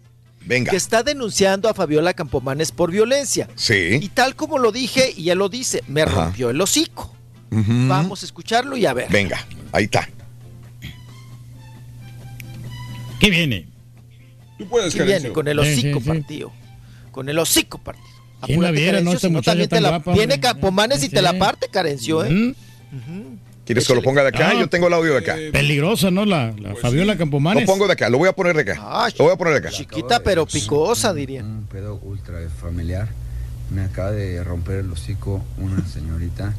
[0.44, 0.70] Venga.
[0.70, 3.48] que está denunciando a Fabiola Campomanes por violencia.
[3.56, 4.10] Y Sí.
[4.12, 6.26] tal como lo dije, y él lo dice, me Ajá.
[6.26, 7.10] rompió el hocico.
[7.50, 9.08] Vamos a escucharlo y a ver.
[9.10, 9.46] Venga.
[9.72, 10.06] Ahí está.
[13.20, 13.68] ¿Qué viene?
[14.58, 16.08] Tú puedes, Y viene con el hocico sí, sí.
[16.08, 16.52] partido.
[17.10, 18.06] Con el hocico partido.
[18.42, 19.12] ¿Quién la viera, no?
[19.12, 20.38] Esta también te tan la- guapa, Viene
[21.02, 22.54] y te la parte, Carencio, ¿eh?
[23.64, 24.50] ¿Quieres que lo ponga de acá?
[24.50, 24.54] Ah.
[24.60, 25.36] Yo tengo el audio de acá.
[25.52, 26.24] Peligrosa, ¿no?
[26.24, 27.64] La, la Fabiola Lo Campomanes.
[27.66, 28.08] pongo de acá.
[28.08, 28.78] Lo voy a poner de acá.
[28.80, 29.70] Ah, Lo voy a poner de acá.
[29.70, 31.42] Chiquita pero picosa, diría.
[31.42, 33.08] Un pedo ultra familiar.
[33.74, 36.54] Me acaba de romper el hocico una señorita.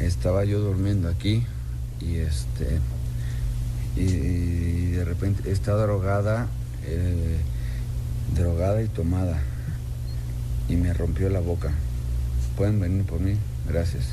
[0.00, 1.44] Estaba yo durmiendo aquí
[2.00, 2.80] y este
[3.96, 6.48] y, de repente está drogada,
[6.86, 7.36] eh,
[8.34, 9.40] drogada y tomada
[10.68, 11.72] y me rompió la boca.
[12.56, 13.36] Pueden venir por mí,
[13.68, 14.04] gracias.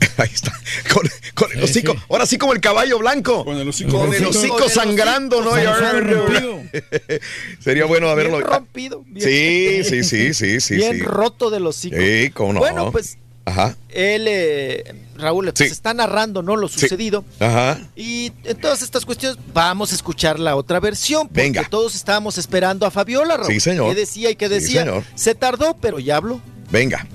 [0.18, 0.52] Ahí está.
[0.92, 1.02] Con,
[1.34, 1.92] con el hocico.
[1.92, 1.98] sí.
[2.10, 3.44] Ahora sí como el caballo blanco.
[3.44, 3.90] Con el hocico.
[3.92, 5.52] Con el Con el hocico hocico sangrando, ¿no?
[7.60, 8.38] Sería bueno haberlo.
[8.38, 9.04] Bien rompido.
[9.06, 10.76] bien- Sí, sí, sí, sí, sí.
[10.76, 11.02] bien sí.
[11.02, 11.96] roto de los hocico.
[11.98, 12.60] Sí, cómo no.
[12.60, 13.76] Bueno, pues Ajá.
[13.90, 14.84] Él, eh,
[15.16, 17.24] Raúl, pues, está narrando no lo sucedido.
[17.40, 17.78] Ajá.
[17.94, 21.28] Y en todas estas cuestiones vamos a escuchar la otra versión.
[21.28, 21.64] Porque Venga.
[21.70, 23.52] todos estábamos esperando a Fabiola, Raúl.
[23.52, 23.88] Sí, señor.
[23.94, 24.80] ¿Qué decía y qué Sí, decía?
[24.82, 25.04] señor.
[25.14, 26.40] Se tardó, pero ya habló.
[26.70, 27.06] Venga.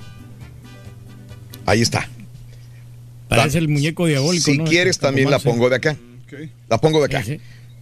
[1.66, 2.08] Ahí está.
[3.28, 4.44] Parece el muñeco diabólico.
[4.44, 4.64] Si ¿no?
[4.64, 5.96] quieres, Como también la pongo de acá.
[6.68, 7.24] La pongo de acá.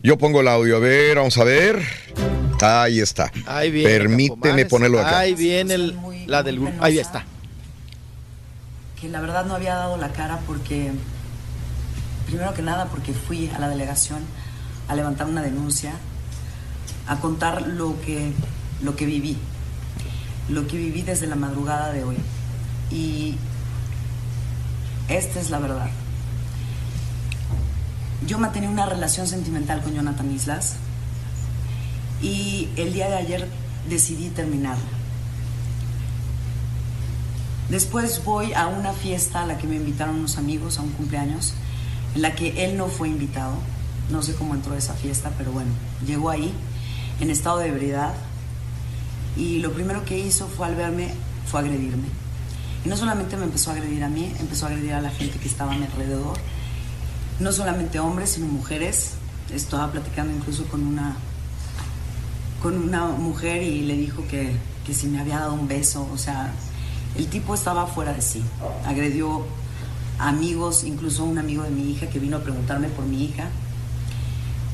[0.02, 0.76] Yo pongo el audio.
[0.76, 1.80] A ver, vamos a ver.
[2.60, 3.32] Ahí está.
[3.46, 3.88] Ahí viene.
[3.90, 5.18] Permíteme ponerlo de acá.
[5.20, 5.96] Ahí viene el-
[6.26, 6.74] la del grupo.
[6.84, 7.24] Ahí está.
[9.00, 10.92] Que la verdad no había dado la cara porque,
[12.26, 14.20] primero que nada, porque fui a la delegación
[14.88, 15.94] a levantar una denuncia,
[17.06, 18.32] a contar lo que,
[18.82, 19.38] lo que viví,
[20.48, 22.16] lo que viví desde la madrugada de hoy.
[22.90, 23.36] Y
[25.08, 25.88] esta es la verdad.
[28.26, 30.76] Yo mantenía una relación sentimental con Jonathan Islas
[32.20, 33.48] y el día de ayer
[33.88, 34.99] decidí terminarla.
[37.70, 41.54] Después voy a una fiesta a la que me invitaron unos amigos, a un cumpleaños,
[42.16, 43.54] en la que él no fue invitado.
[44.10, 45.70] No sé cómo entró esa fiesta, pero bueno,
[46.04, 46.52] llegó ahí
[47.20, 48.12] en estado de ebriedad
[49.36, 51.10] y lo primero que hizo fue al verme,
[51.46, 52.08] fue agredirme.
[52.84, 55.38] Y no solamente me empezó a agredir a mí, empezó a agredir a la gente
[55.38, 56.36] que estaba a mi alrededor.
[57.38, 59.12] No solamente hombres, sino mujeres.
[59.54, 61.14] Estaba platicando incluso con una,
[62.62, 66.08] con una mujer y le dijo que, que si me había dado un beso.
[66.12, 66.52] O sea,
[67.16, 68.42] el tipo estaba fuera de sí.
[68.86, 69.44] Agredió
[70.18, 73.48] amigos, incluso un amigo de mi hija que vino a preguntarme por mi hija.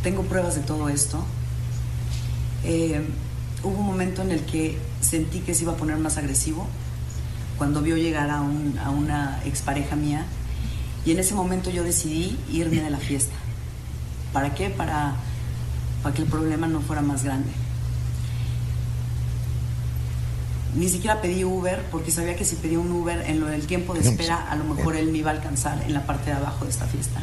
[0.03, 1.25] Tengo pruebas de todo esto.
[2.65, 3.05] Eh,
[3.63, 6.67] hubo un momento en el que sentí que se iba a poner más agresivo
[7.59, 10.27] cuando vio llegar a, un- a una expareja mía
[11.05, 13.35] y en ese momento yo decidí irme de la fiesta.
[14.33, 14.69] ¿Para qué?
[14.69, 15.15] Para,
[16.03, 17.51] para que el problema no fuera más grande.
[20.77, 23.95] Ni siquiera pedí Uber porque sabía que si pedía un Uber en lo del tiempo
[23.95, 26.67] de espera, a lo mejor él me iba a alcanzar en la parte de abajo
[26.67, 27.23] de esta fiesta.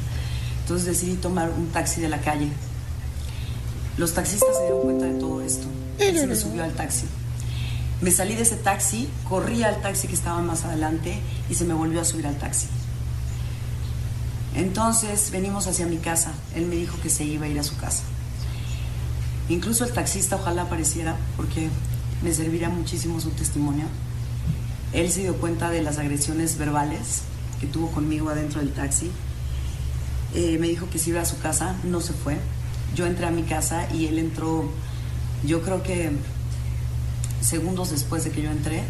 [0.62, 2.50] Entonces decidí tomar un taxi de la calle.
[3.98, 5.68] Los taxistas se dieron cuenta de todo esto.
[6.00, 7.06] Él se me subió al taxi.
[8.02, 11.76] Me salí de ese taxi, corrí al taxi que estaba más adelante y se me
[11.76, 12.66] volvió a subir al taxi.
[14.56, 16.32] Entonces venimos hacia mi casa.
[16.56, 18.02] Él me dijo que se iba a ir a su casa.
[19.48, 21.70] Incluso el taxista ojalá apareciera porque
[22.24, 23.86] me serviría muchísimo su testimonio.
[24.94, 27.24] Él se dio cuenta de las agresiones verbales
[27.60, 29.12] que tuvo conmigo adentro del taxi.
[30.34, 32.38] Eh, me dijo que iba a su casa, no se fue.
[32.96, 34.70] Yo entré a mi casa y él entró,
[35.44, 36.12] yo creo que
[37.42, 38.84] segundos después de que yo entré,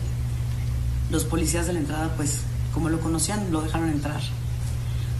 [1.09, 2.39] los policías de la entrada, pues
[2.73, 4.21] como lo conocían, lo dejaron entrar.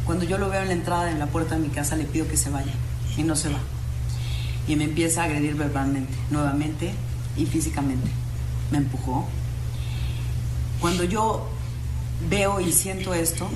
[0.05, 2.27] Cuando yo lo veo en la entrada de la puerta de mi casa, le pido
[2.27, 2.73] que se vaya
[3.17, 3.59] y no se va.
[4.67, 6.93] Y me empieza a agredir verbalmente, nuevamente
[7.37, 8.09] y físicamente.
[8.71, 9.27] Me empujó.
[10.79, 11.47] Cuando yo
[12.29, 13.47] veo y siento esto,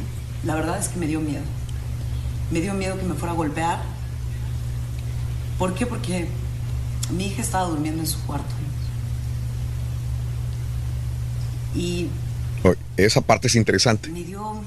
[0.44, 1.44] la verdad es que me dio miedo.
[2.52, 3.82] Me dio miedo que me fuera a golpear.
[5.60, 5.86] ¿Por qué?
[5.86, 6.28] Porque
[7.12, 8.54] mi hija estaba durmiendo en su cuarto.
[11.76, 12.08] Y
[12.64, 14.10] Oye, Esa parte es interesante.
[14.10, 14.62] me dio,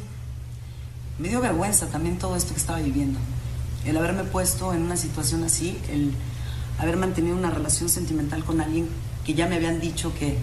[1.18, 3.18] me dio vergüenza también todo esto que estaba viviendo.
[3.84, 6.12] El haberme puesto en una situación así, el
[6.81, 8.89] haber mantenido una relación sentimental con alguien
[9.25, 10.39] que ya me habían dicho que,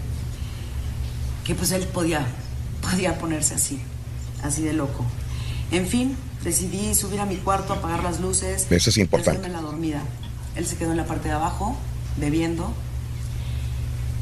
[1.44, 2.26] que pues él podía,
[2.82, 3.80] podía ponerse así,
[4.44, 5.04] así de loco.
[5.72, 8.68] En fin, decidí subir a mi cuarto, apagar las luces.
[8.70, 9.50] Eso es importante.
[9.50, 10.02] la dormida.
[10.56, 11.76] Él se quedó en la parte de abajo,
[12.18, 12.72] bebiendo.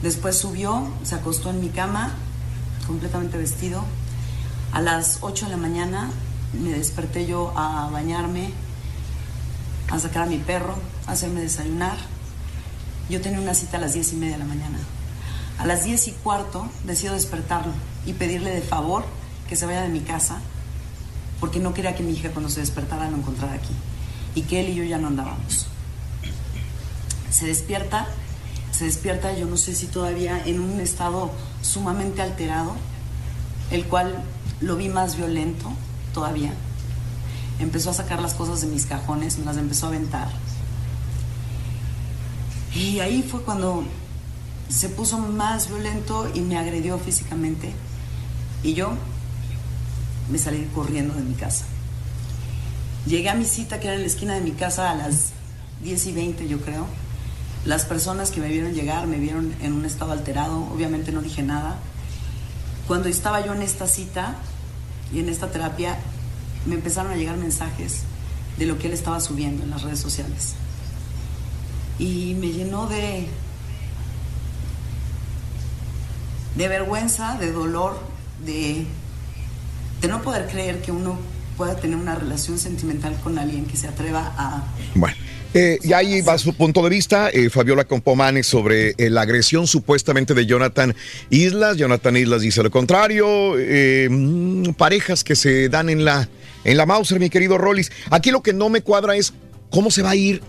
[0.02, 2.14] Después subió, se acostó en mi cama,
[2.88, 3.84] completamente vestido.
[4.72, 6.12] A las 8 de la mañana
[6.54, 8.52] me desperté yo a bañarme,
[9.90, 10.76] a sacar a mi perro,
[11.08, 11.98] hacerme desayunar.
[13.10, 14.80] Yo tenía una cita a las 10 y media de la mañana.
[15.58, 17.74] A las 10 y cuarto decido despertarlo
[18.06, 19.06] y pedirle de favor
[19.48, 20.40] que se vaya de mi casa
[21.40, 23.74] porque no quería que mi hija cuando se despertara lo encontrara aquí
[24.36, 25.68] y que él y yo ya no andábamos.
[27.30, 28.08] Se despierta,
[28.72, 32.76] se despierta, yo no sé si todavía en un estado sumamente alterado,
[33.72, 34.24] el cual
[34.62, 35.72] lo vi más violento
[36.14, 36.54] todavía.
[37.60, 40.28] Empezó a sacar las cosas de mis cajones, me las empezó a aventar.
[42.76, 43.86] Y ahí fue cuando
[44.68, 47.72] se puso más violento y me agredió físicamente.
[48.64, 48.92] Y yo
[50.30, 51.66] me salí corriendo de mi casa.
[53.06, 55.32] Llegué a mi cita que era en la esquina de mi casa a las
[55.84, 56.86] 10 y 20 yo creo.
[57.64, 61.44] Las personas que me vieron llegar me vieron en un estado alterado, obviamente no dije
[61.44, 61.78] nada.
[62.88, 64.36] Cuando estaba yo en esta cita
[65.14, 65.98] y en esta terapia,
[66.66, 68.02] me empezaron a llegar mensajes
[68.58, 70.56] de lo que él estaba subiendo en las redes sociales.
[71.98, 73.28] Y me llenó de,
[76.56, 78.00] de vergüenza, de dolor,
[78.46, 78.86] de,
[80.08, 81.18] no poder creer que uno
[81.58, 84.64] pueda tener una relación sentimental con alguien que se atreva a...
[84.94, 85.16] Bueno.
[85.58, 89.68] Eh, y ahí va su punto de vista, eh, Fabiola Compomanes, sobre eh, la agresión
[89.68, 90.94] supuestamente de Jonathan
[91.30, 91.78] Islas.
[91.78, 93.56] Jonathan Islas dice lo contrario.
[93.56, 96.28] mm, parejas que se dan en la,
[96.66, 97.90] en la Mauser, mi querido Rollis.
[98.12, 99.34] Aquí lo que no me cuadra es
[99.70, 100.42] cómo se va a ir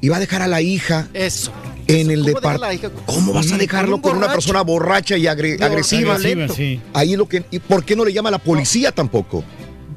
[0.00, 1.52] y va a dejar a la hija Eso.
[1.86, 3.02] en el ¿Cómo dejar a la departamento.
[3.06, 6.18] ¿Cómo vas a Con dejarlo un con una persona borracha y agre- agresiva?
[6.54, 6.80] Sí.
[6.94, 7.44] Ahí lo que.
[7.50, 9.44] ¿Y por qué no le llama a la policía tampoco?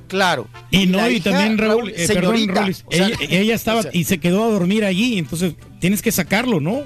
[0.07, 0.47] Claro.
[0.71, 3.79] Y no, y hija, también Raúl, eh, perdón, señorita, Raúl, o sea, ella, ella estaba
[3.79, 6.81] o sea- y se quedó a dormir allí, entonces tienes que sacarlo, ¿no?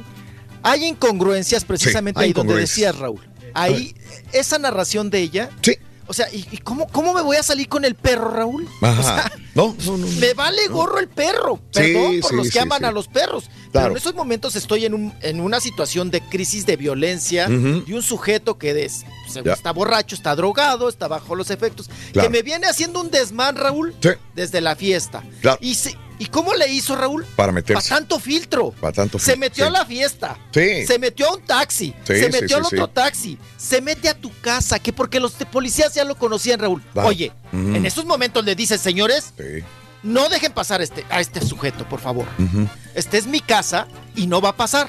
[0.62, 3.22] Hay incongruencias precisamente Sí, hay ahí donde decías, Raúl.
[3.54, 3.96] Ahí,
[4.34, 5.50] esa narración de ella.
[5.62, 5.78] Sí.
[6.08, 8.68] O sea, ¿y, y cómo, cómo me voy a salir con el perro, Raúl?
[8.82, 9.00] Ajá.
[9.00, 10.08] O sea, no, no, no.
[10.08, 11.60] me vale gorro el perro.
[11.72, 12.86] Sí, Perdón por sí, los que sí, aman sí.
[12.86, 13.46] a los perros.
[13.48, 13.92] Pero Claro.
[13.92, 18.02] en esos momentos estoy en, un, en una situación de crisis de violencia y un
[18.04, 19.54] sujeto que des- se- Ya.
[19.54, 22.28] está borracho, está drogado, está bajo los efectos, Claro.
[22.30, 24.10] que me viene haciendo un desmán, Raúl, Sí.
[24.36, 25.24] desde la fiesta.
[25.42, 25.58] Claro.
[25.60, 27.26] Y, se- ¿Y cómo le hizo, Raúl?
[27.36, 27.90] Para meterse.
[27.90, 28.72] Para tanto filtro.
[28.72, 29.68] Para tanto Se fin- metió sí.
[29.68, 30.38] a la fiesta.
[30.54, 30.86] Sí.
[30.86, 31.94] Se metió a un taxi.
[32.08, 33.38] Sí, se metió al otro taxi.
[33.58, 34.80] Se mete a tu casa.
[34.80, 36.82] Que porque los policías ya lo conocían, Raúl.
[36.96, 37.76] Oye, Ujú.
[37.76, 39.64] en estos momentos le dices, señores, Sí.
[40.04, 42.26] no dejen pasar este, a este sujeto, por favor.
[42.40, 42.68] Ujú.
[42.94, 44.88] Este es mi casa y no va a pasar.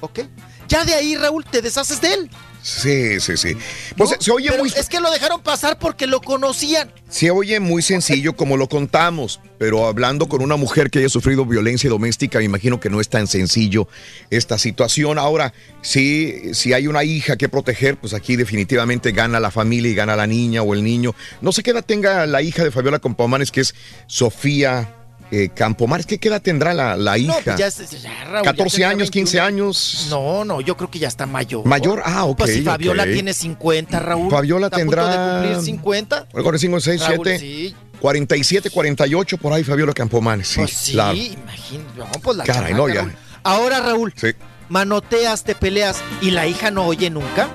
[0.00, 0.20] ¿Ok?
[0.68, 2.30] Ya de ahí, Raúl, te deshaces de él.
[2.66, 3.56] Sí, sí, sí.
[3.96, 4.72] Pues se oye Pero muy.
[4.76, 6.90] es que lo dejaron pasar porque lo conocían.
[7.08, 11.46] Se oye muy sencillo como lo contamos, pero hablando con una mujer que haya sufrido
[11.46, 13.86] violencia doméstica, me imagino que no es tan sencillo
[14.30, 15.16] esta situación.
[15.16, 19.94] Ahora, sí, si hay una hija que proteger, pues aquí definitivamente gana la familia y
[19.94, 21.14] gana la niña o el niño.
[21.42, 23.76] No sé qué edad tenga la hija de Fabiola Campomanes, que es
[24.08, 24.92] Sofía
[25.30, 26.06] eh, Campomanes.
[26.06, 27.34] ¿Qué edad tendrá la, la hija?
[27.34, 29.46] No, pues ya, es- ya, Raúl, ya 14 tendrá años, 15 21.
[29.64, 30.06] años.
[30.10, 31.64] No, no, yo creo que ya está mayor.
[31.66, 34.30] Mayor, ah, ok, Pues si Fabiola tiene 50, Raúl.
[34.30, 36.26] Fabiola está a punto tendrá- de cumplir 50.
[36.34, 37.74] Ahora 5, 6, Raúl, 7, sí.
[38.00, 40.48] 47, 48, por ahí Fabiola Campomanes.
[40.48, 41.16] Sí, Pues sí, claro.
[41.16, 41.98] imagínate.
[41.98, 43.00] No, pues la Caray, chamaca, no, ya.
[43.02, 43.12] Raúl.
[43.42, 44.28] Ahora, Raúl, Sí.
[44.68, 47.48] manoteas, te peleas y la hija no oye nunca.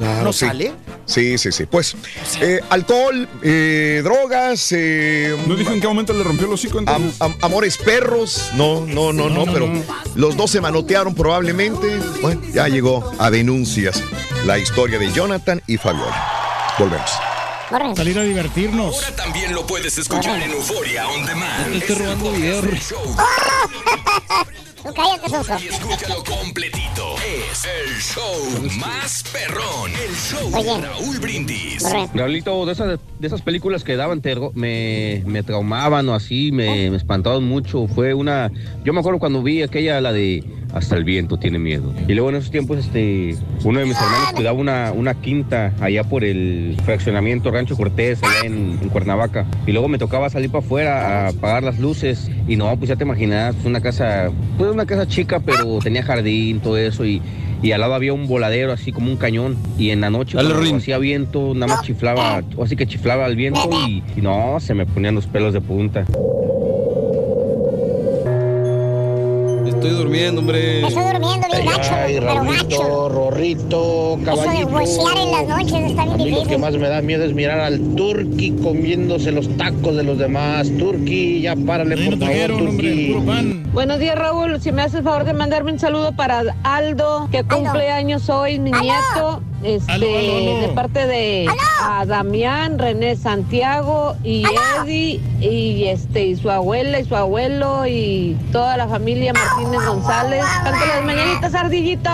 [0.00, 0.46] Claro, ¿No sí.
[0.46, 0.72] sale?
[1.04, 1.66] Sí, sí, sí.
[1.66, 1.94] Pues,
[2.40, 4.72] eh, alcohol, eh, drogas.
[4.72, 7.20] Eh, ¿No dijo en qué momento le rompió el hocico entonces?
[7.20, 8.48] am- am- amores perros.
[8.54, 9.70] No, no, no, no, pero
[10.14, 11.98] los dos se manotearon probablemente.
[12.22, 14.02] Bueno, ya llegó a denuncias
[14.46, 16.74] la historia de Jonathan y Fabiola.
[16.78, 17.10] Volvemos.
[17.94, 18.94] Salir a divertirnos.
[18.96, 21.72] Ahora también lo puedes escuchar en Euforia On Demand.
[21.72, 22.64] Te estoy robando videos.
[24.82, 25.52] Tú cállate, Soso.
[25.62, 27.14] y escúchalo completito.
[27.18, 29.90] Es el show más perrón.
[29.90, 31.84] El show de Raúl Brindis.
[32.14, 36.90] Raulito, de esas, de esas películas que daban terror, me, me traumaban o así, me,
[36.90, 37.86] me espantaban mucho.
[37.88, 38.50] Fue una.
[38.84, 40.42] Yo me acuerdo cuando vi aquella, la de
[40.72, 41.92] Hasta el viento tiene miedo.
[42.08, 46.04] Y luego en esos tiempos, este, uno de mis hermanos cuidaba una, una quinta allá
[46.04, 49.44] por el fraccionamiento Rancho Cortés, allá en, en Cuernavaca.
[49.66, 52.30] Y luego me tocaba salir para afuera a apagar las luces.
[52.48, 56.60] Y no, pues ya te imaginas, una casa, pues una casa chica, pero tenía jardín,
[56.60, 57.04] todo eso.
[57.04, 57.20] Y,
[57.62, 59.56] y al lado había un voladero, así como un cañón.
[59.78, 63.68] Y en la noche, cuando hacía viento, nada más chiflaba, así que chiflaba el viento
[63.86, 66.04] y, y no, se me ponían los pelos de punta.
[69.80, 70.86] Estoy durmiendo, hombre.
[70.86, 73.08] Estoy durmiendo bien gacho, Ay, pero gacho.
[73.08, 75.10] Rorrito, Eso de caballito.
[75.16, 76.58] en las noches está bien A mí lo que difícil.
[76.58, 80.70] más me da miedo es mirar al Turqui comiéndose los tacos de los demás.
[80.78, 83.14] Turqui, ya párale, por favor, Turqui.
[83.72, 84.60] Buenos días, Raúl.
[84.60, 88.58] Si me haces el favor de mandarme un saludo para Aldo, que cumple años hoy,
[88.58, 89.40] mi nieto.
[89.62, 91.46] Este, de parte de
[91.82, 94.42] a Damián, René Santiago y
[94.78, 100.44] Eddie y este y su abuela y su abuelo y toda la familia Martínez González.
[100.64, 102.10] Cántale las mañanitas, ardillito.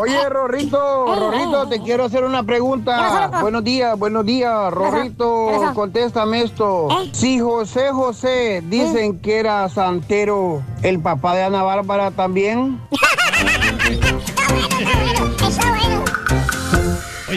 [0.00, 3.30] Oye, Rorrito, Rorrito, te quiero hacer una pregunta.
[3.40, 6.88] Buenos días, buenos días, Rorrito, contéstame esto.
[7.12, 12.80] Si José José dicen que era santero, ¿el papá de Ana Bárbara también?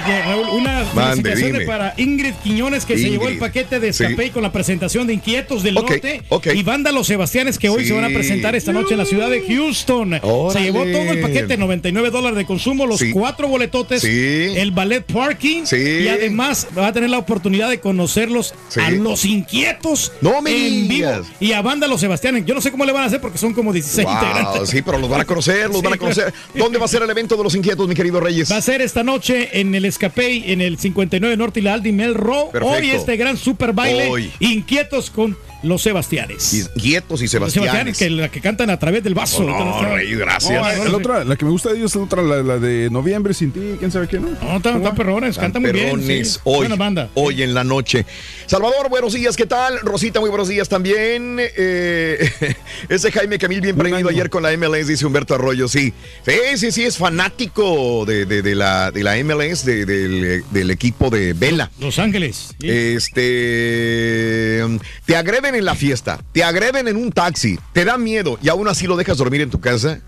[0.04, 4.30] Oye, Raúl, una felicitación para Ingrid Quiñones que se llevó el paquete de Escape Sí.
[4.32, 6.22] con la presentación de Inquietos del Ok, Norte
[6.54, 7.88] y Banda Los Sebastianes que hoy Sí.
[7.90, 10.20] se van a presentar esta noche en la ciudad de Houston.
[10.22, 10.60] Órale.
[10.60, 13.12] Se llevó todo el paquete, 99 dólares de consumo, los Sí.
[13.12, 18.92] cuatro boletotes, el ballet parking y además va a tener la oportunidad de conocerlos a
[18.92, 21.10] Los Inquietos No me en vivo
[21.40, 22.46] y a Banda Los Sebastianes.
[22.46, 24.70] Yo no sé cómo le van a hacer porque son como 16 Wow, integrantes.
[24.70, 26.34] sí, pero los van a conocer, los van a conocer.
[26.54, 28.52] ¿Dónde va a ser el evento de los inquietos, mi querido Reyes?
[28.52, 31.92] Va a ser esta noche en el Escapey, en el 59 Norte y la Aldi
[31.92, 32.50] Melro.
[32.52, 32.76] Perfecto.
[32.76, 34.10] Hoy este gran super baile.
[34.10, 34.32] Hoy.
[34.40, 36.54] Inquietos con los Sebastianes.
[36.54, 37.98] Y Guietos y Los Sebastianes.
[37.98, 39.44] que la que cantan a través del vaso.
[39.44, 40.78] No, Rey, gracias.
[40.78, 42.90] No, la, otra, la que me gusta de ellos es la otra, la, la de
[42.92, 44.30] Noviembre sin ti, quién sabe qué, ¿no?
[44.42, 45.86] No, están, están perrones, cantan muy bien.
[45.86, 46.40] Perrones, sí.
[46.44, 47.10] hoy, Buena banda.
[47.16, 48.06] hoy en la noche.
[48.46, 49.80] Salvador, buenos días, ¿qué tal?
[49.82, 51.38] Rosita, muy buenos días también.
[51.40, 52.30] Eh,
[52.90, 55.94] ese Jaime Camil bien prendido ayer con la MLS, dice Humberto Arroyo, sí.
[56.26, 60.72] Sí, sí, sí, es fanático de, de- de la, de la MLS, de- del, del
[60.72, 61.72] equipo de Vela.
[61.80, 62.56] Los Ángeles.
[62.60, 62.70] sí.
[62.70, 64.64] Este.
[65.06, 65.16] Te
[65.46, 68.88] agreden en la fiesta, te agreden en un taxi, te da miedo y aún así
[68.88, 70.00] lo dejas dormir en tu casa.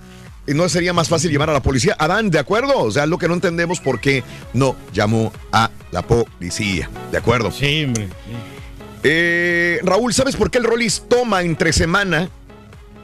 [0.48, 1.96] ¿Y ¿No sería más fácil llamar a la policía?
[2.00, 2.80] Adán, ¿de acuerdo?
[2.80, 6.90] O sea, lo que no entendemos por qué no llamó a la policía.
[7.12, 7.52] ¿De acuerdo?
[7.52, 8.08] Sí, hombre.
[9.04, 12.30] Eh, Raúl, ¿sabes por qué el Rollis toma entre semana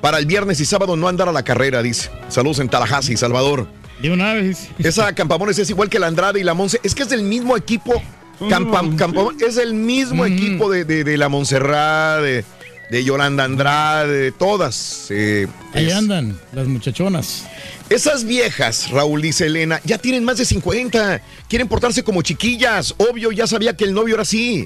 [0.01, 1.83] para el viernes y sábado no andar a la carrera?
[1.83, 2.09] Dice.
[2.29, 3.67] Saludos en Tallahassee, Salvador.
[4.01, 4.69] De una vez.
[4.79, 6.79] Esa Campamones es igual que la Andrade y la Monse.
[6.81, 8.01] Es que es del mismo equipo.
[8.39, 12.43] Campa- Campamón- es el mismo equipo de, de- de la Montserrat, de,
[12.91, 15.07] de Yolanda Andrade, de todas.
[15.09, 17.45] eh, Ahí es- andan las muchachonas.
[17.89, 21.21] Esas viejas, Raúl dice Elena, ya tienen más de 50.
[21.47, 22.95] Quieren portarse como chiquillas.
[22.97, 24.65] Obvio, ya sabía que el novio era así.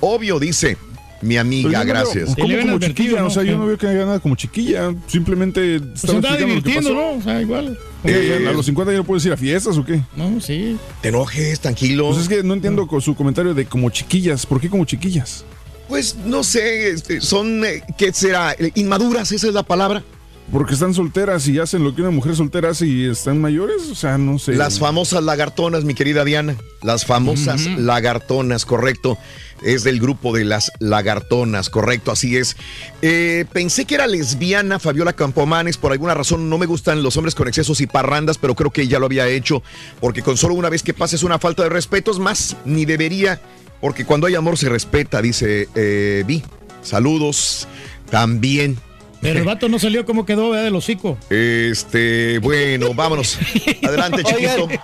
[0.00, 0.76] Obvio, dice
[1.20, 2.34] mi amiga, no veo- gracias.
[2.38, 3.24] ¿Cómo como chiquilla?
[3.24, 4.94] O sea, yo no veo que haya nada como chiquilla.
[5.06, 6.94] Simplemente Pues estaba lo que divirtiendo, pasó.
[6.94, 7.10] ¿no?
[7.18, 7.78] O sea, igual.
[8.04, 10.00] Eh, ¿A los 50 ya no puedes ir a fiestas o qué?
[10.14, 10.76] No, sí.
[11.00, 12.08] Te enojes, tranquilo.
[12.08, 14.46] Pues es que no entiendo con su comentario de como chiquillas.
[14.46, 15.44] ¿Por qué como chiquillas?
[15.88, 18.52] Pues no sé, este, son, eh, ¿qué será?
[18.52, 20.04] Eh, Inmaduras, esa es la palabra.
[20.52, 23.90] Porque están solteras y hacen lo que una mujer soltera hace y están mayores.
[23.90, 24.54] O sea, no sé.
[24.54, 26.56] Las famosas lagartonas, mi querida Diana.
[26.82, 29.18] Las famosas lagartonas, correcto.
[29.62, 32.56] Es del grupo de las lagartonas, correcto, así es.
[33.02, 37.34] Eh, pensé que era lesbiana Fabiola Campomanes, por alguna razón no me gustan los hombres
[37.34, 39.62] con excesos y parrandas, pero creo que ya lo había hecho,
[40.00, 43.40] porque con solo una vez que pases una falta de respeto es más, ni debería,
[43.80, 46.42] porque cuando hay amor se respeta, dice eh, Vi.
[46.82, 47.66] Saludos
[48.10, 48.78] también.
[49.20, 50.64] Pero el vato no salió como quedó, ¿verdad?
[50.64, 51.18] Del hocico.
[51.30, 53.38] Este, bueno, vámonos.
[53.82, 54.64] Adelante, chiquito.
[54.64, 54.80] Oigan,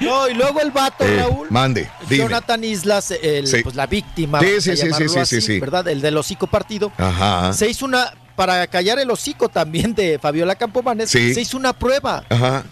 [0.00, 1.46] no, y luego el vato, Eh, Raúl.
[1.50, 2.24] mande, dime.
[2.24, 3.62] Jonathan Islas, el, Sí.
[3.62, 5.60] pues la víctima, Sí, sí, sí, sí, llamarlo sí, así, sí, sí.
[5.60, 5.88] ¿verdad?
[5.88, 6.92] El del hocico partido.
[6.98, 7.52] Ajá.
[7.54, 11.32] Se hizo una, para callar el hocico también de Fabiola Campomanes, Sí.
[11.34, 12.64] se hizo una prueba Ajá.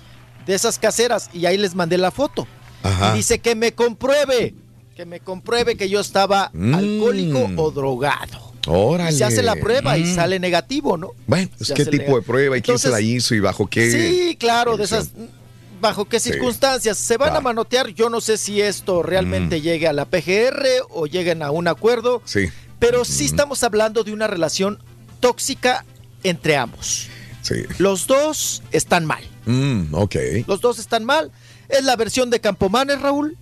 [0.44, 2.46] de esas caseras y ahí les mandé la foto.
[2.82, 3.12] Ajá.
[3.14, 4.54] Y dice que me compruebe,
[4.94, 6.74] que me compruebe que yo estaba Mm.
[6.74, 8.52] alcohólico o drogado.
[8.66, 9.12] Órale.
[9.12, 10.14] Y se hace la prueba y Mm.
[10.14, 11.10] sale negativo, ¿no?
[11.26, 12.14] Bueno, pues qué tipo legal.
[12.16, 13.90] de prueba y quién se la hizo y bajo qué.
[13.90, 15.10] Sí, claro, de esas.
[15.80, 16.30] ¿Bajo qué Sí.
[16.32, 16.96] circunstancias?
[16.96, 17.38] Se van Claro.
[17.38, 17.88] a manotear.
[17.88, 19.06] Yo no sé si esto Mm.
[19.06, 24.02] realmente llegue a la PGR o lleguen a un acuerdo, Sí, pero sí estamos hablando
[24.02, 24.78] de una relación
[25.20, 25.84] tóxica
[26.22, 27.08] entre ambos.
[27.42, 27.56] sí.
[27.78, 29.22] Los dos están mal.
[29.44, 30.16] Mm, ok.
[30.48, 31.30] Los dos están mal.
[31.68, 33.36] Es la versión de Campomanes, Raúl.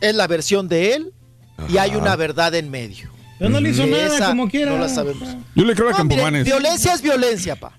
[0.00, 1.12] Es la versión de él.
[1.68, 3.10] Y hay una verdad en medio.
[3.38, 4.70] Pero no le hizo nada, esa como quiera.
[4.72, 5.28] No la sabemos.
[5.54, 6.44] Yo le creo a No, mire, Campomanes.
[6.44, 7.72] violencia es violencia, pa.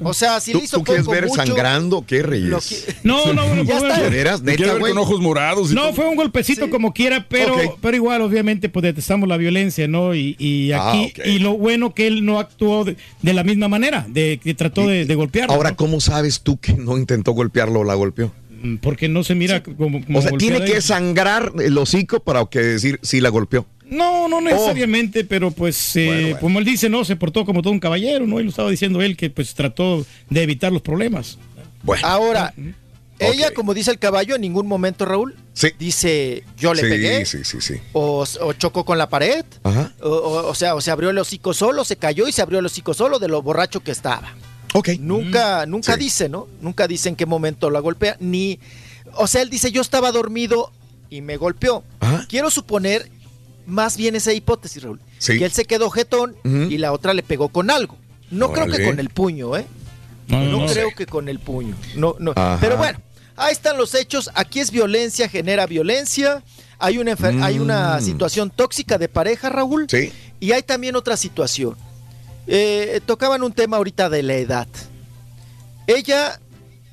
[0.00, 2.84] O sea, si ¿Tú, le hizo tú quieres ver mucho, sangrando qué, Reyes?
[2.86, 4.02] que- No, no, bueno, Ya pues, está.
[4.04, 4.40] ¿De veras?
[4.42, 5.72] Quiere ¿Neta, ver con ojos morados.
[5.72, 5.92] y No, todo.
[5.94, 6.70] fue un golpecito Sí.
[6.70, 10.14] como quiera, pero, pero igual, obviamente, pues detestamos la violencia, ¿no?
[10.14, 13.66] Y, y Ah, aquí, y lo bueno que él no actuó de, de la misma
[13.68, 15.54] manera, de que trató de, de golpearlo.
[15.54, 15.76] Ahora, ¿no?
[15.76, 18.32] ¿cómo sabes tú que no intentó golpearlo o la golpeó?
[18.62, 22.44] Mm, Porque no se mira como, como O sea, tiene que sangrar el hocico para
[22.46, 23.66] que decir si la golpeó.
[23.90, 26.40] No, no necesariamente, pero pues, eh, Bueno, bueno.
[26.40, 28.40] como él dice, no, se portó como todo un caballero, ¿no?
[28.40, 31.38] Y lo estaba diciendo él que pues trató de evitar los problemas.
[31.82, 32.06] Bueno.
[32.06, 32.54] Ahora,
[33.18, 35.68] ella, como dice el caballo, en ningún momento, Raúl, Sí.
[35.78, 37.74] dice yo le sí, pegué, sí, sí, sí.
[37.92, 39.92] o, o chocó con la pared, Ajá.
[40.00, 42.60] o, o- o sea, o se abrió el hocico solo, se cayó y se abrió
[42.60, 44.34] el hocico solo de lo borracho que estaba.
[44.72, 44.90] Ok.
[45.00, 45.98] Nunca, nunca Sí.
[46.00, 46.46] dice, ¿no?
[46.62, 48.58] Nunca dice en qué momento la golpea, ni,
[49.16, 50.72] o sea, él dice yo estaba dormido
[51.10, 51.82] y me golpeó.
[51.98, 52.24] Ajá.
[52.28, 53.10] Quiero suponer
[53.70, 55.38] más bien esa hipótesis, Raúl, Sí.
[55.38, 57.96] que él se quedó jetón y la otra le pegó con algo.
[58.30, 59.66] No creo que con el puño, ¿eh?
[60.28, 60.72] No, No, no, no.
[60.72, 61.74] creo que con el puño.
[61.96, 62.32] No, no.
[62.36, 62.58] Ajá.
[62.60, 63.00] Pero bueno,
[63.36, 64.30] ahí están los hechos.
[64.34, 66.42] Aquí es violencia, genera violencia.
[66.78, 68.02] Hay una, hay una Mm.
[68.02, 69.86] situación tóxica de pareja, Raúl.
[69.90, 70.12] Sí.
[70.38, 71.76] Y hay también otra situación.
[72.46, 74.68] Eh, tocaban un tema ahorita de la edad.
[75.86, 76.40] Ella,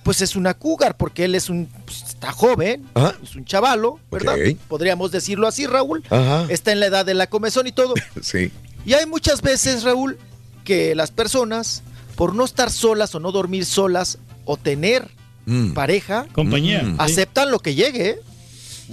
[0.04, 1.68] pues es una cougar, porque él es un.
[1.86, 3.16] pues, está joven, Ajá.
[3.22, 4.36] es un chavalo, ¿verdad?
[4.68, 6.04] Podríamos decirlo así, Raúl.
[6.10, 6.48] Ajá.
[6.50, 7.94] Está en la edad de la comezón y todo.
[8.22, 8.52] Sí.
[8.86, 10.18] Y hay muchas veces, Raúl,
[10.64, 11.84] que las personas,
[12.16, 15.10] por no estar solas o no dormir solas o tener
[15.46, 15.72] Mm.
[15.74, 16.84] pareja, Compañía.
[16.84, 16.92] Mm.
[16.92, 16.96] sí.
[17.00, 18.10] aceptan lo que llegue.
[18.10, 18.20] ¿eh?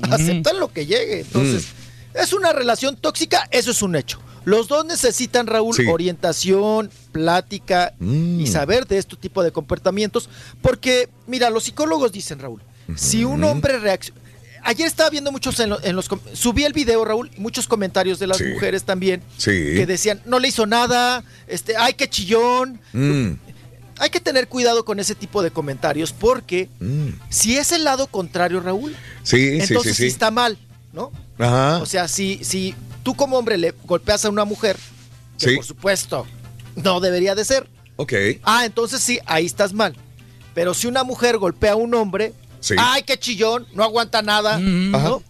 [0.03, 1.21] Aceptan lo que llegue.
[1.21, 1.67] Entonces,
[2.15, 4.21] es una relación tóxica, eso es un hecho.
[4.45, 5.85] Los dos necesitan, Raúl, Sí.
[5.89, 8.41] orientación, plática Mm.
[8.41, 10.29] y saber de este tipo de comportamientos.
[10.63, 12.61] Porque, mira, los psicólogos dicen, Raúl,
[12.97, 14.21] si un hombre reacciona...
[14.63, 16.09] ayer estaba viendo muchos en, lo- en los...
[16.33, 18.45] Subí el video, Raúl, y muchos comentarios de las Sí.
[18.45, 19.23] mujeres también.
[19.37, 19.51] Sí.
[19.51, 22.81] Que decían, no le hizo nada, este, ay, qué chillón.
[22.93, 23.33] Mm,
[23.99, 27.09] Hay que tener cuidado con ese tipo de comentarios porque mm.
[27.29, 30.59] si es el lado contrario, Raúl, Sí, sí, entonces sí, está mal,
[30.93, 31.13] ¿no?
[31.39, 31.79] Ajá.
[31.79, 34.77] O sea, si, si tú como hombre le golpeas a una mujer,
[35.39, 35.57] que Sí.
[35.57, 36.27] por supuesto
[36.77, 38.13] no debería de ser, Ok.
[38.43, 39.95] ah, entonces sí, ahí estás mal.
[40.55, 42.33] Pero si una mujer golpea a un hombre,
[42.65, 42.75] Sí.
[42.79, 45.23] ay, qué chillón, no aguanta nada, ¿no?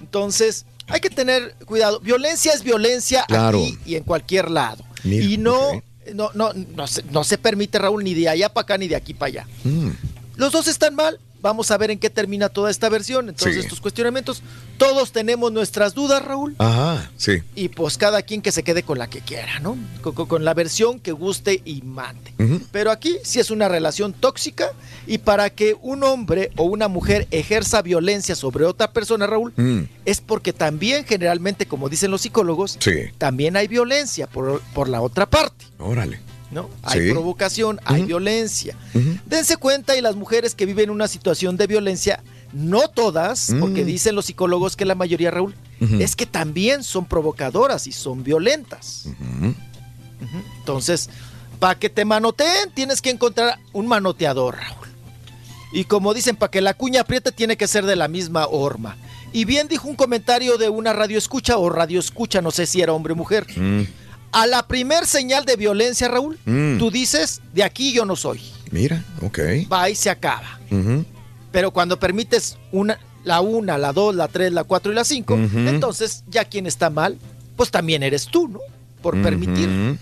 [0.00, 1.98] Entonces, hay que tener cuidado.
[1.98, 3.58] Violencia es violencia Claro.
[3.58, 4.84] aquí y en cualquier lado.
[5.02, 5.84] Mira, y no, ok.
[6.14, 8.94] no, no, no, se, no se permite, Raúl, ni de allá para acá ni de
[8.94, 9.46] aquí para allá.
[9.64, 9.88] Mm.
[10.36, 11.18] Los dos están mal.
[11.42, 13.28] Vamos a ver en qué termina toda esta versión.
[13.28, 13.60] Entonces, Sí.
[13.60, 14.42] estos cuestionamientos,
[14.78, 16.54] todos tenemos nuestras dudas, Raúl.
[16.58, 17.42] Ajá, sí.
[17.54, 19.76] Y pues cada quien que se quede con la que quiera, ¿no?
[20.02, 22.32] Con, la versión que guste y mande.
[22.38, 22.60] Ujú.
[22.72, 24.72] Pero aquí sí es una relación tóxica
[25.06, 29.82] y para que un hombre o una mujer ejerza violencia sobre otra persona, Raúl, Mm.
[30.04, 32.92] es porque también generalmente, como dicen los psicólogos, Sí.
[33.18, 36.18] también hay violencia por, por la otra parte, Órale.
[36.50, 36.70] ¿No?
[36.82, 37.10] Hay Sí.
[37.12, 38.76] provocación, hay violencia.
[39.26, 43.60] Dense cuenta y las mujeres que viven una situación de violencia, no todas, Mm.
[43.60, 45.54] porque dicen los psicólogos que la mayoría, Raúl,
[46.00, 49.08] es que también son provocadoras y son violentas.
[50.58, 51.10] Entonces,
[51.58, 54.86] para que te manoteen, tienes que encontrar un manoteador, Raúl.
[55.72, 58.96] Y como dicen, para que la cuña apriete, tiene que ser de la misma horma.
[59.32, 62.80] Y bien dijo un comentario de una radio escucha o radio escucha, no sé si
[62.80, 63.46] era hombre o mujer.
[64.32, 66.78] A la primer señal de violencia, Raúl, Mm.
[66.78, 68.40] tú dices, de aquí yo no soy.
[68.70, 69.38] Mira, ok.
[69.72, 70.58] Va y se acaba.
[71.52, 75.34] Pero cuando permites una, la una, la dos, la tres, la cuatro y la cinco,
[75.34, 77.16] entonces ya quien está mal,
[77.56, 78.60] pues también eres tú, ¿no?
[79.00, 79.98] Por permitir.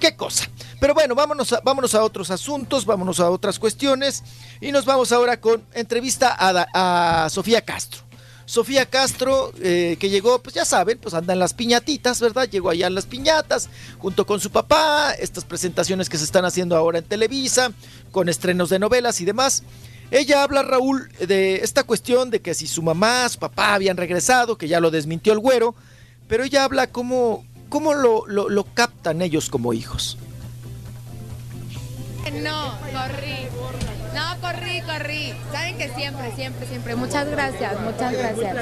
[0.00, 0.44] ¿Qué cosa?
[0.80, 4.22] Pero bueno, vámonos a, vámonos a otros asuntos, vámonos a otras cuestiones
[4.60, 8.02] y nos vamos ahora con entrevista a Sofía Castro.
[8.46, 12.48] Sofía Castro, eh, que llegó, pues ya saben, pues anda en las piñatitas, ¿verdad?
[12.48, 13.68] Llegó allá en las piñatas,
[13.98, 17.72] junto con su papá, estas presentaciones que se están haciendo ahora en Televisa,
[18.12, 19.64] con estrenos de novelas y demás.
[20.12, 24.56] Ella habla, Raúl, de esta cuestión de que si su mamá, su papá habían regresado,
[24.56, 25.74] que ya lo desmintió el güero,
[26.28, 30.16] pero ella habla cómo, cómo lo, lo- captan ellos como hijos.
[32.42, 33.48] No, corrí.
[34.16, 35.34] No, corrí, corrí.
[35.52, 36.96] Saben que siempre, siempre, siempre.
[36.96, 38.56] Muchas gracias, muchas gracias.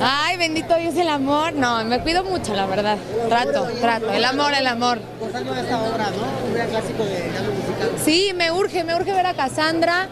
[0.00, 1.54] Ay, bendito Dios el amor.
[1.54, 2.98] No, me cuido mucho, la verdad.
[3.28, 4.12] Trato, trato.
[4.12, 5.00] El amor, el amor.
[5.18, 6.46] Pues algo de esta obra, ¿no?
[6.46, 7.90] Un gran clásico de musical.
[8.04, 10.08] Sí, me urge, me urge ver a Cassandra,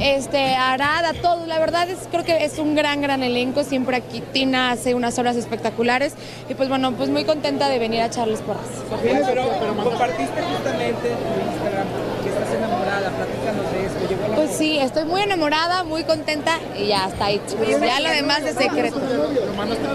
[0.00, 1.46] este, a Arad, a todos.
[1.46, 3.62] La verdad es, creo que es un gran, gran elenco.
[3.62, 6.14] Siempre aquí Tina hace unas horas espectaculares.
[6.48, 8.66] Y pues bueno, pues muy contenta de venir a echarles porras.
[8.90, 9.46] Sofía, pero,
[9.84, 11.86] compartiste justamente en Instagram
[12.22, 13.98] que estás enamorada, platícanos de esto.
[13.98, 14.01] Llegó la
[14.34, 17.56] Pues sí, estoy muy enamorada, muy contenta y ya está hecho.
[17.80, 19.00] Ya lo demás de secreto.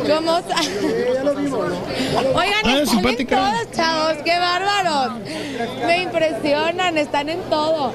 [0.07, 0.39] ¿Cómo?
[2.35, 5.19] Oigan, están en todos, chavos, qué bárbaros.
[5.85, 7.91] Me impresionan, están en todo.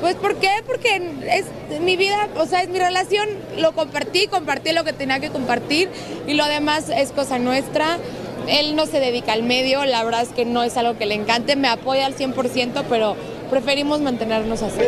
[0.00, 0.50] Pues ¿por qué?
[0.66, 5.18] Porque es mi vida, o sea, es mi relación, lo compartí, compartí lo que tenía
[5.18, 5.88] que compartir
[6.26, 7.98] y lo demás es cosa nuestra.
[8.46, 11.14] Él no se dedica al medio, la verdad es que no es algo que le
[11.14, 13.16] encante, me apoya al 100%, pero
[13.50, 14.78] preferimos mantenernos así.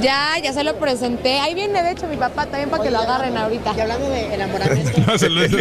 [0.00, 1.38] Ya, ya se lo presenté.
[1.40, 3.72] Ahí viene, de hecho, mi papá también para que lo agarren ahorita.
[3.76, 4.92] Y hablando de enamoramiento.
[5.06, 5.52] Ya se Ya se les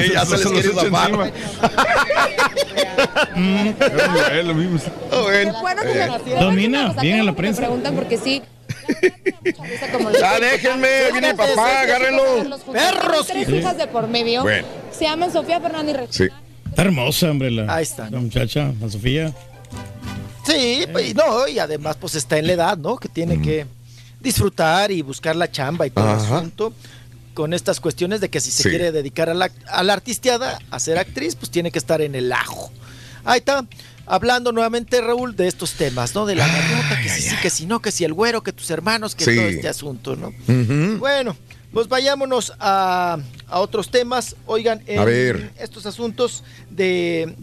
[0.45, 1.09] los quiere echa zafar.
[1.11, 1.31] encima.
[4.33, 4.79] Es lo mismo.
[4.79, 5.45] Que Eh.
[5.45, 7.61] me- Domina, a bien en todos la me prensa.
[7.61, 8.41] preguntan porque sí.
[10.19, 12.23] Ya déjenme, viene mi papá, agárrenlo.
[12.71, 13.27] Perros.
[13.27, 14.41] Tres hijas de por medio.
[14.43, 14.67] Bueno.
[14.91, 16.35] Se llaman Sofía Fernanda y Regina.
[16.69, 19.31] Está hermosa, hombre, la, Ahí está, la muchacha, la Sofía.
[20.45, 22.97] Sí, pues, y no, y además pues está en la edad, ¿no?
[22.97, 23.65] Que tiene que
[24.19, 26.73] disfrutar y buscar la chamba y todo el asunto.
[27.33, 28.69] Con estas cuestiones de que si se Sí.
[28.69, 32.13] quiere dedicar a la, a la artisteada, a ser actriz, pues tiene que estar en
[32.13, 32.71] el ajo.
[33.25, 33.65] Ahí está,
[34.05, 36.25] hablando nuevamente, Raúl, de estos temas, ¿no?
[36.27, 38.69] De la gaviota, que si sí, que si no, que si el güero, que tus
[38.69, 39.35] hermanos, que Sí.
[39.35, 40.31] todo este asunto, ¿no?
[40.99, 41.35] Bueno,
[41.73, 44.35] pues vayámonos a, a otros temas.
[44.45, 45.51] Oigan, en A ver.
[45.57, 47.33] estos asuntos de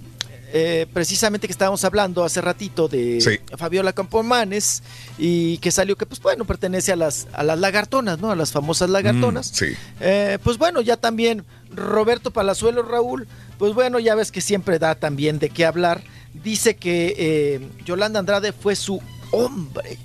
[0.53, 3.39] eh, precisamente que estábamos hablando hace ratito de Sí.
[3.57, 4.83] Fabiola Campomanes
[5.19, 8.31] y que salió que, pues bueno, pertenece a las, a las lagartonas, ¿no?
[8.31, 9.51] A las famosas lagartonas.
[9.53, 9.67] Mm, sí.
[10.01, 14.95] Eh, pues bueno, ya también Roberto Palazuelo, Raúl, pues bueno, ya ves que siempre da
[14.95, 16.03] también de qué hablar.
[16.45, 19.01] Dice que eh, Yolanda Andrade fue su
[19.33, 19.99] hombre.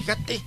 [0.00, 0.40] Fíjate.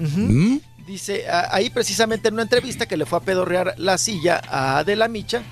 [0.00, 0.60] Ujú.
[0.86, 4.78] Dice, a- ahí precisamente en una entrevista que le fue a pedorrear la silla a
[4.78, 5.42] Adela Micha,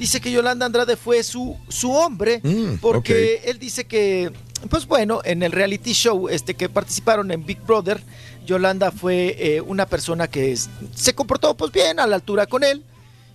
[0.00, 4.32] dice que Yolanda Andrade fue su, su hombre, Mm, porque él dice que
[4.68, 8.02] pues bueno, en el reality show este que participaron en Big Brother,
[8.44, 12.64] Yolanda fue eh, una persona que es- se comportó pues bien a la altura con
[12.64, 12.82] él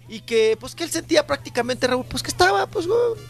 [0.07, 2.85] y que pues que él sentía prácticamente Raúl pues que estaba pues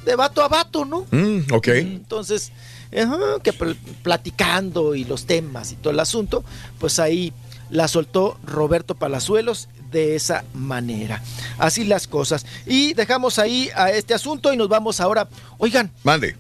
[0.06, 1.06] de vato a vato, ¿no?
[1.12, 1.68] Mm, ok.
[1.70, 2.52] Entonces,
[2.98, 6.44] ajá, que pl- platicando y los temas y todo el asunto,
[6.80, 7.32] pues ahí
[7.70, 11.22] la soltó Roberto Palazuelos de esa manera.
[11.58, 12.46] Así las cosas.
[12.66, 15.28] Y dejamos ahí a este asunto y nos vamos ahora.
[15.58, 16.36] Oigan, Mande.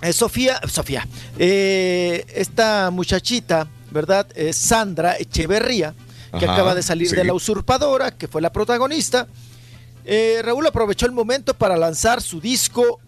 [0.00, 1.06] eh, Sofía, Sofía,
[1.38, 4.26] eh, esta muchachita, ¿verdad?
[4.34, 5.94] Eh, Sandra Echeverría,
[6.38, 7.14] que Ajá, acaba de salir sí.
[7.16, 9.26] de La Usurpadora, que fue la protagonista.
[10.06, 13.00] Eh, Raúl aprovechó el momento para lanzar su disco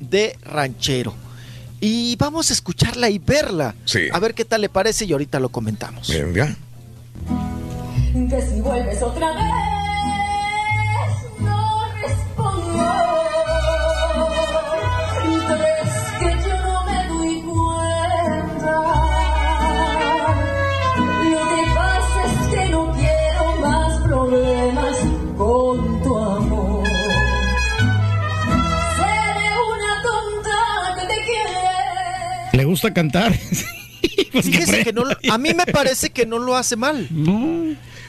[0.00, 1.14] de ranchero.
[1.80, 3.74] Y vamos a escucharla y verla.
[3.86, 4.08] Sí.
[4.12, 6.08] A ver qué tal le parece y ahorita lo comentamos.
[6.08, 6.54] Venga.
[8.26, 9.44] Que si vuelves otra vez,
[11.38, 12.84] no respondo.
[15.46, 18.74] ¿Crees que yo no me doy cuenta?
[21.30, 24.96] Lo que pasa es que no quiero más problemas
[25.38, 26.86] con tu amor.
[28.96, 30.56] Seré una tonta
[30.96, 32.52] que te quiere.
[32.52, 33.32] Le gusta cantar.
[34.30, 37.08] Pues Fíjese que no lo- a mí me parece que no lo hace mal.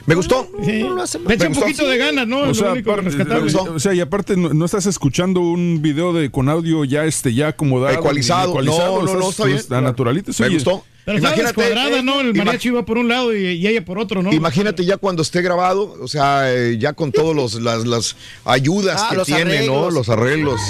[0.06, 0.48] Me gustó.
[0.64, 0.82] Sí.
[0.82, 1.28] No lo hace mal.
[1.28, 2.38] Le echa Me un poquito de ganas, ¿no?
[2.40, 5.80] O Es sea, lo único aparte- o sea, y aparte no, no estás escuchando un
[5.82, 8.60] video de con audio ya este ya acomodado, Ecualizado.
[8.60, 9.58] ni No, no, no, está bien.
[9.58, 10.54] pues, a naturalito, Me oye.
[10.54, 10.84] gustó.
[11.04, 12.20] Pero Imagínate, descuadrada, eh, ¿no?
[12.20, 14.32] El mariachi iba por un lado y, y ella por otro, ¿no?
[14.32, 19.00] Imagínate ya cuando esté grabado, o sea, eh, ya con todas los, las, las ayudas
[19.02, 19.84] Ah, que los tiene, ¿no?
[19.86, 19.94] arreglos.
[19.94, 20.60] Los arreglos.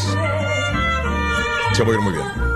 [1.75, 2.50] Se va a ir muy bien.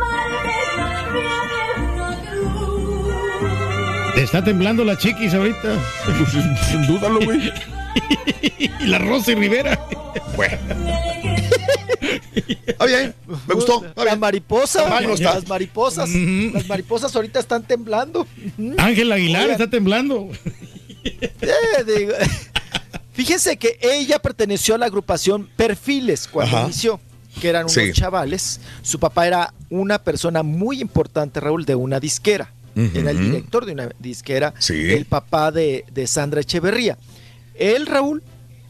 [4.16, 5.78] Está temblando la chiquis ahorita.
[6.04, 7.52] Pues, Dúdalo, güey.
[8.80, 9.78] y la Rosy Rivera.
[10.36, 10.58] Bueno.
[12.66, 13.14] Está bien,
[13.46, 13.84] me gustó.
[13.96, 15.34] La mariposa, Mal no está.
[15.34, 18.26] las mariposas, las mariposas ahorita están temblando.
[18.78, 19.52] Ángel Aguilar Oigan.
[19.52, 20.28] está temblando.
[21.04, 22.12] Eh, digo,
[23.12, 26.66] Fíjense que ella perteneció a la agrupación Perfiles cuando Ajá.
[26.66, 27.00] inició,
[27.40, 27.92] que eran unos Sí.
[27.92, 28.60] chavales.
[28.82, 32.52] Su papá era una persona muy importante, Raúl, de una disquera.
[32.76, 34.74] Era el director de una disquera, Sí.
[34.92, 36.98] el papá de, de Sandra Echeverría.
[37.54, 38.22] Él, Raúl,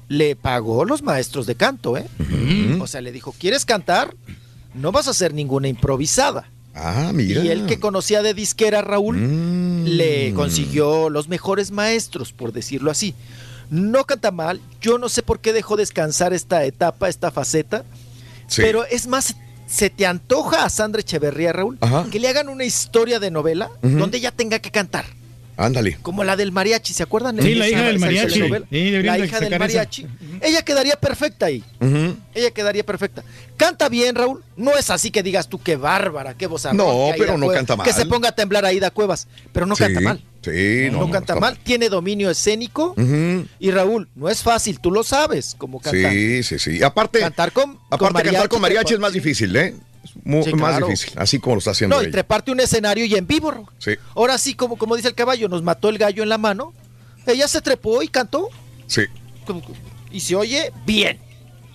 [0.09, 2.07] le pagó los maestros de canto, ¿eh?
[2.81, 4.15] O sea, le dijo, ¿quieres cantar?
[4.75, 6.51] No vas a hacer ninguna improvisada.
[6.75, 7.43] Ah, mira.
[7.45, 9.85] Y él que conocía de disquera, Raúl, Mm.
[9.87, 13.15] le consiguió los mejores maestros, por decirlo así.
[13.71, 17.85] No canta mal, yo no sé por qué dejó descansar esta etapa, esta faceta,
[18.49, 18.61] Sí.
[18.61, 19.37] pero es más,
[19.67, 22.07] se te antoja a Sandra Echeverría, Raúl, Ajá.
[22.11, 25.05] que le hagan una historia de novela donde ella tenga que cantar.
[25.57, 25.99] Ándale.
[26.03, 27.41] Como la del mariachi, ¿se acuerdan?
[27.41, 28.41] Sí, la hija del mariachi.
[28.71, 29.59] Sí, la hija del esa.
[29.59, 30.07] mariachi.
[30.41, 31.63] Ella quedaría perfecta ahí.
[32.35, 33.23] Ella quedaría perfecta.
[33.57, 34.43] Canta bien, Raúl.
[34.57, 37.87] No es así que digas tú qué bárbara, qué voz No, pero no canta mal.
[37.87, 40.23] Que se ponga a temblar Aida Cuevas, pero no Sí, canta mal.
[40.43, 41.11] Sí, No, no.
[41.11, 42.95] canta mal, tiene dominio escénico.
[43.59, 46.13] Y Raúl, no es fácil, tú lo sabes cómo cantar.
[46.13, 46.83] Sí, sí, sí.
[46.83, 49.75] Aparte, Cantar con, aparte cantar con mariachi es más difícil, ¿eh?
[50.17, 52.13] Es mu- Sí, más difícil, así como lo está haciendo No, y ella.
[52.13, 53.51] treparte un escenario y en vivo.
[53.51, 53.67] Raúl.
[53.79, 56.73] Sí, Ahora sí, como, como dice el caballo, nos mató el gallo en la mano.
[57.27, 58.49] Ella se trepó y cantó.
[58.87, 59.03] sí.
[60.11, 61.19] y se oye bien.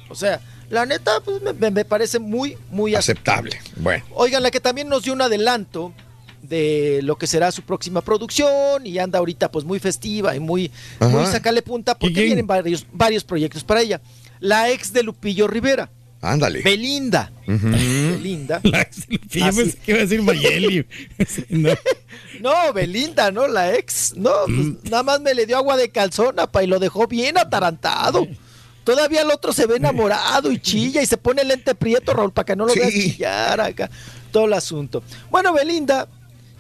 [0.10, 3.60] O sea, la neta pues, me- parece muy, muy Aceptable.
[3.76, 4.04] Bueno.
[4.16, 5.94] Oigan, la que también nos dio un adelanto
[6.42, 10.72] de lo que será su próxima producción y anda ahorita pues muy festiva y muy,
[11.00, 11.10] Ajá.
[11.10, 14.00] muy sacarle punta porque vienen varios, varios proyectos para ella.
[14.40, 15.90] La ex de Lupillo Rivera,
[16.22, 16.62] Ándale.
[16.62, 17.32] Belinda.
[17.48, 18.60] Belinda.
[18.64, 20.86] La pensé que iba a decir Mayeli.
[21.28, 21.70] Sí, no.
[22.42, 23.48] No, Belinda, ¿no?
[23.48, 24.14] La ex.
[24.18, 27.38] No, pues, nada más me le dio agua de calzón, apa, y lo dejó bien
[27.38, 28.28] atarantado.
[28.84, 32.32] Todavía el otro se ve enamorado y chilla y se pone el lente prieto, Raúl,
[32.34, 32.80] para que no lo Sí.
[32.80, 33.90] veas chillar acá.
[34.32, 35.04] Todo el asunto.
[35.30, 36.08] Bueno, Belinda,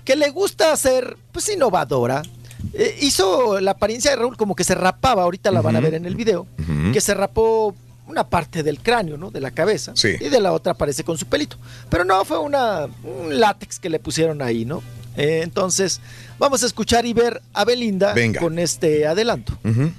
[0.06, 2.22] que le gusta ser, pues, innovadora.
[2.74, 5.94] eh, hizo la apariencia de Raúl como que se rapaba, ahorita la van a ver
[5.94, 6.46] en el video,
[6.94, 7.74] que se rapó
[8.10, 9.30] una parte del cráneo, ¿no?
[9.32, 9.92] De la cabeza.
[9.96, 10.16] Sí.
[10.20, 11.58] Y de la otra aparece con su pelito.
[11.90, 14.82] Pero no, fue una, un látex que le pusieron ahí, ¿no?
[15.16, 16.02] Eh, entonces,
[16.40, 18.40] vamos a escuchar y ver a Belinda Venga.
[18.42, 19.58] con este adelanto.
[19.64, 19.92] Ujú.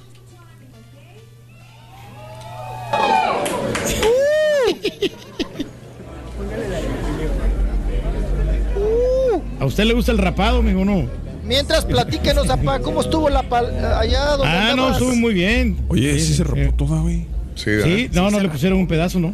[9.61, 11.07] ¿A usted le gusta el rapado, mijo, no?
[11.45, 15.77] Mientras platíquenos, apá, ¿cómo estuvo la pal- allá donde Ah, no, estuvo muy bien.
[15.89, 17.27] Oye, sí se Eh, rapó toda, güey.
[17.63, 17.71] Sí.
[17.83, 19.33] Sí, no, no le pusieron un pedazo, ¿no?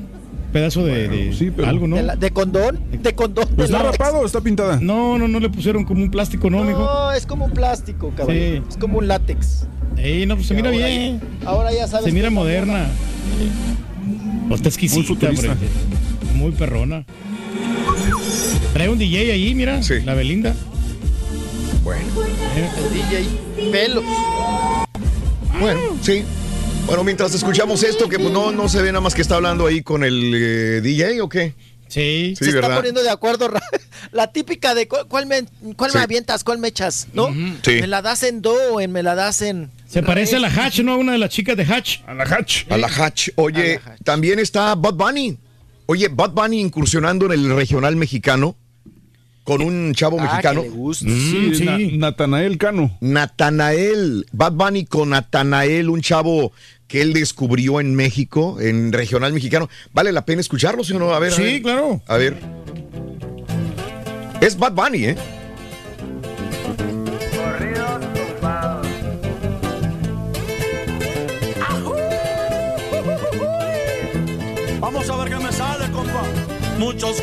[0.53, 1.97] Pedazo de, de sí, pero- algo, ¿no?
[1.97, 2.81] ¿De, la- de condón?
[3.03, 3.45] ¿De condón?
[3.51, 3.99] ¿Pero de ¿Está látex?
[3.99, 4.79] rapado o está pintada?
[4.81, 6.79] No, no, no le pusieron como un plástico, ¿no, mijo?
[6.79, 8.37] No, es como un plástico, cabrón.
[8.37, 8.63] Sí.
[8.71, 9.67] Es como un látex.
[9.99, 11.21] Ey, no, pues se mira Ahora bien.
[11.43, 12.07] ya- ahora ya sabes.
[12.07, 12.87] Se mira moderna.
[14.51, 15.53] O está exquisita, futurista.
[15.53, 15.69] hombre.
[16.35, 17.05] Muy perrona.
[18.73, 19.81] Trae un DJ ahí, mira.
[20.05, 20.55] La Belinda.
[21.83, 22.03] Bueno.
[22.57, 24.05] El DJ Pelos.
[25.61, 26.23] Bueno, sí.
[26.87, 29.67] Bueno, mientras escuchamos esto, que pues no, no se ve nada más que está hablando
[29.67, 31.55] ahí con el eh, DJ o qué.
[31.89, 32.71] Sí, sí, se ¿verdad?
[32.71, 33.49] está poniendo de acuerdo.
[34.13, 35.45] La típica de cu- cuál me,
[35.77, 35.99] cuál Sí.
[35.99, 37.29] me avientas, cuál me echas, ¿no?
[37.63, 37.81] Sí.
[37.81, 39.71] Me la das en do o en me la das en.
[39.89, 40.97] Se parece a la Hatch, ¿no?
[40.99, 41.99] Una de las chicas de Hatch.
[42.07, 42.71] A la Hatch.
[42.71, 43.31] A la Hatch.
[43.37, 45.39] Oye, también está Bud Bunny.
[45.87, 48.57] Oye, Bud Bunny incursionando en el regional mexicano
[49.45, 50.63] con un chavo Ah, mexicano.
[50.63, 51.07] que le gusta.
[51.09, 51.65] Sí, sí.
[51.65, 51.79] Na-
[52.11, 52.97] Natanael Cano.
[53.01, 56.51] Natanael, Bad Bunny con Natanael, un chavo
[56.89, 59.69] que él descubrió en México, en regional mexicano.
[59.93, 61.13] ¿Vale la pena escucharlo, sí o no?
[61.13, 61.33] A ver.
[61.33, 61.63] a Sí, ver.
[61.63, 62.01] claro.
[62.07, 62.37] A ver.
[64.41, 65.17] Es Bad Bunny, ¿eh?
[74.81, 76.23] Vamos a ver qué me sale, compa.
[76.79, 77.23] Muchos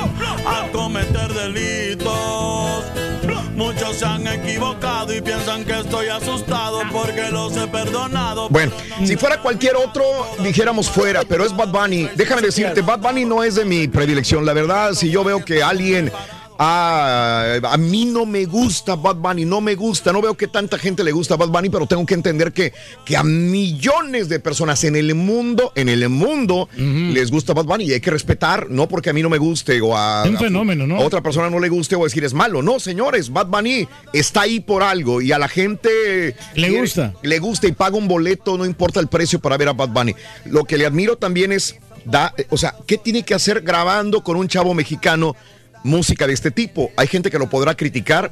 [0.45, 2.85] a cometer delitos.
[3.55, 8.49] Muchos se han equivocado y piensan que estoy asustado porque los he perdonado.
[8.49, 8.71] Bueno,
[9.05, 10.03] si fuera cualquier otro,
[10.39, 12.09] dijéramos fuera, pero es Bad Bunny.
[12.15, 14.45] Déjame decirte, Bad Bunny no es de mi predilección.
[14.45, 16.11] La verdad, si yo veo que alguien.
[16.63, 20.77] Ah, a mí no me gusta Bad Bunny, no me gusta, no veo que tanta
[20.77, 22.71] gente le gusta Bad Bunny, pero tengo que entender que,
[23.03, 27.85] que a millones de personas en el mundo, en el mundo, les gusta Bad Bunny
[27.85, 30.85] y hay que respetar, no porque a mí no me guste o a, un fenómeno,
[30.85, 30.97] ¿no?
[30.97, 32.61] a otra persona no le guste o decir es malo.
[32.61, 37.13] No, señores, Bad Bunny está ahí por algo y a la gente Le quiere- gusta.
[37.23, 40.13] le gusta y paga un boleto, no importa el precio para ver a Bad Bunny.
[40.45, 41.75] Lo que le admiro también es,
[42.05, 45.35] da, o sea, ¿qué tiene que hacer grabando con un chavo mexicano
[45.83, 46.91] música de este tipo?
[46.97, 48.31] Hay gente que lo podrá criticar,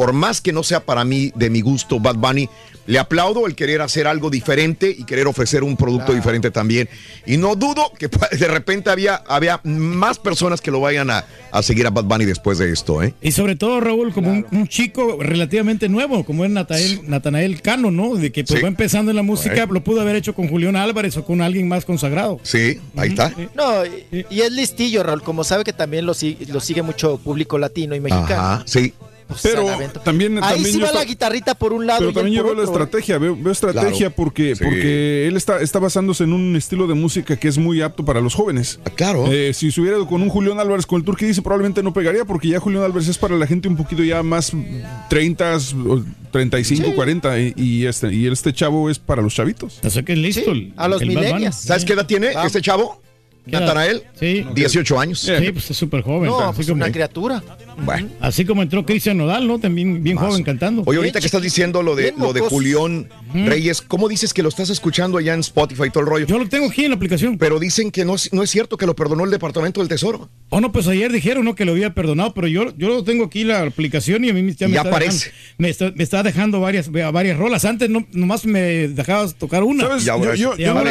[0.00, 2.48] por más que no sea para mí de mi gusto Bad Bunny,
[2.86, 6.88] le aplaudo el querer hacer algo diferente y querer ofrecer un producto diferente también.
[7.26, 11.62] Y no dudo que de repente había, había más personas que lo vayan a, a
[11.62, 13.12] seguir a Bad Bunny después de esto, ¿eh?
[13.20, 17.90] Y sobre todo, Raúl, como un, un chico relativamente nuevo, como es Natanael, Natanael Cano,
[17.90, 18.14] ¿no?
[18.14, 18.62] De que pues, Sí.
[18.62, 21.68] va empezando en la música, lo pudo haber hecho con Julián Álvarez o con alguien
[21.68, 22.40] más consagrado.
[22.42, 23.34] Sí, ahí está.
[23.54, 25.22] No, y, y es listillo, Raúl.
[25.22, 28.40] Como sabe que también lo, si- lo sigue mucho público latino y mexicano.
[28.40, 28.94] Ajá, sí.
[29.30, 29.64] Pues, Pero
[30.04, 32.00] también- Ahí también sí va la guitarrita por un lado.
[32.00, 32.64] Pero y también yo veo la ¿eh?
[32.64, 34.14] estrategia, veo, veo estrategia Claro.
[34.16, 34.64] porque, Sí.
[34.64, 38.20] porque él está, está basándose en un estilo de música que es muy apto para
[38.20, 38.78] los jóvenes.
[38.84, 39.26] Ah, Claro.
[39.32, 41.92] Eh, si se hubiera ido con un Julián Álvarez con el Turqui dice probablemente no
[41.92, 44.52] pegaría porque ya Julián Álvarez es para la gente un poquito ya más
[45.08, 46.02] 30, o
[46.32, 49.78] 35, 40 y, y este y este chavo es para los chavitos.
[49.82, 50.50] O sea que es listo.
[50.50, 51.56] el- a los millennials.
[51.56, 52.46] ¿Sabes qué edad tiene Vamos.
[52.46, 53.00] este chavo?
[53.50, 54.02] Natanael.
[54.18, 54.44] Sí.
[54.54, 55.20] 18 años.
[55.20, 56.30] Sí, pues es súper joven.
[56.30, 57.42] No, así, pues como, una criatura.
[57.82, 58.08] Bueno.
[58.20, 59.58] así como entró Cristian Nodal, ¿no?
[59.58, 60.82] También bien joven cantando.
[60.86, 62.40] Oye, ahorita que estás diciendo lo de, lo de.
[62.40, 66.26] Julián Reyes, ¿cómo dices que lo estás escuchando allá en Spotify y todo el rollo?
[66.26, 67.38] Yo lo tengo aquí en la aplicación.
[67.38, 70.28] Pero dicen que no, es- no es cierto que lo perdonó el Departamento del Tesoro.
[70.50, 71.54] Oh, no, pues ayer dijeron ¿no?
[71.54, 74.52] que lo había perdonado, pero yo, yo lo tengo aquí la aplicación y a mí
[74.54, 75.26] ya me Ya está aparece.
[75.30, 77.64] dejando, me, está, me está dejando varias, varias rolas.
[77.64, 79.86] Antes no, nomás me dejabas tocar una.
[79.86, 80.04] ¿Sabes?
[80.04, 80.62] Ya, Yo, ahora yo- sí.
[80.62, 80.82] yo Ahora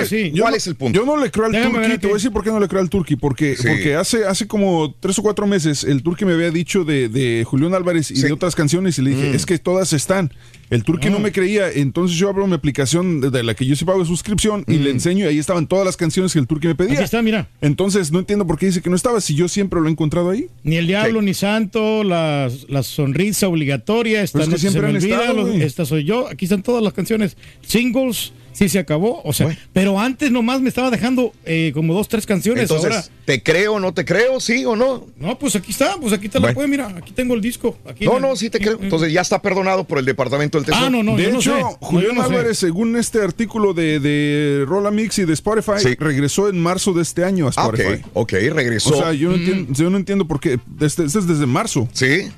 [0.50, 1.00] ¿Cuál es el punto?
[1.00, 1.98] Yo no le creo al aquí.
[1.98, 3.68] te voy a decir por qué no le creo al Turqui, porque, Sí.
[3.68, 7.44] porque hace, hace como tres o cuatro meses el Turqui me había dicho de, de
[7.46, 8.24] Julián Álvarez y Sí.
[8.24, 10.32] de otras canciones y le dije, es que todas están.
[10.70, 13.76] El Turqui no me creía, entonces yo abro mi aplicación de, de la que yo
[13.76, 16.46] sí pago de suscripción y le enseño y ahí estaban todas las canciones que el
[16.46, 16.94] Turqui me pedía.
[16.94, 17.48] Aquí está, mira.
[17.62, 20.30] Entonces no entiendo por qué dice que no estaba, si yo siempre lo he encontrado
[20.30, 20.48] ahí.
[20.64, 24.90] Ni el diablo, ni santo, la, la sonrisa obligatoria, esta Pues es que siempre me
[24.90, 26.28] han olvida, estado, los- esta soy yo.
[26.28, 27.36] Aquí están todas las canciones.
[27.66, 29.22] Singles, sí se acabó.
[29.24, 29.60] O sea, Bueno.
[29.74, 32.64] pero antes nomás me estaba dejando eh, como dos, tres canciones.
[32.64, 34.40] Entonces, ahora, ¿te creo no te creo?
[34.40, 35.08] ¿Sí o no?
[35.18, 36.56] no, pues aquí está, pues aquí te la Bueno.
[36.56, 37.78] puedes, mira, aquí tengo el disco.
[37.88, 38.78] Aquí No, el- no, sí te creo.
[38.82, 40.86] Entonces ya está perdonado por el Departamento del Tesoro.
[40.86, 41.62] Ah, no, no, de yo no hecho, sé.
[41.62, 42.34] No, Julián yo no sé.
[42.34, 45.96] Álvarez, según este artículo de, de Rola Mix y de Spotify, Sí.
[46.00, 48.06] regresó en marzo de este año a Ah, ok, Spotify.
[48.14, 48.90] ok, regresó.
[48.98, 50.60] O sea, yo no, entiendo, yo no entiendo por qué.
[50.82, 51.88] Este, este es desde marzo.
[51.94, 52.30] sí.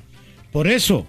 [0.52, 1.06] Por eso.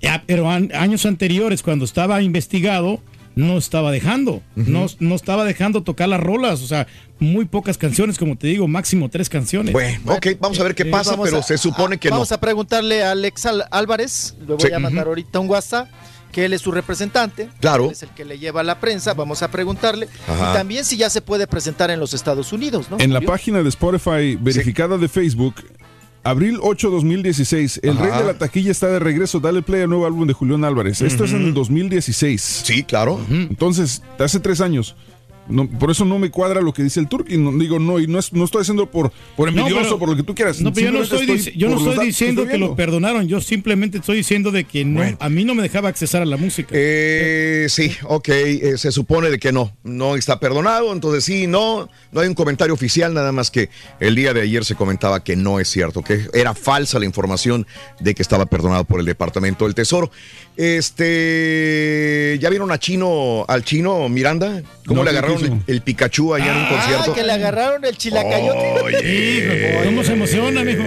[0.00, 3.00] Ya, pero an- años anteriores, cuando estaba investigado,
[3.40, 4.42] no estaba dejando.
[4.54, 6.62] no, no estaba dejando tocar las rolas.
[6.62, 6.86] O sea,
[7.18, 9.72] muy pocas canciones, como te digo, máximo tres canciones.
[9.72, 12.08] Bueno, ok, vamos a ver qué Sí, pasa, Vamos pero a- se supone a- que
[12.10, 12.16] no.
[12.16, 14.72] Vamos a preguntarle a Alex Al- Álvarez, le voy Sí.
[14.72, 15.88] a mandar ahorita un WhatsApp
[16.32, 17.48] que él es su representante.
[17.60, 17.86] Claro.
[17.86, 20.08] Él es el que le lleva a la prensa, vamos a preguntarle.
[20.28, 20.50] Ajá.
[20.50, 22.98] Y también si ya se puede presentar en los Estados Unidos, ¿no?
[23.00, 25.56] En la página de Spotify verificada de Facebook,
[26.22, 28.04] abril 8 2016, el Ajá.
[28.04, 29.40] rey de la taquilla está de regreso.
[29.40, 31.00] Dale play al nuevo álbum de Julián Álvarez.
[31.02, 32.40] Esto es en el 2016.
[32.64, 33.20] Sí, claro.
[33.30, 34.96] Entonces, hace tres años.
[35.48, 37.36] No, por eso no me cuadra lo que dice el Turki.
[37.36, 40.08] No, digo, no, y no, es- no estoy haciendo por, por No, envidioso, pero- por
[40.10, 40.60] lo que tú quieras.
[40.60, 44.50] No, pero yo no estoy, yo no diciendo que lo perdonaron, yo simplemente estoy diciendo
[44.52, 46.68] de que a mí no me dejaba accesar a la música.
[46.72, 51.88] Eh, sí, ok, eh, se supone de que no, no está perdonado, entonces sí, no,
[52.12, 55.34] no hay un comentario oficial, nada más que el día de ayer se comentaba que
[55.36, 57.66] no es cierto, que era falsa la información
[57.98, 60.10] de que estaba perdonado por el Departamento del Tesoro.
[60.56, 64.62] Este, ¿ya vieron a Chino, al Chino Miranda?
[64.86, 67.14] ¿Cómo le ¿qué agarraron el, Pikachu allá en un Ah, concierto?
[67.14, 68.80] que le agarraron el chilacayote.
[68.84, 69.80] Oye.
[69.84, 70.82] ¿Cómo se emociona, mijo?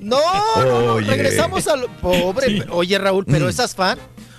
[0.00, 0.18] No,
[0.56, 1.06] no, no, Oye.
[1.10, 2.64] regresamos al pobre.
[2.70, 3.98] Oye, Raúl, pero esas fan.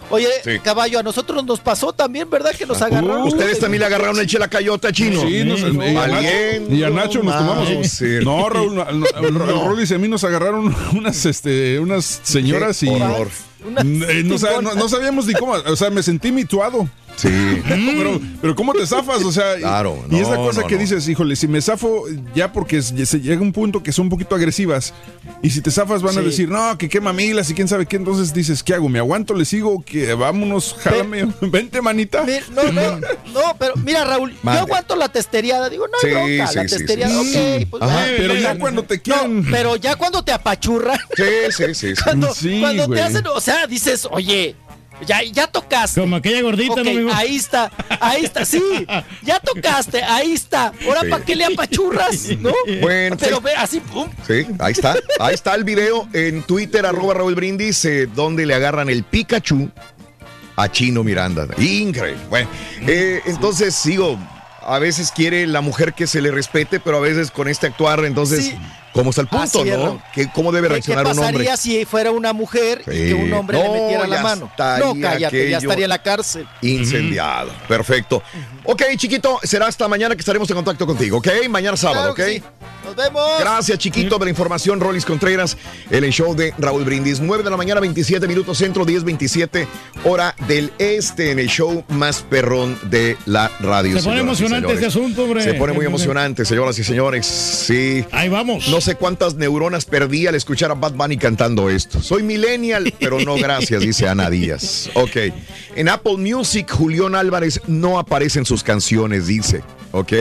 [0.09, 0.59] Oye, Sí.
[0.61, 2.51] caballo, a nosotros nos pasó también, ¿verdad?
[2.53, 3.22] Que nos agarraron.
[3.22, 5.22] Ustedes también le agarraron el chelacayote a Chino.
[5.22, 7.69] Sí, nos- Mm, y, a Nacho, valiendo, y a Nacho nos tomamos.
[7.69, 8.23] Mauser.
[8.23, 9.06] No, Raúl, no, no,
[9.45, 13.30] Raúl dice, a mí nos agarraron unas, este, unas señoras y horror.
[13.64, 16.90] Eh, no, no- no sabíamos ni cómo, o sea, me sentí mituado.
[17.15, 17.30] Sí.
[17.67, 19.23] pero, pero ¿cómo te zafas?
[19.23, 20.81] O sea, y- Claro, y es la no, cosa no, que no.
[20.81, 24.09] dices, híjole, si me zafo ya porque es- se llega un punto que son un
[24.09, 24.93] poquito agresivas
[25.43, 27.95] y si te zafas van a decir, no, que qué mamilas y quién sabe qué,
[27.98, 28.90] entonces dices, ¿qué hago?
[28.90, 29.33] ¿Me aguanto?
[29.33, 29.83] ¿Le sigo?
[29.85, 32.23] que Vámonos, jálame, vente manita.
[32.23, 34.59] Mi- No, no, no, pero mira, Raúl, Mande.
[34.59, 35.69] yo aguanto la testeriada.
[35.69, 37.67] Digo, no hay Sí, bronca, sí, la testeriada, ok.
[37.69, 39.45] pues, Ajá, pero ya cuando te No, quieren.
[39.51, 40.98] pero ya cuando te apachurran.
[41.15, 41.95] Sí, sí, sí.
[41.95, 42.01] sí.
[42.03, 42.27] Cuando,
[42.59, 42.99] cuando güey.
[42.99, 44.56] te hacen, o sea, dices, oye,
[45.05, 45.99] ya, ya tocaste.
[46.01, 47.09] Como aquella gordita, Ok, ¿no, mijo?
[47.13, 48.61] ahí está, ahí está, sí,
[49.23, 50.71] ya tocaste, ahí está.
[50.85, 51.09] Ahora, Sí.
[51.09, 52.30] ¿para qué le apachurras?
[52.39, 52.53] ¿No?
[52.81, 53.43] Bueno, pero sí.
[53.43, 54.09] ve así, pum.
[54.27, 54.95] Sí, ahí está.
[55.19, 59.69] Ahí está el video en Twitter, arroba Raúl Brindis, eh, donde le agarran el Pikachu
[60.55, 61.47] a Chino Miranda.
[61.57, 62.21] Increíble.
[62.30, 62.49] Bueno,
[62.88, 64.17] eh, entonces sigo.
[64.63, 68.05] A veces quiere la mujer que se le respete, pero a veces con este actuar,
[68.05, 68.55] entonces, Sí.
[68.93, 70.01] ¿Cómo está el punto, Así es, no?
[70.13, 71.25] ¿Qué- ¿Cómo debe ¿Qué, qué reaccionar un hombre?
[71.33, 74.51] pasaría si fuera una mujer y que un hombre No, le metiera la mano?
[74.79, 76.47] No, cállate, ya estaría en la cárcel.
[76.61, 77.51] Incendiado.
[77.67, 78.21] Perfecto.
[78.63, 81.27] Ok, chiquito, será hasta mañana que estaremos en contacto contigo, ¿ok?
[81.49, 82.43] Mañana sábado, Claro que ¿ok?
[82.43, 82.67] sí.
[82.83, 83.29] Nos vemos.
[83.39, 84.79] Gracias, chiquito, de la información.
[84.79, 85.55] Rolis Contreras,
[85.91, 87.19] en el show de Raúl Brindis.
[87.19, 89.67] 9 de la mañana, 27 minutos centro, 10, 27,
[90.03, 93.97] hora del este, en el show más perrón de la radio.
[93.99, 95.43] Se pone emocionante este asunto, hombre.
[95.43, 97.27] Se pone muy emocionante, señoras y señores.
[97.27, 98.03] Sí.
[98.11, 98.67] Ahí vamos.
[98.82, 102.01] No sé cuántas neuronas perdí al escuchar a Bad Bunny cantando esto.
[102.01, 104.90] Soy millennial, pero no gracias, dice Ana Díaz.
[104.95, 105.18] Ok.
[105.76, 109.61] En Apple Music, Julián Álvarez no aparece en sus canciones, dice.
[109.92, 110.14] Ok.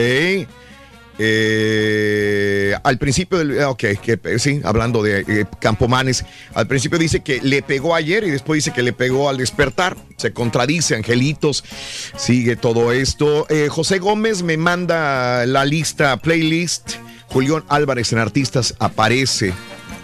[1.17, 3.63] Eh, al principio del.
[3.63, 6.23] Ok, que, eh, sí, hablando de eh, Campomanes.
[6.53, 9.97] Al principio dice que le pegó ayer y después dice que le pegó al despertar.
[10.17, 11.63] Se contradice, Angelitos.
[12.15, 13.47] Sigue todo esto.
[13.49, 16.97] Eh, José Gómez me manda la lista, playlist.
[17.31, 19.53] Julián Álvarez en Artistas aparece.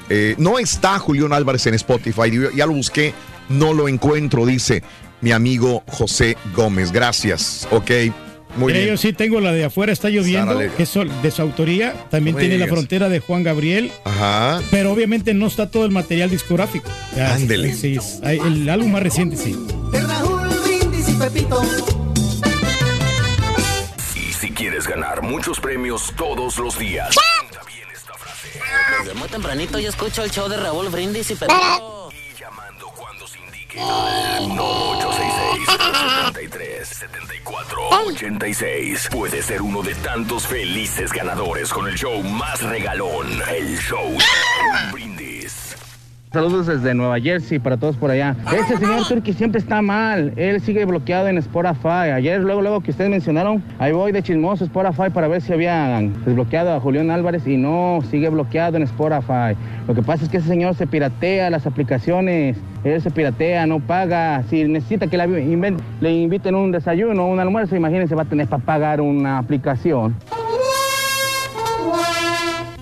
[0.10, 2.32] Eh, no está Julián Álvarez en Spotify.
[2.32, 3.14] Yo ya lo busqué,
[3.50, 4.82] no lo encuentro, dice
[5.22, 6.92] mi amigo José Gómez.
[6.92, 7.68] Gracias.
[7.72, 7.92] Ok,
[8.56, 8.90] muy Mira, bien.
[8.92, 11.94] yo sí tengo la de afuera está lloviendo, que es sol- de su autoría.
[12.10, 13.92] También No tiene la frontera de Juan Gabriel.
[14.06, 14.62] Ajá.
[14.72, 16.90] Pero obviamente no está todo el material discográfico.
[17.16, 17.74] Ándele.
[17.74, 19.56] Sí, el álbum más reciente, sí.
[19.92, 21.62] De Raúl Brindis y Pepito.
[24.38, 27.16] Y si quieres ganar muchos premios todos los días,
[29.00, 32.12] Desde muy tempranito yo escucho el show de Raúl Brindis y Pepito.
[34.56, 42.62] no 866 74 86 Puedes ser uno de tantos felices ganadores con el show más
[42.62, 44.24] regalón, el show de
[44.62, 45.17] Raúl Brindis.
[46.38, 48.36] Saludos desde Nueva Jersey para todos por allá.
[48.56, 50.34] Ese señor Turki siempre está mal.
[50.36, 52.12] Él sigue bloqueado en Spotify.
[52.14, 56.14] Ayer, luego, luego que ustedes mencionaron, ahí voy de chismoso Spotify para ver si habían
[56.26, 59.58] desbloqueado a Julián Álvarez y no, sigue bloqueado en Spotify.
[59.88, 62.56] Lo que pasa es que ese señor se piratea las aplicaciones.
[62.84, 64.44] Él se piratea, no paga.
[64.48, 68.26] Si necesita que la inven- le inviten un desayuno o un almuerzo, imagínense, va a
[68.26, 70.14] tener para pagar una aplicación.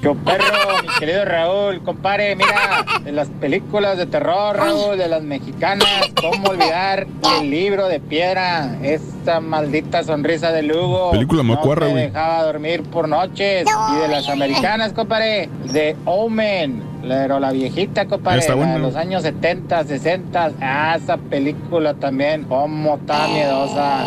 [0.01, 5.87] Perro, mi querido Raúl, compare, mira, de las películas de terror, Raúl, de las mexicanas,
[6.19, 7.05] ¿cómo olvidar
[7.39, 8.75] el libro de piedra?
[8.81, 11.11] Esta maldita sonrisa de Lugo.
[11.11, 12.03] Película no macuarra, me güey.
[12.07, 13.65] dejaba dormir por noches.
[13.93, 18.79] Y de las americanas, compadre, de Omen, pero la viejita, compadre, Está la de buena.
[18.79, 20.51] los años 70, 60.
[20.61, 24.03] Ah, esa película también, cómo está miedosa.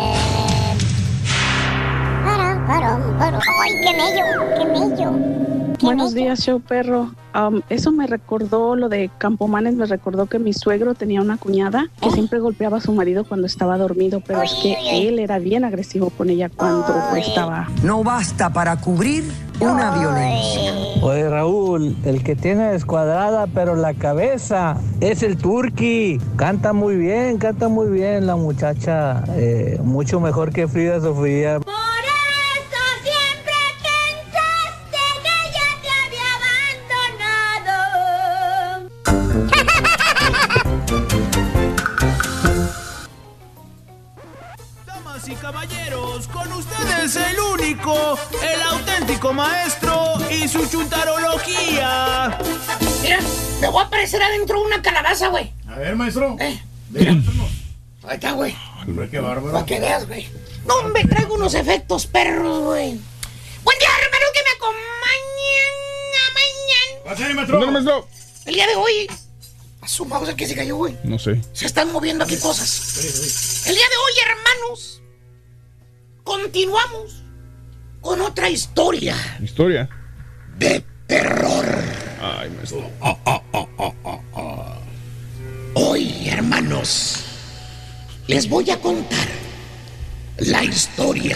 [2.69, 3.01] Parón.
[3.19, 4.25] ¡Ay, qué mello!
[4.55, 5.11] ¡Qué mello!
[5.81, 7.09] Buenos días, show perro.
[7.33, 11.89] um, eso me recordó lo de Campomanes, me recordó que mi suegro tenía una cuñada
[11.99, 14.75] que siempre golpeaba a su marido cuando estaba dormido, pero es que
[15.07, 17.69] él era bien agresivo con ella cuando estaba.
[17.81, 19.23] No basta para cubrir
[19.59, 20.73] una violencia.
[21.01, 26.21] Oye Raúl, el que tiene descuadrada pero la cabeza es el turqui.
[26.35, 31.59] Canta muy bien, canta muy bien la muchacha, eh, mucho mejor que Frida Sofía.
[47.09, 52.37] Ustedes el único, el auténtico maestro y su chuntarología.
[53.01, 53.19] Mira,
[53.61, 55.51] me voy a aparecer adentro de una calabaza, güey.
[55.67, 56.35] A ver, maestro.
[56.39, 56.61] Eh.
[56.89, 57.15] Mira.
[58.03, 58.55] Ahí está, güey.
[59.09, 59.51] Qué bárbaro.
[59.53, 60.27] Para que veas, güey.
[60.65, 62.99] No, hombre, traigo unos efectos perros, güey.
[63.63, 65.75] Buen día, hermano, que me acompañan
[66.15, 67.35] a mañana.
[67.35, 67.59] Maestro.
[67.59, 68.07] No, maestro.
[68.45, 69.09] El día de hoy,
[69.81, 70.97] a su mouse que se cayó, güey.
[71.03, 71.41] No sé.
[71.53, 73.65] Se están moviendo aquí cosas.
[73.67, 75.01] El día de hoy, hermanos,
[76.29, 77.23] continuamos
[78.01, 79.89] con otra historia Historia.
[80.59, 81.65] de terror.
[82.21, 82.87] Ay, maestro.
[85.73, 87.25] Hoy, hermanos,
[88.27, 89.27] les voy a contar
[90.37, 91.35] la historia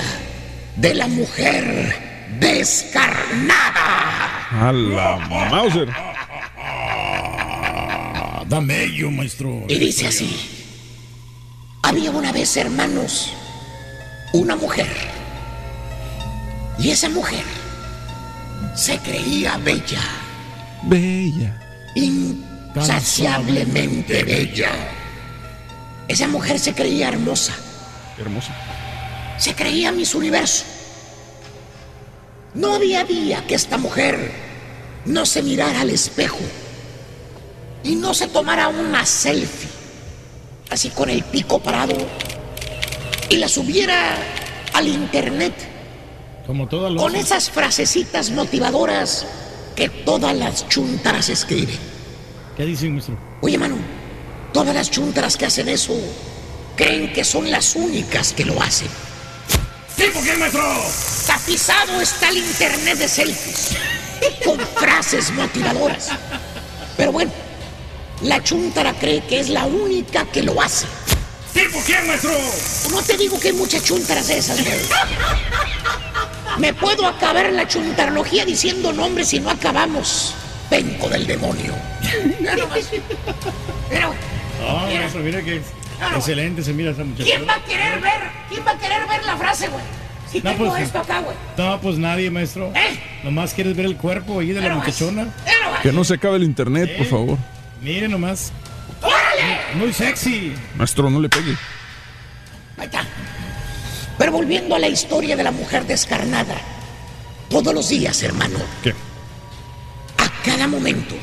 [0.75, 1.95] de la mujer
[2.39, 3.87] descarnada.
[4.51, 5.17] A la
[5.49, 5.89] Mauser.
[8.47, 9.63] Dame ello, maestro.
[9.67, 10.29] Y dice así.
[11.81, 13.33] Había una vez, hermanos,
[14.33, 14.87] una mujer.
[16.77, 17.43] Y esa mujer
[18.75, 20.01] se creía bella,
[20.83, 21.59] Bella.
[21.95, 24.69] insaciablemente bella.
[26.07, 27.53] Esa mujer se creía hermosa,
[28.19, 28.53] Hermosa.
[29.37, 30.65] se creía Miss Universo.
[32.53, 34.31] No había día que esta mujer
[35.05, 36.39] no se mirara al espejo
[37.83, 39.69] y no se tomara una selfie,
[40.69, 41.95] así con el pico parado,
[43.29, 44.15] y la subiera
[44.73, 45.53] al internet
[46.45, 47.01] Como todas las.
[47.01, 49.25] con esas frasecitas motivadoras
[49.75, 51.77] que todas las chuntaras escriben.
[52.55, 53.17] ¿Qué dicen, maestro?
[53.41, 53.77] Oye, Manu,
[54.53, 55.95] todas las chuntaras que hacen eso
[56.75, 58.87] creen que son las únicas que lo hacen.
[59.95, 60.63] ¿Tipo qué, maestro?
[61.25, 63.69] Tapizado está el internet de selfies
[64.45, 66.09] con frases motivadoras.
[66.97, 67.31] Pero bueno,
[68.21, 70.85] la chuntara cree que es la única que lo hace.
[71.53, 72.31] ¿Tipo quién, maestro?
[72.91, 74.77] No te digo que hay muchas chuntaras de esas, güey.
[76.57, 80.33] Me puedo acabar la chuntarología diciendo nombres si no acabamos.
[80.69, 81.73] Penco del demonio.
[82.39, 82.79] Mira nomás.
[83.91, 84.17] Mira, güey.
[84.67, 84.99] Ah, Mira.
[85.01, 85.61] maestro, mira que
[86.15, 87.25] excelente se mira esa muchacha.
[87.25, 88.21] ¿Quién va a querer ver?
[88.49, 89.83] ¿Quién va a querer ver la frase, güey?
[90.31, 91.35] Si No, tengo pues, esto acá, güey.
[91.57, 92.71] No, pues nadie, maestro.
[92.73, 92.97] ¿Eh?
[93.23, 95.27] Nomás quieres ver el cuerpo ahí de la muchachona.
[95.81, 97.37] Que no se acabe el internet, por favor.
[97.81, 98.51] Mire nomás.
[99.75, 100.53] Muy sexy.
[100.75, 101.57] Maestro, no le pegue.
[102.77, 103.05] Ahí está.
[104.17, 106.55] Pero volviendo a la historia de la mujer descarnada.
[107.49, 108.59] Todos los días, hermano.
[108.83, 108.93] ¿Qué?
[110.17, 111.15] A cada momento.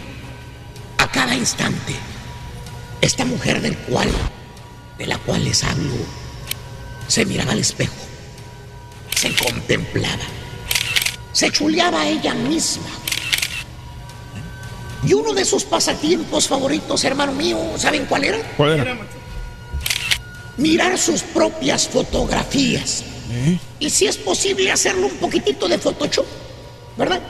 [0.99, 1.95] A cada instante.
[3.01, 4.11] Esta mujer del cual.
[4.99, 5.95] De la cual les hablo.
[7.07, 7.95] Se miraba al espejo.
[9.15, 10.25] Se contemplaba.
[11.33, 12.91] Se chuleaba a ella misma.
[15.07, 18.39] Y uno de sus pasatiempos favoritos, hermano mío, ¿saben cuál era?
[18.57, 18.97] ¿Cuál era?
[20.57, 23.05] Mirar sus propias fotografías.
[23.79, 26.27] Y si es posible hacerlo un poquitito de Photoshop,
[26.99, 27.21] ¿verdad?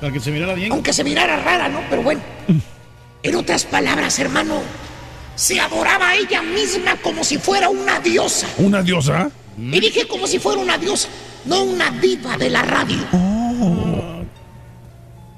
[0.00, 0.70] Para que se mirara bien.
[0.70, 1.80] Aunque se mirara rara, ¿no?
[1.90, 2.20] Pero bueno.
[3.22, 4.60] En otras palabras, hermano,
[5.34, 8.46] se adoraba a ella misma como si fuera una diosa.
[8.58, 9.30] ¿Una diosa?
[9.58, 11.08] Y dije como si fuera una diosa,
[11.46, 12.98] no una diva de la radio.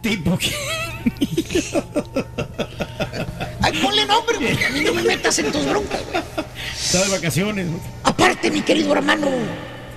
[0.03, 0.53] ¿Tipo qué?
[3.61, 6.23] Ay, ponle nombre, porque a mí no me metas en tus broncas, güey.
[6.81, 7.67] Está de vacaciones.
[8.05, 9.29] Aparte, mi querido hermano,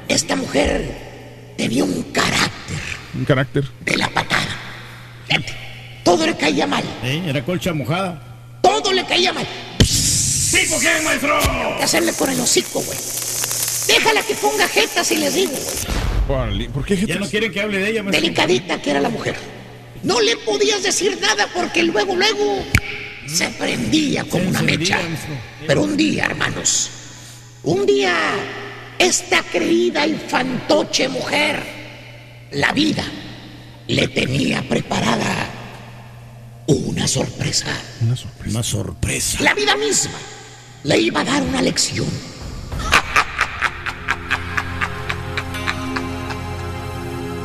[0.08, 2.78] esta mujer tenía un carácter
[3.16, 3.64] Un carácter.
[3.82, 4.48] de la patada.
[5.28, 5.54] Fíjate,
[6.04, 6.84] Todo le caía mal.
[7.04, 8.22] Eh, Era colcha mojada.
[8.62, 9.48] Todo le caía mal.
[9.78, 11.40] ¿Tipo qué, maestro?
[11.78, 12.98] que hacerle con el hocico, güey.
[13.88, 15.54] Déjala que ponga jetas y les digo,
[16.28, 16.68] güey.
[16.70, 18.22] ¿Por qué Ya no quieren que hable de ella, maestro.
[18.22, 19.36] Delicadita que era la mujer.
[20.04, 22.66] No le podías decir nada porque luego, luego
[23.28, 25.00] se prendía como una mecha.
[25.68, 26.90] Pero un día, hermanos,
[27.64, 28.16] un día,
[28.98, 31.62] esta creída y fantoche mujer,
[32.52, 33.04] la vida,
[33.88, 35.50] le tenía preparada
[36.68, 37.68] una sorpresa.
[38.02, 38.50] Una sorpresa.
[38.50, 39.44] Una sorpresa.
[39.44, 40.18] La vida misma
[40.84, 42.31] le iba a dar una lección.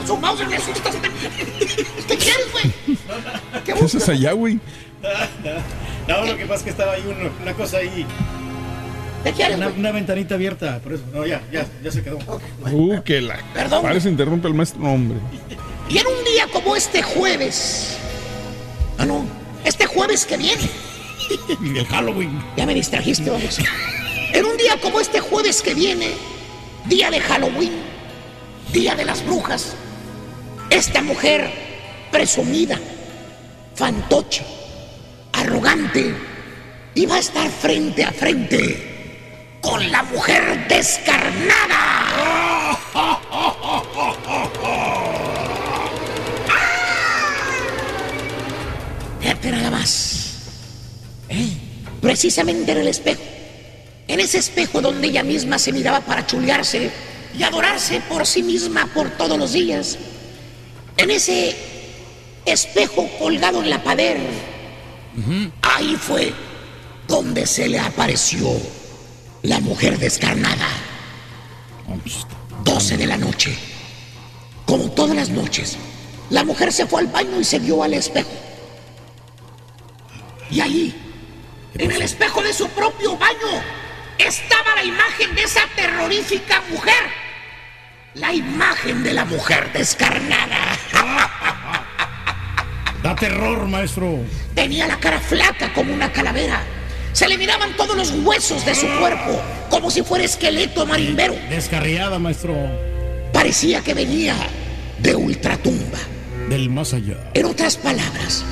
[0.06, 0.94] Su mouse me asustas.
[2.08, 2.72] ¿Qué quieres, güey?
[3.64, 4.58] ¿Qué haces allá, güey?
[6.08, 8.06] No, lo que pasa es que estaba ahí uno- una cosa ahí.
[9.56, 11.02] Una, una ventanita abierta, por eso.
[11.12, 12.18] No, ya, ya, ya se quedó.
[12.70, 13.38] Uh, que la.
[13.52, 13.82] Perdón.
[13.82, 15.18] Parece interrumpe el maestro, No, hombre.
[15.88, 17.96] Y en un día como este jueves.
[18.98, 19.26] Ah, no.
[19.64, 20.62] Este jueves que viene.
[21.60, 22.40] El Halloween.
[22.56, 23.58] Ya me distrajiste, vamos.
[24.32, 26.10] En un día como este jueves que viene,
[26.84, 27.72] día de Halloween,
[28.72, 29.74] día de las brujas,
[30.70, 31.50] esta mujer
[32.10, 32.80] presumida,
[33.74, 34.44] fantocha,
[35.32, 36.14] arrogante,
[36.94, 42.78] iba a estar frente a frente con la mujer descarnada.
[49.20, 50.12] Fíjate nada más.
[51.28, 51.50] ¿Eh?
[52.00, 53.20] Precisamente en el espejo.
[54.08, 56.90] En ese espejo donde ella misma se miraba para chulearse
[57.36, 59.98] y adorarse por sí misma por todos los días.
[60.96, 61.56] En ese
[62.44, 64.16] espejo colgado en la pared.
[65.62, 66.32] Ahí fue
[67.08, 68.48] donde se le apareció
[69.42, 70.68] la mujer descarnada.
[72.64, 73.56] 12 de la noche.
[74.64, 75.76] Como todas las noches,
[76.30, 78.30] la mujer se fue al baño y se vio al espejo.
[80.50, 80.94] Y ahí,
[81.78, 83.62] en el espejo de su propio baño,
[84.18, 87.25] estaba la imagen de esa terrorífica mujer.
[88.16, 90.78] La imagen de la mujer descarnada.
[93.02, 94.20] Da terror, maestro.
[94.54, 96.62] Tenía la cara flaca como una calavera.
[97.12, 101.36] Se le miraban todos los huesos de su cuerpo, como si fuera esqueleto marimbero.
[101.50, 102.56] Descarriada, maestro.
[103.32, 104.34] Parecía que venía
[104.98, 105.98] de ultratumba.
[106.48, 107.18] Del más allá.
[107.34, 108.44] En otras palabras,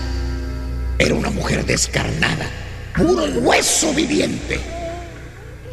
[0.99, 2.49] era una mujer descarnada,
[2.95, 4.61] puro hueso viviente.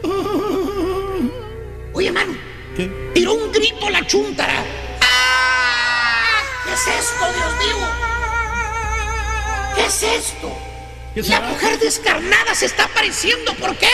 [1.94, 2.34] Oye, mano,
[3.14, 4.64] tiró un grito la chúntara.
[5.02, 6.44] ¡Ah!
[6.66, 7.88] ¿Qué es esto, Dios mío?
[9.76, 10.58] ¿Qué es esto?
[11.30, 13.90] La mujer descarnada se está apareciendo, ¿por qué?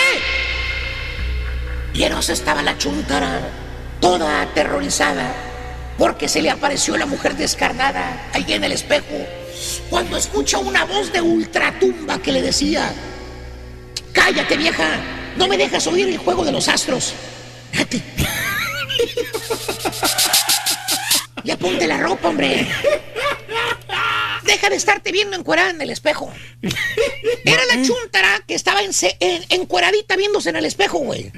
[1.93, 3.39] Y en eso estaba la chuntara,
[3.99, 5.33] toda aterrorizada,
[5.97, 9.25] porque se le apareció la mujer descarnada ahí en el espejo,
[9.89, 12.93] cuando escucha una voz de ultratumba que le decía,
[14.13, 14.99] cállate vieja,
[15.37, 17.13] no me dejas oír el juego de los astros.
[21.43, 22.67] Ya ponte la ropa, hombre.
[24.43, 26.31] Deja de estarte viendo encuerada en el espejo.
[27.45, 28.91] Era la chuntara que estaba en-
[29.49, 31.31] encueradita viéndose en el espejo, güey.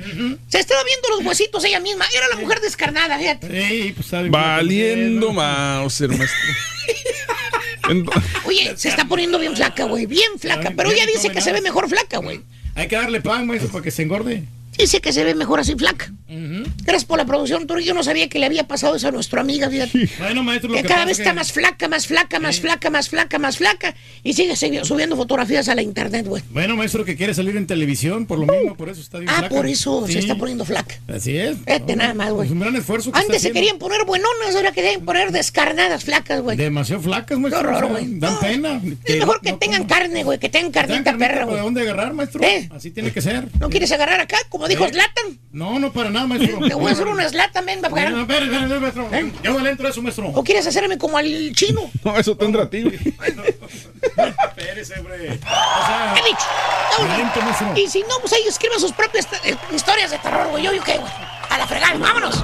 [0.47, 2.05] Se estaba viendo los huesitos ella misma.
[2.15, 3.47] Era la mujer descarnada, fíjate.
[3.67, 4.29] Sí, pues sabe.
[4.29, 6.09] Valiendo maestro.
[7.83, 8.11] Ento-
[8.45, 10.05] Oye, se está poniendo bien flaca, güey.
[10.05, 10.71] Bien flaca.
[10.75, 12.41] Pero ella dice que se ve mejor flaca, güey.
[12.75, 14.43] Hay que darle pan, maestro, para que se engorde.
[14.79, 16.11] Dice que se ve mejor así flaca.
[16.83, 17.83] Gracias por la producción, Turi.
[17.83, 20.09] Yo no sabía que le había pasado eso a nuestra amiga, fíjate.
[20.19, 22.59] Bueno, maestro, lo que que cada pasa vez que- está más flaca, más flaca, más
[22.59, 23.95] flaca, más flaca, más flaca.
[24.23, 26.41] Y sigue subi- subiendo fotografías a la internet, güey.
[26.51, 29.39] Bueno, maestro, que quiere salir en televisión, por lo mismo, por eso está bien Ah,
[29.39, 29.55] flaca.
[29.55, 30.95] por eso se está poniendo flaca.
[31.07, 31.57] Así es.
[31.65, 32.47] Este nada más, güey.
[32.47, 33.59] Es un gran esfuerzo que Antes está se haciendo.
[33.59, 36.55] querían poner buenonas, ahora quieren poner descarnadas, flacas, güey.
[36.57, 37.61] Demasiado flacas, maestro.
[37.63, 38.19] Qué horror, o sea, güey.
[38.19, 38.81] Dan pena.
[39.03, 41.59] Es mejor que tengan carne, güey, que tengan carnita perra, ¿De güey.
[41.59, 42.41] dónde agarrar, maestro?
[42.43, 42.69] ¿Eh?
[42.71, 43.47] Así tiene que ser.
[43.59, 44.91] ¿No quieres agarrar acá, como dijo Eh.
[44.93, 45.39] Zlatan?
[45.51, 46.59] No, no, para nada, maestro.
[46.67, 48.11] Te voy a hacer una Zlatan, ven, va a No, pegar.
[48.11, 49.09] no, espere, espere, espere, maestro.
[49.43, 50.27] Yo no le entro a eso, maestro.
[50.29, 51.81] ¿O quieres hacerme como al chino?
[52.03, 52.95] No, eso tendrá a ti, güey.
[52.95, 55.31] Espérese, hombre.
[55.31, 56.45] O sea, He dicho.
[56.91, 57.15] Vámonos.
[57.17, 57.73] Violento, maestro.
[57.75, 60.63] Y si no, pues ahí escriban sus propias eh, historias de terror, güey.
[60.63, 61.11] Yo, yo qué, güey.
[61.49, 62.43] A la fregada, vámonos.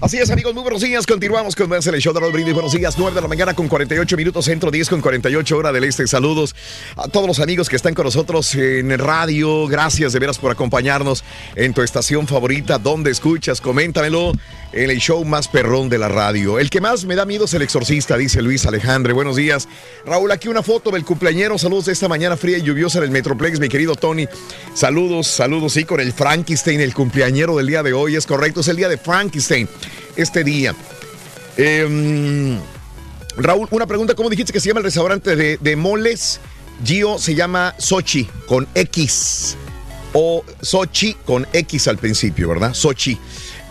[0.00, 1.06] Así es, amigos, muy buenos días.
[1.06, 2.54] Continuamos con más el show de Brindis.
[2.54, 5.84] Buenos días, 9 de la mañana con 48 minutos, centro 10 con 48 hora del
[5.84, 6.06] este.
[6.06, 6.54] Saludos
[6.96, 9.66] a todos los amigos que están con nosotros en radio.
[9.66, 11.24] Gracias de veras por acompañarnos
[11.56, 12.78] en tu estación favorita.
[12.78, 13.60] Donde escuchas?
[13.60, 14.32] Coméntamelo
[14.74, 16.58] en el show más perrón de la radio.
[16.58, 19.12] El que más me da miedo es el exorcista, dice Luis Alejandre.
[19.12, 19.68] Buenos días.
[20.04, 21.56] Raúl, aquí una foto del cumpleañero.
[21.58, 24.26] Saludos de esta mañana fría y lluviosa del Metroplex, mi querido Tony.
[24.74, 28.16] Saludos, saludos, sí, con el Frankenstein, el cumpleañero del día de hoy.
[28.16, 29.68] Es correcto, es el día de Frankenstein,
[30.16, 30.74] este día.
[31.56, 32.58] Em,
[33.36, 36.40] Raúl, una pregunta, ¿cómo dijiste que se llama el restaurante de, de moles?
[36.84, 39.56] Gio se llama Sochi, con X.
[40.16, 42.74] O Sochi con X al principio, ¿verdad?
[42.74, 43.18] Sochi.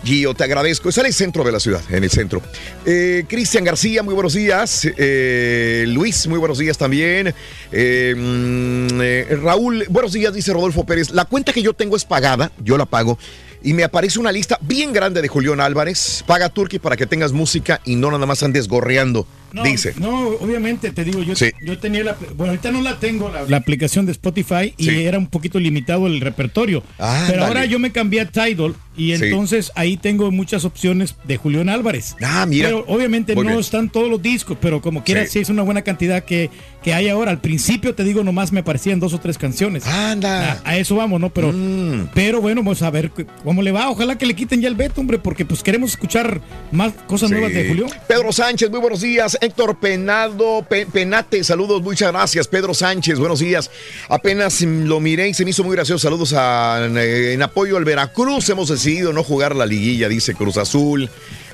[0.04, 0.88] Gio, te agradezco.
[0.90, 2.42] Está en el centro de la ciudad, en el centro.
[2.84, 4.86] Eh, Cristian García, muy buenos días.
[4.98, 7.34] Eh, Luis, muy buenos días también.
[7.72, 11.10] Eh, mm, Raúl, buenos días, dice Rodolfo Pérez.
[11.10, 13.18] La cuenta que yo tengo es pagada, yo la pago.
[13.62, 16.22] Y me aparece una lista bien grande de Julián Álvarez.
[16.26, 19.94] Paga Turki para que tengas música y no nada más andes gorreando, No, dice.
[19.96, 21.50] No, obviamente, te digo, yo, Sí.
[21.62, 22.14] yo tenía la.
[22.36, 25.04] Bueno, ahorita no la tengo, la, la aplicación de Spotify, y Sí.
[25.06, 26.82] era un poquito limitado el repertorio.
[26.98, 27.26] Ándale.
[27.32, 29.24] Pero ahora yo me cambié a Tidal y Sí.
[29.24, 32.16] entonces ahí tengo muchas opciones de Julián Álvarez.
[32.22, 32.68] Ah, mira.
[32.68, 33.60] Pero obviamente Muy no bien.
[33.60, 35.32] están todos los discos, pero como quiera, Sí.
[35.32, 35.38] sí.
[35.40, 36.50] es una buena cantidad que,
[36.82, 37.30] que hay ahora.
[37.30, 39.86] Al principio, te digo, nomás me parecían dos o tres canciones.
[39.86, 40.60] Anda.
[40.64, 41.30] A, a eso vamos, ¿no?
[41.30, 42.08] Pero, Mm.
[42.14, 43.10] pero bueno, vamos a ver
[43.42, 43.90] cómo le va.
[43.90, 46.40] Ojalá que le quiten ya el veto, hombre, porque pues queremos escuchar
[46.72, 47.34] más cosas Sí.
[47.34, 47.86] nuevas de Julio.
[48.06, 49.36] Pedro Sánchez, muy buenos días.
[49.40, 52.46] Héctor Penado, Pe- Penate, saludos, muchas gracias.
[52.48, 53.70] Pedro Sánchez, buenos días.
[54.08, 56.02] Apenas lo miré y se me hizo muy gracioso.
[56.02, 58.48] Saludos a- en apoyo al Veracruz.
[58.50, 61.08] Hemos decidido no jugar la liguilla, dice Cruz Azul.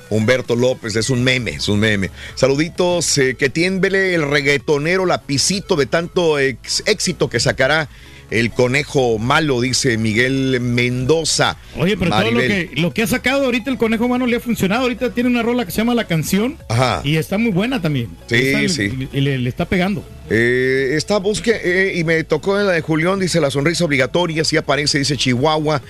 [0.09, 2.09] Humberto López, es un meme, es un meme.
[2.35, 7.87] Saluditos, eh, que tiembele el reggaetonero lapicito de tanto ex- éxito que sacará
[8.29, 11.55] el conejo malo, dice Miguel Mendoza.
[11.77, 14.39] Oye, pero todo lo que, lo que ha sacado ahorita el conejo humano le ha
[14.41, 14.81] funcionado.
[14.83, 16.99] Ahorita tiene una rola que se llama La Canción Ajá.
[17.05, 18.09] y está muy buena también.
[18.27, 19.07] Sí, Está- sí.
[19.13, 20.03] Y le, le está pegando.
[20.29, 24.43] Eh, esta búsqueda, eh, y me tocó en la de Julián, dice la sonrisa obligatoria,
[24.43, 25.81] sí aparece, dice Chihuahua.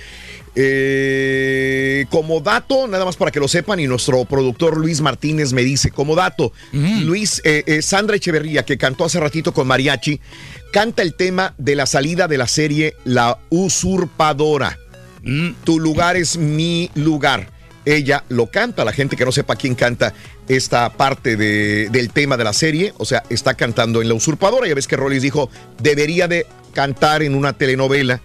[0.54, 5.62] Eh, como dato, nada más para que lo sepan, y nuestro productor Luis Martínez me
[5.62, 10.20] dice, como dato, Luis, eh, eh, Sandra Echeverría, que cantó hace ratito con Mariachi,
[10.72, 14.78] canta el tema de la salida de la serie La Usurpadora.
[15.64, 17.50] Tu lugar es mi lugar.
[17.84, 20.14] Ella lo canta, la gente que no sepa quién canta
[20.48, 24.68] esta parte de- del tema de la serie, o sea, está cantando en La Usurpadora.
[24.68, 25.50] Ya ves que Rollis dijo,
[25.80, 28.20] debería de cantar en una telenovela.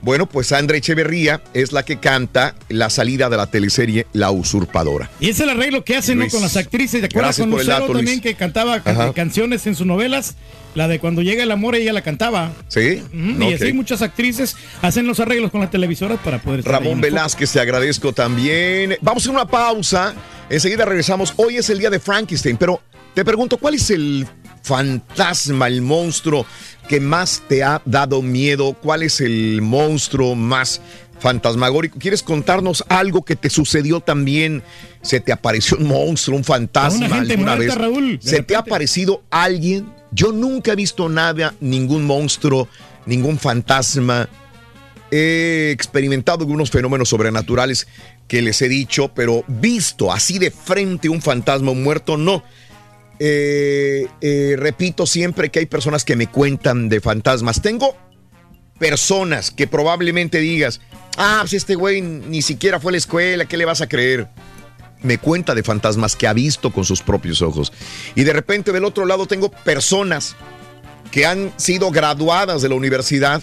[0.00, 5.10] Bueno, pues Sandra Echeverría es la que canta la salida de la teleserie La Usurpadora.
[5.20, 6.28] Y es el arreglo que hacen ¿no?
[6.28, 7.00] Con las actrices.
[7.00, 8.20] ¿Te acuerdas con Lucero dato, también Luis.
[8.20, 10.36] que cantaba can- canciones en sus novelas?
[10.74, 12.52] La de cuando llega el amor, ella la cantaba.
[12.68, 13.02] ¿Sí?
[13.12, 17.00] Y así muchas actrices hacen los arreglos con las televisoras para poder estar Ramón.
[17.00, 18.96] Velázquez, te agradezco también.
[19.00, 20.14] Vamos a hacer una pausa.
[20.48, 21.32] Enseguida regresamos.
[21.36, 22.80] Hoy es el día de Frankenstein, pero
[23.14, 24.26] te pregunto, ¿cuál es el
[24.68, 26.44] fantasma, el monstruo
[26.88, 28.74] que más te ha dado miedo?
[28.74, 30.82] ¿Cuál es el monstruo más
[31.18, 31.98] fantasmagórico?
[31.98, 34.62] ¿Quieres contarnos algo que te sucedió también?
[35.00, 37.82] ¿Se te apareció un monstruo, un fantasma A una gente alguna muerta, vez?
[37.82, 39.88] Raúl, ¿Se te ha aparecido alguien?
[40.10, 42.68] Yo nunca he visto nada, ningún monstruo,
[43.06, 44.28] ningún fantasma.
[45.10, 47.88] He experimentado algunos fenómenos sobrenaturales
[48.26, 52.42] que les he dicho, pero visto así de frente un fantasma muerto, no.
[53.18, 57.60] Eh, eh, repito siempre que hay personas que me cuentan de fantasmas.
[57.60, 57.96] Tengo
[58.78, 60.80] personas que probablemente digas,
[61.16, 64.28] ah, pues este güey ni siquiera fue a la escuela, ¿qué le vas a creer?
[65.02, 67.72] Me cuenta de fantasmas que ha visto con sus propios ojos.
[68.14, 70.36] Y de repente del otro lado tengo personas
[71.10, 73.42] que han sido graduadas de la universidad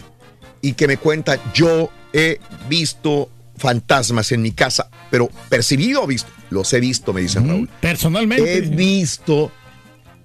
[0.61, 2.39] y que me cuentan, yo he
[2.69, 7.69] visto fantasmas en mi casa, pero percibido o visto, los he visto, me dicen Raúl.
[7.81, 8.57] Personalmente.
[8.57, 9.51] He visto,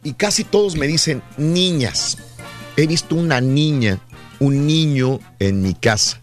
[0.02, 2.18] y casi todos me dicen niñas.
[2.76, 3.98] He visto una niña,
[4.38, 6.20] un niño en mi casa.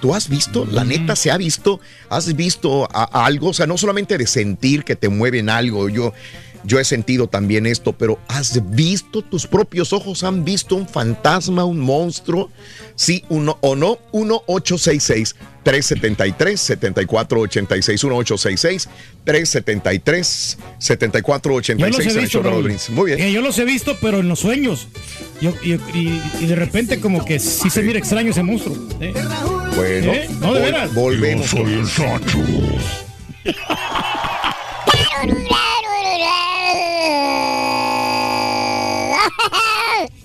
[0.00, 0.66] ¿Tú has visto?
[0.70, 1.80] La neta se ha visto.
[2.08, 3.50] ¿Has visto a- a algo?
[3.50, 5.88] O sea, no solamente de sentir que te mueven algo.
[5.88, 6.12] Yo,
[6.64, 9.22] yo he sentido también esto, pero ¿has visto?
[9.22, 12.50] ¿Tus propios ojos han visto un fantasma, un monstruo?
[12.94, 13.98] Sí, uno o no.
[14.12, 15.34] 1866
[15.64, 18.88] 373 7486 1866
[19.24, 22.64] 373 Yo los 7486 he en el visto, show de Raúl Raúl.
[22.64, 22.90] Brindis.
[22.90, 23.20] Muy bien.
[23.20, 24.88] Eh, yo los he visto, pero en los sueños.
[25.40, 28.76] Yo- y, y- y de repente como que sí se mira extraño ese monstruo.
[29.00, 29.12] ¿eh?
[29.76, 30.28] Bueno, ¿Eh?
[30.40, 30.94] No, de vol- veras.
[30.94, 31.50] volvemos.
[31.50, 31.86] Yo soy el.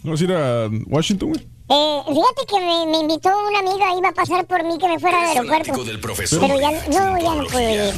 [0.04, 1.48] ¿No vas a ir a Washington, güey?
[1.70, 5.00] Eh, fíjate que me, me invitó una amiga, iba a pasar por mí que me
[5.00, 5.84] fuera al aeropuerto.
[5.84, 6.40] del profesor.
[6.40, 7.94] Pero ya no, ya no puedo ir.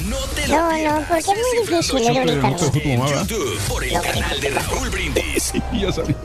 [0.50, 2.50] No, no, porque es muy difícil ir ahorita.
[2.98, 3.08] No.
[3.22, 5.54] YouTube por el canal de Raúl Brindis.
[5.80, 6.16] ya sabía.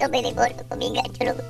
[0.00, 1.42] No me demoro con mi gancho, loco.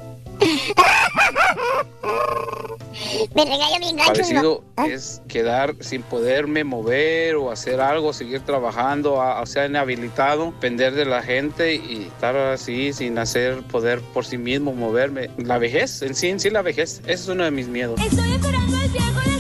[3.35, 4.07] Me regaña mi gancho.
[4.07, 4.65] Parecido.
[4.77, 4.87] ¿Ah?
[4.87, 11.05] es quedar sin poderme mover o hacer algo, seguir trabajando, o sea, inhabilitado, depender de
[11.05, 15.31] la gente y estar así sin hacer poder por sí mismo moverme.
[15.37, 18.01] La vejez, en sí, en sí la vejez, ese es uno de mis miedos.
[18.01, 19.38] Estoy esperando al viejo sombrerón.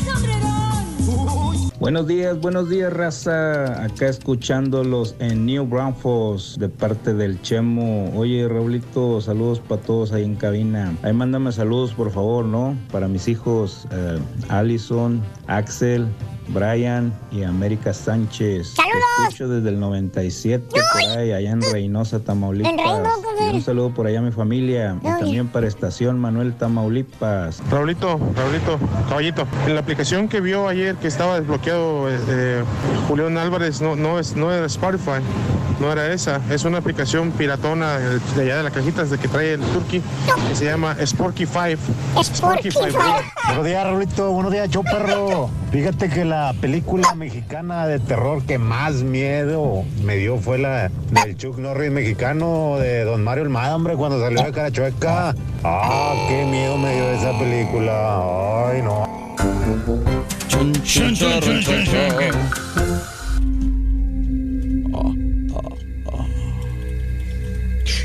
[1.80, 3.84] Buenos días, buenos días, raza.
[3.84, 8.12] Acá escuchándolos en New Braunfels de parte del Chemo.
[8.16, 10.92] Oye, Raulito, saludos para todos ahí en cabina.
[11.04, 12.76] Ahí mándame saludos, por favor, ¿no?
[12.90, 16.08] Para mis hijos, eh, Allison, Axel,
[16.48, 18.74] Brian y América Sánchez.
[18.74, 19.04] ¡Saludos!
[19.16, 20.80] Te escucho desde el 97 por
[21.18, 22.72] ahí, allá en Reynosa, Tamaulipas.
[22.72, 23.10] En Reynosa,
[23.52, 24.96] un saludo por allá a mi familia.
[25.00, 27.62] Y también para Estación Manuel Tamaulipas.
[27.70, 28.78] Raulito, Raulito,
[29.08, 32.62] caballito, en la aplicación que vio ayer que estaba desbloqueado eh,
[33.08, 35.22] Julián Álvarez no, no, es, no era Spotify,
[35.80, 39.28] no era esa, es una aplicación piratona eh, de allá de las cajitas de que
[39.28, 40.02] trae el Turkey
[40.48, 42.22] que se llama Sporky 5.
[42.22, 42.86] Sporky 5.
[43.46, 44.30] Buenos días, Raulito.
[44.30, 45.50] Buenos días, show perro.
[45.70, 51.36] Fíjate que la película mexicana de terror que más miedo me dio fue la del
[51.36, 55.34] Chuck Norris mexicano de Don Mario Almada, hombre, cuando salió de cara chueca.
[55.64, 58.70] Ah, qué miedo me dio esa película.
[58.70, 59.06] Ay, no.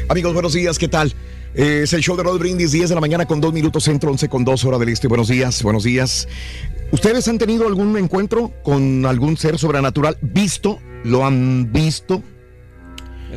[0.10, 1.14] Amigos, buenos días, ¿qué tal?
[1.56, 4.10] Eh, es el show de Rod Brindis, 10 de la mañana con 2 minutos centro,
[4.12, 5.08] 11 con 2 hora del este.
[5.08, 6.28] Buenos días, buenos días.
[6.92, 10.18] ¿Ustedes han tenido algún encuentro con algún ser sobrenatural?
[10.22, 10.80] ¿Visto?
[11.04, 12.24] ¿Lo han visto?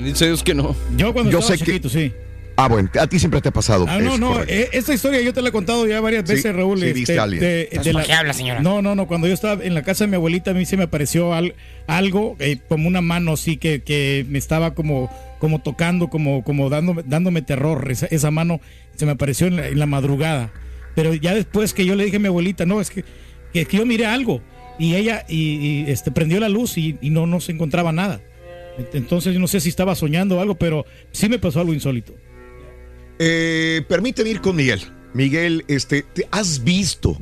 [0.03, 0.75] Dice Dios que no.
[0.97, 2.13] Yo cuando Yo estaba sé que- chiquito, sí.
[2.59, 3.85] Ah, bueno, a ti siempre te ha pasado.
[3.87, 4.55] Ah, no, es no, correcto.
[4.55, 6.81] eh, esta historia yo te la he contado ya varias Sí, veces, Raúl.
[6.81, 7.43] sí, viste a alguien.
[7.43, 8.61] la- Entonces, ¿por qué habla, señora?
[8.61, 10.79] No, no, no, cuando yo estaba en la casa de mi abuelita, a mí se
[10.79, 11.55] me apareció al-
[11.87, 16.71] algo, eh, como una mano así, que, que me estaba como, como tocando, como, como
[16.71, 17.91] dándome, dándome terror.
[17.91, 18.61] Esa, mano
[18.95, 20.53] se me apareció en la, madrugada.
[20.95, 23.05] Pero ya después que yo le dije a mi abuelita, no, es que,
[23.53, 24.41] que, yo miré algo.
[24.79, 28.21] Y ella y, este, prendió la luz y, no, no se encontraba nada.
[28.93, 32.15] Entonces yo no sé si estaba soñando o algo, pero sí me pasó algo insólito.
[33.19, 34.83] Eh, permíteme ir con Miguel.
[35.15, 37.17] Miguel, este, te- has visto,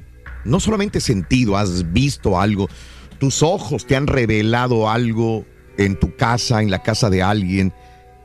[0.45, 2.69] no solamente sentido, has visto algo.
[3.21, 5.47] Tus ojos te han revelado algo
[5.79, 7.73] en tu casa, en la casa de alguien.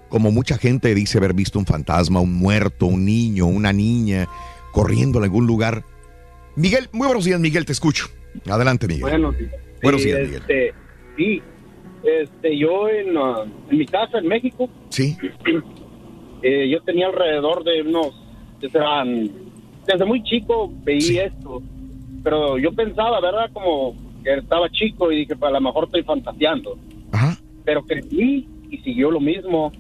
[0.10, 4.28] Como mucha gente dice haber visto un fantasma, un muerto, un niño, una niña
[4.72, 5.84] corriendo en algún lugar.
[6.56, 8.08] Miguel, muy buenos días, Miguel, te escucho.
[8.50, 9.02] Adelante, Miguel.
[9.04, 9.52] Buenos días.
[9.82, 10.42] Buenos Sí, días, Miguel.
[10.42, 10.74] Este,
[11.16, 11.42] sí,
[12.04, 15.16] este, yo en, ah, en mi casa en México, Sí.
[16.42, 18.14] eh, yo tenía alrededor de unos,
[18.72, 19.30] serán,
[19.88, 21.62] desde muy chico veía esto,
[22.24, 23.50] pero yo pensaba, ¿verdad?
[23.54, 26.78] Como que estaba chico y dije, pues a lo mejor estoy fantaseando.
[27.64, 29.72] Pero crecí y siguió lo mismo.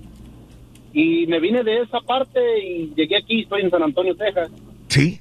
[0.94, 4.50] Y me vine de esa parte y llegué aquí, estoy en San Antonio, Texas.
[4.88, 5.20] Sí.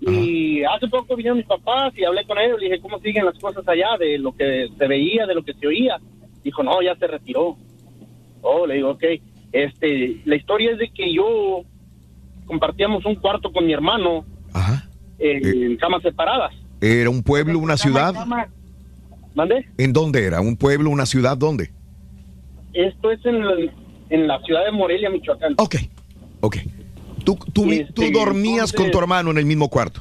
[0.00, 3.38] Y hace poco vinieron mis papás y hablé con ellos, le dije, ¿cómo siguen las
[3.38, 3.96] cosas allá?
[3.98, 5.98] De lo que se veía, de lo que se oía.
[6.44, 7.56] Dijo, no, ya se retiró.
[8.42, 9.04] Oh, le digo, ok.
[9.52, 11.62] Este, la historia es de que yo
[12.46, 14.24] compartíamos un cuarto con mi hermano
[15.18, 16.54] eh, en camas separadas.
[16.80, 18.14] ¿Era un pueblo, una ciudad?
[18.14, 18.48] Cama-
[19.34, 19.68] ¿Mande?
[19.78, 20.40] ¿En dónde era?
[20.40, 21.36] ¿Un pueblo, una ciudad?
[21.36, 21.70] ¿Dónde?
[22.72, 23.72] Esto es en, la-
[24.10, 25.54] en la ciudad de Morelia, Michoacán.
[25.58, 25.76] Ok.
[26.40, 26.56] Ok.
[27.24, 30.00] ¿Tú, tú, Este, dormías con tu hermano en el mismo cuarto?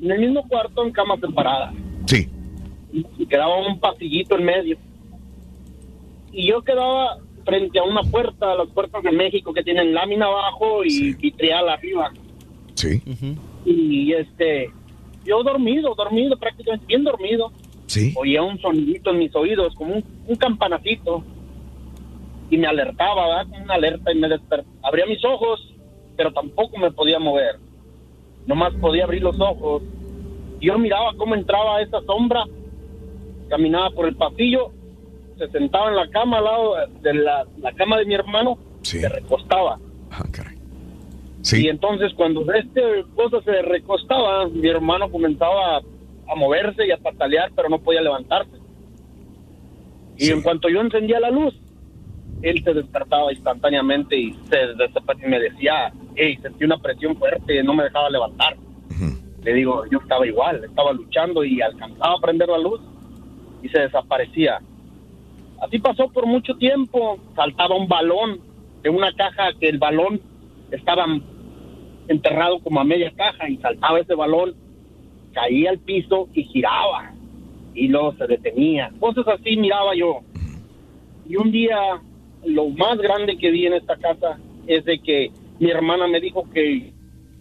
[0.00, 1.74] En el mismo cuarto, en camas separadas.
[2.06, 2.28] Sí.
[2.92, 4.76] y quedaba un pasillito en medio.
[6.32, 10.84] Y yo quedaba frente a una puerta, las puertas de México que tienen lámina abajo
[10.84, 12.12] y vitrial arriba.
[12.74, 13.02] Sí.
[13.64, 14.70] Y este,
[15.24, 17.52] yo dormido, dormido, prácticamente bien dormido.
[17.86, 18.14] Sí.
[18.16, 21.24] Oía un sonidito en mis oídos, como un, un campanacito.
[22.50, 23.46] Y me alertaba, ¿verdad?
[23.50, 24.68] Como una alerta y me despertaba.
[24.82, 25.60] Abría mis ojos,
[26.16, 27.56] pero tampoco me podía mover.
[28.46, 29.82] Nomás podía abrir los ojos.
[30.60, 32.44] Yo miraba cómo entraba esa sombra,
[33.48, 34.72] caminaba por el pasillo,
[35.38, 39.08] se sentaba en la cama al lado de la, la cama de mi hermano, se
[39.08, 39.78] recostaba.
[41.64, 42.82] Y entonces cuando este
[43.16, 45.80] cosa se recostaba, mi hermano comenzaba a,
[46.28, 48.58] a moverse y a patalear, pero no podía levantarse.
[50.18, 51.54] Y en cuanto yo encendía la luz,
[52.42, 57.84] él se despertaba instantáneamente y se me decía, hey, sentí una presión fuerte, no me
[57.84, 58.56] dejaba levantar.
[59.42, 62.80] Le digo, yo estaba igual, estaba luchando y alcanzaba a prender la luz
[63.62, 64.60] y se desaparecía.
[65.62, 68.40] Así pasó por mucho tiempo, saltaba un balón
[68.82, 70.20] de una caja que el balón
[70.70, 71.06] estaba
[72.08, 74.54] enterrado como a media caja y saltaba ese balón,
[75.32, 77.12] caía al piso y giraba
[77.74, 78.90] y luego se detenía.
[78.98, 80.20] Cosas así miraba yo.
[81.28, 82.00] Y un día
[82.44, 86.48] lo más grande que vi en esta casa es de que mi hermana me dijo
[86.52, 86.92] que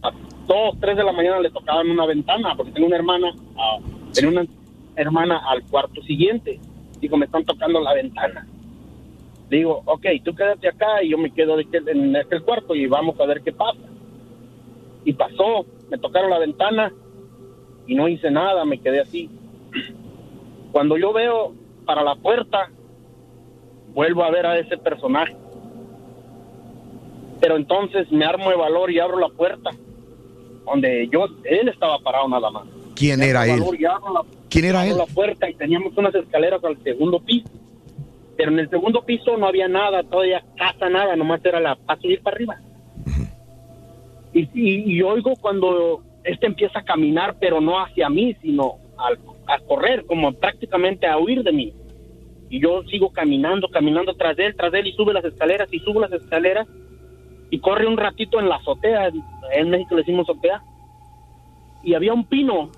[0.01, 0.11] a
[0.47, 3.77] dos, tres de la mañana le tocaban una ventana, porque tengo una hermana, ah,
[4.13, 4.45] tenía una
[4.95, 6.59] hermana al cuarto siguiente.
[6.99, 8.45] Digo, me están tocando la ventana.
[9.49, 13.25] Digo, ok, tú quédate acá y yo me quedo en aquel cuarto y vamos a
[13.25, 13.79] ver qué pasa.
[15.05, 16.91] Y pasó, me tocaron la ventana
[17.87, 19.29] y no hice nada, me quedé así.
[20.71, 21.53] Cuando yo veo
[21.85, 22.69] para la puerta,
[23.93, 25.35] vuelvo a ver a ese personaje.
[27.41, 29.69] Pero entonces me armo de valor y abro la puerta,
[30.65, 32.63] donde yo, él estaba parado nada más.
[32.95, 33.59] ¿Quién era él?
[33.79, 34.97] la- ¿Quién era él?
[34.97, 37.47] la puerta y teníamos unas escaleras al segundo piso.
[38.35, 41.99] Pero en el segundo piso no había nada, todavía casa, nada, nomás era la para
[42.01, 42.57] subir para arriba.
[44.33, 49.19] Y, y, y oigo cuando este empieza a caminar, pero no hacia mí, sino al-
[49.47, 51.73] a correr, como prácticamente a huir de mí.
[52.49, 56.01] Y yo sigo caminando, caminando tras él, tras él, y sube las escaleras, y sube
[56.01, 56.67] las escaleras,
[57.49, 59.11] y corre un ratito en la azotea,
[59.53, 60.61] en México le decimos azotea,
[61.83, 62.71] y había un pino,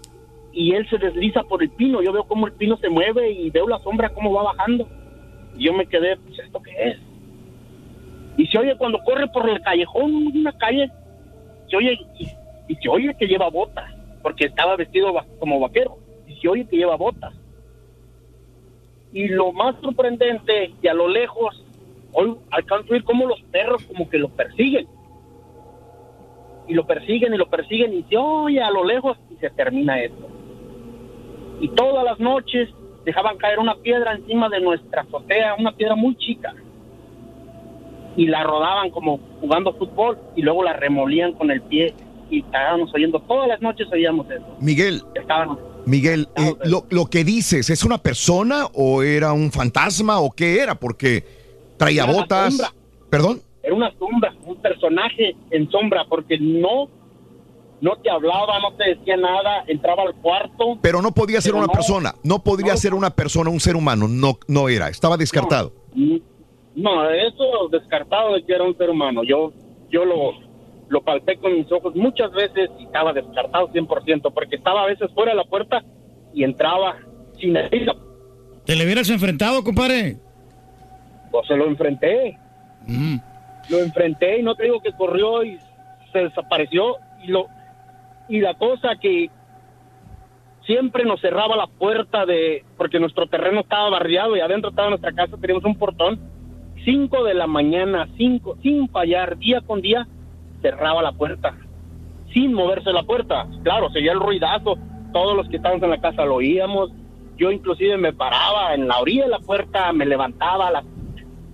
[0.51, 3.49] y él se desliza por el pino, yo veo cómo el pino se mueve, y
[3.49, 4.87] veo la sombra cómo va bajando,
[5.57, 6.97] y yo me quedé, pues, ¿esto qué es?
[8.37, 10.89] Y se oye cuando corre por el callejón, una calle,
[11.69, 16.47] se oye, y, se oye que lleva botas, porque estaba vestido como vaquero, y se
[16.47, 17.33] oye que lleva botas.
[19.13, 21.65] Y lo más sorprendente, que a lo lejos,
[22.13, 24.87] hoy alcanzo a oír cómo los perros como que lo persiguen.
[26.67, 30.01] Y lo persiguen y lo persiguen y se oye a lo lejos y se termina
[30.01, 30.29] esto.
[31.59, 32.69] Y todas las noches
[33.05, 36.53] dejaban caer una piedra encima de nuestra azotea, una piedra muy chica.
[38.15, 41.93] Y la rodaban como jugando fútbol y luego la remolían con el pie
[42.29, 44.45] y estábamos oyendo, todas las noches oíamos eso.
[44.59, 50.19] Miguel, Estábamos Miguel, eh, lo, lo que dices, ¿es una persona o era un fantasma
[50.19, 50.75] o qué era?
[50.75, 51.25] Porque
[51.77, 52.53] traía Era botas.
[52.55, 52.73] sombra.
[53.09, 53.41] ¿Perdón?
[53.63, 56.89] era una sombra, un personaje en sombra, porque no,
[57.79, 60.79] no te hablaba, no te decía nada, entraba al cuarto.
[60.81, 62.15] Pero no podía ser una no, persona.
[62.23, 64.07] No podría ser una persona, un ser humano.
[64.07, 64.89] No, no era.
[64.89, 65.73] Estaba descartado.
[66.75, 69.23] No, eso descartado de que era un ser humano.
[69.23, 69.51] Yo,
[69.91, 70.31] yo lo,
[70.91, 75.09] lo palpé con mis ojos muchas veces y estaba descartado 100%, porque estaba a veces
[75.13, 75.81] fuera de la puerta
[76.33, 76.97] y entraba
[77.39, 77.95] sin herida.
[78.65, 80.17] ¿Te le hubieras enfrentado, compadre?
[81.31, 82.37] Pues se lo enfrenté.
[83.69, 85.57] Lo enfrenté y no te digo que corrió y
[86.11, 86.97] se desapareció.
[87.23, 87.47] Y, lo,
[88.27, 89.29] y la cosa que
[90.65, 95.13] siempre nos cerraba la puerta de, porque nuestro terreno estaba barriado y adentro estaba nuestra
[95.13, 96.19] casa, teníamos un portón.
[96.83, 100.05] Cinco de la mañana, cinco, sin fallar, día con día,
[100.61, 101.57] cerraba la puerta.
[102.33, 103.47] Sin moverse la puerta.
[103.63, 104.77] Claro, seguía el ruidazo.
[105.13, 106.91] Todos los que estábamos en la casa lo oíamos.
[107.37, 110.85] Yo inclusive me paraba en la orilla de la puerta, me levantaba a las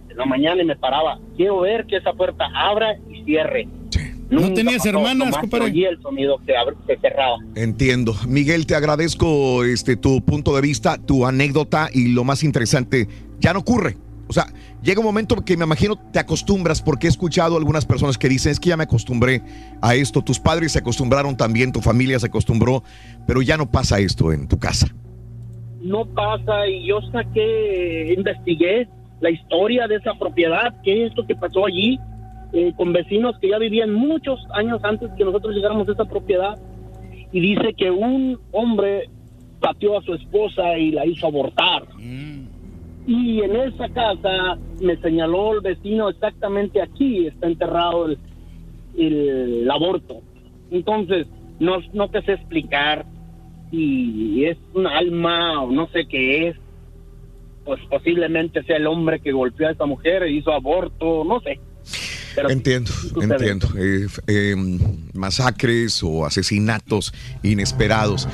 [0.07, 1.19] de la mañana y me paraba.
[1.35, 3.67] Quiero ver que esa puerta abra y cierre.
[4.29, 5.67] ¿No tenías hermanas, nomás compadre?
[5.87, 7.37] el sonido que, abre- que cerraba.
[7.55, 8.13] Entiendo.
[8.27, 13.07] Miguel, te agradezco este tu punto de vista, tu anécdota y lo más interesante,
[13.39, 13.95] ya no ocurre.
[14.27, 14.45] O sea,
[14.81, 18.51] llega un momento que me imagino te acostumbras porque he escuchado algunas personas que dicen,
[18.51, 19.41] es que ya me acostumbré
[19.81, 22.83] a esto, tus padres se acostumbraron también, tu familia se acostumbró,
[23.25, 24.87] pero ya no pasa esto en tu casa.
[25.81, 28.87] no pasa y yo saqué, investigué
[29.21, 31.99] la historia de esa propiedad, qué es lo que pasó allí,
[32.53, 36.57] eh, con vecinos que ya vivían muchos años antes que nosotros llegáramos a esa propiedad,
[37.31, 39.09] y dice que un hombre
[39.59, 41.83] pateó a su esposa y la hizo abortar.
[43.07, 48.19] Y en esa casa me señaló el vecino exactamente aquí está enterrado el,
[48.97, 50.21] el aborto.
[50.69, 51.25] Entonces,
[51.59, 53.05] no, no te sé explicar
[53.71, 56.57] si es un alma o no sé qué es.
[57.65, 61.59] Pues posiblemente sea el hombre que golpeó a esa mujer e hizo aborto, no sé.
[62.33, 63.67] Pero entiendo, entiendo.
[63.77, 64.55] Eh, eh,
[65.13, 67.13] masacres o asesinatos
[67.43, 68.27] inesperados.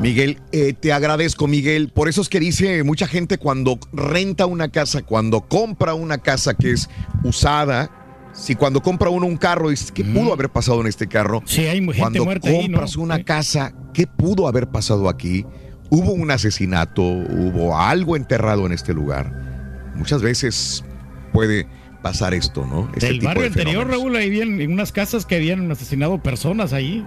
[0.00, 1.88] Miguel, eh, te agradezco, Miguel.
[1.88, 6.54] Por eso es que dice mucha gente cuando renta una casa, cuando compra una casa
[6.54, 6.88] que es
[7.24, 7.90] usada,
[8.32, 11.42] si cuando compra uno un carro, dices, ¿qué pudo haber pasado en este carro?
[11.46, 12.78] Sí, hay gente cuando muerta ahí, ¿no?
[12.78, 15.44] compras una casa, ¿qué pudo haber pasado aquí?
[15.90, 19.90] Hubo un asesinato, hubo algo enterrado en este lugar.
[19.96, 20.84] Muchas veces
[21.32, 21.66] puede
[22.02, 22.88] pasar esto, ¿no?
[22.94, 23.88] Este Del tipo barrio de anterior.
[23.88, 27.04] Raúl, ahí bien, en unas casas que habían asesinado personas ahí.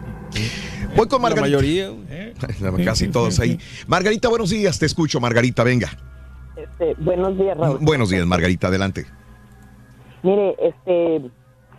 [0.95, 1.41] Voy con Margarita.
[1.41, 1.91] mayoría.
[2.85, 3.57] Casi todos ahí.
[3.87, 5.89] Margarita, buenos días, te escucho, Margarita, venga.
[6.55, 7.77] Este, buenos días, Raúl.
[7.81, 9.05] Buenos días, Margarita, adelante.
[10.23, 11.21] Mire, este,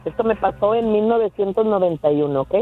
[0.05, 2.55] esto me pasó en 1991, ¿ok?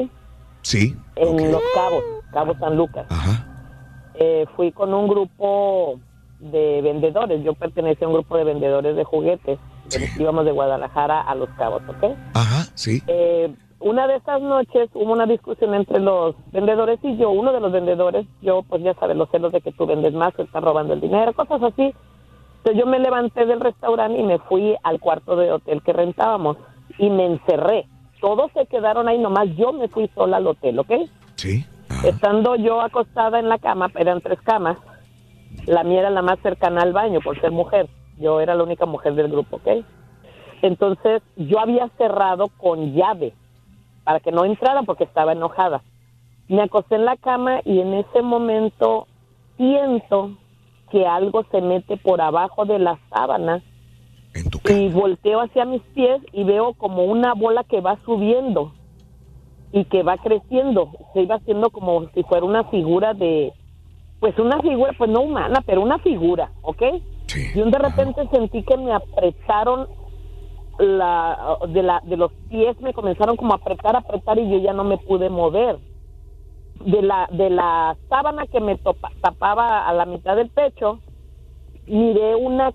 [0.63, 0.95] Sí.
[1.17, 3.07] En Los Cabos, Cabo San Lucas.
[4.15, 5.99] Eh, fui con un grupo
[6.39, 7.43] de vendedores.
[7.45, 9.59] Yo pertenecía a un grupo de vendedores de juguetes.
[10.19, 12.17] Íbamos de Guadalajara a Los Cabos, ¿ok?
[12.35, 13.03] Ajá, sí.
[13.07, 17.31] Eh, una de esas noches hubo una discusión entre los vendedores y yo.
[17.31, 20.35] Uno de los vendedores, yo, pues ya sabes, los celos de que tú vendes más,
[20.35, 21.95] que estás robando el dinero, cosas así.
[22.59, 26.59] Entonces yo me levanté del restaurante y me fui al cuarto de hotel que rentábamos
[26.99, 27.87] y me encerré.
[28.21, 30.93] Todos se quedaron ahí, nomás yo me fui sola al hotel, ¿ok?
[31.37, 31.65] Sí.
[32.05, 34.77] Estando yo acostada en la cama, eran tres camas,
[35.67, 37.89] La mía era la más cercana al baño por ser mujer.
[38.21, 39.85] Yo era la única mujer del grupo, ¿ok?
[40.63, 43.33] Entonces yo había cerrado con llave
[44.05, 45.83] para que no entraran porque estaba enojada.
[46.49, 49.07] Me acosté en la cama y en ese momento
[49.57, 50.37] siento
[50.91, 53.63] que algo se mete por abajo de la sábana
[54.65, 58.75] y volteo hacia mis pies y veo como una bola que va subiendo
[59.73, 60.91] y que va creciendo.
[61.15, 63.55] Se iba haciendo como si fuera una figura de,
[64.19, 66.83] pues una figura, pues no humana, pero una figura, ¿ok?
[67.55, 69.89] Y un de repente sentí que me apretaron
[70.79, 74.73] la, de, la, de los pies, me comenzaron como a apretar, apretar y yo ya
[74.73, 75.79] no me pude mover.
[76.75, 81.01] De la, de la sábana que me topa- tapaba a la mitad del pecho,
[81.87, 82.73] miré una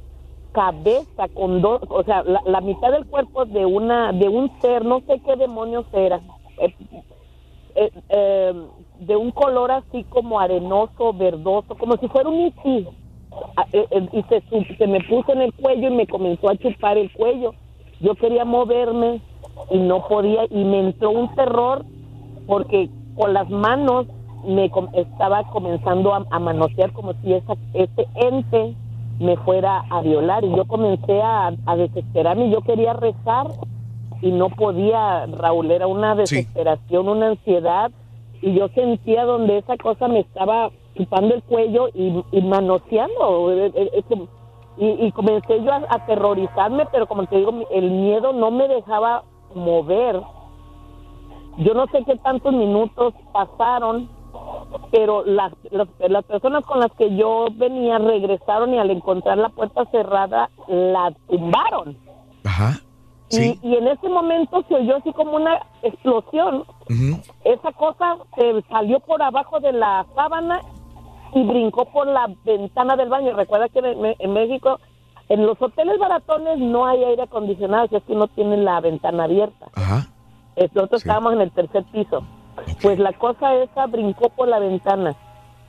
[0.52, 4.86] cabeza con dos, o sea, la, la mitad del cuerpo de una, de un ser,
[4.86, 6.22] no sé qué demonios era,
[6.58, 6.76] eh,
[7.76, 8.54] eh, eh,
[9.00, 12.88] de un color así como arenoso, verdoso, como si fuera un isí.
[13.74, 14.42] Eh, eh, y se,
[14.78, 17.54] se me puso en el cuello y me comenzó a chupar el cuello.
[18.00, 19.22] Yo quería moverme
[19.72, 21.86] y no podía y me entró un terror
[22.48, 24.08] porque con las manos
[24.46, 28.76] me estaba comenzando a, a manosear como si esa, ese ente
[29.20, 30.44] me fuera a violar.
[30.44, 33.48] Y yo comencé a, a desesperarme yo quería rezar
[34.22, 37.92] y no podía, Raúl, era una desesperación, una ansiedad.
[38.42, 43.72] Y yo sentía donde esa cosa me estaba chupando el cuello y, y manoseando eh,
[43.76, 44.28] eh, eh,
[44.78, 49.24] y, y comencé yo a, aterrorizarme, pero como te digo, el miedo no me dejaba
[49.54, 50.22] mover.
[51.58, 54.10] Yo no sé qué tantos minutos pasaron,
[54.92, 59.50] pero las, las, las personas con las que yo venía regresaron y al encontrar la
[59.50, 61.98] puerta cerrada la tumbaron.
[62.44, 62.82] Ajá.
[63.30, 66.66] Y, y en ese momento se oyó así como una explosión.
[67.44, 70.60] Esa cosa se salió por abajo de la sábana
[71.34, 73.36] y brincó por la ventana del baño.
[73.36, 74.80] Recuerda que en, en México,
[75.30, 79.26] en los hoteles baratones no hay aire acondicionado, si es que no tienen la ventana
[79.26, 79.68] abierta.
[80.56, 82.24] Eh, Nosotros estábamos en el tercer piso.
[82.82, 85.16] Pues la cosa esa brincó por la ventana.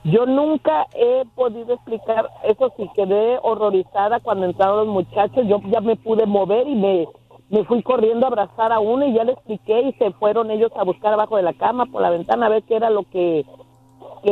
[0.03, 5.45] Yo nunca he podido explicar, eso sí, quedé horrorizada cuando entraron los muchachos.
[5.47, 7.07] Yo ya me pude mover y me,
[7.49, 10.71] me fui corriendo a abrazar a uno y ya le expliqué y se fueron ellos
[10.77, 13.45] a buscar abajo de la cama por la ventana a ver qué era lo que,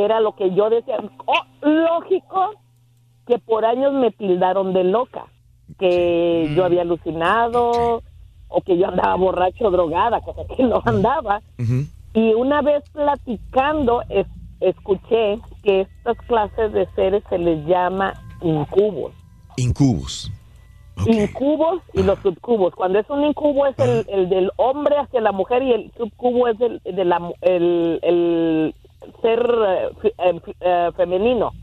[0.04, 0.98] era lo que yo decía.
[1.26, 2.52] Oh, lógico
[3.28, 5.26] que por años me tildaron de loca,
[5.80, 8.02] que yo había alucinado
[8.48, 11.42] o que yo andaba borracho drogada, cosa que no andaba.
[12.14, 14.28] Y una vez platicando, es-
[14.62, 19.14] escuché que estas clases de seres se les llama incubos.
[19.58, 20.32] Incubus.
[21.08, 22.74] Incubos y los subcubos.
[22.74, 26.48] Cuando es un incubo es el, el del hombre hacia la mujer y el subcubo
[26.48, 28.76] es el, de la, el, el
[29.22, 31.54] ser eh, fe- eh, fe- femenino.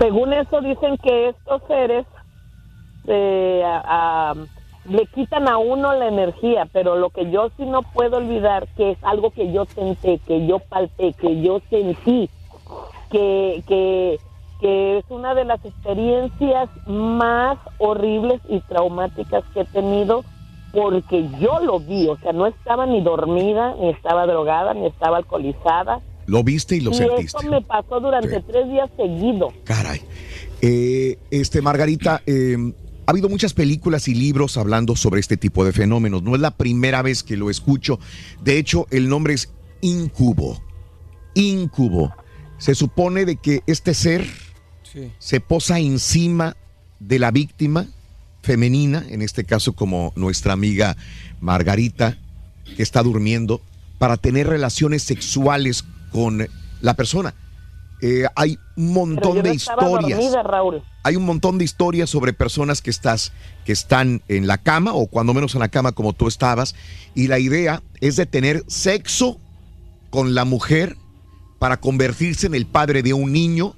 [0.00, 2.06] Según eso dicen que estos seres
[3.06, 3.64] eh,
[4.84, 8.92] le quitan a uno la energía, pero lo que yo sí no puedo olvidar que
[8.92, 12.28] es algo que yo senté, que yo palpé, que yo sentí,
[13.10, 14.20] que, que,
[14.58, 20.24] que es una de las experiencias más horribles y traumáticas que he tenido
[20.72, 25.18] porque yo lo vi, o sea, no estaba ni dormida, ni estaba drogada, ni estaba
[25.18, 26.00] alcoholizada.
[26.26, 27.38] Lo viste y lo y sentiste.
[27.38, 29.52] eso me pasó durante tres días seguidos.
[29.64, 30.00] Caray.
[30.62, 32.56] Eh, este, Margarita, eh,
[33.06, 36.22] ha habido muchas películas y libros hablando sobre este tipo de fenómenos.
[36.22, 37.98] No es la primera vez que lo escucho.
[38.42, 40.62] De hecho, el nombre es incubo.
[41.34, 42.14] Incubo.
[42.58, 44.24] Se supone de que este ser
[45.18, 46.56] se posa encima
[47.00, 47.86] de la víctima
[48.42, 50.96] femenina, en este caso como nuestra amiga
[51.40, 52.18] Margarita,
[52.76, 53.60] que está durmiendo,
[53.98, 56.46] para tener relaciones sexuales con
[56.80, 57.34] la persona.
[58.00, 60.18] Eh, hay un montón no de historias.
[60.18, 60.82] dormida, Raúl.
[61.04, 63.32] Hay un montón de historias sobre personas que estás,
[63.64, 66.74] que están en la cama o cuando menos en la cama como tú estabas
[67.14, 69.38] y la idea es de tener sexo
[70.10, 70.96] con la mujer
[71.60, 73.76] para convertirse en el padre de un niño,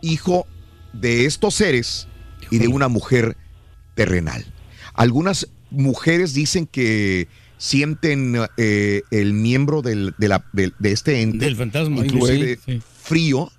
[0.00, 0.46] hijo
[0.92, 2.08] de estos seres
[2.50, 3.36] y de una mujer
[3.94, 4.44] terrenal.
[4.94, 11.56] Algunas mujeres dicen que sienten eh, el miembro del- de, la- de este ente, Del
[11.56, 12.80] fantasma, sí, sí.
[13.02, 13.50] frío,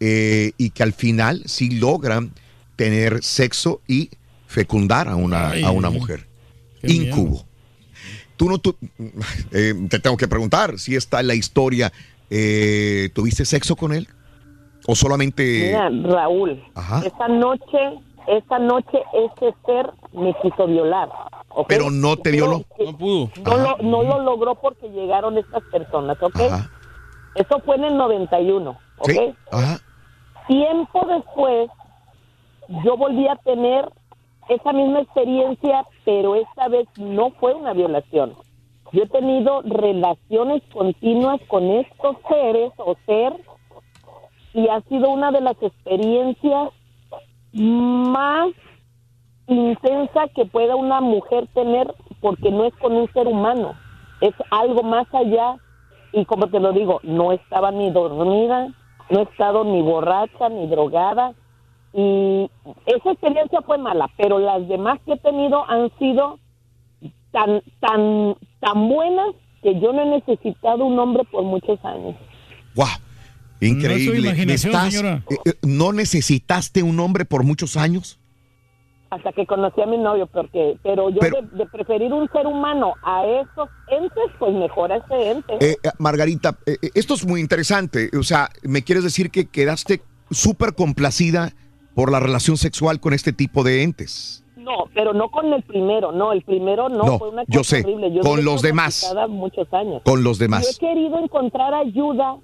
[0.00, 2.32] eh, y que al final sí logran
[2.76, 4.10] tener sexo y
[4.46, 6.26] fecundar a una, Ay, a una mujer.
[6.82, 7.46] Incubo.
[8.36, 8.74] Tú no, tú,
[9.52, 11.92] eh, te tengo que preguntar si está en la historia.
[12.30, 14.08] eh, ¿Tuviste sexo con él?
[14.86, 15.42] ¿O solamente.?
[15.42, 17.02] Mira, Raúl, Ajá.
[17.06, 21.08] esa noche, esa noche ese ser me quiso violar.
[21.68, 22.62] Pero no te violó.
[22.78, 23.30] No pudo.
[23.44, 26.40] No lo, no lo logró porque llegaron estas personas, ¿ok?
[26.40, 26.70] Ajá.
[27.34, 29.10] Eso fue en el 91, ¿ok?
[29.10, 29.34] Sí.
[29.52, 29.78] Ajá.
[30.48, 31.70] tiempo después,
[32.84, 33.88] yo volví a tener
[34.48, 38.34] esa misma experiencia, pero esta vez no fue una violación.
[38.92, 43.32] Yo he tenido relaciones continuas con estos seres o ser
[44.52, 46.70] y ha sido una de las experiencias
[47.52, 48.50] más
[49.46, 53.74] intensa que pueda una mujer tener porque no es con un ser humano,
[54.20, 55.56] es algo más allá
[56.12, 58.68] y como te lo digo, no estaba ni dormida,
[59.08, 61.32] no he estado ni borracha ni drogada
[61.92, 62.48] y
[62.86, 66.38] esa experiencia fue mala, pero las demás que he tenido han sido
[67.32, 72.14] tan tan tan buenas que yo no he necesitado un hombre por muchos años.
[72.76, 73.09] ¡Wow!
[73.60, 73.88] Increíble.
[73.88, 75.24] No es su imaginación, ¿Estás- señora.
[75.30, 78.16] eh, eh, ¿No necesitaste un hombre por muchos años?
[79.12, 82.46] hasta que conocí a mi novio, porque, pero yo Pero- de, de preferir un ser
[82.46, 85.54] humano a esos entes, pues mejor a ese ente.
[85.58, 88.08] Eh, Margarita, eh, esto es muy interesante.
[88.16, 91.50] O sea, ¿me quieres decir que quedaste súper complacida
[91.96, 94.44] por la relación sexual con este tipo de entes?
[94.56, 97.64] No, pero no con el primero, no, el primero no, No, fue una cosa yo
[97.64, 98.14] sé, horrible.
[98.14, 99.12] Yo con los demás.
[99.28, 100.02] muchos años.
[100.04, 100.62] Con los demás.
[100.62, 102.36] Yo he querido encontrar ayuda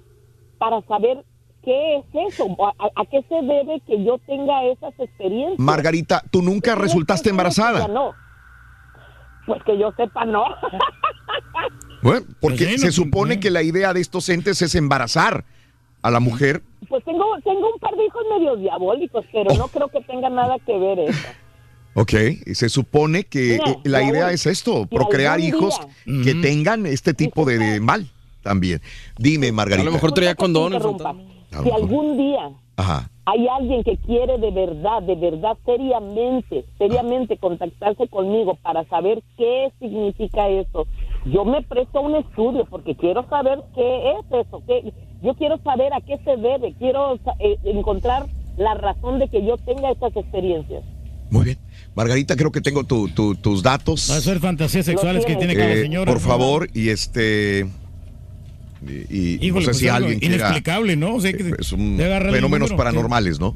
[0.57, 1.23] para saber
[1.63, 5.59] qué es eso, a, qué se debe que yo tenga esas experiencias.
[5.59, 7.87] Margarita, ¿tú nunca resultaste Ya embarazada?
[7.87, 8.13] no.
[9.45, 10.43] Pues que yo sepa, no.
[12.01, 15.45] Bueno, porque Pues se no, supone que la idea de estos entes es embarazar
[16.01, 16.61] a la mujer.
[16.87, 19.57] Pues tengo, tengo un par de hijos medio diabólicos, pero Oh.
[19.57, 21.27] no creo que tenga nada que ver eso.
[21.95, 22.13] Ok,
[22.45, 26.85] y se supone que Mira, eh, la idea es esto, procrear hijos día- que tengan
[26.85, 28.05] este tipo de, de mal
[28.47, 28.81] también.
[29.17, 29.81] Dime, Margarita.
[29.81, 30.81] A lo mejor traía condones.
[31.63, 33.09] Si algún día Ajá.
[33.25, 39.71] hay alguien que quiere de verdad, de verdad, seriamente, seriamente contactarse conmigo para saber qué
[39.79, 40.85] significa eso,
[41.25, 44.93] yo me presto a un estudio porque quiero saber qué es eso, qué,
[45.23, 48.25] yo quiero saber a qué se debe, quiero eh, encontrar
[48.57, 50.83] la razón de que yo tenga estas experiencias.
[51.29, 51.57] Muy bien.
[51.95, 54.09] Margarita, creo que tengo tu- tu- tus datos.
[54.11, 56.11] Va a ser fantasías sexuales que tiene cada Eh, señora.
[56.11, 57.65] Por favor, y este.
[58.85, 61.15] Y, y Híjole, no sé pues si alguien quiera- inexplicable, ¿no?
[61.15, 63.55] O sea, que Es un de agarrar el fenómenos paranormales, ¿no?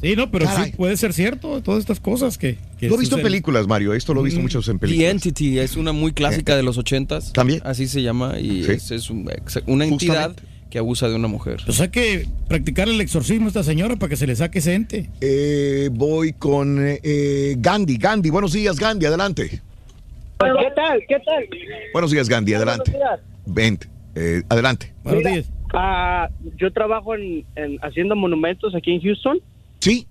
[0.00, 0.70] Sí, no, pero Caray.
[0.70, 2.56] sí puede ser cierto, todas estas cosas que...
[2.78, 3.94] que Lo he visto en películas, Mario.
[3.94, 5.10] Esto lo he visto muchos en The películas.
[5.10, 7.32] Entity es una muy clásica de los ochentas.
[7.32, 7.60] También.
[7.64, 8.70] Así se llama y Sí.
[8.72, 9.28] es, es un-
[9.66, 10.36] una entidad
[10.70, 11.62] que abusa de una mujer.
[11.66, 14.74] Pues hay que practicar el exorcismo a esta señora para que se le saque ese
[14.74, 15.10] ente.
[15.20, 17.96] Eh, voy con eh, Gandhi.
[17.96, 19.48] Gandhi, buenos días, Gandhi, adelante.
[19.48, 21.00] ¿Qué tal?
[21.08, 21.44] ¿Qué tal?
[21.92, 22.92] Buenos días, Gandhi, adelante.
[23.46, 24.92] Vente, eh, adelante.
[25.74, 29.38] Ah, yo trabajo en, en haciendo monumentos aquí en Houston.
[29.80, 30.06] Sí.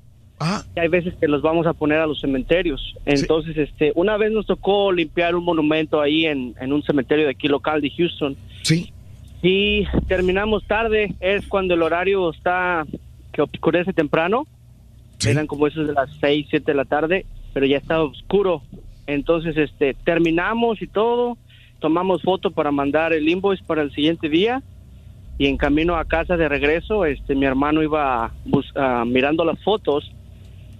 [0.76, 2.96] Y hay veces que los vamos a poner a los cementerios.
[3.06, 7.32] Entonces, este, una vez nos tocó limpiar un monumento ahí en, en un cementerio de
[7.32, 8.36] aquí local de Houston.
[8.62, 8.94] Sí.
[9.42, 11.16] Y terminamos tarde.
[11.20, 12.86] Es cuando el horario está
[13.34, 14.46] que oscurece temprano.
[15.26, 18.62] Eran como esos de las 6, 7 de la tarde, pero ya estaba oscuro.
[19.08, 21.38] Entonces, este, terminamos y todo.
[21.80, 24.62] Tomamos foto para mandar el invoice para el siguiente día.
[25.40, 29.62] Y en camino a casa de regreso, este, mi hermano iba bus- ah, mirando las
[29.64, 30.12] fotos.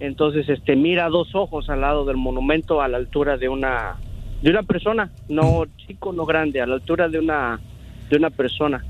[0.00, 3.96] Entonces, este, mira dos ojos al lado del monumento a la altura de una,
[4.42, 7.60] de una persona, no chico, no grande, a la altura de una,
[8.10, 8.84] de una persona.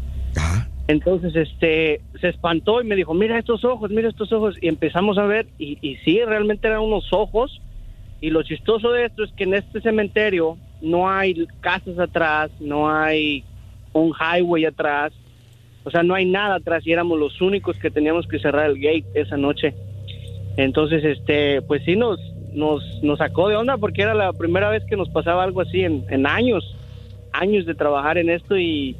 [0.86, 4.56] Entonces, este, se espantó y me dijo, mira estos ojos, mira estos ojos.
[4.62, 7.60] Y empezamos a ver, y, y sí, realmente eran unos ojos.
[8.22, 12.90] Y lo chistoso de esto es que en este cementerio no hay casas atrás, no
[12.90, 13.44] hay
[13.92, 15.12] un highway atrás,
[15.84, 18.76] o sea, no hay nada atrás y éramos los únicos que teníamos que cerrar el
[18.76, 19.74] gate esa noche.
[20.56, 22.20] Entonces, este, pues sí nos,
[22.52, 25.82] nos, nos sacó de onda porque era la primera vez que nos pasaba algo así
[25.82, 26.76] en, en años,
[27.32, 28.96] años de trabajar en esto y,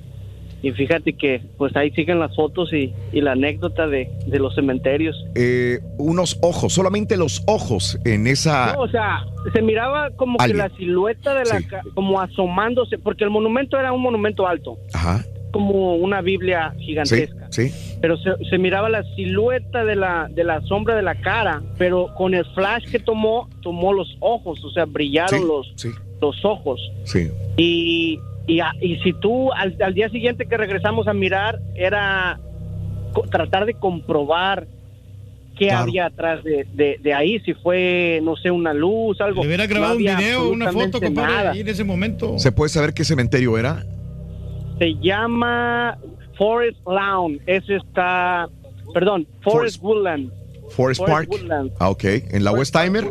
[0.62, 4.54] y fíjate que pues ahí siguen las fotos y, y la anécdota de, de los
[4.54, 5.16] cementerios.
[5.34, 8.72] Eh, unos ojos, solamente los ojos en esa.
[8.74, 13.24] No, o sea, se miraba como que la silueta de la, ca- como asomándose, porque
[13.24, 15.24] el monumento era un monumento alto, Ajá.
[15.52, 17.46] como una Biblia Sí, gigantesca.
[17.50, 17.70] sí.
[18.00, 22.12] pero se, se miraba la silueta de la, de la sombra de la cara, pero
[22.16, 25.88] con el flash que tomó, tomó los ojos, o sea, brillaron Sí, los, sí.
[26.20, 26.80] los ojos.
[27.04, 27.30] Sí.
[27.56, 32.40] Y, y, a- y si tú al, al día siguiente que regresamos a mirar, era
[33.12, 34.66] co- tratar de comprobar
[35.56, 35.82] qué Claro.
[35.84, 39.42] había atrás de, de, de ahí, si fue, no sé, una luz, algo.
[39.42, 41.50] Le hubiera No grabado un había video, una foto, compadre, nada.
[41.52, 42.38] ahí en ese momento.
[42.38, 43.84] ¿Se puede saber qué cementerio era?
[44.78, 45.98] Se llama
[46.36, 47.40] Forest Lawn.
[47.46, 48.48] Ese está,
[48.94, 50.30] perdón, Forest, Woodland.
[50.70, 51.28] Forest Park.
[51.30, 51.72] Woodland.
[51.80, 52.04] Ah, ok.
[52.30, 53.04] ¿En la Westheimer?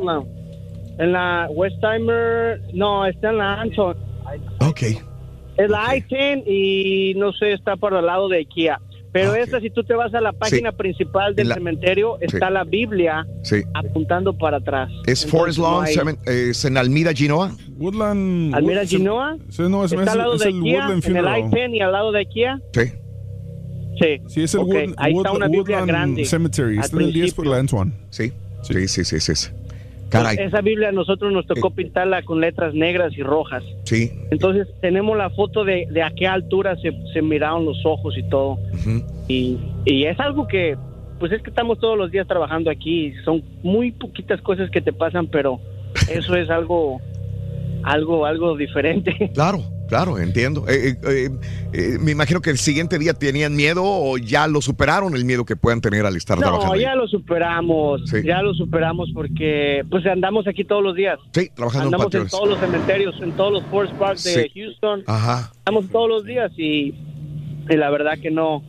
[1.00, 3.96] En la Westheimer, no, está en la Anson.
[4.62, 4.82] Ok.
[5.58, 8.80] Es la I-10 y no sé, está para el lado de IKEA.
[9.12, 12.54] Pero esta, si tú te vas a la página principal del la- cementerio, está Sí.
[12.54, 13.64] la Biblia Sí.
[13.74, 14.92] apuntando para atrás.
[15.08, 17.52] ¿Es Forest Lawn no eh, es en Almida, Ginoa?
[17.78, 18.54] Woodland.
[18.54, 19.38] Almira Wood- Ginoa.
[19.50, 21.40] Sí, no, es, está es- al lado es de el IKEA, Woodland en el Funeral.
[21.40, 22.60] I-10 y al lado de IKEA.
[22.74, 22.82] Sí.
[24.00, 24.22] Sí.
[24.28, 26.26] Sí, es el Ok, Wood- ahí está Woodland- una Biblia Woodland grande.
[26.26, 26.78] Cemetery.
[26.78, 27.92] Está en el 10 por la Antoine.
[28.12, 28.32] Sí.
[28.62, 29.48] Sí, sí, sí, sí.
[30.10, 30.38] Caray.
[30.40, 33.64] Esa Biblia a nosotros nos tocó pintarla con letras negras y rojas.
[33.84, 34.12] Sí.
[34.32, 38.24] Entonces tenemos la foto de, de a qué altura se, se miraron los ojos y
[38.24, 38.58] todo.
[39.28, 40.78] y, y es algo que,
[41.20, 43.14] pues es que estamos todos los días trabajando aquí.
[43.26, 45.60] Son muy poquitas cosas que te pasan, pero
[46.12, 47.02] eso es algo,
[47.84, 49.32] algo, algo diferente.
[49.34, 50.66] Claro, claro, entiendo.
[50.68, 51.30] Eh, eh,
[51.74, 55.46] eh, me imagino que el siguiente día tenían miedo o ya lo superaron el miedo
[55.46, 56.74] que puedan tener al estar No, trabajando.
[56.74, 56.82] ahí.
[56.82, 58.18] ya lo superamos, Sí.
[58.26, 61.20] ya lo superamos porque pues andamos aquí todos los días.
[61.34, 62.32] Sí, trabajando en andamos en panteones.
[62.32, 64.52] todos los cementerios, en todos los Forest Parks de.
[64.54, 65.04] Houston.
[65.08, 65.52] Ajá.
[65.58, 66.94] Estamos todos los días y,
[67.70, 68.64] y la verdad que no,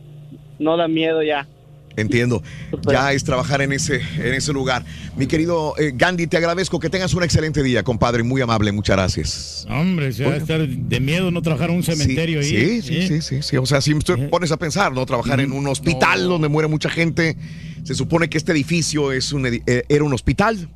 [0.59, 1.47] no da miedo ya.
[1.95, 2.41] Entiendo.
[2.89, 4.85] Ya es trabajar en ese, en ese lugar.
[5.17, 8.23] Mi querido eh, Gandhi, te agradezco que tengas un excelente día, compadre.
[8.23, 9.67] Muy amable, muchas gracias.
[9.69, 12.81] Hombre, se va a estar de miedo no trabajar en un cementerio sí, ahí.
[12.81, 13.01] Sí, ¿eh?
[13.07, 13.57] sí, sí, sí.
[13.57, 15.05] O sea, si te pones a pensar, ¿no?
[15.05, 17.35] Trabajar en un hospital donde muere mucha gente.
[17.83, 20.69] Se supone que este edificio es un edi- eh, era un hospital.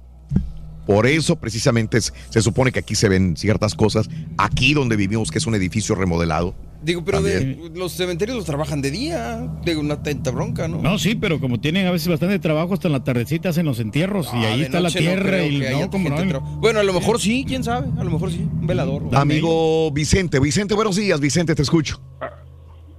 [0.86, 4.10] Por eso, precisamente, es- se supone que aquí se ven ciertas cosas.
[4.38, 6.54] Aquí donde vivimos, que es un edificio remodelado.
[6.84, 10.82] Digo, pero de, los cementerios los trabajan de día, de una tenta bronca, ¿no?
[10.82, 13.80] No, sí, pero como tienen a veces bastante trabajo, hasta en la tardecita hacen los
[13.80, 16.18] entierros y Ah, ahí está la no tierra y no, como no.
[16.18, 19.04] gente tra- Bueno, a lo mejor sí, quién sabe, a lo mejor sí, un velador.
[19.14, 22.02] Amigo Vicente, Vicente, buenos días, Vicente, te escucho.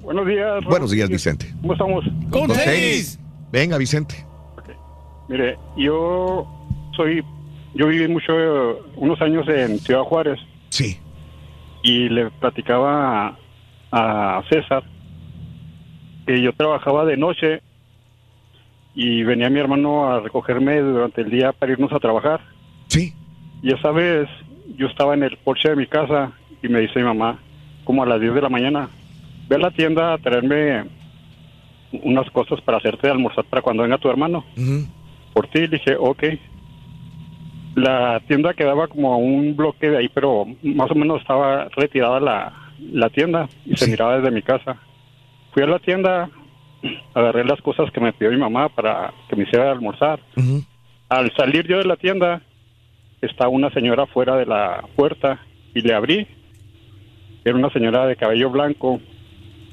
[0.01, 0.65] Buenos días.
[0.65, 1.55] Buenos días, Vicente.
[1.61, 2.05] ¿Cómo estamos?
[2.31, 3.19] Con tenis.
[3.53, 4.15] Venga, Vicente.
[5.29, 6.47] Mire, yo
[6.97, 7.23] soy,
[7.75, 8.33] yo viví mucho,
[8.97, 10.41] unos años en Ciudad Juárez.
[10.71, 10.99] Sí.
[11.83, 13.37] Y le platicaba
[13.91, 14.85] a, a César
[16.27, 17.61] que yo trabajaba de noche
[18.95, 22.41] y venía mi hermano a recogerme durante el día para irnos a trabajar.
[22.89, 23.13] Sí.
[23.63, 24.29] Y esa vez
[24.77, 27.39] yo estaba en el porche de mi casa y me dice mi mamá,
[27.85, 28.89] como a las 10 de la mañana,
[29.49, 30.85] ve a la tienda a traerme
[32.03, 34.45] unas cosas para hacerte de almorzar para cuando venga tu hermano.
[35.33, 36.25] Por ti, le dije, ok.
[37.75, 42.21] La tienda quedaba como a un bloque de ahí, pero más o menos estaba retirada
[42.21, 42.53] la,
[42.93, 44.77] la tienda y se miraba desde mi casa.
[45.53, 46.31] Fui a la tienda,
[47.15, 50.21] agarré las cosas que me pidió mi mamá para que me hiciera almorzar.
[51.09, 52.43] Al salir yo de la tienda,
[53.21, 55.41] está una señora fuera de la puerta
[55.75, 56.27] y le abrí.
[57.45, 59.01] Era una señora de cabello blanco.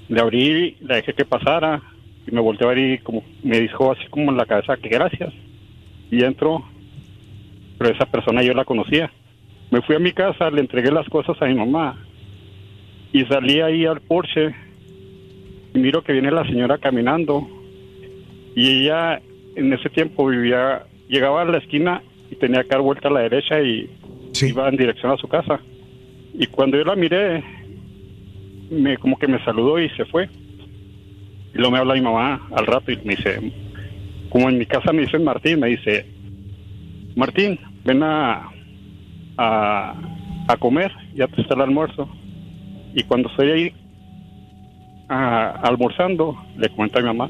[0.07, 1.81] Le abrí, la dejé que pasara
[2.27, 4.89] y me volteó a ver y como me dijo así como en la cabeza que
[4.89, 5.33] gracias.
[6.09, 6.63] Y entró,
[7.81, 9.09] pero esa persona yo la conocía.
[9.71, 11.97] Me fui a mi casa, le entregué las cosas a mi mamá
[13.11, 14.53] y salí ahí al porche
[15.73, 17.47] y miro que viene la señora caminando
[18.55, 19.19] y ella
[19.55, 23.21] en ese tiempo vivía, llegaba a la esquina y tenía que dar vuelta a la
[23.21, 23.89] derecha y
[24.43, 25.59] iba en dirección a su casa.
[26.35, 27.43] Y cuando yo la miré,
[28.69, 30.29] me como que me saludó y se fue.
[31.55, 33.39] Y luego me habla mi mamá al rato y me dice,
[34.29, 36.05] como en mi casa me dicen Martín, me dice,
[37.15, 38.49] Martín, ven a,
[39.37, 39.95] a,
[40.47, 42.09] a comer, ya te está el almuerzo.
[42.93, 43.73] Y cuando estoy ahí
[45.09, 47.29] ah, almorzando, le cuento a mi mamá,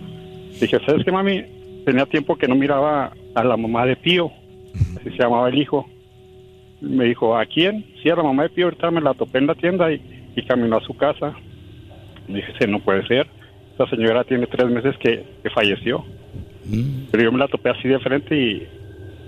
[0.60, 1.44] dije, ¿sabes qué, mami?
[1.86, 4.32] Tenía tiempo que no miraba a la mamá de Pío,
[4.98, 5.88] así se llamaba el hijo.
[6.82, 7.86] Me dijo, ¿a quién?
[8.02, 10.02] Sí, a la mamá de Pío, ahorita me la topé en la tienda y,
[10.36, 11.34] y caminó a su casa.
[12.28, 13.28] Dije, sí, no puede ser.
[13.76, 16.04] Esa señora tiene tres meses que, que falleció.
[17.12, 18.68] Pero yo me la topé así de frente y,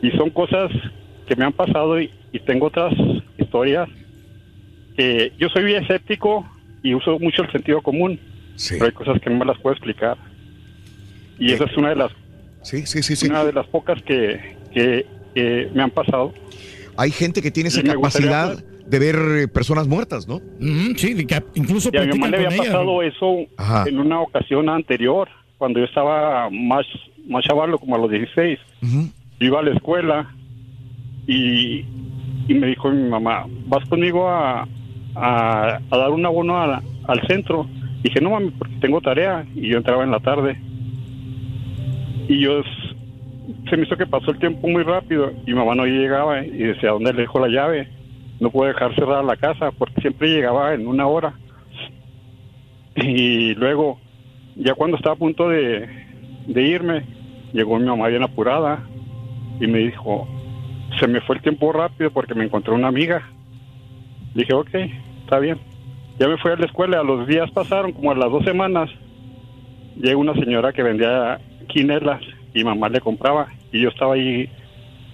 [0.01, 0.71] y son cosas
[1.33, 2.93] que me han pasado y, y tengo otras
[3.37, 3.89] historias
[4.95, 6.45] que yo soy bien escéptico
[6.83, 8.19] y uso mucho el sentido común.
[8.69, 10.15] Pero hay cosas que no me las puedo explicar.
[11.39, 12.11] Y esa es una de las
[12.61, 13.27] Sí, sí, sí, sí.
[13.27, 16.33] una de las pocas que, que, que me han pasado.
[16.95, 20.39] Hay gente que tiene esa Y capacidad de ver eh, personas muertas, ¿no?
[20.95, 23.85] sí, que incluso Y a mi mamá le había pasado eso Ajá.
[23.87, 26.85] en una ocasión anterior, cuando yo estaba más,
[27.27, 28.59] más chavalo, como a los 16.
[28.81, 30.33] Yo iba a la escuela
[31.27, 31.85] y,
[32.47, 34.67] y me dijo mi mamá, ¿vas conmigo a,
[35.15, 37.67] a, dar un abono al centro?
[38.03, 39.45] dije, no mami, porque tengo tarea.
[39.55, 40.57] Y yo entraba en la tarde.
[42.27, 42.61] Y yo,
[43.69, 46.57] se me hizo que pasó el tiempo muy rápido y mi mamá no llegaba y
[46.57, 47.87] decía, ¿dónde le dejo la llave?
[48.39, 51.33] No puedo dejar cerrada la casa porque siempre llegaba en una hora.
[52.95, 53.99] Y luego,
[54.55, 55.87] ya cuando estaba a punto de,
[56.47, 57.03] de irme,
[57.53, 58.83] llegó mi mamá bien apurada
[59.59, 60.27] y me dijo,
[61.03, 63.29] se me fue el tiempo rápido porque me encontré una amiga.
[64.33, 64.69] Dije, ok,
[65.21, 65.59] está bien.
[66.17, 68.89] Ya me fui a la escuela, a los días pasaron como a las dos semanas
[69.97, 72.21] llega una señora que vendía quinelas
[72.53, 74.49] y mamá le compraba y yo estaba ahí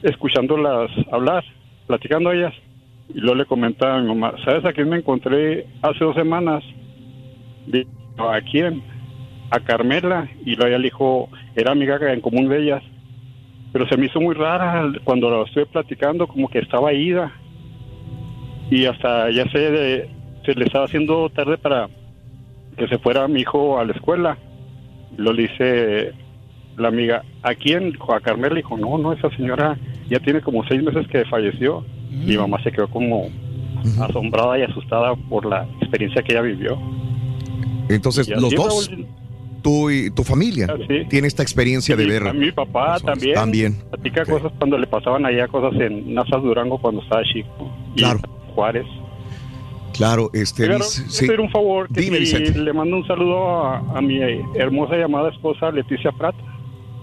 [0.03, 1.43] escuchándolas hablar,
[1.87, 2.53] platicando a ellas
[3.11, 6.63] y luego le comentaba a mi mamá, ¿sabes a quién me encontré hace dos semanas?
[7.65, 8.83] Digo, ¿a quién?
[9.49, 12.83] A Carmela y luego ella dijo, era amiga en común de ellas
[13.71, 17.31] pero se me hizo muy rara cuando lo estuve platicando, como que estaba ida.
[18.71, 20.09] Y hasta ya se,
[20.45, 21.89] se le estaba haciendo tarde para
[22.77, 24.37] que se fuera mi hijo a la escuela.
[25.17, 26.13] Lo le dice
[26.77, 27.93] la amiga, ¿a quién?
[28.07, 28.55] A Carmela.
[28.55, 31.85] Dijo, no, no, esa señora ya tiene como seis meses que falleció.
[32.09, 33.29] Mi mamá se quedó como
[34.01, 36.77] asombrada y asustada por la experiencia que ella vivió.
[37.89, 38.91] Entonces, los dos,
[39.59, 40.67] tú y tu familia,
[41.09, 42.33] tiene esta experiencia de ver.
[42.33, 43.35] mi papá también.
[43.35, 43.75] También.
[43.89, 47.71] Platica cosas cuando le pasaban allá cosas en Nazas Durango cuando estaba chico.
[47.95, 48.19] Y Claro.
[48.55, 48.85] Juárez.
[49.93, 50.65] Claro, este.
[50.67, 51.27] Quiero sí.
[51.27, 54.19] pedir un favor, que Dime, si le mando un saludo a, a mi
[54.55, 56.35] hermosa llamada esposa Leticia Prat.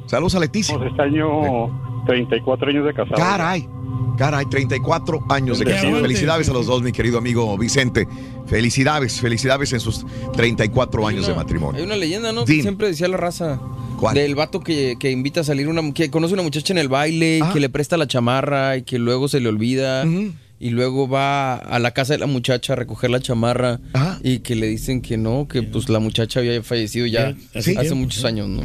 [0.07, 0.79] Saludos a Leticia.
[0.87, 3.17] Este año 34 años de casado.
[3.17, 3.69] Caray,
[4.17, 6.01] caray, 34 años de casado.
[6.01, 8.07] Felicidades a los dos, mi querido amigo Vicente.
[8.47, 11.79] Felicidades, felicidades en sus 34 años de matrimonio.
[11.81, 12.45] Hay una leyenda, ¿no?
[12.45, 13.61] Que siempre decía la raza.
[13.99, 14.15] ¿Cuál?
[14.15, 17.41] Del vato que, que invita a salir una que conoce una muchacha en el baile,
[17.43, 17.51] Ah.
[17.53, 20.05] que le presta la chamarra y que luego se le olvida.
[20.59, 23.79] Y luego va a la casa de la muchacha a recoger la chamarra
[24.23, 27.75] y que le dicen que no, que pues la muchacha había fallecido ya Sí.
[27.77, 27.95] hace Sí.
[27.95, 28.63] muchos años, ¿no?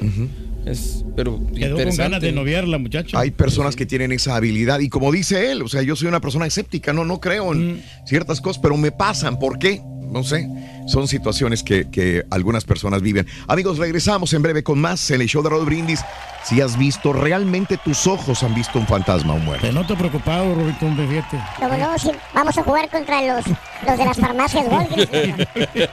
[0.66, 1.98] Es, pero Quedó con interesante.
[2.04, 3.20] ganas de noviar la muchacha.
[3.20, 6.22] Hay personas que tienen esa habilidad y como dice él, o sea, yo soy una
[6.22, 7.82] persona escéptica, no, no creo en Mm.
[8.06, 9.38] ciertas cosas, pero me pasan.
[9.40, 9.82] ¿Por qué?
[10.12, 10.48] No sé.
[10.88, 13.26] Son situaciones que, que algunas personas viven.
[13.48, 16.02] Amigos, regresamos en breve con más en el show de Raúl Brindis.
[16.44, 19.66] Si has visto, realmente tus ojos han visto un fantasma o un muerto.
[19.66, 21.40] Te noto preocupado, Rubito, hombre, fíjate.
[21.60, 23.46] Luego, luego, sí, vamos a jugar contra los,
[23.88, 25.48] los de las farmacias Walgreens.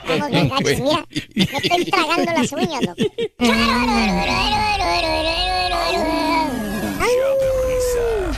[0.08, 3.02] Vamos bien gachos, mira, me estoy tragando las uñas, loco.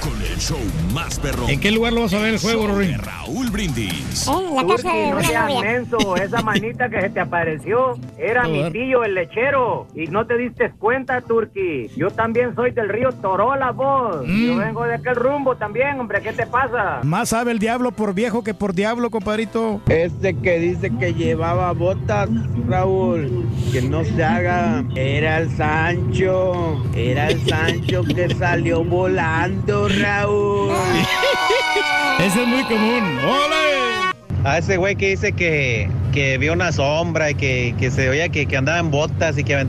[0.00, 0.59] Con el show
[1.01, 1.49] más perrón.
[1.49, 2.95] ¿En qué lugar lo vas a ver el juego, Rory?
[2.95, 4.27] Raúl Brindis.
[4.29, 5.61] En la casa de no una novia.
[5.61, 10.37] menso, esa manita que se te apareció era mi tío el lechero y no te
[10.37, 11.89] diste cuenta, Turki.
[11.97, 14.27] Yo también soy del río Torola, vos.
[14.27, 17.01] Yo vengo de aquel rumbo también, hombre, ¿qué te pasa?
[17.03, 19.81] Más sabe el diablo por viejo que por diablo, compadrito.
[19.89, 22.29] Este que dice que llevaba botas,
[22.69, 30.90] Raúl, que no se haga, era el Sancho, era el Sancho que salió volando, Raúl.
[32.19, 33.19] Ese es muy común.
[33.25, 34.12] ¡Ole!
[34.44, 38.28] A ese güey que dice que, que vio una sombra y que, que se oía
[38.28, 39.67] que, que andaba en botas y que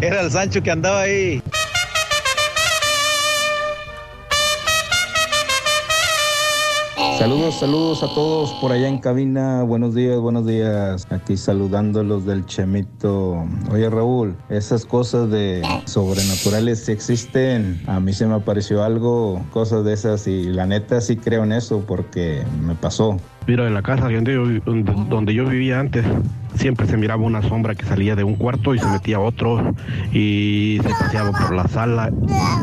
[0.00, 1.42] era el Sancho que andaba ahí.
[6.96, 9.62] Saludos, saludos a todos por allá en cabina.
[9.62, 11.06] Buenos días, buenos días.
[11.10, 13.44] Aquí saludándolos del Chemito.
[13.70, 17.80] Oye, Raúl, esas cosas de sobrenaturales sí existen.
[17.86, 21.52] A mí se me apareció algo, cosas de esas, y la neta sí creo en
[21.52, 23.16] eso porque me pasó.
[23.46, 26.04] Mira, en la casa donde yo, donde, yo vivía antes,
[26.54, 29.74] siempre se miraba una sombra que salía de un cuarto y se metía a otro
[30.12, 32.10] y se paseaba por la sala.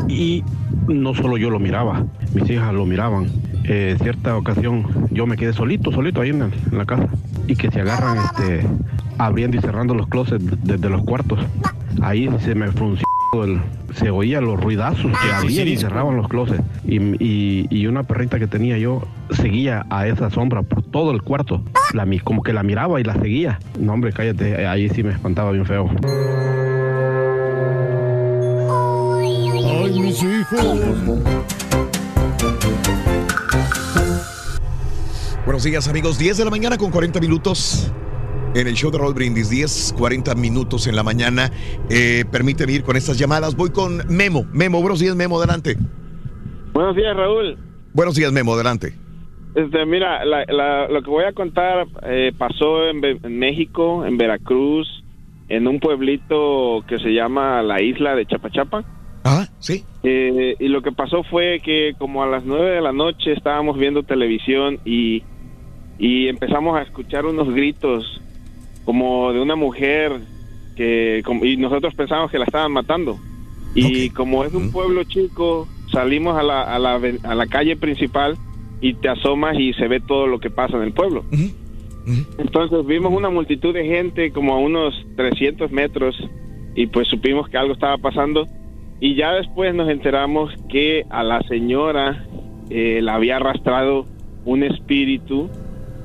[0.08, 0.42] Y
[0.88, 2.04] no solo yo lo miraba,
[2.34, 3.28] mis hijas lo miraban.
[3.64, 7.08] Eh, cierta ocasión yo me quedé solito, solito ahí en, la casa.
[7.46, 8.66] Y que se agarran este,
[9.18, 11.38] abriendo y cerrando los closets desde los cuartos.
[12.00, 13.11] Ahí se me frunció el-
[13.94, 16.62] se oían los ruidazos que abrían y cerraban los closets.
[16.84, 21.22] Y, y- y una perrita que tenía yo seguía a esa sombra por todo el
[21.22, 21.62] cuarto.
[21.94, 23.58] La, mi- como que la miraba y la seguía.
[23.80, 24.66] No, hombre, cállate.
[24.66, 25.88] Ahí sí me espantaba bien feo.
[28.70, 30.78] Ay, mis hijos.
[35.46, 36.18] Buenos días, amigos.
[36.18, 37.90] 10 de la mañana con 40 minutos.
[38.54, 41.50] En el show de Raúl Brindis, 10, 40 minutos en la mañana.
[41.88, 43.56] Eh, permíteme ir con estas llamadas.
[43.56, 44.44] Voy con Memo.
[44.52, 45.76] Memo, buenos días, Memo, adelante.
[46.74, 47.56] Buenos días, Raúl.
[47.94, 48.92] Buenos días, Memo, adelante.
[49.54, 54.18] Este, mira, la- la- lo que voy a contar eh, pasó en, en México, en
[54.18, 54.86] Veracruz,
[55.48, 58.84] en un pueblito que se llama la isla de Chapachapa.
[59.24, 59.84] Ah, sí.
[60.02, 63.78] Eh, y lo que pasó fue que como a las nueve de la noche estábamos
[63.78, 65.22] viendo televisión y,
[65.98, 68.20] y empezamos a escuchar unos gritos
[68.84, 70.12] como de una mujer
[70.76, 73.18] que como- y nosotros pensamos que la estaban matando.
[73.74, 78.36] Y como es un pueblo chico, salimos a la, a, la, a la calle principal
[78.80, 81.24] y te asomas y se ve todo lo que pasa en el pueblo.
[82.38, 86.16] Entonces vimos una multitud de gente como a unos 300 metros
[86.74, 88.46] y pues supimos que algo estaba pasando.
[89.00, 92.26] Y ya después nos enteramos que a la señora
[92.70, 94.06] eh, la había arrastrado
[94.44, 95.48] un espíritu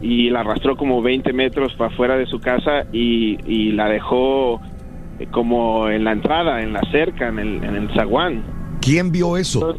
[0.02, 4.62] y la arrastró como 20 metros para afuera de su casa y, y la dejó
[5.20, 8.44] eh, como en la entrada, en la cerca, en el, en el zaguán.
[8.82, 9.78] ¿Quién vio eso?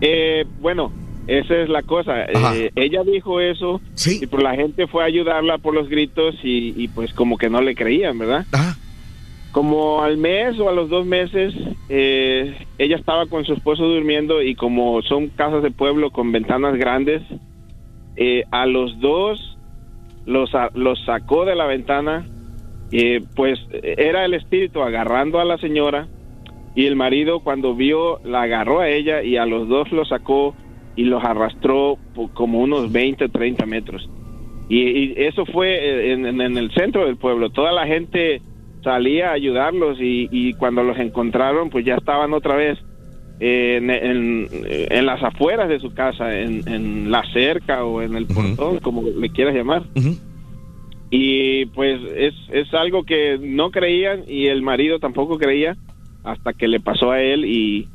[0.00, 0.92] Eh, bueno,
[1.26, 2.24] esa es la cosa.
[2.24, 6.74] Eh, ella dijo eso y pues la gente fue a ayudarla por los gritos y,
[6.76, 8.46] y pues como que no le creían, ¿verdad?
[9.52, 11.54] Como al mes o a los dos meses,
[11.88, 16.76] eh, ella estaba con su esposo durmiendo y como son casas de pueblo con ventanas
[16.76, 17.22] grandes,
[18.16, 19.58] eh, a los dos
[20.24, 22.26] los, los sacó de la ventana,
[22.90, 26.08] eh, pues era el espíritu agarrando a la señora
[26.74, 30.54] y el marido cuando vio la agarró a ella y a los dos los sacó
[30.94, 34.08] y los arrastró por como unos 20 o 30 metros.
[34.68, 37.50] Y, eso fue eh, en, el centro del pueblo.
[37.50, 38.42] Toda la gente
[38.82, 42.78] salía a ayudarlos y, cuando los encontraron pues ya estaban otra vez
[43.40, 48.26] en, en- en las afueras de su casa, en, en la cerca o en el
[48.26, 49.82] portón, como le quieras llamar.
[51.10, 55.76] Y pues es, es algo que no creían y el marido tampoco creía
[56.24, 57.88] hasta que le pasó a él y,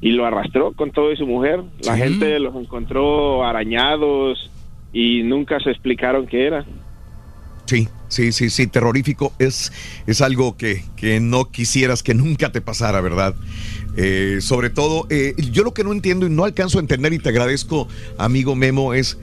[0.00, 1.60] y lo arrastró con todo y su mujer.
[1.84, 4.50] La gente los encontró arañados
[4.92, 6.64] y nunca se explicaron qué era.
[7.66, 9.32] Sí, sí, sí, sí, terrorífico.
[9.40, 9.72] Es,
[10.06, 13.34] es algo que, que no quisieras que nunca te pasara, ¿verdad?
[13.96, 17.18] Eh, sobre todo, eh, yo lo que no entiendo y no alcanzo a entender y
[17.18, 17.88] te agradezco,
[18.18, 19.18] amigo Memo, es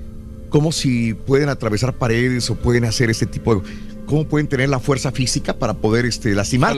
[0.49, 3.61] cómo si pueden atravesar paredes o pueden hacer este tipo de...
[4.05, 6.71] ¿Cómo pueden tener la fuerza física para poder este, lastimar?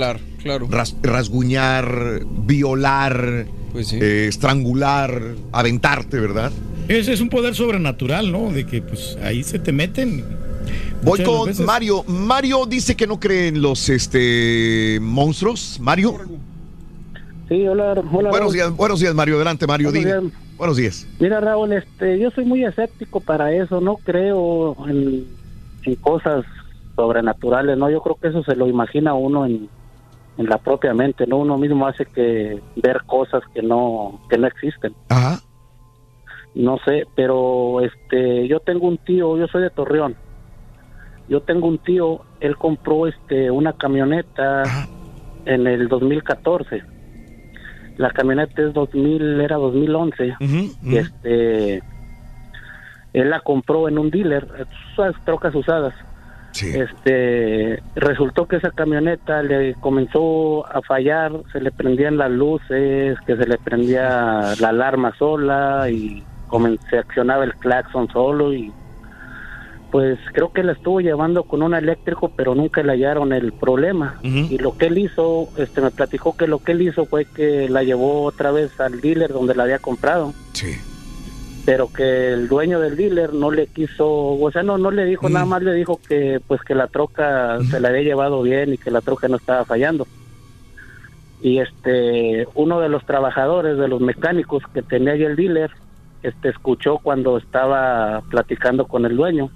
[0.44, 0.68] claro.
[0.70, 6.52] Ras- rasguñar, violar, eh, estrangular, aventarte, ¿verdad?
[6.90, 8.52] Ese es un poder sobrenatural, ¿no?
[8.52, 10.26] De que pues ahí se te meten.
[11.04, 11.50] Voy con.
[11.66, 12.04] Mario.
[12.04, 15.78] Mario dice que no cree en los este monstruos.
[15.80, 16.20] Mario.
[17.52, 18.30] Sí, hola, hola.
[18.30, 19.36] Buenos días, buenos días, Mario.
[19.36, 19.92] Adelante, Mario.
[19.92, 20.24] Buenos días.
[20.56, 21.08] Buenos días.
[21.20, 25.28] Mira, Raúl, este, yo soy muy escéptico para eso, no creo en,
[25.84, 26.46] en cosas
[26.96, 27.90] sobrenaturales, ¿no?
[27.90, 29.68] Yo creo que eso se lo imagina uno en,
[30.38, 31.40] en la propia mente, ¿no?
[31.40, 34.96] Uno mismo hace que ver cosas que no, que no existen.
[35.10, 35.42] Ajá.
[36.56, 40.16] No sé, pero este, yo tengo un tío, yo soy de Torreón.
[41.28, 44.64] Yo tengo un tío, él compró este una camioneta
[45.44, 46.91] en el 2014.
[47.98, 50.36] La camioneta es 2000, era 2011.
[50.84, 51.82] Y este
[53.14, 54.48] él la compró en un dealer,
[54.94, 55.94] esas trocas usadas.
[56.54, 63.38] Este resultó que esa camioneta le comenzó a fallar, se le prendían las luces, que
[63.38, 66.24] se le prendía la alarma sola y
[66.90, 68.72] se accionaba el claxon solo y
[69.92, 74.20] pues creo que la estuvo llevando con un eléctrico pero nunca le hallaron el problema.
[74.24, 77.68] Y lo que él hizo este me platicó que lo que él hizo fue que
[77.70, 80.34] la llevó otra vez al dealer donde la había comprado.
[80.54, 80.78] Sí.
[81.66, 85.30] Pero que el dueño del dealer no le quiso o sea no no le dijo
[85.30, 88.78] nada más le dijo que pues que la troca se la había llevado bien y
[88.78, 90.08] que la troca no estaba fallando.
[91.42, 95.72] Y este uno de los trabajadores de los mecánicos que tenía ahí el dealer
[96.24, 99.50] este escuchó cuando estaba platicando con el dueño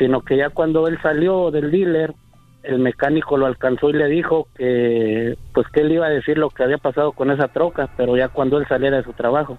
[0.00, 2.14] sino que ya cuando él salió del dealer
[2.62, 6.48] el mecánico lo alcanzó y le dijo que pues que él iba a decir lo
[6.48, 9.58] que había pasado con esa troca pero ya cuando él saliera de su trabajo.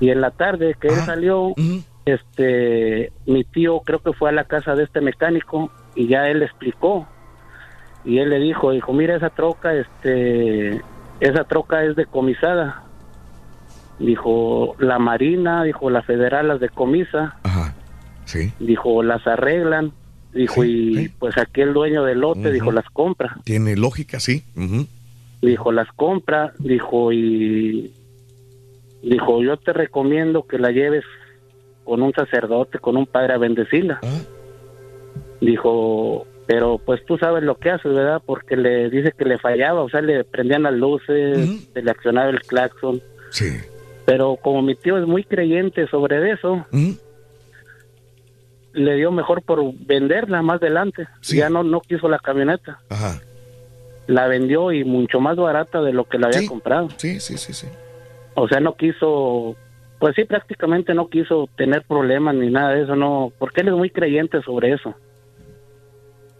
[0.00, 1.52] Y en la tarde que él salió
[2.06, 6.42] este mi tío creo que fue a la casa de este mecánico y ya él
[6.42, 7.06] explicó.
[8.06, 10.80] Y él le dijo dijo mira esa troca este
[11.20, 12.84] esa troca es decomisada
[13.98, 17.36] dijo la marina dijo la federal las decomisa
[18.24, 18.52] sí.
[18.58, 19.92] Dijo las arreglan
[20.32, 24.44] dijo y pues aquí el dueño del lote dijo las compra Tiene lógica, sí.
[25.40, 27.92] Dijo las compra dijo y
[29.02, 31.04] dijo yo te recomiendo que la lleves
[31.84, 34.00] con un sacerdote con un padre a bendecirla
[35.40, 39.82] dijo pero pues tú sabes lo que haces verdad porque le dice que le fallaba
[39.82, 43.46] o sea le prendían las luces se le accionaba el claxon sí.
[44.06, 46.66] Pero como mi tío es muy creyente sobre eso
[48.74, 53.20] le dio mejor por venderla más adelante ya no no quiso la camioneta Ajá.
[54.06, 56.46] la vendió y mucho más barata de lo que la había Sí.
[56.48, 56.88] comprado.
[56.98, 57.68] Sí, sí, sí, sí.
[58.34, 59.56] O sea, no quiso,
[59.98, 63.74] pues sí, prácticamente no quiso tener problemas ni nada de eso, no, porque él es
[63.74, 64.94] muy creyente sobre eso,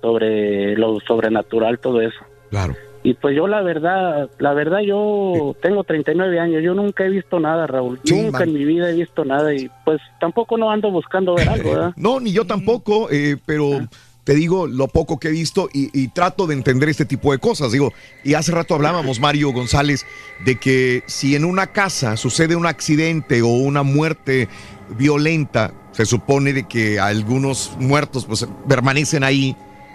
[0.02, 2.18] sobre lo sobrenatural, todo eso.
[2.50, 2.74] Claro.
[3.04, 7.38] Y pues yo la verdad, la verdad yo tengo 39 años, yo nunca he visto
[7.38, 8.48] nada, Raúl, nunca man.
[8.48, 11.92] en mi vida he visto nada y pues tampoco no ando buscando ver algo, ¿verdad?
[11.96, 13.86] No, ni yo tampoco, eh, pero
[14.24, 17.38] te digo lo poco que he visto y, y trato de entender este tipo de
[17.38, 17.72] cosas.
[17.72, 17.92] Digo,
[18.24, 20.06] y hace rato hablábamos, Mario González,
[20.46, 24.48] de que si en una casa sucede un accidente o una muerte
[24.96, 29.54] violenta, se supone de que algunos muertos pues permanecen ahí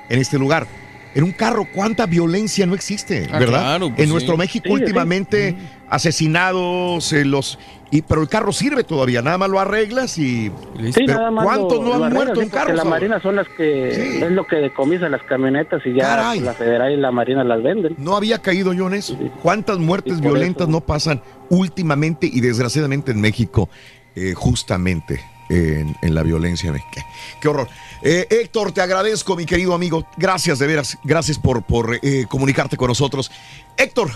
[0.10, 0.68] en este lugar.
[1.16, 1.66] En un carro.
[1.74, 3.60] ¿Cuánta violencia no existe, Ah, verdad?
[3.62, 4.12] claro, pues en sí.
[4.12, 4.82] nuestro México Sí, sí.
[4.82, 5.56] últimamente
[5.90, 7.58] asesinados, eh, los
[7.92, 10.52] y pero el carro sirve todavía, nada más lo arreglas y
[10.94, 12.76] Sí, pero nada más ¿cuántos lo- no lo han muerto en porque carros?
[12.76, 12.90] La ahora?
[12.92, 16.40] Marina son las que es lo que decomisan las camionetas y ya Caray.
[16.42, 17.96] la Federal y la Marina las venden.
[17.98, 19.18] No había caído yo en eso.
[19.42, 23.70] ¿Cuántas muertes violentas no pasan últimamente y desgraciadamente en México,
[24.16, 27.08] eh, justamente en, en la violencia mexicana?
[27.42, 27.68] Qué horror.
[28.02, 30.06] Eh, Héctor, te agradezco, mi querido amigo.
[30.18, 30.98] Gracias, de veras.
[31.04, 33.30] Gracias por, por eh, comunicarte con nosotros.
[33.78, 34.10] Héctor,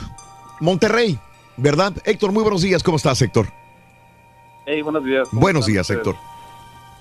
[0.59, 1.19] Monterrey,
[1.57, 1.93] ¿verdad?
[2.05, 2.81] Héctor, muy buenos días.
[2.81, 3.47] ¿Cómo estás, Héctor?
[4.65, 5.27] Hey, buenos días.
[5.29, 5.99] ¿cómo Buenos días, ustedes?
[5.99, 6.15] Héctor.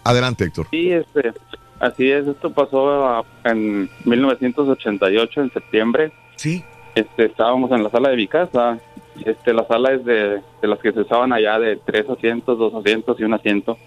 [0.04, 0.66] Adelante, Héctor.
[0.70, 1.32] Sí, este,
[1.78, 2.26] así es.
[2.26, 6.12] Esto pasó ah, en 1988, en septiembre.
[6.34, 6.64] Sí.
[6.96, 8.78] Este, estábamos en la sala de mi casa.
[9.24, 12.74] Este, la sala es de, de las que se usaban allá de tres asientos, dos
[12.74, 13.78] asientos y un asiento.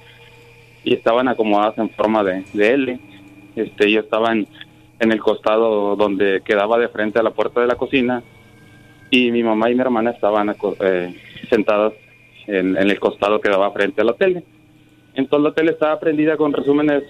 [0.86, 3.00] Y estaban acomodadas en forma de, de L.
[3.58, 4.48] Este, yo estaba en,
[5.00, 8.24] en el costado donde quedaba de frente a la puerta de la cocina.
[9.10, 11.16] Y mi mamá y mi hermana estaban eh,
[11.50, 11.94] sentadas
[12.48, 14.44] en, en el costado que daba frente a la tele.
[15.16, 17.04] Entonces la tele estaba prendida con resúmenes.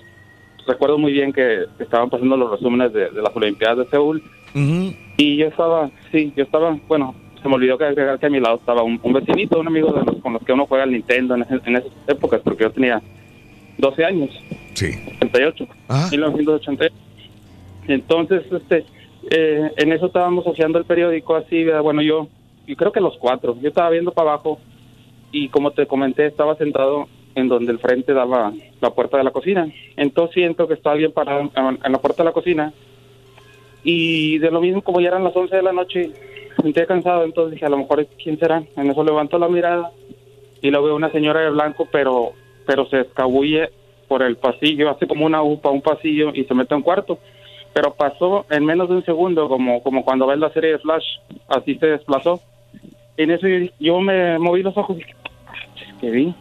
[0.67, 4.23] Recuerdo muy bien que estaban pasando los resúmenes de, de las Olimpiadas de Seúl.
[5.17, 8.39] Y yo estaba, sí, yo estaba, bueno, se me olvidó que agregar que a mi
[8.39, 10.91] lado estaba un, un vecinito, un amigo de los con los que uno juega al
[10.91, 11.41] Nintendo en
[11.75, 13.01] esas épocas, porque yo tenía
[13.77, 14.29] 12 años.
[14.73, 14.91] Sí.
[15.21, 15.67] 88.
[16.11, 16.95] 1988.
[17.87, 18.85] Entonces, este,
[19.29, 22.27] eh, en eso estábamos hojeando el periódico así, bueno, yo,
[22.67, 24.59] yo creo que los cuatro, yo estaba viendo para abajo
[25.31, 29.31] y como te comenté, estaba sentado en donde el frente daba la puerta de la
[29.31, 29.67] cocina.
[29.97, 32.73] Entonces siento que estaba alguien parado en, en la puerta de la cocina
[33.83, 36.11] y de lo mismo como ya eran las 11 de la noche,
[36.61, 38.63] sentía cansado, entonces dije, a lo mejor, ¿quién será?
[38.75, 39.91] En eso levanto la mirada
[40.61, 42.33] y lo veo una señora de blanco, pero
[42.65, 43.69] pero se escabulle
[44.07, 47.19] por el pasillo, hace como una upa, un pasillo y se mete a un cuarto.
[47.73, 51.03] Pero pasó en menos de un segundo, como, como cuando ves la serie de Flash,
[51.47, 52.41] así se desplazó.
[53.17, 53.47] En eso
[53.79, 55.15] yo, me moví los ojos y dije,
[55.99, 56.35] ¿qué vi?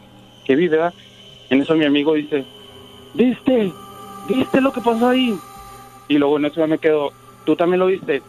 [0.45, 0.93] ¿Qué vi, verdad?
[1.49, 2.45] En eso mi amigo dice,
[3.13, 3.71] ¿viste?
[4.27, 5.35] ¿Viste lo que pasó ahí?
[6.07, 7.11] Y luego en eso ya me quedo,
[7.45, 8.21] ¿tú también lo viste?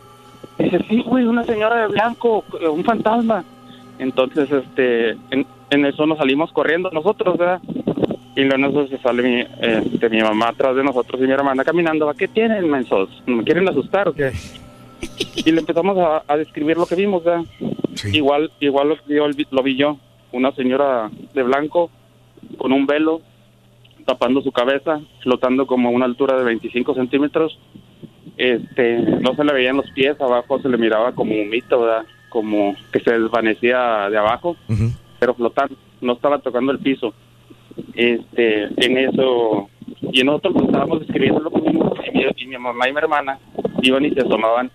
[0.58, 3.44] Dice, sí, güey, una señora de blanco, eh, un fantasma.
[3.98, 7.60] Entonces, este, en, en eso nos salimos corriendo nosotros, ¿verdad?
[8.36, 11.64] Y luego eso se sale mi, este, mi mamá atrás de nosotros y mi hermana
[11.64, 12.08] caminando.
[12.08, 13.08] ¿A qué tienen, mensos?
[13.24, 14.30] ¿Me quieren asustar o qué?
[15.36, 17.44] Y le empezamos a, a describir lo que vimos, ¿verdad?
[18.12, 19.96] Igual, igual lo, yo, lo vi yo.
[20.32, 21.90] Una señora de blanco
[22.58, 23.22] con un velo
[24.04, 27.58] tapando su cabeza, flotando como a una altura de 25 centímetros.
[28.36, 32.06] Este, no se le veían los pies, abajo se le miraba como un mito, ¿verdad?
[32.28, 34.56] Como que se desvanecía de abajo,
[35.18, 37.14] pero flotando, no estaba tocando el piso.
[37.94, 39.68] Este, en eso,
[40.12, 43.38] y nosotros pues, estábamos describiendo lo vimos, y mi, y mi mamá y mi hermana
[43.82, 44.70] iban y se asomaban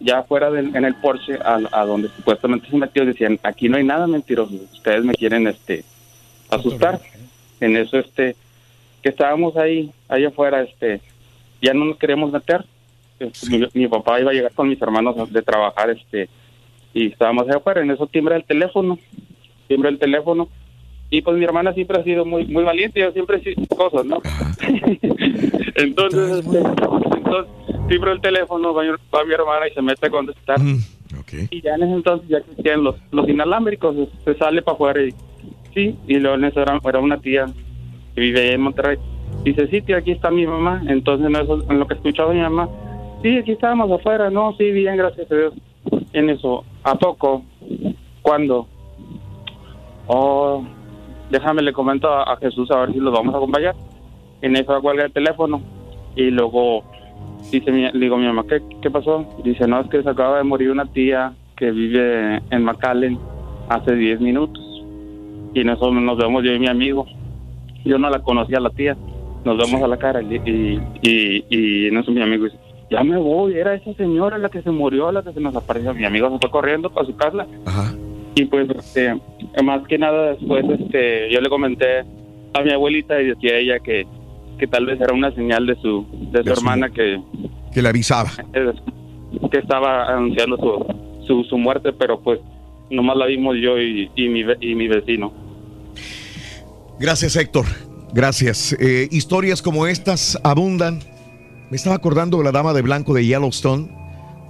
[0.00, 3.76] ya afuera del, en el Porsche a, a donde supuestamente se metió, decían, aquí no
[3.76, 5.84] hay nada mentiroso, ustedes me quieren este
[6.50, 7.00] asustar.
[7.60, 8.36] En eso, este,
[9.02, 11.00] que estábamos ahí, ahí afuera, este,
[11.62, 12.64] ya no nos queríamos meter.
[13.20, 16.28] Este, mi, mi papá iba a llegar con mis hermanos de trabajar, este,
[16.92, 18.98] y estábamos allá afuera, en eso timbra el teléfono,
[19.68, 20.48] timbra el teléfono,
[21.10, 24.04] y pues mi hermana siempre ha sido muy muy valiente, yo siempre he sido cosas,
[24.04, 24.18] ¿no?
[25.76, 26.58] entonces, este,
[27.18, 27.52] entonces
[27.88, 30.58] timbra el teléfono, va, mi- va mi hermana y se mete a contestar.
[31.50, 35.12] Y ya en ese entonces ya existían los, los inalámbricos, se sale para afuera y
[35.74, 37.46] sí, y luego en eso era, era una tía
[38.14, 38.98] que vive ahí en Monterrey.
[39.44, 40.82] Dice, sí, tía, aquí está mi mamá.
[40.88, 42.68] Entonces en, eso, en lo que escuchaba mi mamá,
[43.22, 45.54] sí, aquí estábamos afuera, no, sí, bien, gracias a Dios.
[46.12, 47.44] En eso, ¿a poco?
[48.22, 48.66] ¿Cuándo?
[50.06, 50.64] Oh,
[51.34, 53.74] déjame le comento a, a Jesús a ver si los vamos a acompañar.
[54.40, 55.60] En eso cuelga el teléfono
[56.14, 56.84] y luego
[57.50, 59.26] dice mi, le digo mi mamá, ¿qué, ¿qué pasó?
[59.42, 63.18] Dice, no, es que se acaba de morir una tía que vive en McAllen
[63.68, 64.62] hace 10 minutos.
[65.54, 67.06] Y en eso nos vemos yo y mi amigo.
[67.84, 68.96] Yo no la conocía la tía.
[69.44, 72.58] Nos vemos a la cara y, y, y, y en eso mi amigo dice,
[72.90, 75.92] ya me voy, era esa señora la que se murió, la que se nos apareció.
[75.94, 77.46] Mi amigo se fue corriendo para su casa.
[78.34, 79.14] Y pues, este,
[79.62, 82.00] más que nada después, este, yo le comenté
[82.52, 84.06] a mi abuelita y decía ella que,
[84.58, 87.20] que tal vez era una señal de su, de su De su- hermana que,
[87.72, 88.30] Que le avisaba.
[88.52, 88.72] eh,
[89.50, 92.40] que estaba anunciando su, su, su muerte, pero pues
[92.90, 95.32] nomás la vimos yo y, y, mi, y mi vecino.
[96.98, 97.66] Gracias, Héctor.
[98.12, 98.76] Gracias.
[98.80, 101.00] Eh, historias como estas abundan.
[101.70, 103.88] Me estaba acordando de la dama de blanco de Yellowstone,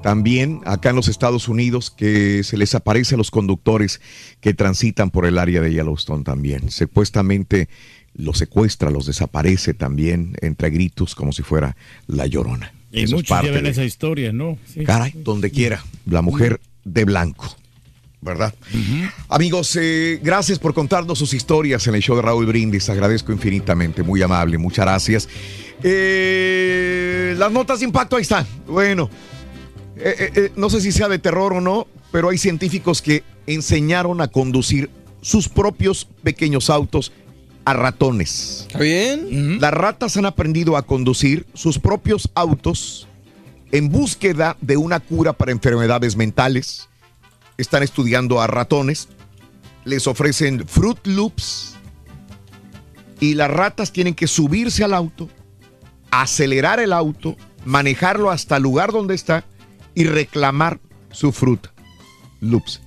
[0.05, 4.03] también acá en los Estados Unidos, que se les aparece a los conductores
[4.43, 6.71] que transitan por el área de Yellowstone también.
[6.71, 7.71] Supuestamente
[8.15, 11.75] los secuestra, los desaparece también entre gritos como si fuera
[12.07, 12.71] la llorona.
[12.93, 14.59] Y Eso es muchos parte llevan de- esa historia, ¿no?
[14.71, 14.85] Sí.
[14.85, 17.57] Caray, donde quiera, la mujer de blanco.
[18.21, 18.55] ¿Verdad?
[19.31, 22.91] Amigos, eh, gracias por contarnos sus historias en el show de Raúl Brindis.
[22.91, 25.29] Agradezco infinitamente, muy amable, muchas gracias.
[25.83, 28.47] Eh, las notas de impacto, ahí están.
[28.67, 29.09] Bueno,
[29.97, 33.23] eh, eh, eh, no sé si sea de terror o no, pero hay científicos que
[33.47, 34.91] enseñaron a conducir
[35.21, 37.13] sus propios pequeños autos
[37.65, 38.67] a ratones.
[38.67, 39.61] ¿Está bien?
[39.61, 43.09] Las ratas han aprendido a conducir sus propios autos
[43.73, 46.89] en búsqueda de una cura para enfermedades mentales.
[47.57, 49.09] Están estudiando a ratones,
[49.85, 51.75] les ofrecen Fruit Loops
[53.21, 55.31] y las ratas tienen que subirse al auto,
[56.11, 59.45] acelerar el auto, manejarlo hasta el lugar donde está
[59.95, 61.67] y reclamar su Fruit
[62.41, 62.81] Loops.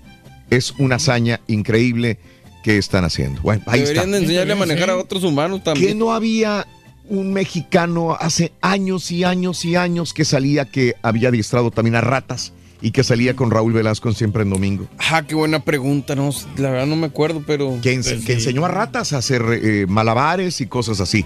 [0.50, 2.20] Es una hazaña increíble
[2.64, 3.42] que están haciendo.
[3.42, 4.18] Bueno, ahí Deberían está.
[4.18, 6.00] de enseñarle a manejar a otros humanos Que también.
[6.00, 6.68] no había
[7.10, 12.02] un mexicano hace años y años y años que salía que había adiestrado también a
[12.02, 14.88] ratas y que salía con Raúl Velasco siempre en domingo.
[15.10, 17.80] Ah, qué buena pregunta, no, la verdad no me acuerdo, pero...
[17.82, 21.26] Que, que enseñó a ratas a hacer eh, malabares y cosas así.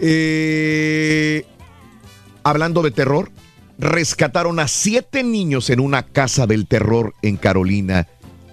[0.00, 1.44] Eh,
[2.42, 3.30] hablando de terror,
[3.78, 8.08] rescataron a siete niños en una casa del terror en Carolina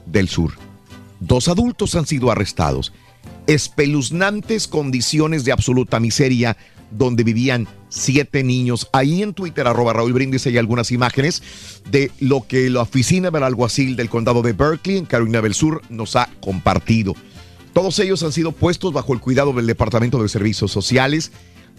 [0.06, 0.54] del Sur.
[1.20, 2.94] Dos adultos han sido arrestados.
[3.48, 6.58] Espeluznantes condiciones de absoluta miseria
[6.92, 8.90] donde vivían siete niños.
[8.92, 11.42] Ahí en Twitter, arroba Raúl Brindis, hay algunas imágenes
[11.90, 15.82] de lo que la oficina del alguacil del condado de Berkeley, en Carolina del Sur,
[15.90, 17.16] nos ha compartido.
[17.74, 21.32] Todos ellos han sido puestos bajo el cuidado del Departamento de Servicios Sociales.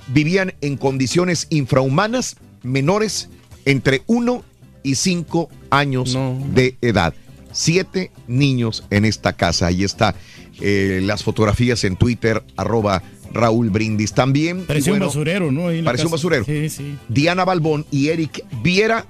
[0.08, 3.28] Vivían en condiciones infrahumanas, menores
[3.64, 4.42] entre 1
[4.82, 6.18] y 5 años
[6.54, 7.14] de edad.
[7.52, 9.66] Siete niños en esta casa.
[9.66, 10.14] Ahí está
[10.60, 14.12] eh, las fotografías en Twitter, arroba Raúl Brindis.
[14.12, 14.64] También.
[14.64, 15.64] Parecía y un basurero, ¿no?
[15.84, 16.44] Parecía un basurero.
[16.44, 16.96] Sí, sí.
[17.08, 19.06] Diana Balbón y Eric Viera,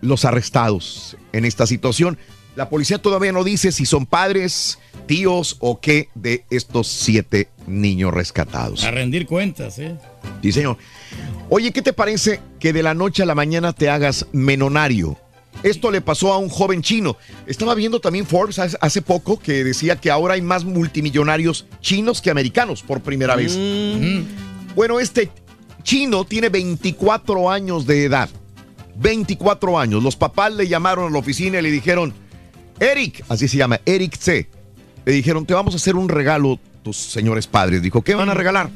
[0.00, 2.18] los arrestados en esta situación.
[2.56, 8.14] La policía todavía no dice si son padres, tíos o qué de estos siete niños
[8.14, 8.84] rescatados.
[8.84, 9.96] A rendir cuentas, ¿eh?
[10.40, 10.78] Sí, señor.
[11.50, 15.18] Oye, ¿qué te parece que de la noche a la mañana te hagas menonario?
[15.62, 17.16] Esto le pasó a un joven chino.
[17.46, 22.30] Estaba viendo también Forbes hace- poco que decía que ahora hay más multimillonarios chinos que
[22.30, 23.56] americanos por primera vez.
[24.74, 25.30] Bueno, este
[25.82, 28.28] chino tiene 24 años de edad.
[28.96, 30.02] 24 años.
[30.02, 32.12] Los papás le llamaron a la oficina y le dijeron,
[32.80, 34.48] Eric, así se llama, Eric C.
[35.04, 37.82] Le dijeron, te vamos a hacer un regalo, tus señores padres.
[37.82, 38.70] Dijo, ¿qué van a regalar?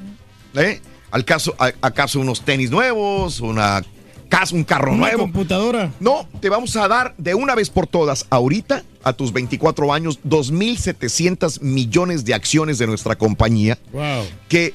[0.55, 0.81] ¿Eh?
[1.11, 3.41] ¿Al caso, a- ¿Acaso unos tenis nuevos?
[3.41, 3.83] ¿Una
[4.29, 5.23] casa, un carro Una nuevo?
[5.23, 5.91] computadora.
[6.01, 10.19] No, te vamos a dar de una vez por todas, ahorita, a tus 24 años,
[10.23, 14.25] 2.700 millones de acciones de nuestra compañía, Wow.
[14.49, 14.75] que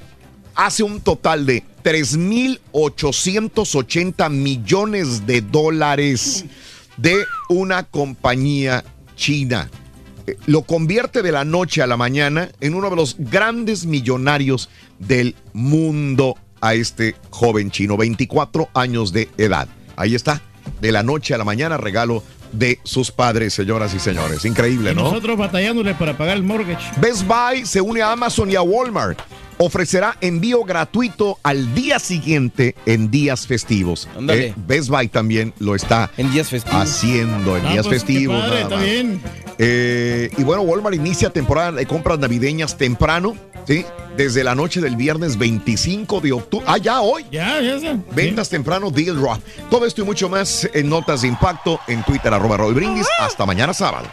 [0.55, 6.45] hace un total de 3.880 millones de dólares
[6.97, 8.83] de una compañía
[9.15, 9.69] china.
[10.27, 14.69] Eh, Lo convierte de la noche a la mañana en uno de los grandes millonarios
[14.99, 19.67] del mundo a este joven chino, 24 años de edad.
[19.95, 20.41] Ahí está,
[20.81, 24.45] de la noche a la mañana, regalo de sus padres, señoras y señores.
[24.45, 25.03] Increíble, Y ¿no?
[25.05, 26.83] nosotros batallándole para pagar el mortgage.
[27.01, 29.19] Best Buy se une a Amazon y a Walmart.
[29.57, 34.07] Ofrecerá envío gratuito al día siguiente en días festivos.
[34.29, 36.81] Eh, Best Buy también lo está En días festivos.
[36.81, 38.41] haciendo en Ah, días pues, qué festivos.
[38.41, 38.85] padre, nada está más.
[38.85, 39.21] bien.
[39.57, 43.35] Eh, y bueno, Walmart inicia temporada de compras navideñas temprano,
[43.67, 43.85] ¿sí?
[44.17, 46.65] Desde la noche del viernes 25 de octubre.
[46.67, 47.25] Ah, ya hoy.
[47.31, 47.97] Ya, ya sé.
[48.13, 49.39] Ventas temprano, Deal Drop.
[49.69, 53.07] Todo esto y mucho más en Notas de Impacto en Twitter, arroba Raúl Brindis.
[53.19, 54.07] Hasta mañana sábado.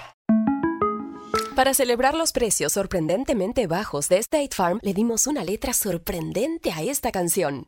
[1.60, 6.80] Para celebrar los precios sorprendentemente bajos de State Farm, le dimos una letra sorprendente a
[6.82, 7.66] esta canción.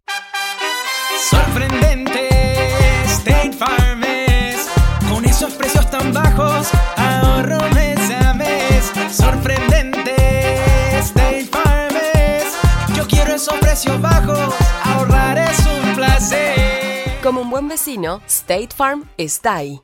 [1.30, 2.28] Sorprendente,
[3.04, 4.66] State Farm es.
[5.10, 6.68] Con esos precios tan bajos,
[7.42, 8.92] ahorro mes a mes.
[9.10, 10.14] Sorprendente,
[10.98, 12.44] State Farm es.
[12.96, 14.54] Yo quiero esos precios bajos,
[14.84, 17.20] ahorrar es un placer.
[17.22, 19.82] Como un buen vecino, State Farm está ahí.